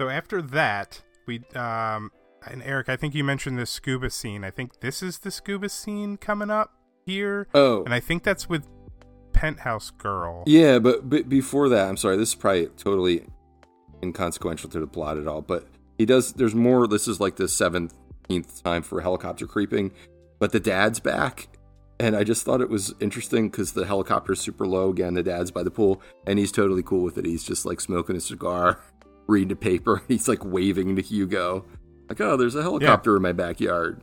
So 0.00 0.08
after 0.08 0.42
that, 0.42 1.02
we 1.26 1.42
um 1.54 2.10
and 2.46 2.62
Eric, 2.62 2.88
I 2.88 2.96
think 2.96 3.14
you 3.14 3.24
mentioned 3.24 3.58
the 3.58 3.66
scuba 3.66 4.10
scene. 4.10 4.44
I 4.44 4.50
think 4.50 4.80
this 4.80 5.02
is 5.02 5.18
the 5.18 5.30
scuba 5.30 5.68
scene 5.68 6.16
coming 6.16 6.50
up 6.50 6.72
here, 7.04 7.46
Oh, 7.54 7.84
and 7.84 7.92
I 7.94 8.00
think 8.00 8.22
that's 8.24 8.48
with 8.48 8.66
Penthouse 9.36 9.90
Girl. 9.90 10.42
yeah, 10.46 10.78
but, 10.78 11.08
but 11.08 11.28
before 11.28 11.68
that, 11.68 11.88
I'm 11.88 11.96
sorry. 11.96 12.16
This 12.16 12.30
is 12.30 12.34
probably 12.34 12.66
totally 12.76 13.24
inconsequential 14.02 14.70
to 14.70 14.80
the 14.80 14.86
plot 14.86 15.18
at 15.18 15.26
all. 15.26 15.42
But 15.42 15.68
he 15.98 16.06
does. 16.06 16.32
There's 16.32 16.54
more. 16.54 16.86
This 16.86 17.06
is 17.08 17.20
like 17.20 17.36
the 17.36 17.48
seventeenth 17.48 18.62
time 18.62 18.82
for 18.82 19.00
helicopter 19.00 19.46
creeping, 19.46 19.92
but 20.38 20.52
the 20.52 20.60
dad's 20.60 21.00
back, 21.00 21.48
and 21.98 22.16
I 22.16 22.24
just 22.24 22.44
thought 22.44 22.60
it 22.60 22.68
was 22.68 22.94
interesting 23.00 23.48
because 23.48 23.72
the 23.72 23.86
helicopter's 23.86 24.40
super 24.40 24.66
low 24.66 24.90
again. 24.90 25.14
The 25.14 25.22
dad's 25.22 25.50
by 25.50 25.62
the 25.62 25.70
pool, 25.70 26.02
and 26.26 26.38
he's 26.38 26.52
totally 26.52 26.82
cool 26.82 27.02
with 27.02 27.18
it. 27.18 27.24
He's 27.24 27.44
just 27.44 27.64
like 27.64 27.80
smoking 27.80 28.16
a 28.16 28.20
cigar, 28.20 28.80
reading 29.26 29.52
a 29.52 29.56
paper. 29.56 30.02
He's 30.08 30.28
like 30.28 30.44
waving 30.44 30.96
to 30.96 31.02
Hugo, 31.02 31.64
like, 32.08 32.20
"Oh, 32.20 32.36
there's 32.36 32.54
a 32.54 32.62
helicopter 32.62 33.16
in 33.16 33.22
my 33.22 33.32
backyard." 33.32 34.02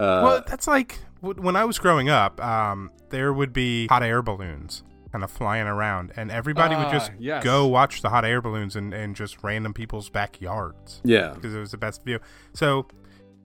Uh, 0.00 0.22
well, 0.22 0.44
that's 0.46 0.68
like 0.68 0.98
when 1.20 1.56
I 1.56 1.64
was 1.64 1.78
growing 1.78 2.08
up. 2.08 2.40
Um, 2.44 2.90
there 3.10 3.32
would 3.32 3.52
be 3.52 3.86
hot 3.86 4.02
air 4.02 4.22
balloons 4.22 4.82
kind 5.10 5.24
of 5.24 5.30
flying 5.30 5.66
around, 5.66 6.12
and 6.16 6.30
everybody 6.30 6.76
would 6.76 6.88
Ah, 6.88 6.92
just 6.92 7.12
yes. 7.18 7.42
go 7.42 7.66
watch 7.66 8.02
the 8.02 8.10
hot 8.10 8.24
air 8.26 8.42
balloons 8.42 8.76
in, 8.76 8.92
in 8.92 9.14
just 9.14 9.42
random 9.42 9.72
people's 9.72 10.10
backyards 10.10 11.00
yeah, 11.04 11.30
because 11.32 11.54
it 11.54 11.58
was 11.58 11.70
the 11.70 11.78
best 11.78 12.04
view. 12.04 12.18
So, 12.52 12.86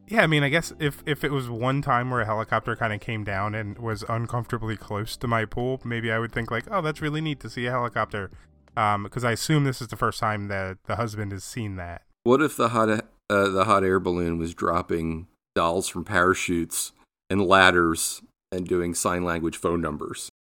yeah, 0.10 0.24
I 0.24 0.28
mean, 0.28 0.44
I 0.44 0.50
guess 0.50 0.74
if 0.80 1.02
if 1.06 1.24
it 1.24 1.32
was 1.32 1.50
one 1.50 1.82
time 1.82 2.10
where 2.10 2.20
a 2.20 2.26
helicopter 2.26 2.76
kind 2.76 2.92
of 2.92 3.00
came 3.00 3.24
down 3.24 3.56
and 3.56 3.78
was 3.78 4.04
uncomfortably 4.10 4.76
close 4.76 5.16
to 5.16 5.28
my 5.28 5.46
pool, 5.46 5.80
maybe 5.86 6.12
I 6.12 6.20
would 6.20 6.34
think 6.34 6.52
like, 6.52 6.66
oh, 6.70 6.82
that's 6.82 7.02
really 7.02 7.22
neat 7.22 7.40
to 7.40 7.50
see 7.50 7.66
a 7.66 7.72
helicopter. 7.72 8.30
Um, 8.76 9.04
because 9.04 9.24
I 9.24 9.32
assume 9.32 9.64
this 9.64 9.82
is 9.82 9.88
the 9.88 9.96
first 9.96 10.20
time 10.20 10.48
that 10.50 10.80
the 10.86 10.96
husband 10.98 11.32
has 11.32 11.44
seen 11.46 11.78
that. 11.78 12.02
What 12.24 12.42
if 12.42 12.58
the 12.58 12.70
hot 12.70 12.90
uh, 12.90 13.48
the 13.50 13.64
hot 13.64 13.86
air 13.86 14.02
balloon 14.02 14.38
was 14.38 14.54
dropping 14.54 15.28
dolls 15.56 15.88
from 15.88 16.04
parachutes 16.04 16.92
and 17.34 17.42
ladders 17.42 18.22
and 18.52 18.68
doing 18.68 18.94
sign 18.94 19.24
language 19.24 19.58
phone 19.58 19.82
numbers? 19.82 20.30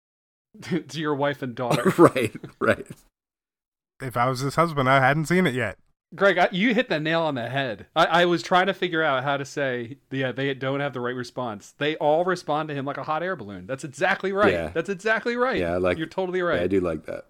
to 0.62 1.00
your 1.00 1.14
wife 1.14 1.42
and 1.42 1.54
daughter. 1.54 1.94
right, 1.98 2.34
right. 2.60 2.88
If 4.02 4.16
I 4.16 4.30
was 4.30 4.40
his 4.40 4.56
husband, 4.56 4.90
I 4.90 5.00
hadn't 5.00 5.26
seen 5.26 5.46
it 5.46 5.54
yet. 5.54 5.78
Greg, 6.16 6.38
I, 6.38 6.48
you 6.54 6.74
hit 6.74 6.88
the 6.88 7.00
nail 7.02 7.22
on 7.24 7.36
the 7.36 7.50
head. 7.50 7.88
I, 7.94 8.06
I 8.06 8.26
was 8.26 8.42
trying 8.42 8.68
to 8.68 8.74
figure 8.74 9.04
out 9.04 9.24
how 9.26 9.36
to 9.36 9.44
say, 9.44 9.98
yeah, 10.10 10.30
uh, 10.30 10.32
they 10.32 10.54
don't 10.54 10.80
have 10.80 10.94
the 10.94 11.02
right 11.02 11.14
response. 11.14 11.74
They 11.78 11.98
all 11.98 12.24
respond 12.24 12.70
to 12.70 12.76
him 12.76 12.86
like 12.86 12.98
a 12.98 13.04
hot 13.04 13.24
air 13.24 13.36
balloon. 13.36 13.68
That's 13.68 13.84
exactly 13.84 14.32
right. 14.32 14.54
Yeah. 14.54 14.70
That's 14.74 14.88
exactly 14.88 15.36
right. 15.36 15.60
Yeah, 15.60 15.74
I 15.74 15.78
like- 15.78 15.98
You're 15.98 16.08
totally 16.08 16.42
right. 16.42 16.58
Yeah, 16.60 16.64
I 16.64 16.68
do 16.68 16.80
like 16.80 17.06
that. 17.08 17.26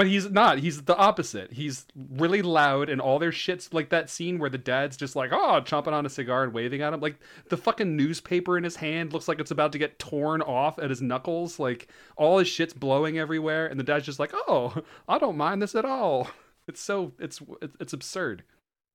But 0.00 0.06
he's 0.06 0.30
not. 0.30 0.60
He's 0.60 0.84
the 0.84 0.96
opposite. 0.96 1.52
He's 1.52 1.84
really 1.94 2.40
loud, 2.40 2.88
and 2.88 3.02
all 3.02 3.18
their 3.18 3.30
shit's 3.32 3.74
like 3.74 3.90
that 3.90 4.08
scene 4.08 4.38
where 4.38 4.48
the 4.48 4.56
dad's 4.56 4.96
just 4.96 5.14
like, 5.14 5.30
oh, 5.30 5.60
chomping 5.62 5.92
on 5.92 6.06
a 6.06 6.08
cigar 6.08 6.42
and 6.42 6.54
waving 6.54 6.80
at 6.80 6.94
him. 6.94 7.00
Like 7.00 7.16
the 7.50 7.58
fucking 7.58 7.96
newspaper 7.96 8.56
in 8.56 8.64
his 8.64 8.76
hand 8.76 9.12
looks 9.12 9.28
like 9.28 9.40
it's 9.40 9.50
about 9.50 9.72
to 9.72 9.78
get 9.78 9.98
torn 9.98 10.40
off 10.40 10.78
at 10.78 10.88
his 10.88 11.02
knuckles. 11.02 11.58
Like 11.58 11.88
all 12.16 12.38
his 12.38 12.48
shit's 12.48 12.72
blowing 12.72 13.18
everywhere, 13.18 13.66
and 13.66 13.78
the 13.78 13.84
dad's 13.84 14.06
just 14.06 14.18
like, 14.18 14.32
oh, 14.32 14.74
I 15.06 15.18
don't 15.18 15.36
mind 15.36 15.60
this 15.60 15.74
at 15.74 15.84
all. 15.84 16.30
It's 16.66 16.80
so 16.80 17.12
it's 17.18 17.42
it's 17.78 17.92
absurd. 17.92 18.42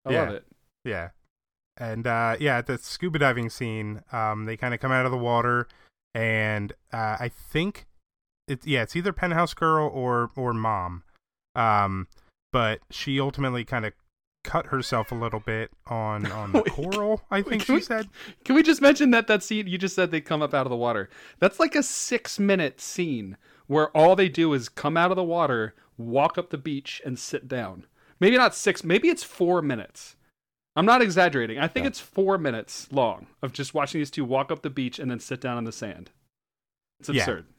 I 0.06 0.12
Yeah. 0.12 0.22
love 0.24 0.30
it. 0.34 0.46
Yeah. 0.86 1.10
And 1.78 2.08
uh, 2.08 2.36
yeah, 2.40 2.58
at 2.58 2.66
the 2.66 2.80
scuba 2.80 3.20
diving 3.20 3.52
scene, 3.52 4.02
um, 4.12 4.46
they 4.46 4.58
kind 4.58 4.74
of 4.74 4.80
come 4.80 4.92
out 4.92 5.06
of 5.06 5.12
the 5.12 5.20
water, 5.20 5.68
and 6.16 6.74
uh, 6.92 7.18
I 7.20 7.30
think 7.30 7.86
it's 8.48 8.66
yeah, 8.66 8.82
it's 8.84 8.96
either 8.96 9.14
Penthouse 9.14 9.54
Girl 9.54 9.88
or 9.88 10.32
or 10.36 10.54
Mom, 10.54 11.04
um, 11.56 12.08
but 12.52 12.80
she 12.92 13.20
ultimately 13.20 13.64
kind 13.64 13.86
of 13.86 13.94
cut 14.44 14.68
herself 14.68 15.12
a 15.12 15.16
little 15.16 15.40
bit 15.40 15.72
on 15.88 16.26
on 16.32 16.52
the 16.52 16.60
Wait, 16.60 16.72
coral. 16.74 17.22
I 17.32 17.42
think 17.42 17.64
can 17.64 17.66
she 17.66 17.74
we- 17.74 17.82
said. 17.82 18.10
Can 18.44 18.56
we 18.56 18.64
just 18.64 18.82
mention 18.82 19.12
that 19.12 19.28
that 19.28 19.44
scene 19.44 19.68
you 19.68 19.78
just 19.78 19.96
said 19.96 20.12
they 20.12 20.22
come 20.22 20.42
up 20.42 20.54
out 20.54 20.66
of 20.66 20.70
the 20.70 20.76
water? 20.76 21.10
That's 21.40 21.60
like 21.60 21.76
a 21.76 21.84
six 21.84 22.38
minute 22.40 22.80
scene 22.80 23.38
where 23.68 23.90
all 23.98 24.16
they 24.16 24.30
do 24.30 24.54
is 24.54 24.70
come 24.70 24.96
out 24.96 25.12
of 25.12 25.18
the 25.18 25.24
water, 25.24 25.74
walk 25.98 26.38
up 26.38 26.52
the 26.52 26.58
beach, 26.58 27.02
and 27.04 27.18
sit 27.18 27.48
down. 27.48 27.88
Maybe 28.20 28.38
not 28.38 28.54
six, 28.56 28.84
maybe 28.84 29.10
it's 29.10 29.24
four 29.24 29.62
minutes. 29.62 30.16
I'm 30.76 30.86
not 30.86 31.02
exaggerating. 31.02 31.58
I 31.58 31.68
think 31.68 31.86
it's 31.88 32.00
four 32.02 32.38
minutes 32.38 32.88
long 32.92 33.28
of 33.42 33.54
just 33.54 33.74
watching 33.74 34.00
these 34.02 34.12
two 34.12 34.24
walk 34.26 34.52
up 34.52 34.62
the 34.62 34.70
beach 34.70 35.00
and 35.00 35.10
then 35.10 35.20
sit 35.20 35.40
down 35.42 35.58
on 35.58 35.64
the 35.64 35.72
sand. 35.72 36.12
It's 37.00 37.10
absurd. 37.10 37.46
Yeah, 37.48 37.55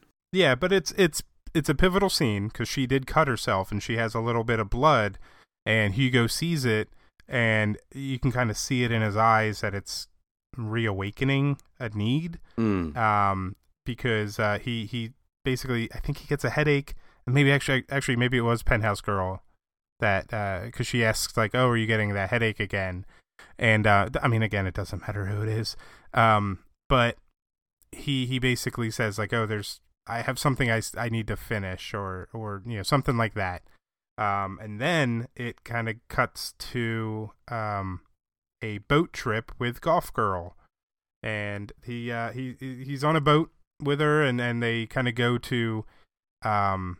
but 0.55 0.71
it's 0.71 0.93
it's 0.97 1.23
it's 1.53 1.69
a 1.69 1.75
pivotal 1.75 2.09
scene 2.09 2.47
because 2.47 2.67
she 2.67 2.85
did 2.85 3.07
cut 3.07 3.27
herself 3.27 3.71
and 3.71 3.81
she 3.81 3.97
has 3.97 4.13
a 4.13 4.19
little 4.19 4.43
bit 4.43 4.59
of 4.59 4.69
blood, 4.69 5.17
and 5.65 5.95
Hugo 5.95 6.27
sees 6.27 6.65
it, 6.65 6.89
and 7.27 7.77
you 7.93 8.19
can 8.19 8.31
kind 8.31 8.49
of 8.49 8.57
see 8.57 8.83
it 8.83 8.91
in 8.91 9.01
his 9.01 9.17
eyes 9.17 9.61
that 9.61 9.73
it's 9.73 10.07
reawakening 10.55 11.57
a 11.79 11.89
need. 11.89 12.39
Mm. 12.57 12.95
Um, 12.97 13.55
because 13.85 14.37
uh, 14.37 14.59
he 14.59 14.85
he 14.85 15.13
basically 15.45 15.89
I 15.93 15.99
think 15.99 16.19
he 16.19 16.27
gets 16.27 16.43
a 16.43 16.49
headache, 16.49 16.93
and 17.25 17.33
maybe 17.33 17.51
actually 17.51 17.85
actually 17.89 18.17
maybe 18.17 18.37
it 18.37 18.41
was 18.41 18.63
Penthouse 18.63 19.01
Girl 19.01 19.41
that 19.99 20.27
because 20.65 20.87
she 20.87 21.03
asks 21.03 21.35
like, 21.37 21.55
oh, 21.55 21.69
are 21.69 21.77
you 21.77 21.87
getting 21.87 22.13
that 22.13 22.29
headache 22.29 22.59
again? 22.59 23.05
And 23.57 23.87
uh, 23.87 24.09
I 24.21 24.27
mean, 24.27 24.43
again, 24.43 24.67
it 24.67 24.73
doesn't 24.73 25.01
matter 25.01 25.25
who 25.25 25.41
it 25.41 25.49
is. 25.49 25.75
Um, 26.13 26.59
but 26.89 27.17
he 27.91 28.25
he 28.25 28.39
basically 28.39 28.91
says 28.91 29.17
like, 29.17 29.33
oh, 29.33 29.45
there's 29.45 29.79
I 30.07 30.21
have 30.21 30.39
something 30.39 30.71
I, 30.71 30.81
I 30.97 31.09
need 31.09 31.27
to 31.27 31.35
finish 31.35 31.93
or 31.93 32.29
or 32.33 32.61
you 32.65 32.77
know 32.77 32.83
something 32.83 33.17
like 33.17 33.33
that. 33.35 33.63
Um, 34.17 34.57
and 34.61 34.81
then 34.81 35.27
it 35.35 35.63
kind 35.63 35.87
of 35.89 35.95
cuts 36.07 36.53
to 36.71 37.31
um 37.49 38.01
a 38.63 38.79
boat 38.79 39.13
trip 39.13 39.51
with 39.59 39.81
Golf 39.81 40.11
Girl, 40.13 40.57
and 41.21 41.71
he 41.83 42.11
uh 42.11 42.31
he 42.31 42.55
he- 42.59 42.83
he's 42.83 43.03
on 43.03 43.15
a 43.15 43.21
boat 43.21 43.51
with 43.81 43.99
her, 43.99 44.23
and 44.23 44.41
and 44.41 44.61
they 44.63 44.85
kind 44.87 45.07
of 45.07 45.15
go 45.15 45.37
to 45.37 45.85
um 46.43 46.97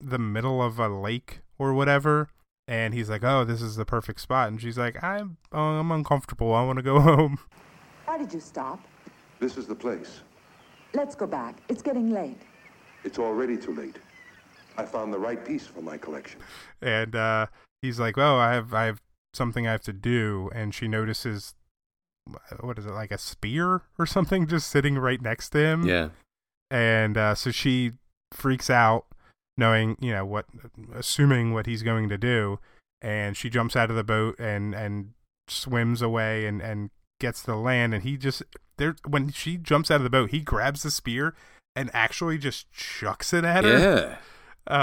the 0.00 0.18
middle 0.18 0.62
of 0.62 0.78
a 0.78 0.88
lake 0.88 1.40
or 1.58 1.72
whatever. 1.74 2.28
And 2.68 2.94
he's 2.94 3.08
like, 3.08 3.22
"Oh, 3.22 3.44
this 3.44 3.62
is 3.62 3.76
the 3.76 3.84
perfect 3.84 4.20
spot." 4.20 4.48
And 4.48 4.60
she's 4.60 4.76
like, 4.78 5.02
"I'm 5.02 5.36
oh, 5.52 5.78
I'm 5.78 5.92
uncomfortable. 5.92 6.52
I 6.54 6.64
want 6.64 6.78
to 6.78 6.82
go 6.82 7.00
home." 7.12 7.38
Why 8.06 8.18
did 8.18 8.32
you 8.32 8.40
stop? 8.40 8.80
This 9.38 9.56
is 9.56 9.66
the 9.66 9.74
place. 9.74 10.20
Let's 10.96 11.14
go 11.14 11.26
back. 11.26 11.54
It's 11.68 11.82
getting 11.82 12.10
late. 12.10 12.40
It's 13.04 13.18
already 13.18 13.56
too 13.58 13.74
late. 13.74 13.96
I 14.78 14.84
found 14.84 15.12
the 15.12 15.18
right 15.18 15.42
piece 15.44 15.66
for 15.66 15.82
my 15.82 15.96
collection. 15.98 16.40
and 16.82 17.14
uh 17.14 17.46
he's 17.82 17.98
like 18.00 18.16
oh 18.18 18.36
i 18.36 18.52
have 18.52 18.72
i 18.74 18.84
have 18.84 19.00
something 19.34 19.66
i 19.66 19.70
have 19.72 19.82
to 19.82 19.92
do 19.92 20.50
and 20.54 20.74
she 20.74 20.86
notices 20.88 21.54
what 22.60 22.78
is 22.78 22.84
it 22.86 22.92
like 22.92 23.10
a 23.10 23.18
spear 23.18 23.82
or 23.98 24.06
something 24.06 24.46
just 24.46 24.68
sitting 24.68 24.98
right 24.98 25.20
next 25.22 25.50
to 25.50 25.58
him 25.58 25.86
Yeah. 25.86 26.08
and 26.70 27.16
uh 27.16 27.34
so 27.34 27.50
she 27.50 27.92
freaks 28.32 28.68
out 28.70 29.06
knowing 29.56 29.96
you 30.00 30.12
know 30.12 30.24
what 30.26 30.46
assuming 30.94 31.52
what 31.54 31.66
he's 31.66 31.82
going 31.82 32.08
to 32.10 32.18
do 32.18 32.58
and 33.00 33.36
she 33.36 33.48
jumps 33.48 33.76
out 33.76 33.88
of 33.90 33.96
the 33.96 34.04
boat 34.04 34.38
and 34.38 34.74
and 34.74 35.12
swims 35.48 36.02
away 36.02 36.46
and 36.46 36.60
and 36.60 36.90
gets 37.20 37.40
to 37.42 37.46
the 37.52 37.56
land 37.56 37.94
and 37.94 38.02
he 38.02 38.16
just 38.16 38.42
there 38.78 38.96
when 39.06 39.30
she 39.30 39.56
jumps 39.56 39.90
out 39.90 39.96
of 39.96 40.02
the 40.04 40.10
boat 40.10 40.30
he 40.30 40.40
grabs 40.40 40.82
the 40.82 40.90
spear 40.90 41.34
and 41.74 41.90
actually 41.92 42.38
just 42.38 42.70
chucks 42.72 43.32
it 43.32 43.44
at 43.44 43.64
her 43.64 43.78
Yeah. 43.78 44.16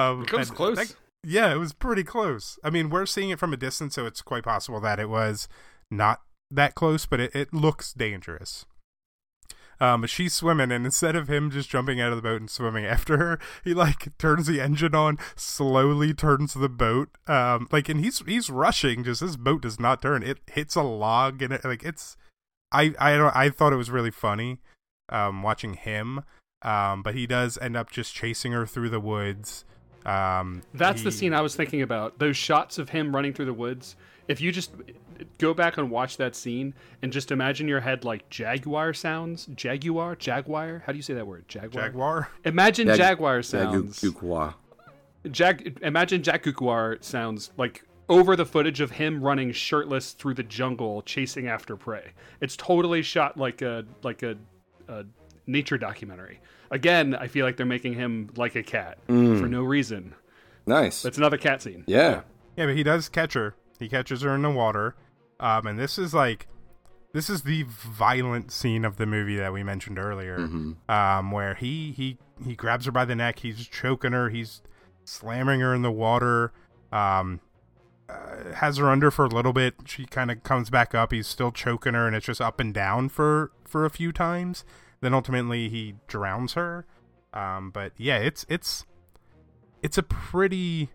um, 0.09 0.21
It 0.23 0.27
comes 0.27 0.51
close. 0.51 0.77
that- 0.77 0.95
yeah, 1.25 1.53
it 1.53 1.57
was 1.57 1.71
pretty 1.73 2.03
close. 2.03 2.59
I 2.65 2.69
mean, 2.69 2.89
we're 2.89 3.05
seeing 3.05 3.29
it 3.29 3.39
from 3.39 3.53
a 3.53 3.57
distance, 3.57 3.95
so 3.95 4.05
it's 4.05 4.21
quite 4.21 4.43
possible 4.43 4.81
that 4.81 4.99
it 4.99 5.07
was 5.09 5.47
not 5.89 6.21
that 6.51 6.75
close, 6.75 7.05
but 7.05 7.19
it, 7.21 7.33
it 7.33 7.53
looks 7.53 7.93
dangerous. 7.93 8.65
Um, 9.79 10.01
but 10.01 10.09
she's 10.09 10.33
swimming, 10.33 10.71
and 10.71 10.85
instead 10.85 11.15
of 11.15 11.27
him 11.29 11.49
just 11.49 11.69
jumping 11.69 11.99
out 11.99 12.11
of 12.11 12.17
the 12.17 12.21
boat 12.21 12.39
and 12.41 12.49
swimming 12.49 12.85
after 12.85 13.17
her, 13.17 13.39
he 13.63 13.73
like 13.73 14.15
turns 14.17 14.47
the 14.47 14.61
engine 14.61 14.93
on, 14.95 15.17
slowly 15.35 16.13
turns 16.13 16.53
the 16.53 16.69
boat. 16.69 17.09
Um, 17.27 17.67
like, 17.71 17.89
and 17.89 17.99
he's 17.99 18.19
he's 18.19 18.49
rushing. 18.49 19.03
Just 19.03 19.21
this 19.21 19.35
boat 19.35 19.61
does 19.63 19.79
not 19.79 20.01
turn. 20.01 20.23
It 20.23 20.39
hits 20.51 20.75
a 20.75 20.83
log, 20.83 21.41
and 21.41 21.53
it 21.53 21.65
like 21.65 21.83
it's. 21.83 22.15
I 22.73 22.93
I 22.99 23.15
don't. 23.15 23.35
I 23.35 23.49
thought 23.49 23.71
it 23.73 23.77
was 23.77 23.89
really 23.91 24.11
funny, 24.11 24.59
um, 25.09 25.43
watching 25.43 25.75
him. 25.75 26.21
Um, 26.63 27.03
but 27.03 27.13
he 27.13 27.27
does 27.27 27.57
end 27.61 27.75
up 27.75 27.91
just 27.91 28.13
chasing 28.13 28.53
her 28.53 28.65
through 28.65 28.89
the 28.89 28.99
woods. 28.99 29.65
Um, 30.05 30.61
That's 30.73 31.03
the 31.03 31.11
scene 31.11 31.33
I 31.33 31.41
was 31.41 31.55
thinking 31.55 31.81
about. 31.81 32.19
Those 32.19 32.37
shots 32.37 32.77
of 32.77 32.89
him 32.89 33.13
running 33.13 33.33
through 33.33 33.45
the 33.45 33.53
woods. 33.53 33.95
If 34.27 34.39
you 34.39 34.51
just 34.51 34.71
go 35.37 35.53
back 35.53 35.77
and 35.77 35.89
watch 35.91 36.17
that 36.17 36.35
scene 36.35 36.73
and 37.01 37.11
just 37.11 37.31
imagine 37.31 37.67
your 37.67 37.81
head 37.81 38.05
like 38.05 38.29
jaguar 38.29 38.93
sounds, 38.93 39.47
jaguar, 39.55 40.15
jaguar. 40.15 40.83
How 40.85 40.93
do 40.93 40.97
you 40.97 41.01
say 41.03 41.13
that 41.13 41.27
word? 41.27 41.47
Jaguar. 41.47 41.83
Jaguar. 41.83 42.29
Imagine 42.45 42.87
Jag- 42.87 42.97
jaguar 42.97 43.41
sounds. 43.41 44.01
Jaguar. 44.01 44.55
Jag. 45.29 45.79
Imagine 45.81 46.23
jaguar 46.23 46.97
sounds 47.01 47.51
like 47.57 47.83
over 48.09 48.35
the 48.35 48.45
footage 48.45 48.79
of 48.81 48.91
him 48.91 49.21
running 49.23 49.51
shirtless 49.51 50.11
through 50.11 50.33
the 50.35 50.43
jungle 50.43 51.01
chasing 51.03 51.47
after 51.47 51.75
prey. 51.75 52.11
It's 52.41 52.55
totally 52.57 53.01
shot 53.01 53.37
like 53.37 53.61
a 53.61 53.85
like 54.03 54.23
a, 54.23 54.35
a 54.87 55.05
nature 55.47 55.77
documentary. 55.77 56.39
Again, 56.71 57.15
I 57.15 57.27
feel 57.27 57.45
like 57.45 57.55
they're 57.57 57.65
making 57.65 57.93
him 57.93 58.29
like 58.35 58.55
a 58.55 58.63
cat 58.63 58.97
Mm. 59.07 59.39
for 59.39 59.47
no 59.47 59.61
reason. 59.63 60.15
Nice. 60.65 61.01
That's 61.01 61.17
another 61.17 61.37
cat 61.37 61.61
scene. 61.61 61.83
Yeah. 61.87 62.21
Yeah, 62.57 62.65
but 62.67 62.75
he 62.75 62.83
does 62.83 63.09
catch 63.09 63.33
her. 63.33 63.55
He 63.79 63.89
catches 63.89 64.21
her 64.21 64.33
in 64.35 64.41
the 64.41 64.49
water. 64.51 64.95
Um, 65.39 65.67
and 65.67 65.77
this 65.79 65.97
is 65.97 66.13
like, 66.13 66.47
this 67.13 67.29
is 67.29 67.43
the 67.43 67.63
violent 67.67 68.51
scene 68.51 68.85
of 68.85 68.97
the 68.97 69.05
movie 69.05 69.35
that 69.35 69.51
we 69.53 69.61
mentioned 69.63 69.99
earlier. 69.99 70.37
Mhm. 70.39 70.89
Um, 70.89 71.31
where 71.31 71.53
he 71.55 71.91
he 71.91 72.17
he 72.43 72.55
grabs 72.55 72.85
her 72.85 72.91
by 72.91 73.05
the 73.05 73.15
neck. 73.15 73.39
He's 73.39 73.67
choking 73.67 74.13
her. 74.13 74.29
He's 74.29 74.61
slamming 75.05 75.59
her 75.59 75.73
in 75.75 75.81
the 75.83 75.91
water. 75.91 76.53
Um, 76.91 77.39
uh, 78.09 78.53
has 78.55 78.77
her 78.77 78.89
under 78.89 79.09
for 79.11 79.25
a 79.25 79.29
little 79.29 79.53
bit. 79.53 79.75
She 79.85 80.05
kind 80.05 80.29
of 80.31 80.43
comes 80.43 80.69
back 80.69 80.93
up. 80.93 81.11
He's 81.11 81.27
still 81.27 81.51
choking 81.51 81.93
her, 81.93 82.07
and 82.07 82.15
it's 82.15 82.25
just 82.25 82.41
up 82.41 82.59
and 82.59 82.73
down 82.73 83.09
for 83.09 83.51
for 83.65 83.85
a 83.85 83.89
few 83.89 84.11
times. 84.11 84.63
Then 85.01 85.13
ultimately 85.13 85.69
he 85.69 85.95
drowns 86.07 86.53
her. 86.53 86.85
Um, 87.33 87.71
but 87.71 87.93
yeah, 87.97 88.17
it's 88.17 88.45
it's 88.49 88.85
it's 89.81 89.97
a 89.97 90.03
pretty 90.03 90.89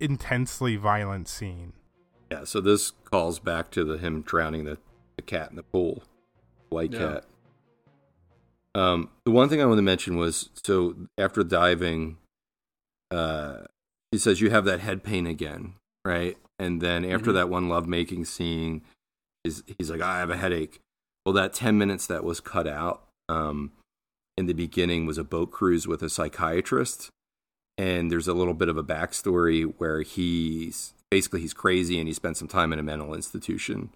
intensely 0.00 0.76
violent 0.76 1.28
scene. 1.28 1.72
Yeah, 2.30 2.44
so 2.44 2.60
this 2.60 2.92
calls 3.10 3.38
back 3.38 3.70
to 3.72 3.84
the 3.84 3.98
him 3.98 4.22
drowning 4.22 4.64
the, 4.64 4.78
the 5.16 5.22
cat 5.22 5.50
in 5.50 5.56
the 5.56 5.62
pool, 5.62 6.02
white 6.70 6.92
Yeah. 6.92 6.98
cat. 6.98 7.24
Um, 8.74 9.10
the 9.24 9.30
one 9.30 9.48
thing 9.48 9.62
I 9.62 9.66
want 9.66 9.78
to 9.78 9.82
mention 9.82 10.16
was 10.16 10.50
so 10.62 10.94
after 11.16 11.42
diving, 11.42 12.18
uh, 13.10 13.62
he 14.10 14.18
says 14.18 14.40
you 14.40 14.50
have 14.50 14.64
that 14.66 14.80
head 14.80 15.02
pain 15.02 15.26
again, 15.26 15.74
right? 16.06 16.36
And 16.58 16.80
then 16.80 17.04
after 17.04 17.30
Mhm. 17.30 17.34
that 17.34 17.48
one 17.48 17.68
lovemaking 17.68 18.24
scene, 18.24 18.82
is 19.44 19.62
he's 19.78 19.90
like, 19.90 20.00
I 20.00 20.18
have 20.18 20.30
a 20.30 20.36
headache. 20.36 20.80
Well, 21.24 21.32
that 21.34 21.52
ten 21.52 21.76
minutes 21.76 22.06
that 22.06 22.24
was 22.24 22.40
cut 22.40 22.66
out 22.66 23.08
um, 23.28 23.72
in 24.36 24.46
the 24.46 24.54
beginning 24.54 25.06
was 25.06 25.18
a 25.18 25.24
boat 25.24 25.50
cruise 25.50 25.86
with 25.86 26.02
a 26.02 26.08
psychiatrist, 26.08 27.10
and 27.76 28.10
there's 28.10 28.28
a 28.28 28.34
little 28.34 28.54
bit 28.54 28.68
of 28.68 28.76
a 28.76 28.84
backstory 28.84 29.64
where 29.78 30.02
he's 30.02 30.94
basically 31.10 31.40
he's 31.40 31.54
crazy 31.54 31.98
and 31.98 32.08
he 32.08 32.14
spent 32.14 32.36
some 32.36 32.48
time 32.48 32.72
in 32.72 32.78
a 32.78 32.82
mental 32.82 33.14
institution, 33.14 33.90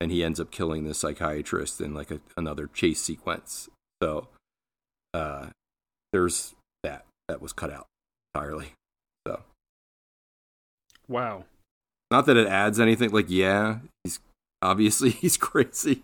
and 0.00 0.10
he 0.10 0.22
ends 0.24 0.40
up 0.40 0.50
killing 0.50 0.84
the 0.84 0.94
psychiatrist 0.94 1.80
in 1.80 1.94
like 1.94 2.10
a, 2.10 2.20
another 2.36 2.68
chase 2.68 3.00
sequence. 3.00 3.68
So, 4.02 4.28
uh, 5.14 5.48
there's 6.12 6.54
that 6.82 7.04
that 7.28 7.42
was 7.42 7.52
cut 7.52 7.70
out 7.70 7.86
entirely. 8.34 8.72
So, 9.26 9.42
Wow. 11.08 11.44
not 12.10 12.26
that 12.26 12.36
it 12.36 12.46
adds 12.46 12.78
anything. 12.78 13.10
Like, 13.10 13.26
yeah, 13.28 13.78
he's 14.04 14.20
obviously 14.62 15.10
he's 15.22 15.36
crazy. 15.36 16.02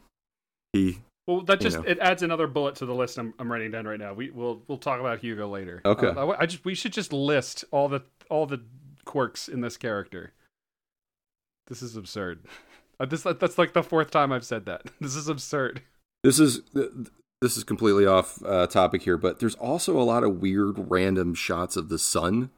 He 0.73 1.01
Well, 1.27 1.43
that 1.43 1.61
just 1.61 1.79
know. 1.79 1.85
it 1.87 1.99
adds 1.99 2.23
another 2.23 2.47
bullet 2.47 2.77
to 2.77 2.87
the 2.87 2.95
list 2.95 3.19
I'm, 3.19 3.35
I'm 3.39 3.51
writing 3.51 3.71
down 3.71 3.87
right 3.87 3.99
now. 3.99 4.15
We 4.15 4.31
we'll 4.31 4.63
we'll 4.67 4.79
talk 4.79 5.01
about 5.01 5.21
Hugo 5.21 5.49
later. 5.49 5.81
Okay. 5.85 6.09
Uh, 6.09 6.27
I, 6.27 6.41
I 6.41 6.47
just 6.47 6.65
we 6.65 6.75
should 6.75 6.93
just 6.93 7.13
list 7.13 7.65
all 7.71 7.89
the 7.89 8.03
all 8.31 8.47
the 8.47 8.63
quirks 9.05 9.49
in 9.49 9.61
this 9.61 9.77
character. 9.77 10.33
This 11.67 11.83
is 11.83 11.97
absurd. 11.97 12.41
Uh, 13.01 13.05
this 13.07 13.25
that's 13.25 13.59
like 13.59 13.73
the 13.73 13.83
fourth 13.83 14.13
time 14.13 14.31
I've 14.31 14.45
said 14.45 14.67
that. 14.67 14.83
This 15.01 15.17
is 15.17 15.27
absurd. 15.27 15.83
This 16.23 16.39
is 16.39 16.61
this 17.43 17.57
is 17.57 17.65
completely 17.65 18.07
off 18.07 18.39
uh, 18.47 18.69
topic 18.69 19.03
here, 19.03 19.17
but 19.17 19.41
there's 19.41 19.57
also 19.57 20.01
a 20.01 20.05
lot 20.05 20.23
of 20.23 20.41
weird 20.41 20.77
random 20.89 21.35
shots 21.35 21.77
of 21.77 21.89
the 21.89 21.99
sun 21.99 22.51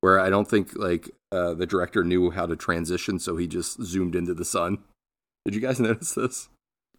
where 0.00 0.18
I 0.20 0.30
don't 0.30 0.48
think 0.48 0.76
like 0.76 1.10
uh, 1.32 1.54
the 1.54 1.66
director 1.66 2.04
knew 2.04 2.30
how 2.30 2.46
to 2.46 2.56
transition, 2.56 3.18
so 3.18 3.36
he 3.36 3.46
just 3.46 3.82
zoomed 3.82 4.14
into 4.14 4.34
the 4.34 4.44
sun. 4.44 4.78
Did 5.44 5.54
you 5.54 5.60
guys 5.60 5.80
notice 5.80 6.14
this? 6.14 6.48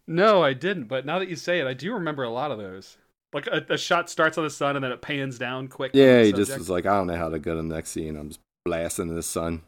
No, 0.06 0.42
I 0.42 0.54
didn't. 0.54 0.84
But 0.84 1.06
now 1.06 1.18
that 1.18 1.28
you 1.28 1.36
say 1.36 1.60
it, 1.60 1.66
I 1.66 1.74
do 1.74 1.92
remember 1.94 2.22
a 2.24 2.30
lot 2.30 2.50
of 2.50 2.58
those. 2.58 2.96
Like 3.32 3.46
a, 3.46 3.64
a 3.68 3.78
shot 3.78 4.10
starts 4.10 4.38
on 4.38 4.44
the 4.44 4.50
sun 4.50 4.74
and 4.74 4.84
then 4.84 4.90
it 4.90 5.02
pans 5.02 5.38
down 5.38 5.68
quick. 5.68 5.92
Yeah, 5.94 6.22
he 6.22 6.32
just 6.32 6.56
was 6.58 6.68
like, 6.68 6.84
I 6.84 6.94
don't 6.96 7.06
know 7.06 7.16
how 7.16 7.28
to 7.28 7.38
go 7.38 7.52
to 7.54 7.62
the 7.62 7.74
next 7.74 7.90
scene. 7.90 8.16
I'm 8.16 8.28
just 8.28 8.40
blasting 8.64 9.08
in 9.08 9.14
the 9.14 9.22
sun. 9.22 9.62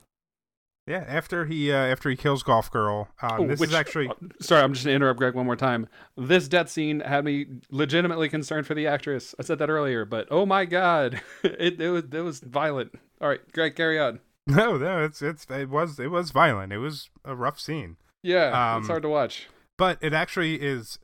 Yeah, 0.88 1.04
after 1.06 1.44
he 1.46 1.70
uh, 1.70 1.76
after 1.76 2.10
he 2.10 2.16
kills 2.16 2.42
Golf 2.42 2.68
Girl, 2.72 3.06
um, 3.22 3.42
Oh, 3.42 3.46
this 3.46 3.60
which- 3.60 3.70
is 3.70 3.74
actually 3.76 4.08
uh, 4.08 4.14
sorry, 4.40 4.62
I'm 4.64 4.72
just 4.72 4.84
gonna 4.84 4.96
interrupt 4.96 5.20
Greg 5.20 5.34
one 5.36 5.46
more 5.46 5.54
time. 5.54 5.86
This 6.16 6.48
death 6.48 6.68
scene 6.68 6.98
had 6.98 7.24
me 7.24 7.46
legitimately 7.70 8.28
concerned 8.28 8.66
for 8.66 8.74
the 8.74 8.88
actress. 8.88 9.32
I 9.38 9.44
said 9.44 9.60
that 9.60 9.70
earlier, 9.70 10.04
but 10.04 10.26
oh 10.32 10.44
my 10.44 10.64
god, 10.64 11.20
it 11.44 11.80
it 11.80 11.88
was 11.90 12.02
it 12.12 12.20
was 12.22 12.40
violent. 12.40 12.96
All 13.22 13.28
right, 13.28 13.40
Greg, 13.52 13.76
carry 13.76 13.98
on. 13.98 14.18
no, 14.46 14.76
no, 14.76 15.02
it's 15.04 15.22
it's 15.22 15.46
it 15.48 15.68
was 15.70 15.98
it 16.00 16.10
was 16.10 16.32
violent. 16.32 16.72
It 16.72 16.78
was 16.78 17.08
a 17.24 17.34
rough 17.36 17.60
scene. 17.60 17.96
Yeah, 18.24 18.74
Um, 18.74 18.80
it's 18.82 18.88
hard 18.88 19.02
to 19.02 19.08
watch. 19.08 19.48
but 19.78 19.98
it 20.00 20.12
actually 20.12 20.56
is 20.56 20.98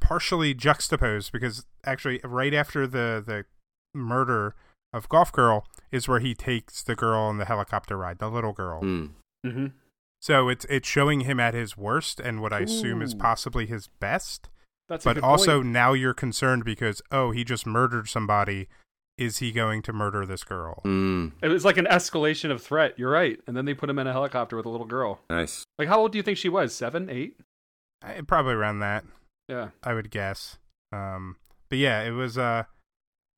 partially 0.00 0.52
juxtaposed 0.54 1.32
because 1.32 1.64
actually 1.84 2.20
right 2.24 2.52
after 2.52 2.86
the 2.86 3.22
the 3.26 3.44
murder 3.94 4.54
of 4.92 5.08
golf 5.08 5.32
girl 5.32 5.66
is 5.90 6.06
where 6.06 6.20
he 6.20 6.34
takes 6.34 6.82
the 6.82 6.94
girl 6.94 7.20
on 7.20 7.38
the 7.38 7.44
helicopter 7.46 7.96
ride 7.96 8.18
the 8.18 8.28
little 8.28 8.52
girl 8.52 8.80
Hmm. 8.80 9.06
Mm-hmm. 9.46 9.66
so 10.20 10.48
it's 10.48 10.66
it's 10.66 10.86
showing 10.88 11.20
him 11.20 11.40
at 11.40 11.54
his 11.54 11.76
worst 11.76 12.20
and 12.20 12.42
what 12.42 12.52
i 12.52 12.60
assume 12.60 13.00
is 13.00 13.14
possibly 13.14 13.64
his 13.66 13.88
best 14.00 14.50
That's 14.88 15.04
but 15.04 15.18
also 15.18 15.58
point. 15.62 15.72
now 15.72 15.92
you're 15.94 16.14
concerned 16.14 16.64
because 16.64 17.00
oh 17.10 17.30
he 17.30 17.42
just 17.44 17.66
murdered 17.66 18.08
somebody 18.08 18.68
is 19.16 19.38
he 19.38 19.52
going 19.52 19.80
to 19.82 19.92
murder 19.92 20.26
this 20.26 20.42
girl 20.44 20.80
Mm, 20.84 21.32
it 21.42 21.48
was 21.48 21.64
like 21.64 21.76
an 21.76 21.86
escalation 21.86 22.50
of 22.50 22.62
threat. 22.62 22.98
You're 22.98 23.10
right, 23.10 23.38
and 23.46 23.56
then 23.56 23.64
they 23.64 23.74
put 23.74 23.88
him 23.90 23.98
in 23.98 24.06
a 24.06 24.12
helicopter 24.12 24.56
with 24.56 24.66
a 24.66 24.70
little 24.70 24.86
girl. 24.86 25.20
nice. 25.30 25.64
Like, 25.78 25.88
how 25.88 26.00
old 26.00 26.12
do 26.12 26.18
you 26.18 26.22
think 26.22 26.38
she 26.38 26.48
was? 26.48 26.74
Seven, 26.74 27.08
eight? 27.10 27.38
I, 28.02 28.20
probably 28.26 28.54
around 28.54 28.80
that 28.80 29.04
Yeah. 29.48 29.68
I 29.82 29.94
would 29.94 30.10
guess. 30.10 30.58
Um, 30.92 31.36
but 31.68 31.78
yeah, 31.78 32.02
it 32.02 32.10
was 32.10 32.36
uh, 32.36 32.64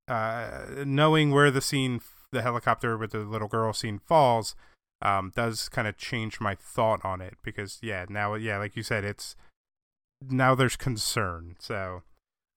uh, 0.08 0.64
knowing 0.84 1.30
where 1.30 1.50
the 1.50 1.60
scene, 1.60 2.00
the 2.32 2.42
helicopter 2.42 2.96
with 2.96 3.12
the 3.12 3.18
little 3.20 3.48
girl 3.48 3.72
scene 3.72 3.98
falls, 3.98 4.54
um, 5.02 5.32
does 5.36 5.68
kind 5.68 5.86
of 5.86 5.96
change 5.96 6.40
my 6.40 6.54
thought 6.54 7.04
on 7.04 7.20
it 7.20 7.34
because 7.42 7.78
yeah, 7.82 8.06
now 8.08 8.34
yeah, 8.34 8.58
like 8.58 8.76
you 8.76 8.82
said, 8.82 9.04
it's 9.04 9.36
now 10.28 10.54
there's 10.54 10.76
concern. 10.76 11.56
So, 11.58 12.02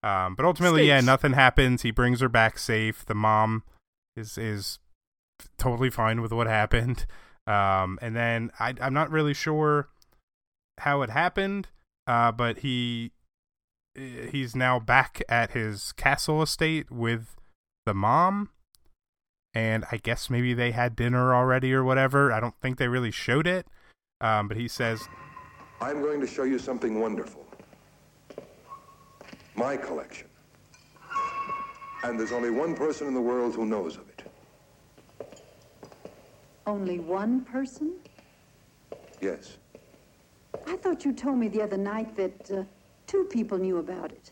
um, 0.04 0.36
but 0.36 0.46
ultimately, 0.46 0.88
yeah, 0.88 1.02
nothing 1.02 1.34
happens. 1.34 1.82
He 1.82 1.92
brings 1.92 2.22
her 2.22 2.30
back 2.30 2.58
safe. 2.58 3.06
The 3.06 3.16
mom 3.16 3.64
is 4.16 4.38
is 4.38 4.80
totally 5.58 5.90
fine 5.90 6.22
with 6.22 6.32
what 6.32 6.48
happened. 6.48 7.06
Um, 7.48 7.98
and 8.00 8.16
then 8.16 8.52
I, 8.60 8.76
I'm 8.80 8.94
not 8.94 9.10
really 9.10 9.34
sure 9.34 9.90
how 10.78 11.02
it 11.02 11.10
happened, 11.10 11.70
uh, 12.06 12.32
but 12.32 12.60
he 12.60 13.12
he's 13.96 14.56
now 14.56 14.78
back 14.78 15.24
at 15.28 15.52
his 15.52 15.92
castle 15.94 16.44
estate 16.44 16.92
with 16.92 17.38
the 17.88 17.96
mom 17.96 18.52
and 19.56 19.84
i 19.92 19.98
guess 19.98 20.30
maybe 20.30 20.54
they 20.54 20.72
had 20.72 20.96
dinner 20.96 21.34
already 21.34 21.74
or 21.74 21.84
whatever 21.84 22.32
i 22.32 22.40
don't 22.40 22.54
think 22.62 22.78
they 22.78 22.88
really 22.88 23.10
showed 23.10 23.48
it 23.48 23.66
um, 24.22 24.48
but 24.48 24.56
he 24.56 24.68
says 24.68 25.10
I'm 25.82 26.02
going 26.02 26.20
to 26.20 26.28
show 26.28 26.44
you 26.44 26.60
something 26.60 27.00
wonderful. 27.00 27.46
My 29.60 29.76
collection. 29.76 30.26
And 32.04 32.18
there's 32.18 32.32
only 32.32 32.50
one 32.50 32.78
person 32.78 33.08
in 33.08 33.14
the 33.14 33.20
world 33.20 33.56
who 33.56 33.66
knows 33.66 33.98
of 33.98 34.08
it. 34.08 34.24
Only 36.66 37.00
one 37.00 37.42
person? 37.42 37.96
Yes. 39.20 39.58
I 40.66 40.78
thought 40.78 41.04
you 41.04 41.12
told 41.12 41.38
me 41.40 41.50
the 41.50 41.62
other 41.62 41.76
night 41.76 42.16
that 42.16 42.50
uh, 42.50 42.64
two 43.06 43.26
people 43.26 43.58
knew 43.58 43.80
about 43.80 44.14
it. 44.14 44.32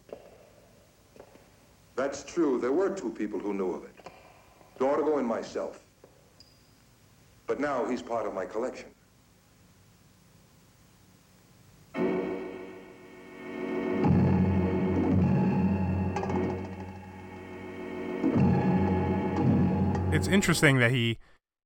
That's 1.97 2.23
true. 2.23 2.57
There 2.57 2.71
were 2.71 2.95
two 2.95 3.09
people 3.09 3.37
who 3.37 3.53
knew 3.53 3.73
of 3.73 3.83
it. 3.83 4.09
Dorgo 4.79 5.19
and 5.19 5.27
myself. 5.27 5.81
But 7.47 7.59
now 7.59 7.85
he's 7.85 8.01
part 8.01 8.25
of 8.25 8.33
my 8.33 8.45
collection. 8.45 8.87
It's 20.18 20.27
interesting 20.27 20.80
that 20.80 20.91
he 20.91 21.18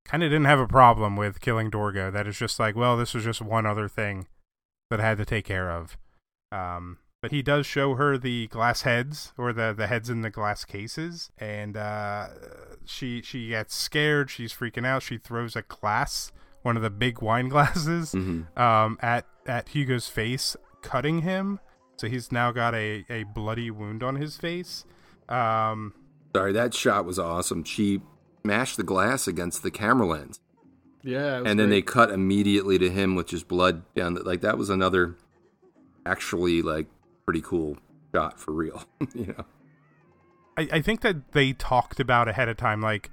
kind 0.05 0.23
of 0.23 0.29
didn't 0.29 0.45
have 0.45 0.59
a 0.59 0.67
problem 0.67 1.15
with 1.15 1.41
killing 1.41 1.69
dorgo 1.71 2.11
that 2.11 2.27
is 2.27 2.37
just 2.37 2.59
like 2.59 2.75
well 2.75 2.97
this 2.97 3.13
was 3.13 3.23
just 3.23 3.41
one 3.41 3.65
other 3.65 3.87
thing 3.87 4.27
that 4.89 4.99
i 4.99 5.03
had 5.03 5.17
to 5.17 5.25
take 5.25 5.45
care 5.45 5.71
of. 5.71 5.97
Um, 6.51 6.97
but 7.21 7.31
he 7.31 7.41
does 7.41 7.65
show 7.65 7.95
her 7.95 8.17
the 8.17 8.47
glass 8.47 8.81
heads 8.81 9.31
or 9.37 9.53
the 9.53 9.73
the 9.77 9.87
heads 9.87 10.09
in 10.09 10.21
the 10.21 10.29
glass 10.29 10.65
cases 10.65 11.31
and 11.37 11.77
uh, 11.77 12.27
she 12.85 13.21
she 13.21 13.49
gets 13.49 13.73
scared. 13.75 14.29
She's 14.29 14.51
freaking 14.53 14.85
out. 14.85 15.01
She 15.03 15.17
throws 15.17 15.55
a 15.55 15.61
glass 15.61 16.31
one 16.63 16.75
of 16.75 16.83
the 16.83 16.89
big 16.89 17.21
wine 17.21 17.47
glasses 17.55 18.11
Mhm. 18.13 18.55
um, 18.59 18.97
at 19.01 19.25
at 19.45 19.69
hugo's 19.69 20.07
face 20.07 20.55
cutting 20.81 21.21
him. 21.21 21.59
So 21.97 22.07
he's 22.07 22.31
now 22.31 22.51
got 22.51 22.73
a, 22.73 23.05
a 23.09 23.23
bloody 23.23 23.69
wound 23.71 24.01
on 24.03 24.15
his 24.15 24.35
face. 24.35 24.83
Um, 25.29 25.93
Sorry, 26.35 26.51
that 26.53 26.73
shot 26.73 27.05
was 27.05 27.19
awesome. 27.19 27.63
She 27.63 28.01
smashed 28.41 28.77
the 28.77 28.83
glass 28.83 29.27
against 29.27 29.63
the 29.63 29.71
camera 29.71 30.07
lens, 30.07 30.39
Yeah. 31.03 31.37
it 31.37 31.41
was 31.41 31.51
and 31.51 31.59
then 31.59 31.69
they 31.69 31.81
cut 31.81 32.11
immediately 32.11 32.77
to 32.79 32.89
him 32.89 33.15
with 33.15 33.27
just 33.27 33.47
blood 33.47 33.83
down. 33.95 34.13
The, 34.15 34.23
like 34.23 34.41
that 34.41 34.57
was 34.57 34.69
another, 34.69 35.15
actually 36.05 36.61
like 36.61 36.87
pretty 37.25 37.41
cool 37.41 37.77
shot 38.13 38.39
for 38.39 38.51
real. 38.53 38.83
you 39.13 39.27
know. 39.37 39.45
I, 40.57 40.67
I 40.73 40.81
think 40.81 41.01
that 41.01 41.31
they 41.31 41.53
talked 41.53 41.99
about 41.99 42.27
ahead 42.27 42.49
of 42.49 42.57
time, 42.57 42.81
like, 42.81 43.09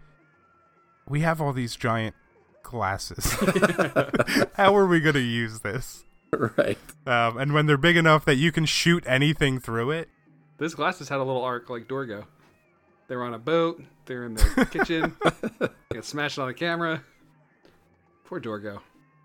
we 1.09 1.21
have 1.21 1.41
all 1.41 1.53
these 1.53 1.77
giant 1.77 2.15
glasses. 2.63 3.33
How 4.55 4.77
are 4.77 4.87
we 4.87 5.01
going 5.01 5.15
to 5.15 5.21
use 5.21 5.61
this? 5.61 6.05
right. 6.33 6.77
Um, 7.07 7.39
and 7.39 7.55
when 7.55 7.67
they're 7.67 7.77
big 7.79 7.97
enough 7.97 8.25
that 8.27 8.35
you 8.35 8.53
can 8.53 8.67
shoot 8.67 9.05
anything 9.07 9.61
through 9.61 9.93
it, 9.93 10.09
Those 10.59 10.75
glasses 10.75 11.09
had 11.09 11.19
a 11.19 11.25
little 11.25 11.43
arc 11.45 11.71
like 11.71 11.87
Dorgo. 11.89 12.25
They 13.09 13.17
were 13.17 13.25
on 13.25 13.35
a 13.35 13.39
boat. 13.39 13.83
They're 14.07 14.25
in 14.25 14.35
the 14.35 14.67
kitchen. 14.71 15.17
They 15.61 15.69
got 15.95 16.05
smashed 16.05 16.39
on 16.39 16.47
the 16.49 16.55
camera. 16.55 17.03
Poor 18.25 18.41
Dorgo. 18.41 18.81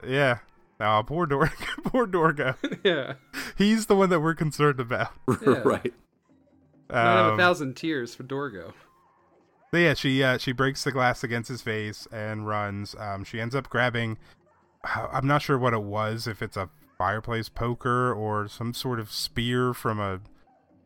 yeah. 0.05 0.39
Oh, 0.80 1.03
poor 1.05 1.26
Dor- 1.26 1.51
poor 1.85 2.07
Dorgo. 2.07 2.55
yeah. 2.84 3.14
He's 3.57 3.85
the 3.85 3.95
one 3.95 4.10
that 4.10 4.19
we're 4.22 4.34
concerned 4.34 4.80
about. 4.80 5.11
Yeah. 5.45 5.61
right. 5.64 5.93
I 6.89 6.99
have 7.01 7.26
a 7.27 7.31
Um, 7.34 7.38
thousand 7.38 7.76
tears 7.76 8.15
for 8.15 8.23
Dorgo. 8.23 8.73
But 9.72 9.77
yeah, 9.80 9.93
she 9.93 10.22
uh, 10.23 10.38
she 10.38 10.51
breaks 10.51 10.84
the 10.84 10.91
glass 10.91 11.23
against 11.23 11.49
his 11.49 11.61
face 11.61 12.07
and 12.11 12.47
runs. 12.47 12.95
Um, 12.99 13.23
she 13.23 13.39
ends 13.39 13.55
up 13.55 13.69
grabbing. 13.69 14.18
I'm 14.84 15.26
not 15.27 15.41
sure 15.41 15.57
what 15.57 15.73
it 15.73 15.84
was. 15.84 16.27
If 16.27 16.41
it's 16.41 16.57
a 16.57 16.69
fireplace 16.97 17.49
poker 17.49 18.14
or 18.14 18.47
some 18.47 18.73
sort 18.73 18.99
of 18.99 19.11
spear 19.11 19.73
from 19.73 19.99
a 19.99 20.19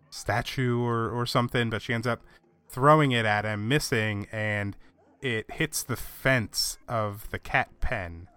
statue 0.09 0.79
or 0.81 1.09
or 1.09 1.25
something, 1.25 1.69
but 1.69 1.81
she 1.81 1.93
ends 1.93 2.07
up 2.07 2.21
throwing 2.69 3.11
it 3.11 3.25
at 3.25 3.45
him, 3.45 3.67
missing, 3.67 4.27
and 4.31 4.75
it 5.21 5.51
hits 5.51 5.83
the 5.83 5.95
fence 5.95 6.77
of 6.87 7.29
the 7.31 7.39
cat 7.39 7.69
pen, 7.79 8.27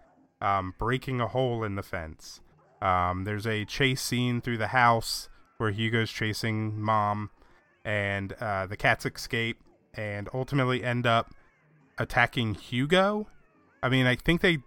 um, 0.40 0.74
breaking 0.78 1.20
a 1.20 1.26
hole 1.26 1.62
in 1.64 1.74
the 1.74 1.82
fence. 1.82 2.40
Um, 2.80 3.24
there's 3.24 3.46
a 3.46 3.64
chase 3.64 4.00
scene 4.00 4.40
through 4.40 4.58
the 4.58 4.68
house 4.68 5.28
where 5.58 5.70
Hugo's 5.70 6.10
chasing 6.10 6.80
mom, 6.80 7.30
and 7.84 8.32
uh, 8.34 8.66
the 8.66 8.76
cats 8.76 9.04
escape 9.04 9.58
and 9.94 10.28
ultimately 10.32 10.82
end 10.82 11.06
up 11.06 11.34
attacking 11.98 12.54
Hugo. 12.54 13.28
I 13.82 13.88
mean, 13.88 14.06
I 14.06 14.16
think 14.16 14.40
they 14.40 14.58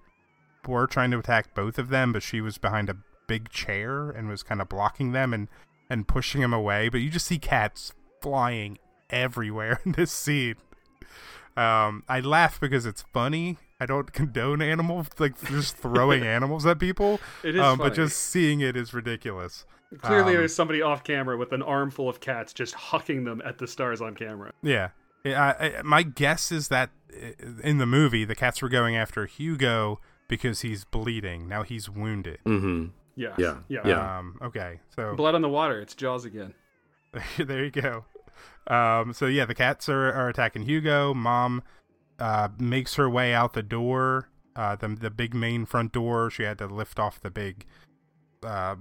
were 0.67 0.87
trying 0.87 1.11
to 1.11 1.19
attack 1.19 1.55
both 1.55 1.79
of 1.79 1.89
them, 1.89 2.13
but 2.13 2.23
she 2.23 2.41
was 2.41 2.57
behind 2.57 2.89
a 2.89 2.97
big 3.27 3.49
chair 3.49 4.09
and 4.09 4.27
was 4.27 4.43
kind 4.43 4.61
of 4.61 4.69
blocking 4.69 5.11
them 5.11 5.33
and 5.33 5.47
and 5.89 6.07
pushing 6.07 6.41
him 6.41 6.53
away. 6.53 6.89
But 6.89 7.01
you 7.01 7.09
just 7.09 7.27
see 7.27 7.37
cats 7.37 7.93
flying 8.21 8.77
everywhere 9.13 9.79
in 9.85 9.93
this 9.93 10.11
scene. 10.11 10.55
Um, 11.55 12.03
I 12.09 12.19
laugh 12.19 12.59
because 12.59 12.85
it's 12.85 13.03
funny. 13.13 13.57
I 13.79 13.85
don't 13.85 14.11
condone 14.13 14.61
animals 14.61 15.07
like 15.19 15.39
just 15.49 15.77
throwing 15.77 16.23
animals 16.37 16.65
at 16.65 16.79
people. 16.79 17.19
It 17.43 17.55
is 17.55 17.61
um, 17.61 17.77
but 17.77 17.93
just 17.93 18.17
seeing 18.17 18.61
it 18.61 18.75
is 18.75 18.93
ridiculous. 18.93 19.65
Clearly, 20.01 20.31
Um, 20.33 20.39
there's 20.39 20.55
somebody 20.55 20.81
off 20.81 21.03
camera 21.03 21.37
with 21.37 21.51
an 21.51 21.61
armful 21.61 22.09
of 22.09 22.19
cats 22.19 22.51
just 22.53 22.73
hucking 22.73 23.25
them 23.25 23.41
at 23.45 23.59
the 23.59 23.67
stars 23.67 24.01
on 24.01 24.15
camera. 24.15 24.51
Yeah. 24.63 24.89
Yeah, 25.23 25.55
I, 25.57 25.77
I, 25.77 25.81
my 25.83 26.01
guess 26.03 26.51
is 26.51 26.67
that 26.69 26.89
uh, 27.15 27.27
in 27.63 27.77
the 27.77 27.85
movie, 27.85 28.25
the 28.25 28.35
cats 28.35 28.61
were 28.61 28.69
going 28.69 28.95
after 28.97 29.25
Hugo 29.27 30.01
because 30.27 30.61
he's 30.61 30.83
bleeding. 30.83 31.47
Now 31.47 31.61
he's 31.63 31.87
wounded. 31.89 32.39
Mm-hmm. 32.45 32.87
Yeah. 33.15 33.35
Yeah. 33.37 33.57
Yeah. 33.69 33.87
Yeah. 33.87 34.17
Um, 34.17 34.39
okay, 34.41 34.79
so 34.95 35.15
Blood 35.15 35.35
on 35.35 35.41
the 35.43 35.49
water. 35.49 35.79
It's 35.79 35.93
Jaws 35.93 36.25
again. 36.25 36.55
there 37.37 37.63
you 37.63 37.69
go. 37.71 38.05
Um, 38.67 39.13
so 39.13 39.25
yeah, 39.27 39.45
the 39.45 39.55
cats 39.55 39.89
are, 39.89 40.11
are 40.11 40.29
attacking 40.29 40.63
Hugo. 40.63 41.13
Mom 41.13 41.63
uh, 42.19 42.49
makes 42.57 42.95
her 42.95 43.09
way 43.09 43.33
out 43.33 43.53
the 43.53 43.63
door, 43.63 44.29
uh, 44.55 44.75
the 44.75 44.87
the 44.87 45.09
big 45.09 45.33
main 45.33 45.65
front 45.65 45.91
door. 45.91 46.29
She 46.29 46.43
had 46.43 46.57
to 46.59 46.67
lift 46.67 46.99
off 46.99 47.19
the 47.19 47.31
big 47.31 47.65
uh, 48.43 48.75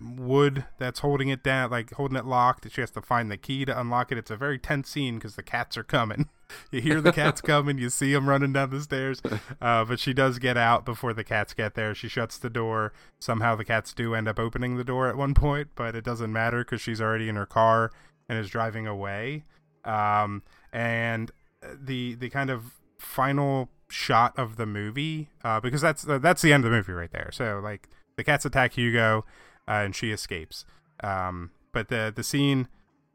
wood 0.00 0.64
that's 0.78 1.00
holding 1.00 1.28
it 1.28 1.42
down, 1.42 1.70
like 1.70 1.92
holding 1.92 2.16
it 2.16 2.24
locked. 2.24 2.70
She 2.70 2.80
has 2.80 2.90
to 2.92 3.02
find 3.02 3.30
the 3.30 3.36
key 3.36 3.64
to 3.64 3.78
unlock 3.78 4.12
it. 4.12 4.18
It's 4.18 4.30
a 4.30 4.36
very 4.36 4.58
tense 4.58 4.90
scene 4.90 5.16
because 5.16 5.36
the 5.36 5.42
cats 5.42 5.76
are 5.76 5.84
coming. 5.84 6.28
you 6.70 6.80
hear 6.80 7.00
the 7.00 7.12
cats 7.12 7.40
coming, 7.42 7.78
you 7.78 7.90
see 7.90 8.12
them 8.12 8.28
running 8.28 8.52
down 8.52 8.70
the 8.70 8.80
stairs. 8.80 9.20
Uh, 9.60 9.84
but 9.84 10.00
she 10.00 10.12
does 10.12 10.38
get 10.38 10.56
out 10.56 10.84
before 10.84 11.12
the 11.12 11.24
cats 11.24 11.54
get 11.54 11.74
there. 11.74 11.94
She 11.94 12.08
shuts 12.08 12.38
the 12.38 12.50
door. 12.50 12.92
Somehow 13.20 13.56
the 13.56 13.64
cats 13.64 13.92
do 13.92 14.14
end 14.14 14.28
up 14.28 14.38
opening 14.38 14.76
the 14.76 14.84
door 14.84 15.08
at 15.08 15.16
one 15.16 15.34
point, 15.34 15.68
but 15.74 15.94
it 15.94 16.04
doesn't 16.04 16.32
matter 16.32 16.64
because 16.64 16.80
she's 16.80 17.00
already 17.00 17.28
in 17.28 17.36
her 17.36 17.46
car 17.46 17.90
and 18.30 18.38
is 18.38 18.48
driving 18.48 18.86
away. 18.86 19.42
Um, 19.84 20.42
and 20.72 21.32
the 21.74 22.14
the 22.14 22.30
kind 22.30 22.48
of 22.48 22.76
final 22.96 23.68
shot 23.88 24.38
of 24.38 24.56
the 24.56 24.66
movie, 24.66 25.30
uh, 25.42 25.58
because 25.58 25.80
that's 25.80 26.02
that's 26.02 26.40
the 26.40 26.52
end 26.52 26.64
of 26.64 26.70
the 26.70 26.76
movie 26.76 26.92
right 26.92 27.10
there. 27.10 27.30
So 27.32 27.60
like 27.62 27.88
the 28.16 28.22
cats 28.22 28.44
attack 28.44 28.74
Hugo, 28.74 29.24
uh, 29.66 29.82
and 29.84 29.96
she 29.96 30.12
escapes. 30.12 30.64
Um, 31.02 31.50
but 31.72 31.88
the 31.88 32.12
the 32.14 32.22
scene, 32.22 32.68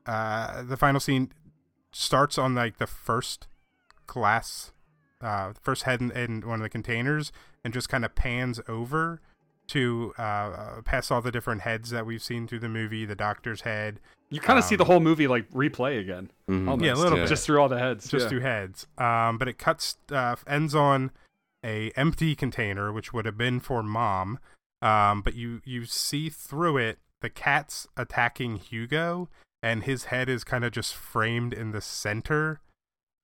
uh, 0.06 0.64
the 0.64 0.76
final 0.76 1.00
scene, 1.00 1.32
starts 1.94 2.38
on 2.38 2.54
like 2.54 2.78
the 2.78 2.88
first 2.88 3.48
glass, 4.06 4.74
uh, 5.22 5.54
first 5.62 5.84
head 5.84 6.02
in, 6.02 6.12
in 6.12 6.42
one 6.46 6.60
of 6.60 6.64
the 6.64 6.70
containers, 6.70 7.32
and 7.64 7.74
just 7.74 7.88
kind 7.88 8.04
of 8.04 8.16
pans 8.16 8.60
over 8.68 9.22
to 9.68 10.14
uh, 10.18 10.82
past 10.84 11.10
all 11.10 11.22
the 11.22 11.32
different 11.32 11.62
heads 11.62 11.90
that 11.90 12.06
we've 12.06 12.22
seen 12.22 12.48
through 12.48 12.60
the 12.60 12.70
movie. 12.70 13.06
The 13.06 13.16
doctor's 13.16 13.62
head. 13.62 14.02
You 14.30 14.40
kind 14.40 14.58
of 14.60 14.66
see 14.66 14.76
Um, 14.76 14.78
the 14.80 14.86
whole 14.86 15.00
movie 15.00 15.28
like 15.28 15.50
replay 15.52 16.00
again. 16.00 16.32
Mhm. 16.50 16.68
almost. 16.70 16.86
Yeah, 16.86 16.94
a 16.94 16.96
little 16.96 17.18
bit. 17.20 17.28
Just 17.28 17.46
through 17.46 17.62
all 17.62 17.70
the 17.70 17.78
heads. 17.80 18.08
just 18.10 18.24
yeah. 18.26 18.30
through 18.30 18.40
heads. 18.42 18.88
Um, 18.98 19.38
but 19.38 19.48
it 19.48 19.58
cuts 19.58 19.98
uh, 20.12 20.36
ends 20.48 20.74
on 20.76 21.12
a 21.64 21.92
empty 21.92 22.36
container, 22.36 22.92
which 22.92 23.14
would 23.14 23.26
have 23.26 23.38
been 23.38 23.60
for 23.60 23.82
mom. 23.84 24.40
Um, 24.82 25.22
but 25.22 25.36
you 25.36 25.62
you 25.64 25.86
see 25.86 26.30
through 26.30 26.78
it 26.78 27.00
the 27.22 27.30
cats 27.30 27.88
attacking 27.98 28.58
Hugo, 28.58 29.30
and 29.64 29.84
his 29.84 30.06
head 30.06 30.28
is 30.30 30.44
kind 30.44 30.64
of 30.66 30.72
just 30.72 30.94
framed 30.96 31.54
in 31.54 31.72
the 31.72 31.82
center 31.82 32.60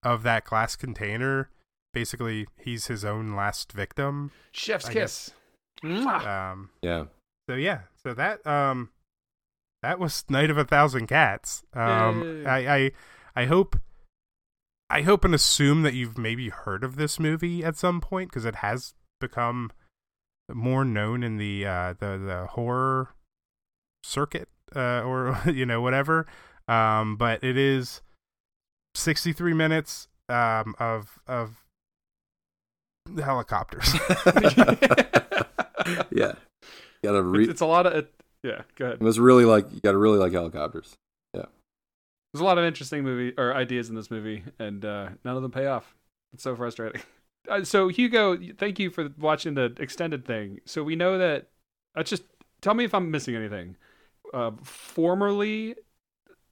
of 0.04 0.24
that 0.24 0.46
glass 0.46 0.76
container. 0.76 1.50
Basically, 1.94 2.48
he's 2.58 2.88
his 2.88 3.04
own 3.04 3.36
last 3.36 3.74
victim. 3.74 4.32
Chef's 4.54 4.86
I 4.88 4.94
kiss. 4.94 5.32
Um, 5.84 6.70
Yeah. 6.82 7.06
so 7.50 7.56
yeah, 7.56 7.82
so 8.02 8.14
that 8.14 8.46
um, 8.48 8.90
that 9.84 10.00
was 10.00 10.24
Night 10.30 10.50
of 10.50 10.58
a 10.58 10.66
Thousand 10.66 11.08
Cats. 11.08 11.64
Um, 11.74 12.44
I, 12.48 12.68
I 12.68 12.92
I 13.36 13.46
hope 13.46 13.80
I 14.90 15.02
hope 15.02 15.26
and 15.26 15.34
assume 15.34 15.84
that 15.84 15.94
you've 15.94 16.18
maybe 16.18 16.50
heard 16.50 16.84
of 16.84 16.96
this 16.96 17.20
movie 17.20 17.64
at 17.64 17.78
some 17.78 18.02
point 18.02 18.30
because 18.30 18.46
it 18.46 18.56
has 18.56 18.94
become 19.20 19.72
more 20.54 20.84
known 20.84 21.24
in 21.24 21.38
the 21.38 21.66
uh, 21.66 21.94
the 22.00 22.18
the 22.18 22.48
horror 22.52 23.10
circuit 24.04 24.50
uh, 24.76 25.02
or 25.02 25.40
you 25.52 25.66
know 25.66 25.82
whatever. 25.82 26.28
Um, 26.68 27.16
but 27.16 27.44
it 27.44 27.58
is 27.58 28.02
sixty 28.96 29.34
three 29.34 29.54
minutes 29.54 30.08
um, 30.30 30.76
of 30.80 31.20
of 31.28 31.66
helicopters. 33.22 33.94
yeah. 36.12 36.34
You 37.02 37.10
gotta 37.10 37.24
re- 37.24 37.44
it's, 37.44 37.52
it's 37.52 37.62
a 37.62 37.66
lot 37.66 37.88
of. 37.88 37.94
It, 37.94 38.14
yeah, 38.44 38.62
go 38.76 38.86
ahead. 38.86 38.98
it 39.02 39.04
was 39.04 39.20
really 39.20 39.46
like 39.46 39.72
you 39.72 39.80
gotta 39.82 39.98
really 39.98 40.18
like 40.18 40.32
helicopters. 40.32 40.96
Yeah. 41.34 41.46
There's 42.34 42.42
a 42.42 42.46
lot 42.46 42.58
of 42.58 42.64
interesting 42.64 43.04
movie 43.04 43.34
or 43.38 43.54
ideas 43.54 43.90
in 43.90 43.96
this 43.96 44.10
movie, 44.12 44.44
and 44.60 44.84
uh, 44.84 45.10
none 45.24 45.36
of 45.36 45.42
them 45.42 45.52
pay 45.52 45.68
off. 45.68 45.96
It's 46.34 46.44
so 46.44 46.56
frustrating. 46.56 47.02
Uh, 47.50 47.64
so 47.64 47.88
Hugo, 47.88 48.38
thank 48.60 48.78
you 48.78 48.92
for 48.92 49.10
watching 49.18 49.56
the 49.56 49.74
extended 49.80 50.26
thing. 50.26 50.60
So 50.66 50.84
we 50.84 50.96
know 50.96 51.18
that. 51.18 51.48
Uh, 51.96 52.04
just 52.04 52.22
tell 52.62 52.76
me 52.76 52.84
if 52.84 52.94
I'm 52.94 53.10
missing 53.10 53.36
anything. 53.36 53.78
Uh, 54.32 54.52
formerly, 54.62 55.74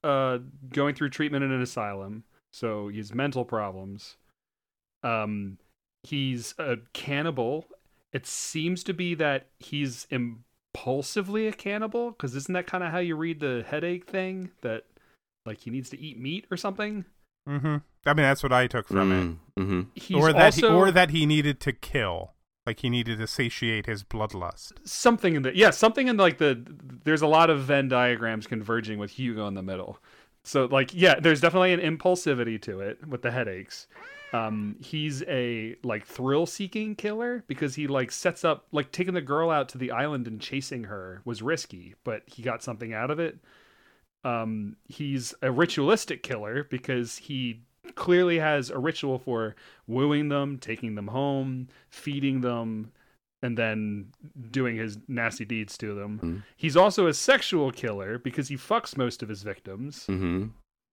uh, 0.03 0.40
going 0.70 0.95
through 0.95 1.10
treatment 1.10 1.44
in 1.44 1.52
an 1.52 1.61
asylum, 1.61 2.24
so 2.52 2.88
he 2.88 2.98
has 2.98 3.14
mental 3.14 3.45
problems. 3.45 4.18
Um, 5.03 5.60
he's 6.02 6.56
a 6.57 6.78
cannibal. 6.94 7.68
It 8.11 8.26
seems 8.26 8.84
to 8.86 8.94
be 8.94 9.14
that 9.14 9.48
he's 9.60 10.07
impulsively 10.80 11.47
a 11.47 11.51
cannibal, 11.51 12.11
because 12.11 12.35
isn't 12.35 12.53
that 12.53 12.68
kind 12.68 12.84
of 12.84 12.91
how 12.91 12.99
you 12.99 13.15
read 13.15 13.39
the 13.39 13.65
headache 13.68 14.10
thing? 14.10 14.51
That 14.61 14.85
like 15.45 15.60
he 15.60 15.69
needs 15.69 15.89
to 15.89 15.99
eat 15.99 16.19
meat 16.19 16.45
or 16.51 16.57
something. 16.57 17.06
hmm 17.47 17.77
I 18.06 18.14
mean, 18.14 18.23
that's 18.23 18.43
what 18.43 18.53
I 18.53 18.68
took 18.68 18.88
from 18.88 19.11
it. 19.11 19.61
Mm-hmm. 19.61 20.15
Or 20.15 20.31
that 20.31 20.56
he, 20.56 20.65
or 20.65 20.89
that 20.89 21.10
he 21.10 21.26
needed 21.26 21.60
to 21.61 21.73
kill, 21.73 22.34
like 22.65 22.80
he 22.80 22.89
needed 22.89 23.18
to 23.19 23.27
satiate 23.27 23.88
his 23.88 24.03
bloodlust. 24.03 24.73
something 24.85 25.35
in 25.35 25.41
the 25.41 25.56
yeah 25.56 25.69
something 25.72 26.07
in 26.07 26.15
like 26.18 26.38
the 26.38 26.64
there's 27.03 27.22
a 27.22 27.27
lot 27.27 27.49
of 27.49 27.61
Venn 27.61 27.89
diagrams 27.89 28.47
converging 28.47 28.99
with 28.99 29.11
Hugo 29.11 29.47
in 29.47 29.53
the 29.53 29.61
middle. 29.61 29.99
So 30.45 30.65
like 30.65 30.91
yeah, 30.93 31.19
there's 31.19 31.41
definitely 31.41 31.73
an 31.73 31.81
impulsivity 31.81 32.61
to 32.64 32.80
it 32.80 33.06
with 33.06 33.22
the 33.22 33.31
headaches. 33.31 33.88
Um, 34.31 34.76
he's 34.80 35.23
a 35.23 35.76
like 35.84 36.06
thrill 36.06 36.45
seeking 36.45 36.95
killer 36.95 37.43
because 37.47 37.76
he 37.76 37.88
like 37.88 38.11
sets 38.11 38.45
up 38.45 38.68
like 38.72 38.91
taking 38.91 39.15
the 39.15 39.22
girl 39.22 39.49
out 39.49 39.69
to 39.69 39.77
the 39.77 39.91
island 39.91 40.27
and 40.27 40.39
chasing 40.39 40.84
her 40.85 41.22
was 41.26 41.41
risky, 41.41 41.95
but 42.03 42.23
he 42.27 42.43
got 42.43 42.61
something 42.61 42.93
out 42.93 43.10
of 43.10 43.19
it. 43.19 43.39
Um, 44.23 44.76
he's 44.88 45.34
a 45.41 45.51
ritualistic 45.51 46.22
killer 46.23 46.64
because 46.64 47.18
he 47.18 47.61
clearly 47.95 48.38
has 48.39 48.69
a 48.69 48.77
ritual 48.77 49.18
for 49.18 49.56
wooing 49.88 50.30
them, 50.30 50.60
taking 50.60 50.95
them 50.95 51.07
home, 51.07 51.69
feeding 51.89 52.41
them, 52.41 52.91
and 53.41 53.57
then 53.57 54.07
doing 54.51 54.76
his 54.76 54.97
nasty 55.07 55.45
deeds 55.45 55.77
to 55.77 55.95
them. 55.95 56.19
Mhm. 56.22 56.43
He's 56.57 56.76
also 56.76 57.07
a 57.07 57.14
sexual 57.14 57.72
killer 57.72 58.19
because 58.19 58.49
he 58.49 58.57
fucks 58.57 58.97
most 58.97 59.23
of 59.23 59.30
his 59.30 59.43
victims. 59.43 60.06
Mm-hmm. 60.07 60.47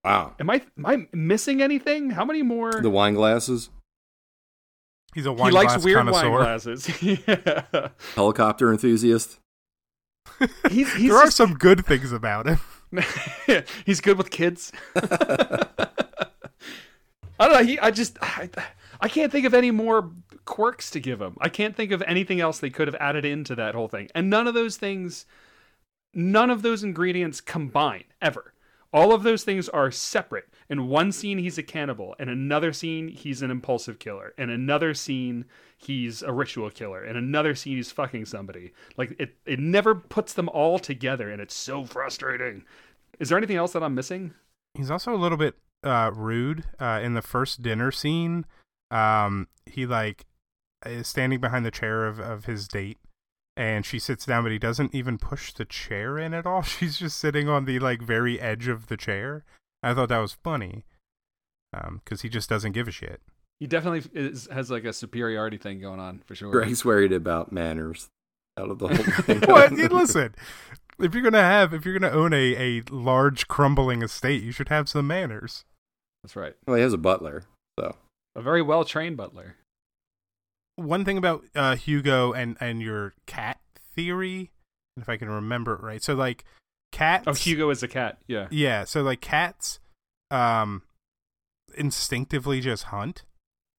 Wow. 0.07 0.33
Am 0.39 0.49
I 0.49 0.61
am 0.77 0.85
I 0.85 1.07
missing 1.13 1.61
anything? 1.61 2.11
How 2.11 2.25
many 2.25 2.41
more? 2.43 2.81
The 2.81 2.89
wine 2.89 3.13
glasses, 3.13 3.69
He's 5.13 5.25
a 5.25 5.31
he 5.33 5.35
wine 5.35 5.53
likes 5.53 5.73
glass 5.73 5.83
weird 5.85 5.97
connoisseur. 5.97 6.29
wine 6.29 6.39
glasses. 6.41 7.01
yeah. 7.03 7.87
helicopter 8.15 8.71
enthusiast. 8.71 9.39
He's, 10.69 10.93
he's 10.93 11.09
there 11.09 11.17
are 11.17 11.25
just- 11.25 11.37
some 11.37 11.53
good 11.55 11.85
things 11.85 12.11
about 12.11 12.47
him. 12.47 12.59
he's 13.85 14.01
good 14.01 14.17
with 14.17 14.29
kids. 14.29 14.71
I 14.95 15.67
don't 17.39 17.53
know. 17.53 17.63
He, 17.63 17.79
I 17.79 17.91
just, 17.91 18.17
I, 18.21 18.49
I 19.01 19.07
can't 19.09 19.31
think 19.31 19.45
of 19.45 19.53
any 19.53 19.71
more 19.71 20.11
quirks 20.45 20.89
to 20.91 20.99
give 20.99 21.21
him. 21.21 21.37
I 21.39 21.49
can't 21.49 21.75
think 21.75 21.91
of 21.91 22.01
anything 22.03 22.39
else 22.41 22.59
they 22.59 22.69
could 22.69 22.87
have 22.87 22.95
added 22.95 23.25
into 23.25 23.55
that 23.55 23.75
whole 23.75 23.87
thing. 23.87 24.09
And 24.15 24.29
none 24.29 24.47
of 24.47 24.53
those 24.53 24.77
things, 24.77 25.25
none 26.13 26.49
of 26.49 26.61
those 26.61 26.83
ingredients 26.83 27.41
combine 27.41 28.05
ever. 28.21 28.53
All 28.93 29.13
of 29.13 29.23
those 29.23 29.43
things 29.43 29.67
are 29.69 29.91
separate. 29.91 30.49
In 30.69 30.87
one 30.87 31.11
scene, 31.11 31.37
he's 31.37 31.57
a 31.57 31.63
cannibal. 31.63 32.15
In 32.19 32.29
another 32.29 32.71
scene, 32.73 33.09
he's 33.09 33.41
an 33.41 33.51
impulsive 33.51 33.99
killer. 33.99 34.33
In 34.37 34.49
another 34.49 34.93
scene, 34.93 35.45
he's 35.77 36.21
a 36.21 36.31
ritual 36.31 36.69
killer. 36.69 37.05
In 37.05 37.17
another 37.17 37.53
scene, 37.53 37.77
he's 37.77 37.91
fucking 37.91 38.25
somebody. 38.25 38.71
Like 38.97 39.15
it, 39.19 39.35
it 39.45 39.59
never 39.59 39.93
puts 39.93 40.33
them 40.33 40.49
all 40.49 40.79
together, 40.79 41.29
and 41.29 41.41
it's 41.41 41.55
so 41.55 41.83
frustrating. 41.85 42.63
Is 43.19 43.29
there 43.29 43.37
anything 43.37 43.57
else 43.57 43.73
that 43.73 43.83
I'm 43.83 43.95
missing? 43.95 44.33
He's 44.73 44.91
also 44.91 45.13
a 45.13 45.17
little 45.17 45.37
bit 45.37 45.55
uh, 45.83 46.11
rude 46.13 46.63
uh, 46.79 46.99
in 47.03 47.13
the 47.13 47.21
first 47.21 47.61
dinner 47.61 47.91
scene. 47.91 48.45
Um, 48.91 49.47
he 49.65 49.85
like 49.85 50.25
is 50.85 51.07
standing 51.07 51.39
behind 51.39 51.65
the 51.65 51.71
chair 51.71 52.05
of, 52.05 52.19
of 52.19 52.45
his 52.45 52.67
date, 52.67 52.99
and 53.57 53.85
she 53.85 53.99
sits 53.99 54.25
down, 54.25 54.43
but 54.43 54.51
he 54.53 54.59
doesn't 54.59 54.93
even 54.95 55.17
push 55.17 55.51
the 55.51 55.65
chair 55.65 56.17
in 56.17 56.33
at 56.33 56.45
all. 56.45 56.61
She's 56.63 56.97
just 56.97 57.17
sitting 57.19 57.49
on 57.49 57.65
the 57.65 57.79
like 57.79 58.01
very 58.01 58.39
edge 58.39 58.67
of 58.69 58.87
the 58.87 58.95
chair. 58.95 59.43
I 59.83 59.93
thought 59.93 60.09
that 60.09 60.19
was 60.19 60.33
funny, 60.43 60.85
um, 61.73 62.01
because 62.03 62.21
he 62.21 62.29
just 62.29 62.49
doesn't 62.49 62.71
give 62.71 62.87
a 62.87 62.91
shit. 62.91 63.21
He 63.59 63.67
definitely 63.67 64.03
is, 64.13 64.47
has 64.51 64.69
like 64.69 64.83
a 64.85 64.93
superiority 64.93 65.57
thing 65.57 65.79
going 65.81 65.99
on 65.99 66.21
for 66.25 66.35
sure. 66.35 66.51
Greg's 66.51 66.85
worried 66.85 67.11
about 67.11 67.51
manners 67.51 68.07
out 68.57 68.69
of 68.69 68.79
the 68.79 68.87
whole 68.87 68.97
thing. 69.23 69.41
what? 69.41 69.71
You- 69.71 69.87
Listen, 69.89 70.35
if 70.99 71.13
you're 71.13 71.23
gonna 71.23 71.39
have, 71.41 71.73
if 71.73 71.85
you're 71.85 71.97
gonna 71.97 72.13
own 72.13 72.33
a 72.33 72.55
a 72.79 72.83
large 72.91 73.47
crumbling 73.47 74.01
estate, 74.03 74.43
you 74.43 74.51
should 74.51 74.69
have 74.69 74.87
some 74.89 75.07
manners. 75.07 75.65
That's 76.23 76.35
right. 76.35 76.55
Well, 76.65 76.75
he 76.75 76.81
has 76.83 76.93
a 76.93 76.97
butler, 76.97 77.43
so 77.79 77.95
A 78.35 78.41
very 78.41 78.61
well 78.61 78.83
trained 78.85 79.17
butler. 79.17 79.55
One 80.77 81.03
thing 81.03 81.17
about 81.17 81.43
uh, 81.55 81.75
Hugo 81.75 82.31
and 82.31 82.55
and 82.61 82.81
your 82.81 83.13
cat 83.25 83.59
theory, 83.95 84.51
if 84.95 85.09
I 85.09 85.17
can 85.17 85.29
remember 85.29 85.73
it 85.73 85.81
right. 85.83 86.01
So 86.01 86.15
like 86.15 86.45
cats. 86.91 87.25
Oh, 87.27 87.33
Hugo 87.33 87.69
is 87.69 87.83
a 87.83 87.87
cat. 87.87 88.19
Yeah. 88.27 88.47
Yeah. 88.49 88.85
So 88.85 89.01
like 89.01 89.19
cats, 89.19 89.79
um, 90.31 90.83
instinctively 91.77 92.61
just 92.61 92.83
hunt. 92.83 93.23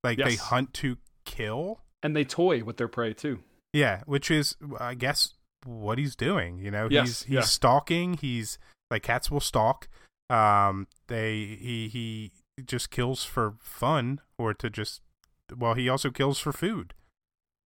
Like 0.05 0.19
they 0.19 0.37
hunt 0.37 0.75
to 0.75 0.99
kill. 1.25 1.81
And 2.03 2.15
they 2.15 2.25
toy 2.25 2.63
with 2.63 2.77
their 2.77 2.89
prey 2.89 3.13
too. 3.15 3.41
Yeah, 3.73 4.03
which 4.07 4.31
is 4.31 4.57
I 4.79 4.95
guess 4.95 5.35
what 5.65 5.99
he's 5.99 6.15
doing. 6.15 6.59
You 6.59 6.71
know, 6.71 6.89
Yes, 6.91 7.07
he's 7.07 7.23
he's 7.25 7.35
yeah. 7.35 7.41
stalking. 7.43 8.15
He's 8.15 8.59
like 8.91 9.03
cats 9.03 9.31
will 9.31 9.41
stalk. 9.41 9.89
Um, 10.31 10.87
they 11.09 11.57
he 11.61 11.89
he 11.89 12.33
just 12.65 12.91
kills 12.91 13.25
for 13.25 13.55
fun 13.61 14.21
or 14.39 14.55
to 14.55 14.71
just 14.71 15.01
well 15.57 15.75
he 15.75 15.89
also 15.89 16.11
kills 16.11 16.39
for 16.39 16.53
food 16.53 16.95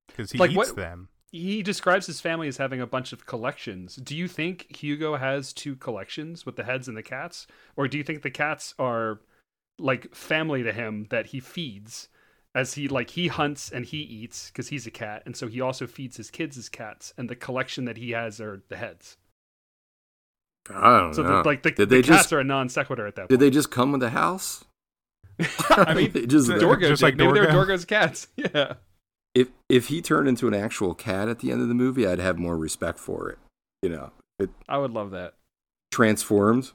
because 0.09 0.33
he 0.33 0.39
Like, 0.39 0.51
eats 0.51 0.57
what- 0.57 0.77
them. 0.77 1.09
He 1.35 1.63
describes 1.63 2.07
his 2.07 2.21
family 2.21 2.47
as 2.47 2.59
having 2.59 2.83
a 2.83 2.87
bunch 2.87 3.15
of 3.15 3.25
collections. 3.25 3.97
Do 3.97 4.15
you 4.15 4.29
think 4.29 4.77
Hugo 4.77 5.17
has 5.17 5.55
two 5.55 5.77
collections 5.77 6.45
with 6.45 6.57
the 6.57 6.65
heads 6.65 6.89
and 6.89 6.97
the 6.97 7.03
cats? 7.03 7.47
Or 7.75 7.89
do 7.89 7.97
you 7.97 8.05
think 8.05 8.21
the 8.21 8.31
cats 8.31 8.75
are 8.79 9.21
like 9.79 10.15
family 10.15 10.63
to 10.63 10.75
him 10.75 11.07
that 11.09 11.29
he 11.29 11.41
feeds 11.41 12.11
as 12.55 12.75
he 12.75 12.87
like 12.87 13.09
he 13.11 13.29
hunts 13.29 13.71
and 13.71 13.87
he 13.87 13.97
eats 13.97 14.49
because 14.51 14.69
he's 14.69 14.87
a 14.87 14.91
cat 14.91 15.23
and 15.25 15.35
so 15.35 15.47
he 15.49 15.59
also 15.59 15.87
feeds 15.87 16.19
his 16.19 16.31
kids 16.31 16.59
as 16.59 16.69
cats 16.69 17.15
and 17.17 17.31
the 17.31 17.35
collection 17.35 17.87
that 17.87 17.97
he 17.97 18.11
has 18.11 18.39
are 18.39 18.63
the 18.69 18.77
heads. 18.77 19.17
I 20.69 20.99
don't 20.99 21.15
So 21.15 21.23
know. 21.23 21.39
the, 21.43 21.49
like 21.49 21.63
the, 21.63 21.71
did 21.71 21.89
the 21.89 21.97
they 21.97 22.03
cats 22.03 22.25
just 22.25 22.33
are 22.35 22.41
a 22.41 22.45
non 22.45 22.69
sequitur 22.69 23.07
at 23.07 23.17
that 23.17 23.23
did 23.31 23.37
point. 23.37 23.41
they 23.41 23.51
just 23.51 23.71
come 23.71 23.93
with 23.93 24.03
the 24.03 24.11
house? 24.11 24.65
I 25.71 25.95
mean, 25.95 26.13
They 26.13 26.27
just 26.27 26.49
Dorgo 26.49 26.81
just 26.89 27.01
did. 27.01 27.07
like 27.07 27.17
Maybe 27.17 27.33
they're 27.33 27.47
Dorgo. 27.47 27.67
Dorgo's 27.67 27.85
cats. 27.85 28.29
Yeah. 28.37 28.75
if 29.35 29.49
if 29.69 29.89
he 29.89 30.03
turned 30.03 30.29
into 30.29 30.47
an 30.49 30.55
actual 30.55 30.95
cat 30.95 31.29
at 31.29 31.39
the 31.41 31.51
end 31.51 31.63
of 31.63 31.69
the 31.69 31.75
movie, 31.75 32.07
I'd 32.07 32.19
have 32.19 32.39
more 32.39 32.57
respect 32.57 32.99
for 32.99 33.31
it. 33.31 33.39
You 33.83 33.89
know, 33.91 34.11
it 34.39 34.51
I 34.69 34.79
would 34.79 34.91
love 34.93 35.11
that. 35.13 35.35
transformed. 35.91 36.73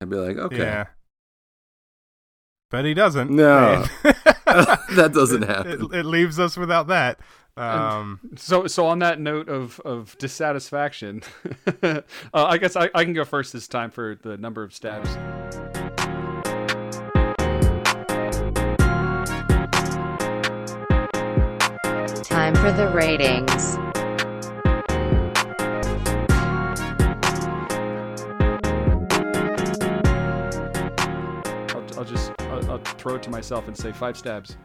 I'd 0.00 0.08
be 0.10 0.16
like, 0.16 0.36
okay, 0.38 0.56
Yeah. 0.58 0.86
But 2.70 2.84
he 2.84 2.94
doesn't. 2.94 3.30
No. 3.30 3.84
That 4.46 5.12
doesn't 5.14 5.44
It- 5.44 5.48
happen. 5.48 5.72
It, 5.92 5.98
it 6.00 6.04
leaves 6.06 6.40
us 6.40 6.56
without 6.56 6.88
that. 6.88 7.20
Um, 7.56 8.18
So, 8.36 8.66
so 8.66 8.86
on 8.86 8.98
that 9.00 9.20
note 9.20 9.48
of 9.48 9.78
of 9.84 10.16
dissatisfaction, 10.18 11.22
uh, 11.82 12.00
I 12.34 12.58
guess 12.58 12.74
I, 12.74 12.90
I 12.94 13.04
can 13.04 13.12
go 13.12 13.24
first 13.24 13.52
this 13.52 13.68
time 13.68 13.90
for 13.92 14.16
the 14.22 14.36
number 14.36 14.62
of 14.64 14.74
stabs. 14.74 15.08
For 22.60 22.72
the 22.72 22.90
ratings. 22.90 23.78
I'll, 31.70 31.98
I'll 31.98 32.04
just 32.04 32.32
I'll, 32.40 32.70
I'll 32.72 32.78
throw 32.78 33.14
it 33.14 33.22
to 33.22 33.30
myself 33.30 33.66
and 33.66 33.74
say 33.74 33.92
five 33.92 34.18
stabs. 34.18 34.58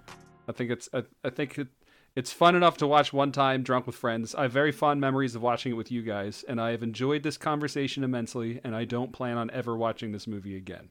I 0.50 0.52
think 0.52 0.72
it's 0.72 0.90
I, 0.94 1.04
I 1.24 1.30
think 1.30 1.58
it, 1.58 1.70
it's 2.18 2.34
fun 2.34 2.56
enough 2.56 2.76
to 2.80 2.88
watch 2.88 3.14
one 3.14 3.32
time 3.32 3.64
drunk 3.64 3.88
with 3.88 3.96
friends. 3.96 4.36
I 4.36 4.42
have 4.42 4.52
very 4.52 4.74
fond 4.74 5.00
memories 5.00 5.34
of 5.34 5.42
watching 5.42 5.72
it 5.72 5.76
with 5.76 5.90
you 5.90 6.02
guys, 6.02 6.44
and 6.50 6.60
I 6.60 6.72
have 6.72 6.84
enjoyed 6.84 7.24
this 7.24 7.38
conversation 7.38 8.04
immensely. 8.04 8.60
And 8.66 8.76
I 8.76 8.84
don't 8.84 9.14
plan 9.14 9.38
on 9.38 9.50
ever 9.52 9.78
watching 9.78 10.12
this 10.12 10.28
movie 10.28 10.58
again. 10.58 10.90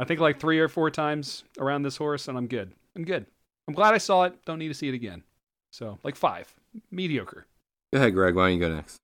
I 0.00 0.04
think 0.04 0.18
like 0.18 0.40
three 0.40 0.58
or 0.58 0.66
four 0.68 0.90
times 0.90 1.44
around 1.60 1.82
this 1.82 1.96
horse, 1.96 2.26
and 2.26 2.36
I'm 2.36 2.48
good. 2.48 2.72
I'm 2.96 3.04
good. 3.04 3.26
I'm 3.68 3.74
glad 3.74 3.94
I 3.94 3.98
saw 3.98 4.24
it. 4.24 4.34
Don't 4.46 4.58
need 4.58 4.66
to 4.66 4.74
see 4.74 4.88
it 4.88 4.94
again. 4.94 5.22
So 5.70 5.98
like 6.02 6.16
five, 6.16 6.52
mediocre. 6.90 7.46
Go 7.92 7.98
ahead, 7.98 8.14
Greg. 8.14 8.34
Why 8.34 8.48
don't 8.48 8.54
you 8.54 8.60
go 8.60 8.74
next? 8.74 8.96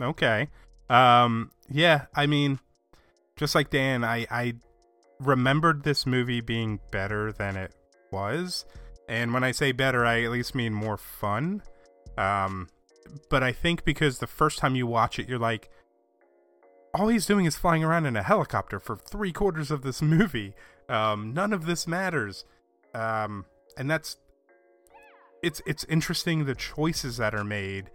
Okay. 0.00 0.48
Um 0.88 1.50
yeah, 1.70 2.06
I 2.14 2.26
mean 2.26 2.60
just 3.36 3.54
like 3.54 3.70
Dan, 3.70 4.04
I 4.04 4.26
I 4.30 4.54
remembered 5.20 5.82
this 5.82 6.06
movie 6.06 6.40
being 6.40 6.80
better 6.90 7.32
than 7.32 7.56
it 7.56 7.74
was. 8.10 8.64
And 9.08 9.32
when 9.32 9.42
I 9.42 9.52
say 9.52 9.72
better, 9.72 10.04
I 10.04 10.22
at 10.22 10.30
least 10.30 10.54
mean 10.54 10.72
more 10.72 10.96
fun. 10.96 11.62
Um 12.16 12.68
but 13.30 13.42
I 13.42 13.52
think 13.52 13.84
because 13.84 14.18
the 14.18 14.26
first 14.26 14.58
time 14.58 14.76
you 14.76 14.86
watch 14.86 15.18
it 15.18 15.28
you're 15.28 15.38
like 15.38 15.70
all 16.94 17.08
he's 17.08 17.26
doing 17.26 17.44
is 17.44 17.56
flying 17.56 17.84
around 17.84 18.06
in 18.06 18.16
a 18.16 18.22
helicopter 18.22 18.80
for 18.80 18.96
3 18.96 19.32
quarters 19.32 19.70
of 19.70 19.82
this 19.82 20.00
movie. 20.02 20.54
Um 20.88 21.34
none 21.34 21.52
of 21.52 21.66
this 21.66 21.86
matters. 21.86 22.44
Um 22.94 23.44
and 23.76 23.90
that's 23.90 24.16
it's 25.42 25.60
it's 25.66 25.84
interesting 25.84 26.44
the 26.44 26.54
choices 26.54 27.16
that 27.18 27.34
are 27.34 27.44
made 27.44 27.90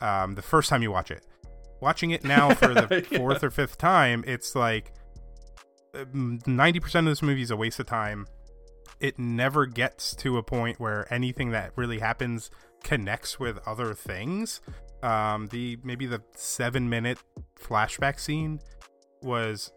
um 0.00 0.34
the 0.34 0.42
first 0.42 0.68
time 0.70 0.82
you 0.82 0.90
watch 0.90 1.10
it 1.10 1.24
watching 1.80 2.10
it 2.10 2.24
now 2.24 2.54
for 2.54 2.72
the 2.74 3.06
Yeah. 3.10 3.18
fourth 3.18 3.44
or 3.44 3.50
fifth 3.50 3.76
time, 3.78 4.24
it's 4.26 4.54
like 4.54 4.92
ninety 6.14 6.80
percent 6.80 7.06
of 7.06 7.10
this 7.10 7.22
movie 7.22 7.42
is 7.42 7.50
a 7.50 7.56
waste 7.56 7.78
of 7.80 7.86
time. 7.86 8.26
It 9.00 9.18
never 9.18 9.66
gets 9.66 10.14
to 10.16 10.38
a 10.38 10.42
point 10.42 10.80
where 10.80 11.12
anything 11.12 11.50
that 11.50 11.72
really 11.76 11.98
happens 11.98 12.50
connects 12.82 13.38
with 13.38 13.58
other 13.66 13.94
things. 13.94 14.60
Um, 15.02 15.48
the 15.48 15.78
maybe 15.84 16.06
the 16.06 16.22
seven 16.34 16.88
minute 16.88 17.18
flashback 17.60 18.18
scene 18.18 18.60
was 19.22 19.70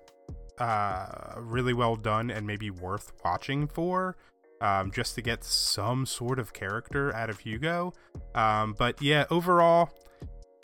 uh, 0.58 1.34
really 1.38 1.74
well 1.74 1.96
done 1.96 2.32
and 2.32 2.48
maybe 2.48 2.70
worth 2.70 3.12
watching 3.26 3.68
for. 3.68 4.16
Um, 4.62 4.92
just 4.92 5.16
to 5.16 5.22
get 5.22 5.44
some 5.46 6.06
sort 6.06 6.38
of 6.38 6.52
character 6.52 7.16
out 7.16 7.30
of 7.30 7.40
Hugo. 7.40 7.94
Um, 8.36 8.76
but 8.78 9.02
yeah, 9.02 9.26
overall, 9.32 9.90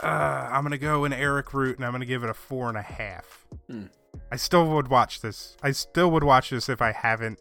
uh, 0.00 0.48
I'm 0.52 0.62
gonna 0.62 0.76
go 0.76 1.04
an 1.04 1.12
Eric 1.14 1.54
route, 1.54 1.76
and 1.76 1.84
I'm 1.84 1.92
gonna 1.92 2.04
give 2.04 2.22
it 2.22 2.28
a 2.28 2.34
four 2.34 2.68
and 2.68 2.76
a 2.76 2.82
half. 2.82 3.46
Hmm. 3.70 3.86
I 4.30 4.36
still 4.36 4.66
would 4.68 4.88
watch 4.88 5.20
this. 5.22 5.56
I 5.62 5.72
still 5.72 6.10
would 6.10 6.24
watch 6.24 6.50
this 6.50 6.68
if 6.68 6.82
I 6.82 6.92
haven't 6.92 7.40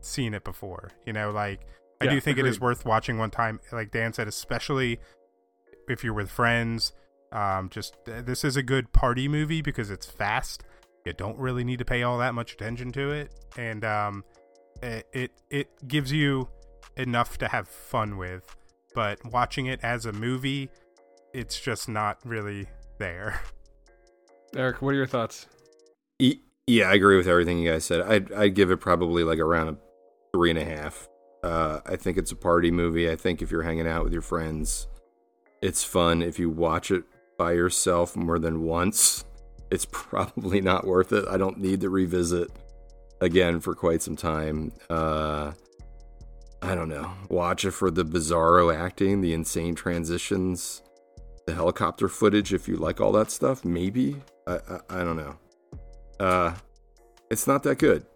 seen 0.00 0.34
it 0.34 0.44
before. 0.44 0.90
You 1.06 1.12
know, 1.14 1.30
like 1.30 1.60
I 2.00 2.04
Yeah, 2.04 2.10
do 2.12 2.20
think 2.20 2.36
it 2.38 2.46
is 2.46 2.60
worth 2.60 2.84
watching 2.84 3.16
one 3.16 3.30
time. 3.30 3.60
Like 3.72 3.90
Dan 3.90 4.12
said, 4.12 4.28
especially 4.28 5.00
if 5.88 6.04
you're 6.04 6.14
with 6.14 6.30
friends. 6.30 6.92
Um, 7.32 7.68
just 7.70 7.96
this 8.04 8.44
is 8.44 8.56
a 8.56 8.62
good 8.62 8.92
party 8.92 9.28
movie 9.28 9.62
because 9.62 9.90
it's 9.90 10.06
fast. 10.06 10.62
You 11.06 11.12
don't 11.12 11.38
really 11.38 11.64
need 11.64 11.78
to 11.78 11.84
pay 11.84 12.02
all 12.02 12.18
that 12.18 12.34
much 12.34 12.52
attention 12.52 12.92
to 12.92 13.12
it, 13.12 13.32
and 13.56 13.84
um, 13.84 14.24
it 14.82 15.06
it, 15.12 15.30
it 15.50 15.88
gives 15.88 16.12
you 16.12 16.48
enough 16.96 17.38
to 17.38 17.48
have 17.48 17.68
fun 17.68 18.16
with. 18.16 18.56
But 18.94 19.18
watching 19.30 19.66
it 19.66 19.80
as 19.82 20.06
a 20.06 20.12
movie, 20.12 20.70
it's 21.34 21.60
just 21.60 21.88
not 21.88 22.18
really 22.24 22.66
there. 22.98 23.40
Eric, 24.56 24.80
what 24.80 24.90
are 24.90 24.94
your 24.94 25.06
thoughts? 25.06 25.46
E- 26.18 26.40
yeah, 26.66 26.90
I 26.90 26.94
agree 26.94 27.16
with 27.16 27.28
everything 27.28 27.58
you 27.58 27.70
guys 27.70 27.84
said. 27.84 28.00
I'd 28.00 28.32
I'd 28.32 28.54
give 28.54 28.70
it 28.70 28.78
probably 28.78 29.22
like 29.22 29.38
around 29.38 29.68
a 29.68 29.76
three 30.32 30.50
and 30.50 30.58
a 30.58 30.64
half. 30.64 31.08
Uh, 31.42 31.80
I 31.86 31.96
think 31.96 32.16
it's 32.16 32.32
a 32.32 32.36
party 32.36 32.70
movie. 32.70 33.10
I 33.10 33.16
think 33.16 33.42
if 33.42 33.50
you're 33.50 33.62
hanging 33.62 33.86
out 33.86 34.02
with 34.02 34.12
your 34.12 34.22
friends, 34.22 34.88
it's 35.62 35.84
fun. 35.84 36.22
If 36.22 36.38
you 36.38 36.50
watch 36.50 36.90
it 36.90 37.04
by 37.38 37.52
yourself 37.52 38.16
more 38.16 38.38
than 38.38 38.62
once, 38.62 39.24
it's 39.70 39.84
probably 39.90 40.60
not 40.60 40.86
worth 40.86 41.12
it. 41.12 41.26
I 41.28 41.36
don't 41.36 41.58
need 41.58 41.82
to 41.82 41.90
revisit 41.90 42.50
again 43.20 43.60
for 43.60 43.74
quite 43.74 44.02
some 44.02 44.16
time. 44.16 44.72
Uh, 44.90 45.52
I 46.62 46.74
don't 46.74 46.88
know. 46.88 47.10
Watch 47.28 47.64
it 47.64 47.72
for 47.72 47.90
the 47.90 48.04
bizarro 48.04 48.74
acting, 48.74 49.20
the 49.20 49.32
insane 49.34 49.74
transitions, 49.74 50.82
the 51.46 51.54
helicopter 51.54 52.08
footage. 52.08 52.52
If 52.52 52.66
you 52.68 52.76
like 52.76 53.00
all 53.00 53.12
that 53.12 53.30
stuff, 53.30 53.64
maybe. 53.64 54.16
I 54.46 54.54
I, 54.54 54.78
I 55.00 55.04
don't 55.04 55.16
know. 55.16 55.36
Uh, 56.18 56.54
it's 57.30 57.46
not 57.46 57.62
that 57.64 57.78
good. 57.78 58.06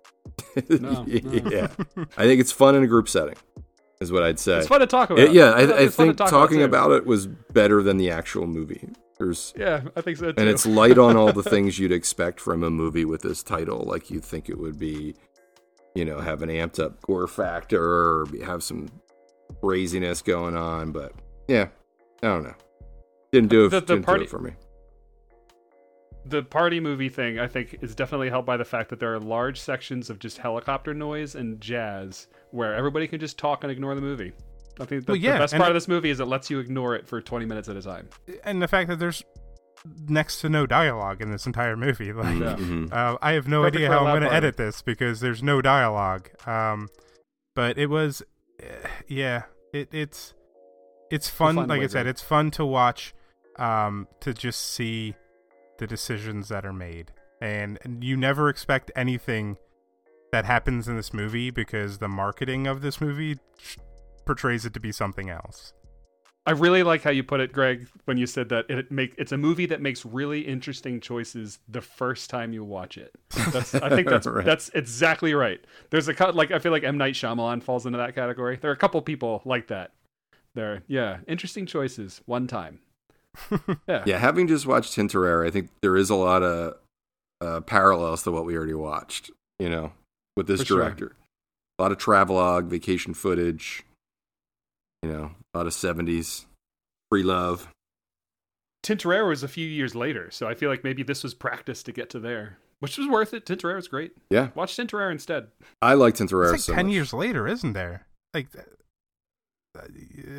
No, 0.69 1.03
no. 1.05 1.05
yeah, 1.07 1.69
I 2.17 2.25
think 2.25 2.41
it's 2.41 2.53
fun 2.53 2.75
in 2.75 2.83
a 2.83 2.87
group 2.87 3.09
setting, 3.09 3.35
is 4.01 4.11
what 4.13 4.23
I'd 4.23 4.39
say. 4.39 4.59
It's 4.59 4.69
fun 4.69 4.81
to 4.81 4.87
talk 4.87 5.11
about. 5.11 5.33
yeah, 5.33 5.59
It's 5.59 5.73
I, 5.73 5.77
I 5.83 5.89
think 5.89 6.17
talk 6.17 6.31
talking 6.31 6.59
too. 6.59 6.65
about 6.65 6.93
it 6.93 7.05
was 7.07 7.27
better 7.27 7.83
than 7.83 7.97
the 7.99 8.11
actual 8.11 8.47
movie. 8.47 8.89
There's 9.21 9.53
Yeah, 9.57 9.83
I 9.95 10.01
think 10.01 10.17
so 10.17 10.33
too. 10.33 10.41
and 10.41 10.49
it's 10.49 10.65
light 10.67 10.99
on 10.99 11.17
all 11.17 11.33
the 11.33 11.43
things 11.55 11.79
you'd 11.79 11.93
expect 11.93 12.41
from 12.41 12.63
a 12.65 12.71
movie 12.71 13.05
with 13.05 13.21
this 13.23 13.43
title. 13.43 13.85
Like 13.85 14.11
you'd 14.11 14.25
think 14.25 14.49
it 14.49 14.59
would 14.59 14.79
be, 14.79 15.15
you 15.95 16.05
know, 16.05 16.19
have 16.21 16.41
an 16.43 16.49
amped 16.49 16.83
up 16.83 17.01
gore 17.03 17.27
factor 17.29 17.83
or 17.83 18.27
have 18.45 18.63
some 18.63 18.89
craziness 19.61 20.23
going 20.23 20.57
on. 20.57 20.91
But 20.93 21.13
yeah, 21.49 21.69
I 22.23 22.29
don't 22.29 22.45
know. 22.45 22.55
Didn't 23.31 23.51
do 23.51 23.67
it. 23.67 23.69
The- 23.69 23.81
the 23.81 23.87
didn't 23.87 24.05
party- 24.07 24.21
do 24.21 24.25
it 24.25 24.31
for 24.31 24.39
me. 24.41 24.53
the 26.27 26.43
party 26.43 26.81
movie 26.81 27.09
thing 27.09 27.39
I 27.39 27.47
think 27.47 27.79
is 27.83 27.95
definitely 27.95 28.29
helped 28.31 28.47
by 28.47 28.57
the 28.57 28.65
fact 28.65 28.91
that 28.91 29.01
there 29.01 29.13
are 29.15 29.21
large 29.21 29.61
sections 29.61 30.11
of 30.11 30.19
just 30.19 30.39
helicopter 30.39 30.93
noise 30.95 31.35
and 31.35 31.61
jazz 31.61 32.27
where 32.51 32.75
everybody 32.75 33.07
can 33.07 33.21
just 33.21 33.39
talk 33.39 33.65
and 33.65 33.71
ignore 33.71 33.95
the 33.95 34.01
movie. 34.01 34.33
I 34.81 34.85
think 34.87 35.07
the, 35.07 35.13
Well, 35.13 35.17
yeah, 35.17 35.35
the 35.35 35.39
best 35.41 35.53
and 35.55 35.61
part 35.61 35.69
it- 35.69 35.73
of 35.73 35.75
this 35.83 35.89
movie 35.89 36.11
is 36.11 36.21
it 36.21 36.25
lets 36.27 36.51
you 36.51 36.59
ignore 36.59 36.95
it 36.95 37.07
for 37.07 37.21
20 37.21 37.45
minutes 37.47 37.69
at 37.69 37.77
a 37.77 37.83
time. 37.83 38.09
and 38.45 38.61
the 38.63 38.69
fact 38.69 38.89
that 38.89 38.99
there's 38.99 39.23
next 40.09 40.41
to 40.43 40.49
no 40.49 40.67
dialogue 40.67 41.23
in 41.23 41.31
this 41.31 41.47
entire 41.47 41.77
movie. 41.77 42.13
Like, 42.13 42.39
Yeah. 42.39 42.57
Mhm. 42.57 42.93
uh, 42.93 43.17
I 43.23 43.33
have 43.33 43.49
no 43.49 43.61
Perfect 43.63 43.77
idea 43.77 43.89
how 43.91 43.99
I'm 44.07 44.19
going 44.19 44.29
to 44.29 44.33
edit 44.35 44.57
this 44.57 44.83
because 44.83 45.21
there's 45.21 45.43
no 45.43 45.63
dialogue. 45.63 46.29
Um, 46.47 46.89
but 47.55 47.79
it 47.79 47.87
was, 47.87 48.23
eh, 48.61 48.65
yeah, 49.09 49.45
it, 49.73 49.89
it's 49.93 50.35
it's 51.11 51.29
fun. 51.29 51.57
find 51.57 51.71
a 51.71 51.75
like 51.75 51.83
I 51.83 51.87
said, 51.87 52.03
Greg. 52.05 52.07
it's 52.09 52.23
fun 52.23 52.51
to 52.53 52.65
watch. 52.65 53.15
Um, 53.59 54.07
to 54.21 54.33
just 54.33 54.61
see 54.63 55.15
the 55.79 55.87
decisions 55.87 56.49
that 56.49 56.65
are 56.65 56.73
made, 56.73 57.13
and, 57.43 57.79
and 57.83 58.03
you 58.03 58.17
never 58.17 58.49
expect 58.49 58.91
anything 58.97 59.59
that 60.33 60.45
happens 60.47 60.89
in 60.89 60.97
this 60.97 61.13
movie 61.13 61.51
because 61.51 61.99
the 61.99 62.09
marketing 62.09 62.67
of 62.67 62.81
this 62.81 63.01
movie 63.03 63.39
portrays 64.25 64.65
it 64.65 64.75
to 64.75 64.81
be 64.81 64.93
something 64.93 65.31
else. 65.31 65.73
I 66.47 66.53
really 66.53 66.83
like 66.83 67.03
how 67.03 67.11
you 67.11 67.23
put 67.23 67.41
it, 67.41 67.53
Greg, 67.53 67.87
when 68.07 68.17
you 68.17 68.27
said 68.27 68.49
that 68.49 68.69
it 68.71 68.91
make 68.91 69.15
it's 69.19 69.31
a 69.31 69.37
movie 69.37 69.67
that 69.67 69.83
makes 69.83 70.05
really 70.07 70.41
interesting 70.41 70.99
choices 71.01 71.59
the 71.69 71.83
first 71.83 72.31
time 72.31 72.53
you 72.55 72.65
watch 72.65 72.97
it. 72.97 73.13
That's, 73.53 73.75
I 73.75 73.91
think 73.91 74.09
that's 74.09 74.27
Right. 74.27 74.45
that's 74.45 74.71
exactly 74.75 75.35
right. 75.35 75.61
There's 75.91 76.09
a 76.09 76.15
cut 76.15 76.35
like 76.35 76.51
I 76.51 76.59
feel 76.59 76.73
like 76.73 76.83
M 76.83 76.97
Night 76.97 77.15
Shyamalan 77.15 77.63
falls 77.63 77.85
into 77.85 77.99
that 77.99 78.15
category. 78.15 78.57
There 78.61 78.71
are 78.71 78.75
a 78.75 78.77
couple 78.79 79.01
people 79.03 79.43
like 79.45 79.69
that. 79.69 79.93
There, 80.55 80.83
yeah, 80.89 81.19
interesting 81.29 81.67
choices 81.67 82.23
one 82.27 82.47
time. 82.47 82.81
Yeah, 83.87 84.03
Yeah, 84.07 84.19
having 84.19 84.49
just 84.49 84.67
watched 84.67 84.97
Tintorera, 84.97 85.47
I 85.47 85.51
think 85.51 85.69
there 85.83 85.97
is 85.97 86.11
a 86.11 86.17
lot 86.17 86.43
of 86.43 86.75
uh, 87.41 87.61
parallels 87.61 88.23
to 88.25 88.33
what 88.33 88.45
we 88.47 88.57
already 88.57 88.75
watched. 88.75 89.31
You 89.61 89.69
know, 89.69 89.93
with 90.37 90.47
this 90.49 90.61
For 90.61 90.67
sure. 90.67 90.79
director, 90.79 91.17
a 91.79 91.83
lot 91.83 91.93
of 91.93 91.99
travelogue, 91.99 92.65
vacation 92.65 93.13
footage. 93.15 93.85
You 95.03 95.13
know, 95.13 95.31
a 95.55 95.59
lot 95.59 95.67
of 95.67 95.75
seventies 95.75 96.47
free 97.11 97.23
love. 97.23 97.69
Tintorera 98.85 99.29
was 99.29 99.43
a 99.43 99.49
few 99.49 99.67
years 99.67 99.95
later, 99.95 100.31
so 100.31 100.47
I 100.49 100.55
feel 100.55 100.71
like 100.71 100.85
maybe 100.85 101.03
this 101.03 101.23
was 101.23 101.35
practice 101.35 101.83
to 101.85 101.93
get 101.93 102.11
to 102.11 102.21
there, 102.21 102.59
which 102.81 102.97
was 102.99 103.07
worth 103.09 103.35
it. 103.35 103.45
Tintorera's 103.47 103.89
great. 103.89 104.13
Yeah, 104.31 104.49
Watch 104.55 104.77
Tintorera 104.77 105.11
instead. 105.13 105.49
I 105.83 105.95
like 105.95 106.15
Tintorera 106.15 106.55
It's 106.55 106.65
so 106.65 106.73
like 106.73 106.79
ten 106.79 106.87
much. 106.87 106.95
years 106.95 107.13
later, 107.13 107.47
isn't 107.47 107.73
there? 107.75 108.07
Like, 108.35 108.49
uh, 108.57 109.83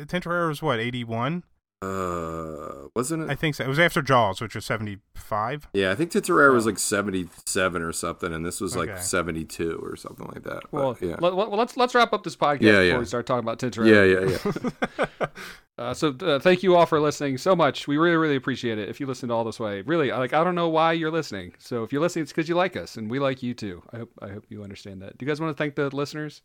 Tintorera 0.06 0.48
was 0.48 0.62
what 0.62 0.80
eighty 0.80 1.04
one? 1.04 1.44
Uh, 1.82 2.88
wasn't 2.94 3.24
it? 3.24 3.30
I 3.30 3.34
think 3.34 3.54
so. 3.56 3.64
It 3.64 3.68
was 3.68 3.78
after 3.78 4.02
Jaws, 4.02 4.40
which 4.40 4.54
was 4.54 4.64
seventy 4.64 4.98
five. 5.16 5.68
yeah, 5.72 5.90
I 5.90 5.94
think 5.94 6.10
Tintorera 6.12 6.52
was 6.52 6.64
like 6.66 6.78
seventy-seven 6.78 7.82
or 7.82 7.92
something, 7.92 8.32
and 8.32 8.44
this 8.46 8.60
was 8.60 8.76
like 8.76 8.88
Okay. 8.90 9.00
seventy-two 9.00 9.80
or 9.82 9.96
something 9.96 10.26
like 10.26 10.44
that. 10.44 10.62
But, 10.70 10.72
Well, 10.72 10.96
yeah, 11.00 11.16
let, 11.20 11.34
well, 11.34 11.48
let's 11.56 11.76
let's 11.76 11.94
wrap 11.94 12.12
up 12.12 12.22
this 12.22 12.36
podcast 12.36 12.60
Yeah, 12.62 12.72
before 12.72 12.84
yeah. 12.84 12.98
we 12.98 13.04
start 13.04 13.26
talking 13.26 13.44
about 13.46 13.58
Tintorera. 13.58 13.88
yeah, 13.88 14.20
yeah, 14.20 15.08
yeah. 15.20 15.26
Uh, 15.78 15.94
so 15.94 16.14
uh, 16.20 16.38
thank 16.38 16.62
you 16.62 16.76
all 16.76 16.84
for 16.84 17.00
listening 17.00 17.38
so 17.38 17.56
much. 17.56 17.88
We 17.88 17.96
really, 17.96 18.14
really 18.16 18.36
appreciate 18.36 18.78
it. 18.78 18.90
If 18.90 19.00
you 19.00 19.06
listened 19.06 19.32
all 19.32 19.42
this 19.42 19.58
way, 19.58 19.80
really, 19.80 20.12
like 20.12 20.34
I 20.34 20.44
don't 20.44 20.54
know 20.54 20.68
why 20.68 20.92
you're 20.92 21.10
listening. 21.10 21.54
So 21.58 21.82
if 21.82 21.92
you're 21.92 22.02
listening, 22.02 22.24
it's 22.24 22.30
because 22.30 22.46
you 22.46 22.54
like 22.54 22.76
us, 22.76 22.96
and 22.98 23.10
we 23.10 23.18
like 23.18 23.42
you 23.42 23.54
too. 23.54 23.82
I 23.90 23.96
hope 23.96 24.10
I 24.20 24.28
hope 24.28 24.44
you 24.50 24.62
understand 24.62 25.00
that. 25.00 25.16
Do 25.16 25.24
you 25.24 25.30
guys 25.30 25.40
want 25.40 25.56
to 25.56 25.60
thank 25.60 25.74
the 25.74 25.88
listeners? 25.96 26.42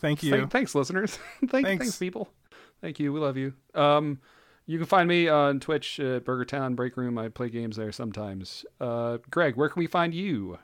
Thank 0.00 0.24
you. 0.24 0.32
Thank- 0.32 0.50
thanks, 0.50 0.74
listeners. 0.74 1.18
Thank, 1.48 1.50
Thanks. 1.66 1.84
thanks. 1.84 1.98
people. 1.98 2.28
Thank 2.80 2.98
you. 2.98 3.12
We 3.12 3.20
love 3.20 3.36
you. 3.36 3.54
Um, 3.74 4.20
you 4.66 4.78
can 4.78 4.86
find 4.86 5.08
me 5.08 5.28
on 5.28 5.60
Twitch, 5.60 5.98
uh, 5.98 6.20
Burger 6.20 6.44
Town 6.44 6.74
Break 6.74 6.96
Room. 6.96 7.18
I 7.18 7.28
play 7.28 7.50
games 7.50 7.76
there 7.76 7.92
sometimes. 7.92 8.64
Uh, 8.80 9.18
Greg, 9.30 9.56
where 9.56 9.68
can 9.68 9.80
we 9.80 9.86
find 9.86 10.14
you? 10.14 10.58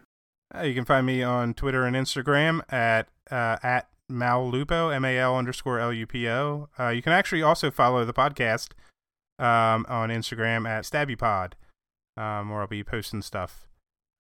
Uh, 0.55 0.63
you 0.63 0.75
can 0.75 0.85
find 0.85 1.05
me 1.05 1.23
on 1.23 1.55
Twitter 1.55 1.85
and 1.85 1.97
Instagram 1.97 2.61
at 2.73 3.09
uh, 3.31 3.57
at 3.63 3.89
Mallupo, 4.11 4.95
M 4.95 5.05
A 5.05 5.19
L 5.19 5.37
underscore 5.37 5.81
L 5.81 5.93
U 5.93 6.07
P 6.07 6.29
O. 6.29 6.69
Uh, 6.79 6.89
you 6.89 7.03
can 7.03 7.13
actually 7.13 7.43
also 7.43 7.71
follow 7.71 8.05
the 8.05 8.13
podcast 8.13 8.69
um, 9.39 9.85
on 9.89 10.11
Instagram 10.11 10.69
at 10.69 10.85
StabbyPod, 10.85 11.55
um, 12.17 12.51
where 12.51 12.61
I'll 12.61 12.67
be 12.69 12.85
posting 12.85 13.23
stuff 13.23 13.67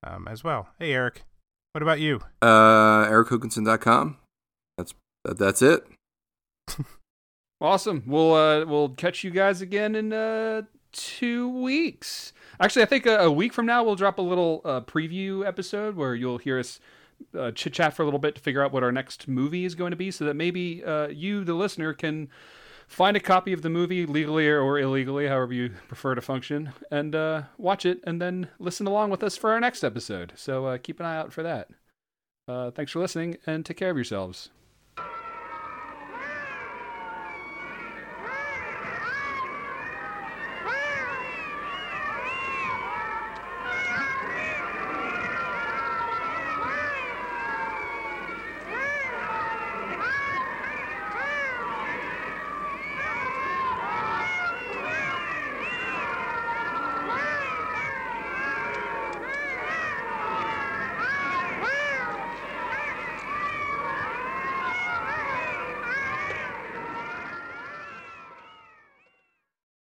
um, 0.04 0.26
as 0.28 0.42
well. 0.42 0.68
Hey, 0.78 0.92
Eric, 0.92 1.22
what 1.72 1.82
about 1.82 2.00
you? 2.00 2.22
Uh, 2.42 3.06
EricHookinson.com. 3.06 4.16
That's 4.76 4.94
that's 5.24 5.62
it. 5.62 5.86
Awesome. 7.60 8.02
We'll 8.06 8.34
uh, 8.34 8.64
we'll 8.66 8.90
catch 8.90 9.24
you 9.24 9.30
guys 9.30 9.62
again 9.62 9.94
in 9.94 10.12
uh, 10.12 10.62
two 10.92 11.48
weeks. 11.48 12.32
Actually, 12.60 12.82
I 12.82 12.86
think 12.86 13.06
a, 13.06 13.18
a 13.18 13.30
week 13.30 13.52
from 13.52 13.66
now 13.66 13.82
we'll 13.82 13.96
drop 13.96 14.18
a 14.18 14.22
little 14.22 14.60
uh, 14.64 14.80
preview 14.82 15.46
episode 15.46 15.96
where 15.96 16.14
you'll 16.14 16.38
hear 16.38 16.58
us 16.58 16.80
uh, 17.36 17.50
chit 17.52 17.72
chat 17.72 17.94
for 17.94 18.02
a 18.02 18.04
little 18.04 18.20
bit 18.20 18.34
to 18.34 18.40
figure 18.40 18.62
out 18.62 18.72
what 18.72 18.82
our 18.82 18.92
next 18.92 19.26
movie 19.26 19.64
is 19.64 19.74
going 19.74 19.90
to 19.90 19.96
be, 19.96 20.10
so 20.10 20.24
that 20.24 20.34
maybe 20.34 20.84
uh, 20.84 21.08
you, 21.08 21.44
the 21.44 21.54
listener, 21.54 21.94
can 21.94 22.28
find 22.86 23.16
a 23.16 23.20
copy 23.20 23.52
of 23.52 23.62
the 23.62 23.70
movie 23.70 24.06
legally 24.06 24.48
or 24.48 24.78
illegally, 24.78 25.26
however 25.26 25.52
you 25.52 25.70
prefer 25.88 26.14
to 26.14 26.20
function, 26.20 26.72
and 26.90 27.14
uh, 27.14 27.42
watch 27.56 27.86
it, 27.86 28.00
and 28.04 28.20
then 28.20 28.48
listen 28.58 28.86
along 28.86 29.10
with 29.10 29.22
us 29.22 29.36
for 29.36 29.52
our 29.52 29.60
next 29.60 29.82
episode. 29.82 30.32
So 30.36 30.66
uh, 30.66 30.78
keep 30.78 31.00
an 31.00 31.06
eye 31.06 31.16
out 31.16 31.32
for 31.32 31.42
that. 31.42 31.68
Uh, 32.46 32.70
thanks 32.70 32.92
for 32.92 33.00
listening, 33.00 33.38
and 33.46 33.64
take 33.64 33.78
care 33.78 33.90
of 33.90 33.96
yourselves. 33.96 34.50